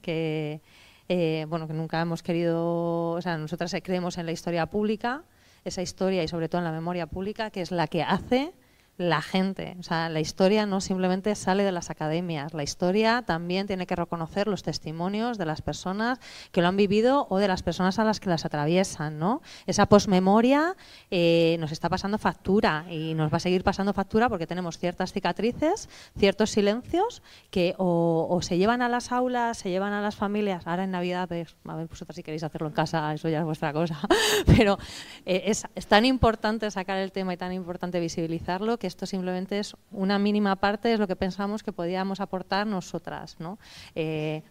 Que, 0.00 0.60
eh, 1.08 1.46
bueno, 1.48 1.66
que 1.66 1.74
nunca 1.74 2.00
hemos 2.00 2.22
querido, 2.22 3.12
o 3.12 3.20
sea, 3.22 3.36
nosotras 3.38 3.74
creemos 3.82 4.18
en 4.18 4.26
la 4.26 4.32
historia 4.32 4.66
pública, 4.66 5.24
esa 5.64 5.82
historia 5.82 6.22
y 6.22 6.28
sobre 6.28 6.48
todo 6.48 6.60
en 6.60 6.64
la 6.64 6.72
memoria 6.72 7.06
pública, 7.06 7.50
que 7.50 7.60
es 7.60 7.70
la 7.70 7.86
que 7.86 8.02
hace 8.02 8.52
la 8.96 9.22
gente. 9.22 9.76
O 9.80 9.82
sea, 9.82 10.08
la 10.08 10.20
historia 10.20 10.66
no 10.66 10.80
simplemente 10.80 11.34
sale 11.34 11.64
de 11.64 11.72
las 11.72 11.90
academias, 11.90 12.54
la 12.54 12.62
historia 12.62 13.22
también 13.26 13.66
tiene 13.66 13.86
que 13.86 13.96
reconocer 13.96 14.46
los 14.46 14.62
testimonios 14.62 15.36
de 15.36 15.46
las 15.46 15.62
personas 15.62 16.20
que 16.52 16.62
lo 16.62 16.68
han 16.68 16.76
vivido 16.76 17.26
o 17.28 17.38
de 17.38 17.48
las 17.48 17.62
personas 17.62 17.98
a 17.98 18.04
las 18.04 18.20
que 18.20 18.28
las 18.28 18.44
atraviesan. 18.44 19.18
¿no? 19.18 19.42
Esa 19.66 19.86
posmemoria 19.86 20.76
eh, 21.10 21.56
nos 21.58 21.72
está 21.72 21.88
pasando 21.88 22.18
factura 22.18 22.86
y 22.88 23.14
nos 23.14 23.32
va 23.32 23.38
a 23.38 23.40
seguir 23.40 23.64
pasando 23.64 23.92
factura 23.92 24.28
porque 24.28 24.46
tenemos 24.46 24.78
ciertas 24.78 25.12
cicatrices, 25.12 25.88
ciertos 26.16 26.50
silencios 26.50 27.22
que 27.50 27.74
o, 27.78 28.38
se 28.42 28.58
llevan 28.58 28.82
a 28.82 28.88
las 28.88 29.10
aulas, 29.10 29.58
se 29.58 29.70
llevan 29.70 29.92
a 29.92 30.00
las 30.02 30.14
familias. 30.14 30.66
Ahora 30.66 30.84
en 30.84 30.90
Navidad, 30.90 31.28
pues, 31.28 31.56
a 31.64 31.74
ver, 31.74 31.86
vosotras 31.88 32.16
si 32.16 32.22
queréis 32.22 32.44
hacerlo 32.44 32.68
en 32.68 32.74
casa, 32.74 33.12
eso 33.12 33.28
ya 33.28 33.40
es 33.40 33.44
vuestra 33.44 33.72
cosa. 33.72 33.98
Pero 34.46 34.78
eh, 35.26 35.44
es, 35.46 35.64
es 35.74 35.86
tan 35.86 36.04
importante 36.04 36.70
sacar 36.70 36.98
el 36.98 37.10
tema 37.10 37.34
y 37.34 37.36
tan 37.36 37.52
importante 37.52 37.98
visibilizarlo 37.98 38.78
esto 38.86 39.06
simplemente 39.06 39.58
es 39.58 39.76
una 39.90 40.18
mínima 40.18 40.56
parte 40.56 40.88
de 40.88 40.98
lo 40.98 41.06
que 41.06 41.16
pensamos 41.16 41.62
que 41.62 41.72
podíamos 41.72 42.20
aportar 42.20 42.66
nosotras. 42.66 43.36
¿no? 43.38 43.58
Eh, 43.94 44.42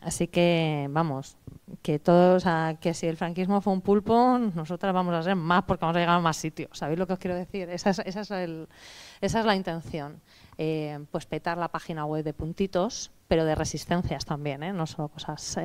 así 0.00 0.28
que, 0.28 0.88
vamos, 0.90 1.36
que 1.82 1.98
todos, 1.98 2.44
que 2.80 2.94
si 2.94 3.06
el 3.06 3.16
franquismo 3.16 3.60
fue 3.60 3.72
un 3.72 3.80
pulpo, 3.80 4.38
nosotras 4.38 4.92
vamos 4.92 5.14
a 5.14 5.22
ser 5.22 5.36
más 5.36 5.64
porque 5.64 5.82
vamos 5.82 5.96
a 5.96 6.00
llegar 6.00 6.16
a 6.16 6.20
más 6.20 6.36
sitios. 6.36 6.70
¿Sabéis 6.78 6.98
lo 6.98 7.06
que 7.06 7.14
os 7.14 7.18
quiero 7.18 7.36
decir? 7.36 7.68
Esa 7.70 7.90
es, 7.90 7.98
esa 8.00 8.20
es, 8.20 8.30
el, 8.30 8.68
esa 9.20 9.40
es 9.40 9.46
la 9.46 9.56
intención. 9.56 10.20
Eh, 10.58 10.98
pues 11.10 11.26
petar 11.26 11.56
la 11.56 11.68
página 11.68 12.04
web 12.04 12.24
de 12.24 12.34
puntitos, 12.34 13.10
pero 13.26 13.44
de 13.44 13.54
resistencias 13.54 14.26
también, 14.26 14.62
¿eh? 14.62 14.72
no 14.72 14.86
solo 14.86 15.08
cosas 15.08 15.58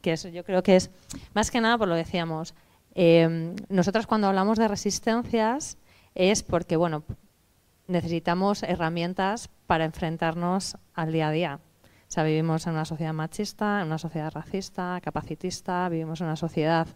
que 0.00 0.12
eso 0.12 0.28
yo 0.28 0.44
creo 0.44 0.62
que 0.62 0.76
es, 0.76 0.90
más 1.34 1.50
que 1.50 1.60
nada, 1.60 1.76
pues 1.76 1.88
lo 1.88 1.96
decíamos, 1.96 2.54
nosotras 3.68 4.06
cuando 4.06 4.28
hablamos 4.28 4.56
de 4.56 4.68
resistencias 4.68 5.78
es 6.14 6.42
porque, 6.42 6.76
bueno, 6.76 7.02
necesitamos 7.86 8.62
herramientas 8.62 9.48
para 9.66 9.84
enfrentarnos 9.84 10.76
al 10.94 11.12
día 11.12 11.28
a 11.28 11.32
día. 11.32 11.60
O 11.84 12.12
sea, 12.14 12.24
vivimos 12.24 12.66
en 12.66 12.74
una 12.74 12.84
sociedad 12.84 13.12
machista, 13.12 13.80
en 13.80 13.88
una 13.88 13.98
sociedad 13.98 14.32
racista, 14.32 15.00
capacitista, 15.02 15.88
vivimos 15.88 16.20
en 16.20 16.28
una 16.28 16.36
sociedad 16.36 16.86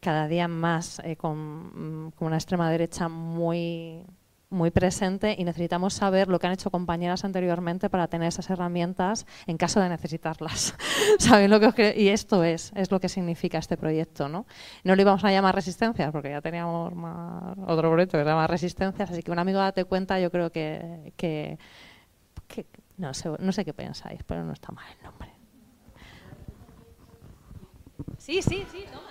cada 0.00 0.28
día 0.28 0.48
más 0.48 1.00
eh, 1.04 1.16
con, 1.16 2.06
mm, 2.06 2.10
con, 2.12 2.28
una 2.28 2.36
extrema 2.36 2.70
derecha 2.70 3.08
muy 3.08 4.04
muy 4.50 4.72
presente 4.72 5.36
y 5.38 5.44
necesitamos 5.44 5.94
saber 5.94 6.28
lo 6.28 6.38
que 6.38 6.48
han 6.48 6.52
hecho 6.52 6.70
compañeras 6.70 7.24
anteriormente 7.24 7.88
para 7.88 8.08
tener 8.08 8.28
esas 8.28 8.50
herramientas 8.50 9.26
en 9.46 9.56
caso 9.56 9.80
de 9.80 9.88
necesitarlas. 9.88 10.74
¿Saben 11.18 11.50
lo 11.50 11.60
que 11.60 11.94
Y 11.96 12.08
esto 12.08 12.42
es, 12.42 12.72
es 12.74 12.90
lo 12.90 13.00
que 13.00 13.08
significa 13.08 13.58
este 13.58 13.76
proyecto. 13.76 14.28
No, 14.28 14.46
no 14.82 14.96
lo 14.96 15.02
íbamos 15.02 15.24
a 15.24 15.30
llamar 15.30 15.54
resistencias 15.54 16.10
porque 16.10 16.30
ya 16.30 16.40
teníamos 16.40 16.92
otro 17.66 17.90
proyecto 17.90 18.18
que 18.18 18.24
se 18.24 18.28
llama 18.28 18.46
resistencias, 18.48 19.10
así 19.10 19.22
que 19.22 19.30
un 19.30 19.38
amigo 19.38 19.60
date 19.60 19.84
cuenta, 19.84 20.18
yo 20.18 20.30
creo 20.30 20.50
que, 20.50 21.12
que, 21.16 21.58
no, 22.96 23.14
sé, 23.14 23.30
no 23.38 23.52
sé 23.52 23.64
qué 23.64 23.72
pensáis, 23.72 24.22
pero 24.24 24.44
no 24.44 24.52
está 24.52 24.72
mal 24.72 24.84
el 24.98 25.04
nombre. 25.04 25.30
Sí, 28.18 28.42
sí, 28.42 28.66
sí, 28.70 28.84
toma 28.92 29.09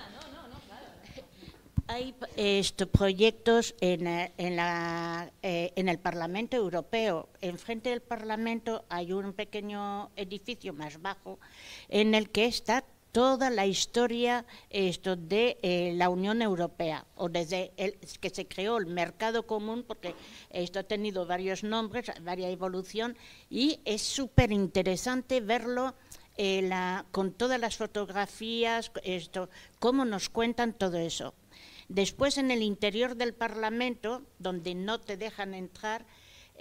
hay 1.90 2.14
estos 2.36 2.88
proyectos 2.88 3.76
en, 3.82 4.06
eh, 4.06 4.32
eh, 4.38 5.74
en, 5.76 5.90
el 5.90 5.98
Parlamento 5.98 6.56
Europeo. 6.56 7.30
Enfrente 7.42 7.90
del 7.90 8.02
Parlamento 8.02 8.86
hay 8.90 9.12
un 9.12 9.34
pequeño 9.34 10.12
edificio 10.16 10.72
más 10.72 11.02
bajo 11.02 11.40
en 11.90 12.14
el 12.14 12.30
que 12.30 12.46
está 12.46 12.84
toda 13.12 13.50
la 13.50 13.66
historia 13.66 14.46
esto 14.70 15.16
de 15.16 15.58
eh, 15.64 15.94
la 15.96 16.10
Unión 16.10 16.44
Europea 16.44 17.06
o 17.16 17.28
desde 17.28 17.72
el, 17.76 17.96
que 18.22 18.30
se 18.30 18.48
creó 18.48 18.78
el 18.78 18.86
mercado 18.86 19.48
común 19.48 19.84
porque 19.84 20.14
esto 20.52 20.78
ha 20.78 20.84
tenido 20.84 21.26
varios 21.26 21.64
nombres, 21.64 22.12
varias 22.22 22.52
evolución 22.52 23.18
y 23.50 23.80
es 23.84 24.04
súper 24.04 24.52
interesante 24.52 25.42
verlo 25.42 25.96
con 27.12 27.34
todas 27.34 27.60
las 27.60 27.76
fotografías, 27.76 28.94
esto, 29.04 29.50
cómo 29.78 30.06
nos 30.06 30.30
cuentan 30.30 30.72
todo 30.72 30.98
eso. 30.98 31.34
Después 31.90 32.38
en 32.38 32.52
el 32.52 32.62
interior 32.62 33.16
del 33.16 33.34
Parlamento, 33.34 34.22
donde 34.38 34.76
no 34.76 35.02
te 35.02 35.18
dejan 35.18 35.56
entrar, 35.56 36.06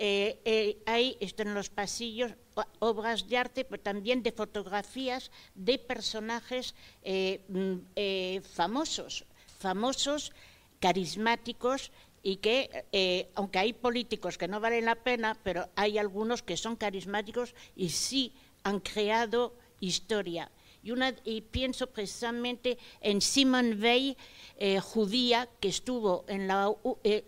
eh, 0.00 0.40
eh, 0.46 0.78
hay 0.86 1.18
esto 1.20 1.42
en 1.42 1.52
los 1.52 1.68
pasillos 1.68 2.32
obras 2.78 3.28
de 3.28 3.36
arte, 3.36 3.66
pero 3.66 3.82
también 3.82 4.22
de 4.22 4.32
fotografías 4.32 5.30
de 5.54 5.76
personajes 5.78 6.74
eh, 7.02 7.42
mm, 7.48 8.42
famosos, 8.42 9.26
famosos, 9.58 10.32
carismáticos 10.80 11.92
y 12.22 12.36
que, 12.36 13.28
aunque 13.34 13.58
hay 13.58 13.72
políticos 13.74 14.38
que 14.38 14.48
no 14.48 14.60
valen 14.60 14.86
la 14.86 14.94
pena, 14.94 15.36
pero 15.42 15.68
hay 15.76 15.98
algunos 15.98 16.42
que 16.42 16.56
son 16.56 16.76
carismáticos 16.76 17.54
y 17.76 17.90
sí 17.90 18.32
han 18.62 18.80
creado 18.80 19.54
historia. 19.80 20.50
Y, 20.82 21.40
pienso 21.42 21.88
precisamente 21.88 22.78
en 23.00 23.20
Simon 23.20 23.78
Weil, 23.82 24.16
eh, 24.56 24.80
judía 24.80 25.48
que 25.60 25.68
estuvo 25.68 26.24
en 26.28 26.46
la, 26.46 26.72
eh, 27.04 27.24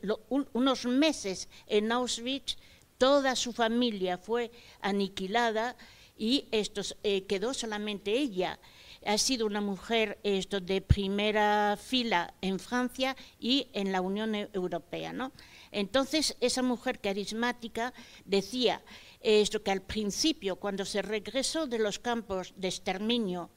unos 0.53 0.87
meses 0.87 1.49
en 1.67 1.93
Auschwitz, 1.93 2.57
toda 2.97 3.35
su 3.37 3.53
familia 3.53 4.19
fue 4.19 4.51
aniquilada 4.81 5.77
y 6.17 6.49
eh, 6.53 7.23
quedó 7.27 7.55
solamente 7.55 8.13
ella. 8.13 8.59
ha 9.07 9.17
sido 9.17 9.47
una 9.47 9.63
mujer 9.63 10.19
de 10.23 10.81
primera 10.83 11.79
fila 11.81 12.35
en 12.43 12.59
Francia 12.59 13.17
y 13.39 13.69
en 13.73 13.93
la 13.93 14.03
Unión 14.03 14.35
Europea. 14.35 15.15
¿no? 15.15 15.33
Entonces, 15.73 16.37
esa 16.41 16.63
mujer 16.63 17.01
carismática 17.01 17.95
decía 18.27 18.83
esto 19.21 19.63
que 19.63 19.71
al 19.71 19.83
principio, 19.83 20.57
cuando 20.57 20.85
se 20.85 21.03
regresó 21.03 21.67
de 21.67 21.79
los 21.79 21.99
campos 21.99 22.55
de 22.57 22.69
exterminio, 22.69 23.51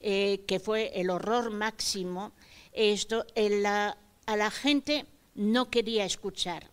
eh, 0.00 0.44
que 0.46 0.60
fue 0.60 0.92
el 0.94 1.10
horror 1.10 1.50
máximo, 1.50 2.32
esto, 2.72 3.26
a 3.34 4.36
la 4.36 4.50
gente 4.50 5.06
no 5.34 5.70
quería 5.70 6.04
escuchar. 6.04 6.70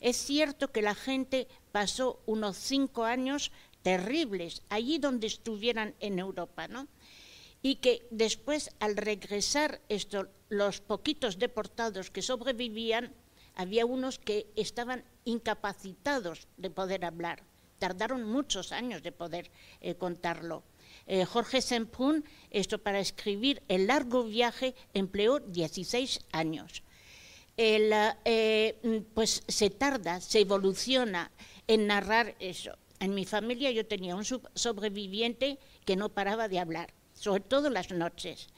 Es 0.00 0.16
cierto 0.16 0.72
que 0.72 0.82
la 0.82 0.94
gente 0.94 1.48
pasó 1.72 2.22
unos 2.26 2.56
cinco 2.56 3.04
años 3.04 3.52
terribles, 3.82 4.62
allí 4.68 4.98
donde 4.98 5.26
estuvieran 5.26 5.94
en 6.00 6.18
Europa, 6.18 6.68
¿no? 6.68 6.88
Y 7.62 7.76
que 7.76 8.06
después, 8.10 8.70
al 8.80 8.96
regresar 8.96 9.80
los 10.48 10.80
poquitos 10.80 11.38
deportados 11.38 12.10
que 12.10 12.22
sobrevivían, 12.22 13.12
había 13.54 13.86
unos 13.86 14.18
que 14.18 14.46
estaban 14.54 15.04
incapacitados 15.24 16.46
de 16.56 16.70
poder 16.70 17.04
hablar. 17.04 17.42
Tardaron 17.78 18.24
muchos 18.24 18.72
años 18.72 19.02
de 19.02 19.12
poder 19.12 19.50
eh, 19.80 19.94
contarlo. 19.94 20.62
Eh, 21.06 21.24
Jorge 21.24 21.60
Semprún, 21.60 22.24
esto 22.50 22.78
para 22.78 23.00
escribir 23.00 23.62
El 23.68 23.86
largo 23.86 24.24
viaje, 24.24 24.74
empleó 24.94 25.40
16 25.40 26.20
años. 26.32 26.82
Eh, 27.58 29.04
pues 29.14 29.42
se 29.48 29.70
tarda, 29.70 30.20
se 30.20 30.40
evoluciona 30.40 31.30
en 31.66 31.86
narrar 31.86 32.34
eso. 32.38 32.76
En 33.00 33.14
mi 33.14 33.24
familia 33.24 33.70
yo 33.70 33.86
tenía 33.86 34.16
un 34.16 34.24
sobreviviente 34.24 35.58
que 35.84 35.96
no 35.96 36.08
paraba 36.08 36.48
de 36.48 36.58
hablar, 36.58 36.92
sobre 37.14 37.40
todo 37.40 37.70
las 37.70 37.90
noches. 37.90 38.48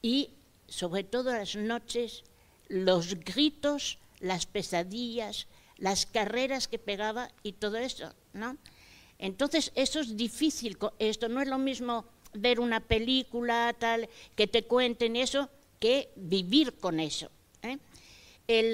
Y 0.00 0.30
sobre 0.66 1.04
todo 1.04 1.32
las 1.32 1.56
noches, 1.56 2.24
los 2.68 3.14
gritos, 3.20 3.98
las 4.20 4.46
pesadillas, 4.46 5.46
las 5.78 6.06
carreras 6.06 6.68
que 6.68 6.78
pegaba 6.78 7.30
y 7.42 7.52
todo 7.52 7.76
eso, 7.76 8.12
¿no? 8.32 8.56
Entonces, 9.18 9.72
eso 9.74 10.00
es 10.00 10.16
difícil. 10.16 10.78
Esto 10.98 11.28
no 11.28 11.40
es 11.40 11.48
lo 11.48 11.58
mismo 11.58 12.04
ver 12.34 12.60
una 12.60 12.80
película 12.80 13.74
tal 13.78 14.08
que 14.36 14.46
te 14.46 14.64
cuenten 14.64 15.16
eso 15.16 15.48
que 15.80 16.10
vivir 16.16 16.74
con 16.78 17.00
eso. 17.00 17.30
¿eh? 17.62 17.78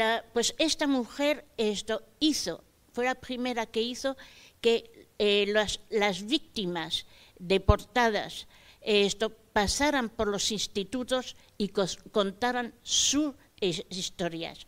Ah, 0.00 0.22
pues 0.32 0.54
esta 0.58 0.86
mujer 0.86 1.44
esto 1.56 2.02
hizo, 2.20 2.62
fue 2.92 3.06
la 3.06 3.14
primera 3.14 3.66
que 3.66 3.82
hizo 3.82 4.16
que 4.60 5.08
eh, 5.18 5.46
las, 5.90 6.26
víctimas 6.26 7.06
deportadas 7.38 8.46
esto 8.80 9.30
pasaran 9.52 10.10
por 10.10 10.28
los 10.28 10.50
institutos 10.52 11.36
y 11.56 11.68
contaran 11.68 12.74
sus 12.82 13.34
historias. 13.60 14.66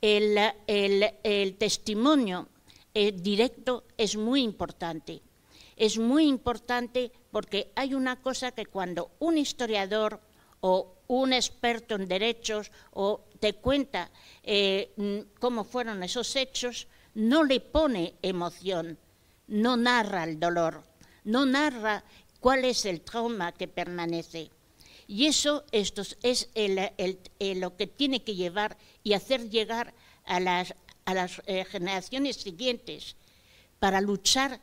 El, 0.00 1.56
testimonio 1.58 2.48
eh, 2.94 3.12
directo 3.12 3.84
es 3.96 4.16
muy 4.16 4.42
importante. 4.42 5.22
Es 5.76 5.98
muy 5.98 6.26
importante 6.26 7.12
porque 7.30 7.72
hay 7.74 7.94
una 7.94 8.20
cosa 8.20 8.52
que 8.52 8.66
cuando 8.66 9.10
un 9.18 9.36
historiador 9.38 10.20
o 10.60 10.94
un 11.08 11.32
experto 11.32 11.94
en 11.94 12.08
derechos 12.08 12.70
o 12.92 13.24
te 13.40 13.54
cuenta 13.54 14.10
eh, 14.42 14.92
mm, 14.96 15.38
cómo 15.38 15.64
fueron 15.64 16.02
esos 16.02 16.34
hechos, 16.36 16.88
no 17.14 17.44
le 17.44 17.60
pone 17.60 18.14
emoción, 18.22 18.98
no 19.48 19.76
narra 19.76 20.24
el 20.24 20.40
dolor, 20.40 20.82
no 21.24 21.46
narra 21.46 22.04
cuál 22.40 22.64
es 22.64 22.84
el 22.84 23.00
trauma 23.00 23.52
que 23.52 23.68
permanece. 23.68 24.50
Y 25.08 25.26
eso 25.26 25.64
esto 25.70 26.02
es 26.22 26.48
lo 27.40 27.76
que 27.76 27.86
tiene 27.86 28.22
que 28.22 28.34
llevar 28.34 28.76
y 29.04 29.12
hacer 29.12 29.48
llegar 29.48 29.94
a 30.24 30.40
las, 30.40 30.74
a 31.04 31.14
las 31.14 31.40
eh, 31.46 31.64
generaciones 31.64 32.36
siguientes 32.36 33.16
para 33.78 34.00
luchar 34.00 34.60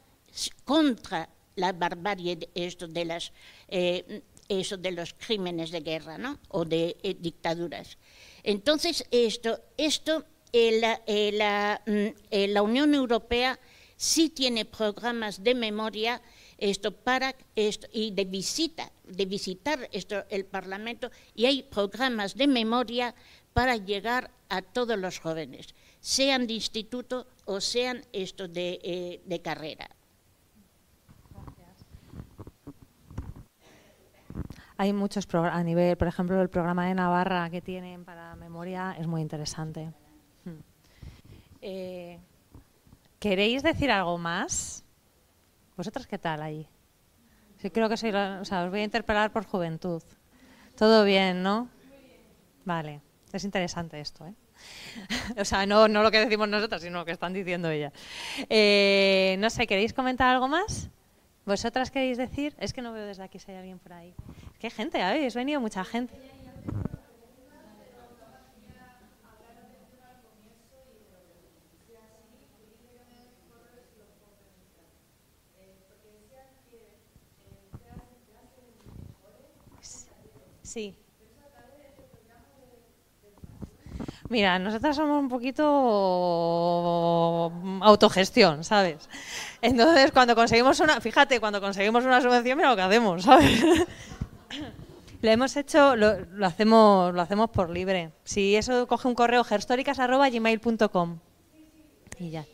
contra 0.66 1.30
la 1.56 1.72
barbarie 1.72 2.36
de, 2.36 2.50
esto 2.56 2.88
de, 2.88 3.06
las, 3.06 3.32
eh, 3.70 4.22
eso 4.50 4.78
de 4.78 4.92
los 4.92 5.14
crímenes 5.14 5.72
de 5.72 5.82
guerra 5.82 6.18
¿no? 6.18 6.40
o 6.50 6.66
de 6.66 6.98
eh, 7.04 7.16
dictaduras. 7.18 7.98
Entonces, 8.44 9.06
esto, 9.12 9.60
esto 9.78 10.26
la, 10.52 11.82
mm, 11.86 12.08
la, 12.50 12.62
Unión 12.62 12.94
Europea 12.94 13.60
sí 13.96 14.30
tiene 14.30 14.66
programas 14.66 15.44
de 15.44 15.56
memoria 15.56 16.22
esto 16.64 16.92
para 16.92 17.36
esto 17.56 17.88
y 17.92 18.12
de 18.12 18.24
visita, 18.26 18.92
de 19.04 19.26
visitar 19.26 19.90
esto 19.92 20.24
el 20.30 20.46
Parlamento 20.46 21.12
y 21.36 21.46
hay 21.46 21.64
programas 21.64 22.36
de 22.36 22.48
memoria 22.48 23.14
para 23.54 23.76
llegar 23.76 24.32
a 24.50 24.62
todos 24.62 24.98
los 24.98 25.20
jóvenes 25.20 25.76
sean 26.00 26.48
de 26.48 26.54
instituto 26.54 27.28
o 27.46 27.62
sean 27.62 28.02
estos 28.12 28.52
de, 28.52 28.80
eh, 28.84 29.22
de 29.26 29.42
carrera. 29.42 29.90
Hay 34.76 34.92
muchos 34.92 35.28
a 35.34 35.64
nivel, 35.64 35.96
por 35.96 36.08
ejemplo, 36.10 36.42
el 36.42 36.50
programa 36.50 36.88
de 36.88 36.96
Navarra 36.96 37.50
que 37.50 37.62
tienen 37.62 38.04
para 38.04 38.36
memoria 38.36 38.96
es 39.00 39.08
muy 39.08 39.22
interesante. 39.22 39.94
Hmm. 40.44 40.60
Eh, 41.62 42.20
¿Queréis 43.20 43.64
decir 43.64 43.90
algo 43.90 44.18
más? 44.18 44.83
¿Vosotras 45.76 46.08
qué 46.08 46.18
tal 46.18 46.42
ahí? 46.42 46.68
Sí, 47.58 47.70
creo 47.72 47.90
que 47.90 47.98
soy, 47.98 48.12
o 48.12 48.46
sea, 48.46 48.64
os 48.64 48.70
voy 48.70 48.82
a 48.82 48.84
interpelar 48.84 49.32
por 49.32 49.46
juventud. 49.46 50.04
Todo 50.76 51.04
bien, 51.04 51.42
¿no? 51.42 51.70
Vale, 52.66 53.02
es 53.32 53.44
interesante 53.44 54.00
esto, 54.00 54.26
¿eh? 54.28 54.34
o 55.40 55.46
sea, 55.46 55.66
no, 55.66 55.88
no 55.88 56.04
lo 56.04 56.12
que 56.12 56.20
decimos 56.20 56.48
nosotros, 56.48 56.82
sino 56.82 57.00
lo 57.00 57.06
que 57.06 57.12
están 57.12 57.34
diciendo 57.34 57.70
ellas. 57.70 57.94
Eh, 58.50 59.36
no 59.40 59.50
sé, 59.50 59.68
¿queréis 59.68 59.94
comentar 59.94 60.30
algo 60.30 60.48
más? 60.48 60.90
¿Vosotras 61.46 61.92
queréis 61.92 62.18
decir? 62.18 62.56
Es 62.60 62.72
que 62.72 62.82
no 62.82 62.94
veo 62.94 63.06
desde 63.06 63.24
aquí 63.24 63.40
si 63.40 63.52
hay 63.52 63.58
alguien 63.58 63.80
por 63.80 63.94
ahí. 63.94 64.14
¿Qué 64.60 64.70
gente? 64.70 65.02
Habéis 65.02 65.36
venido 65.36 65.60
mucha 65.60 65.84
gente. 65.84 66.14
Sí. 80.74 80.96
Mira, 84.30 84.58
nosotras 84.58 84.96
somos 84.96 85.20
un 85.22 85.30
poquito 85.30 85.62
autogestión, 87.82 88.64
¿sabes? 88.64 89.08
Entonces, 89.62 90.12
cuando 90.12 90.34
conseguimos 90.34 90.80
una, 90.80 91.00
fíjate, 91.00 91.40
cuando 91.40 91.62
conseguimos 91.62 92.06
una 92.06 92.22
subvención, 92.22 92.58
mira 92.58 92.72
lo 92.72 92.76
que 92.76 92.82
hacemos, 92.82 93.22
¿sabes? 93.26 93.64
lo 95.22 95.30
hemos 95.30 95.56
hecho, 95.58 95.96
lo, 95.96 96.18
hacemos, 96.44 97.14
lo 97.14 97.22
hacemos 97.22 97.52
por 97.52 97.70
libre. 97.70 98.12
Si 98.24 98.56
eso 98.56 98.88
coge 98.88 99.08
un 99.08 99.14
correo 99.14 99.44
gerstoricas@gmail.com 99.44 101.20
y 102.18 102.32
ya. 102.32 102.46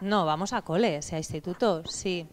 No, 0.00 0.24
vamos 0.24 0.52
a 0.52 0.62
coles, 0.62 1.12
a 1.12 1.18
institutos, 1.18 1.90
sí. 1.90 2.26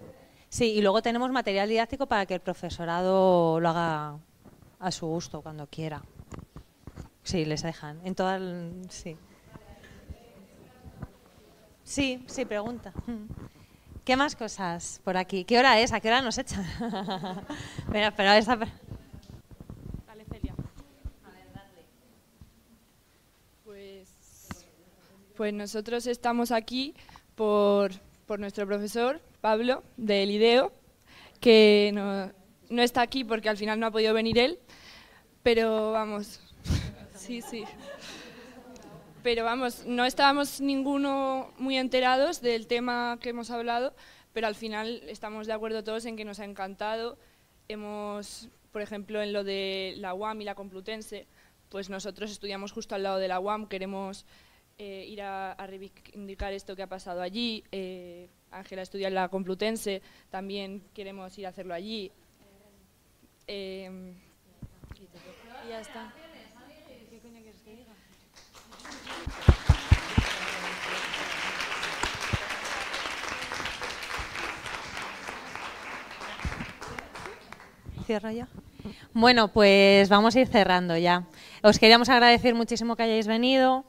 Sí, 0.49 0.71
y 0.71 0.81
luego 0.81 1.01
tenemos 1.01 1.29
material 1.31 1.67
didáctico 1.67 2.07
para 2.07 2.25
que 2.25 2.33
el 2.35 2.39
profesorado 2.39 3.59
lo 3.59 3.69
haga 3.69 4.17
a 4.79 4.91
su 4.91 5.05
gusto 5.07 5.41
cuando 5.41 5.67
quiera. 5.67 6.01
Sí, 7.23 7.43
les 7.43 7.63
dejan. 7.63 7.99
En 8.05 8.15
todas, 8.15 8.41
sí. 8.89 9.17
Sí, 11.83 12.23
sí, 12.27 12.45
pregunta. 12.45 12.93
¿Qué 14.05 14.15
más 14.15 14.37
cosas 14.37 15.01
por 15.03 15.17
aquí? 15.17 15.43
¿Qué 15.43 15.59
hora 15.59 15.77
es? 15.81 15.91
¿A 15.91 15.99
qué 15.99 16.07
hora 16.07 16.21
nos 16.21 16.37
echan? 16.37 16.65
Mira, 17.91 18.15
pero 18.15 18.31
esa... 18.31 18.55
Dale, 18.55 20.25
Celia. 20.31 20.53
A 21.25 21.31
ver, 21.31 21.53
dale. 21.53 21.85
Pues, 23.65 24.09
pues 25.35 25.53
nosotros 25.53 26.07
estamos 26.07 26.51
aquí 26.51 26.95
por, 27.37 27.91
por 28.25 28.39
nuestro 28.39 28.65
profesor, 28.65 29.21
Pablo, 29.41 29.83
del 29.95 30.31
IDEO, 30.31 30.73
que 31.39 31.91
no, 31.93 32.81
está 32.81 33.01
aquí 33.01 33.23
porque 33.23 33.47
al 33.47 33.57
final 33.57 33.79
no 33.79 33.85
ha 33.85 33.91
podido 33.91 34.13
venir 34.13 34.39
él, 34.39 34.59
pero 35.43 35.91
vamos, 35.91 36.41
sí, 37.15 37.41
sí. 37.41 37.63
Pero 39.21 39.43
vamos, 39.43 39.85
no 39.85 40.05
estábamos 40.05 40.59
ninguno 40.61 41.53
muy 41.59 41.77
enterados 41.77 42.41
del 42.41 42.65
tema 42.65 43.19
que 43.21 43.29
hemos 43.29 43.51
hablado, 43.51 43.93
pero 44.33 44.47
al 44.47 44.55
final 44.55 45.03
estamos 45.07 45.45
de 45.45 45.53
acuerdo 45.53 45.83
todos 45.83 46.05
en 46.05 46.17
que 46.17 46.25
nos 46.25 46.39
ha 46.39 46.45
encantado. 46.45 47.19
Hemos, 47.67 48.49
por 48.71 48.81
ejemplo, 48.81 49.21
en 49.21 49.31
lo 49.31 49.43
de 49.43 49.93
la 49.97 50.15
UAM 50.15 50.41
y 50.41 50.45
la 50.45 50.55
Complutense, 50.55 51.27
pues 51.69 51.89
nosotros 51.89 52.31
estudiamos 52.31 52.71
justo 52.71 52.95
al 52.95 53.03
lado 53.03 53.19
de 53.19 53.27
la 53.27 53.39
UAM, 53.39 53.67
queremos 53.67 54.25
eh, 54.77 55.05
ir 55.07 55.21
a, 55.21 55.53
a 55.53 55.67
reivindicar 55.67 56.53
esto 56.53 56.75
que 56.75 56.83
ha 56.83 56.87
pasado 56.87 57.21
allí. 57.21 57.63
Eh, 57.71 58.29
Ángela 58.51 58.81
estudia 58.81 59.07
en 59.07 59.15
la 59.15 59.29
Complutense, 59.29 60.01
también 60.29 60.83
queremos 60.93 61.37
ir 61.37 61.45
a 61.45 61.49
hacerlo 61.49 61.73
allí. 61.73 62.11
Eh, 63.47 64.13
y 65.65 65.69
ya 65.69 65.81
está. 65.81 66.13
¿Cierro 78.05 78.31
ya? 78.31 78.47
Bueno, 79.13 79.49
pues 79.49 80.07
vamos 80.07 80.33
a 80.33 80.39
ir 80.39 80.47
cerrando 80.47 80.95
ya. 80.95 81.27
Os 81.61 81.77
queríamos 81.77 82.07
agradecer 82.07 82.55
muchísimo 82.55 82.95
que 82.95 83.03
hayáis 83.03 83.27
venido, 83.27 83.83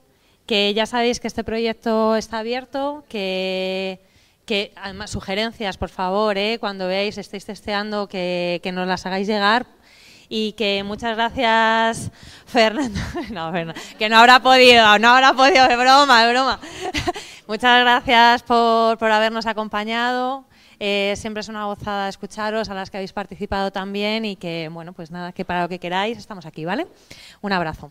que 0.49 0.73
ya 0.73 0.87
sabéis 0.87 1.21
que 1.21 1.29
este 1.29 1.45
proyecto 1.45 2.17
está 2.17 2.39
abierto, 2.39 3.05
que, 3.09 4.01
que 4.47 4.73
además 4.77 5.11
sugerencias, 5.11 5.77
por 5.77 5.91
favor, 5.91 6.39
¿eh? 6.39 6.57
cuando 6.59 6.89
veáis, 6.89 7.19
estéis 7.19 7.45
testeando, 7.45 8.09
que, 8.09 8.59
que 8.63 8.73
nos 8.73 8.89
las 8.89 9.05
hagáis 9.05 9.29
llegar. 9.29 9.67
Y 10.31 10.53
que 10.53 10.83
muchas 10.85 11.17
gracias 11.17 12.11
Fernando. 12.47 12.99
No, 13.31 13.53
Fernando, 13.53 13.81
que 13.99 14.09
no 14.09 14.19
habrá 14.19 14.41
podido 14.41 14.99
no 14.99 15.09
habrá 15.09 15.33
podido 15.33 15.69
de 15.69 15.77
broma 15.77 16.23
de 16.25 16.33
broma. 16.33 16.61
Muchas 17.47 17.81
gracias 17.81 18.43
por, 18.43 18.99
por 18.99 19.11
habernos 19.11 19.47
acompañado. 19.47 20.45
Eh, 20.81 21.15
siempre 21.17 21.41
es 21.41 21.49
una 21.49 21.65
gozada 21.65 22.09
escucharos 22.09 22.69
a 22.69 22.75
las 22.75 22.91
que 22.91 22.99
habéis 22.99 23.13
participado 23.13 23.71
también 23.71 24.25
y 24.27 24.37
que 24.37 24.69
bueno 24.71 24.93
pues 24.93 25.11
nada 25.11 25.33
que 25.33 25.45
para 25.45 25.63
lo 25.63 25.69
que 25.69 25.79
queráis 25.81 26.17
estamos 26.17 26.47
aquí 26.47 26.65
vale 26.65 26.87
un 27.41 27.53
abrazo 27.53 27.91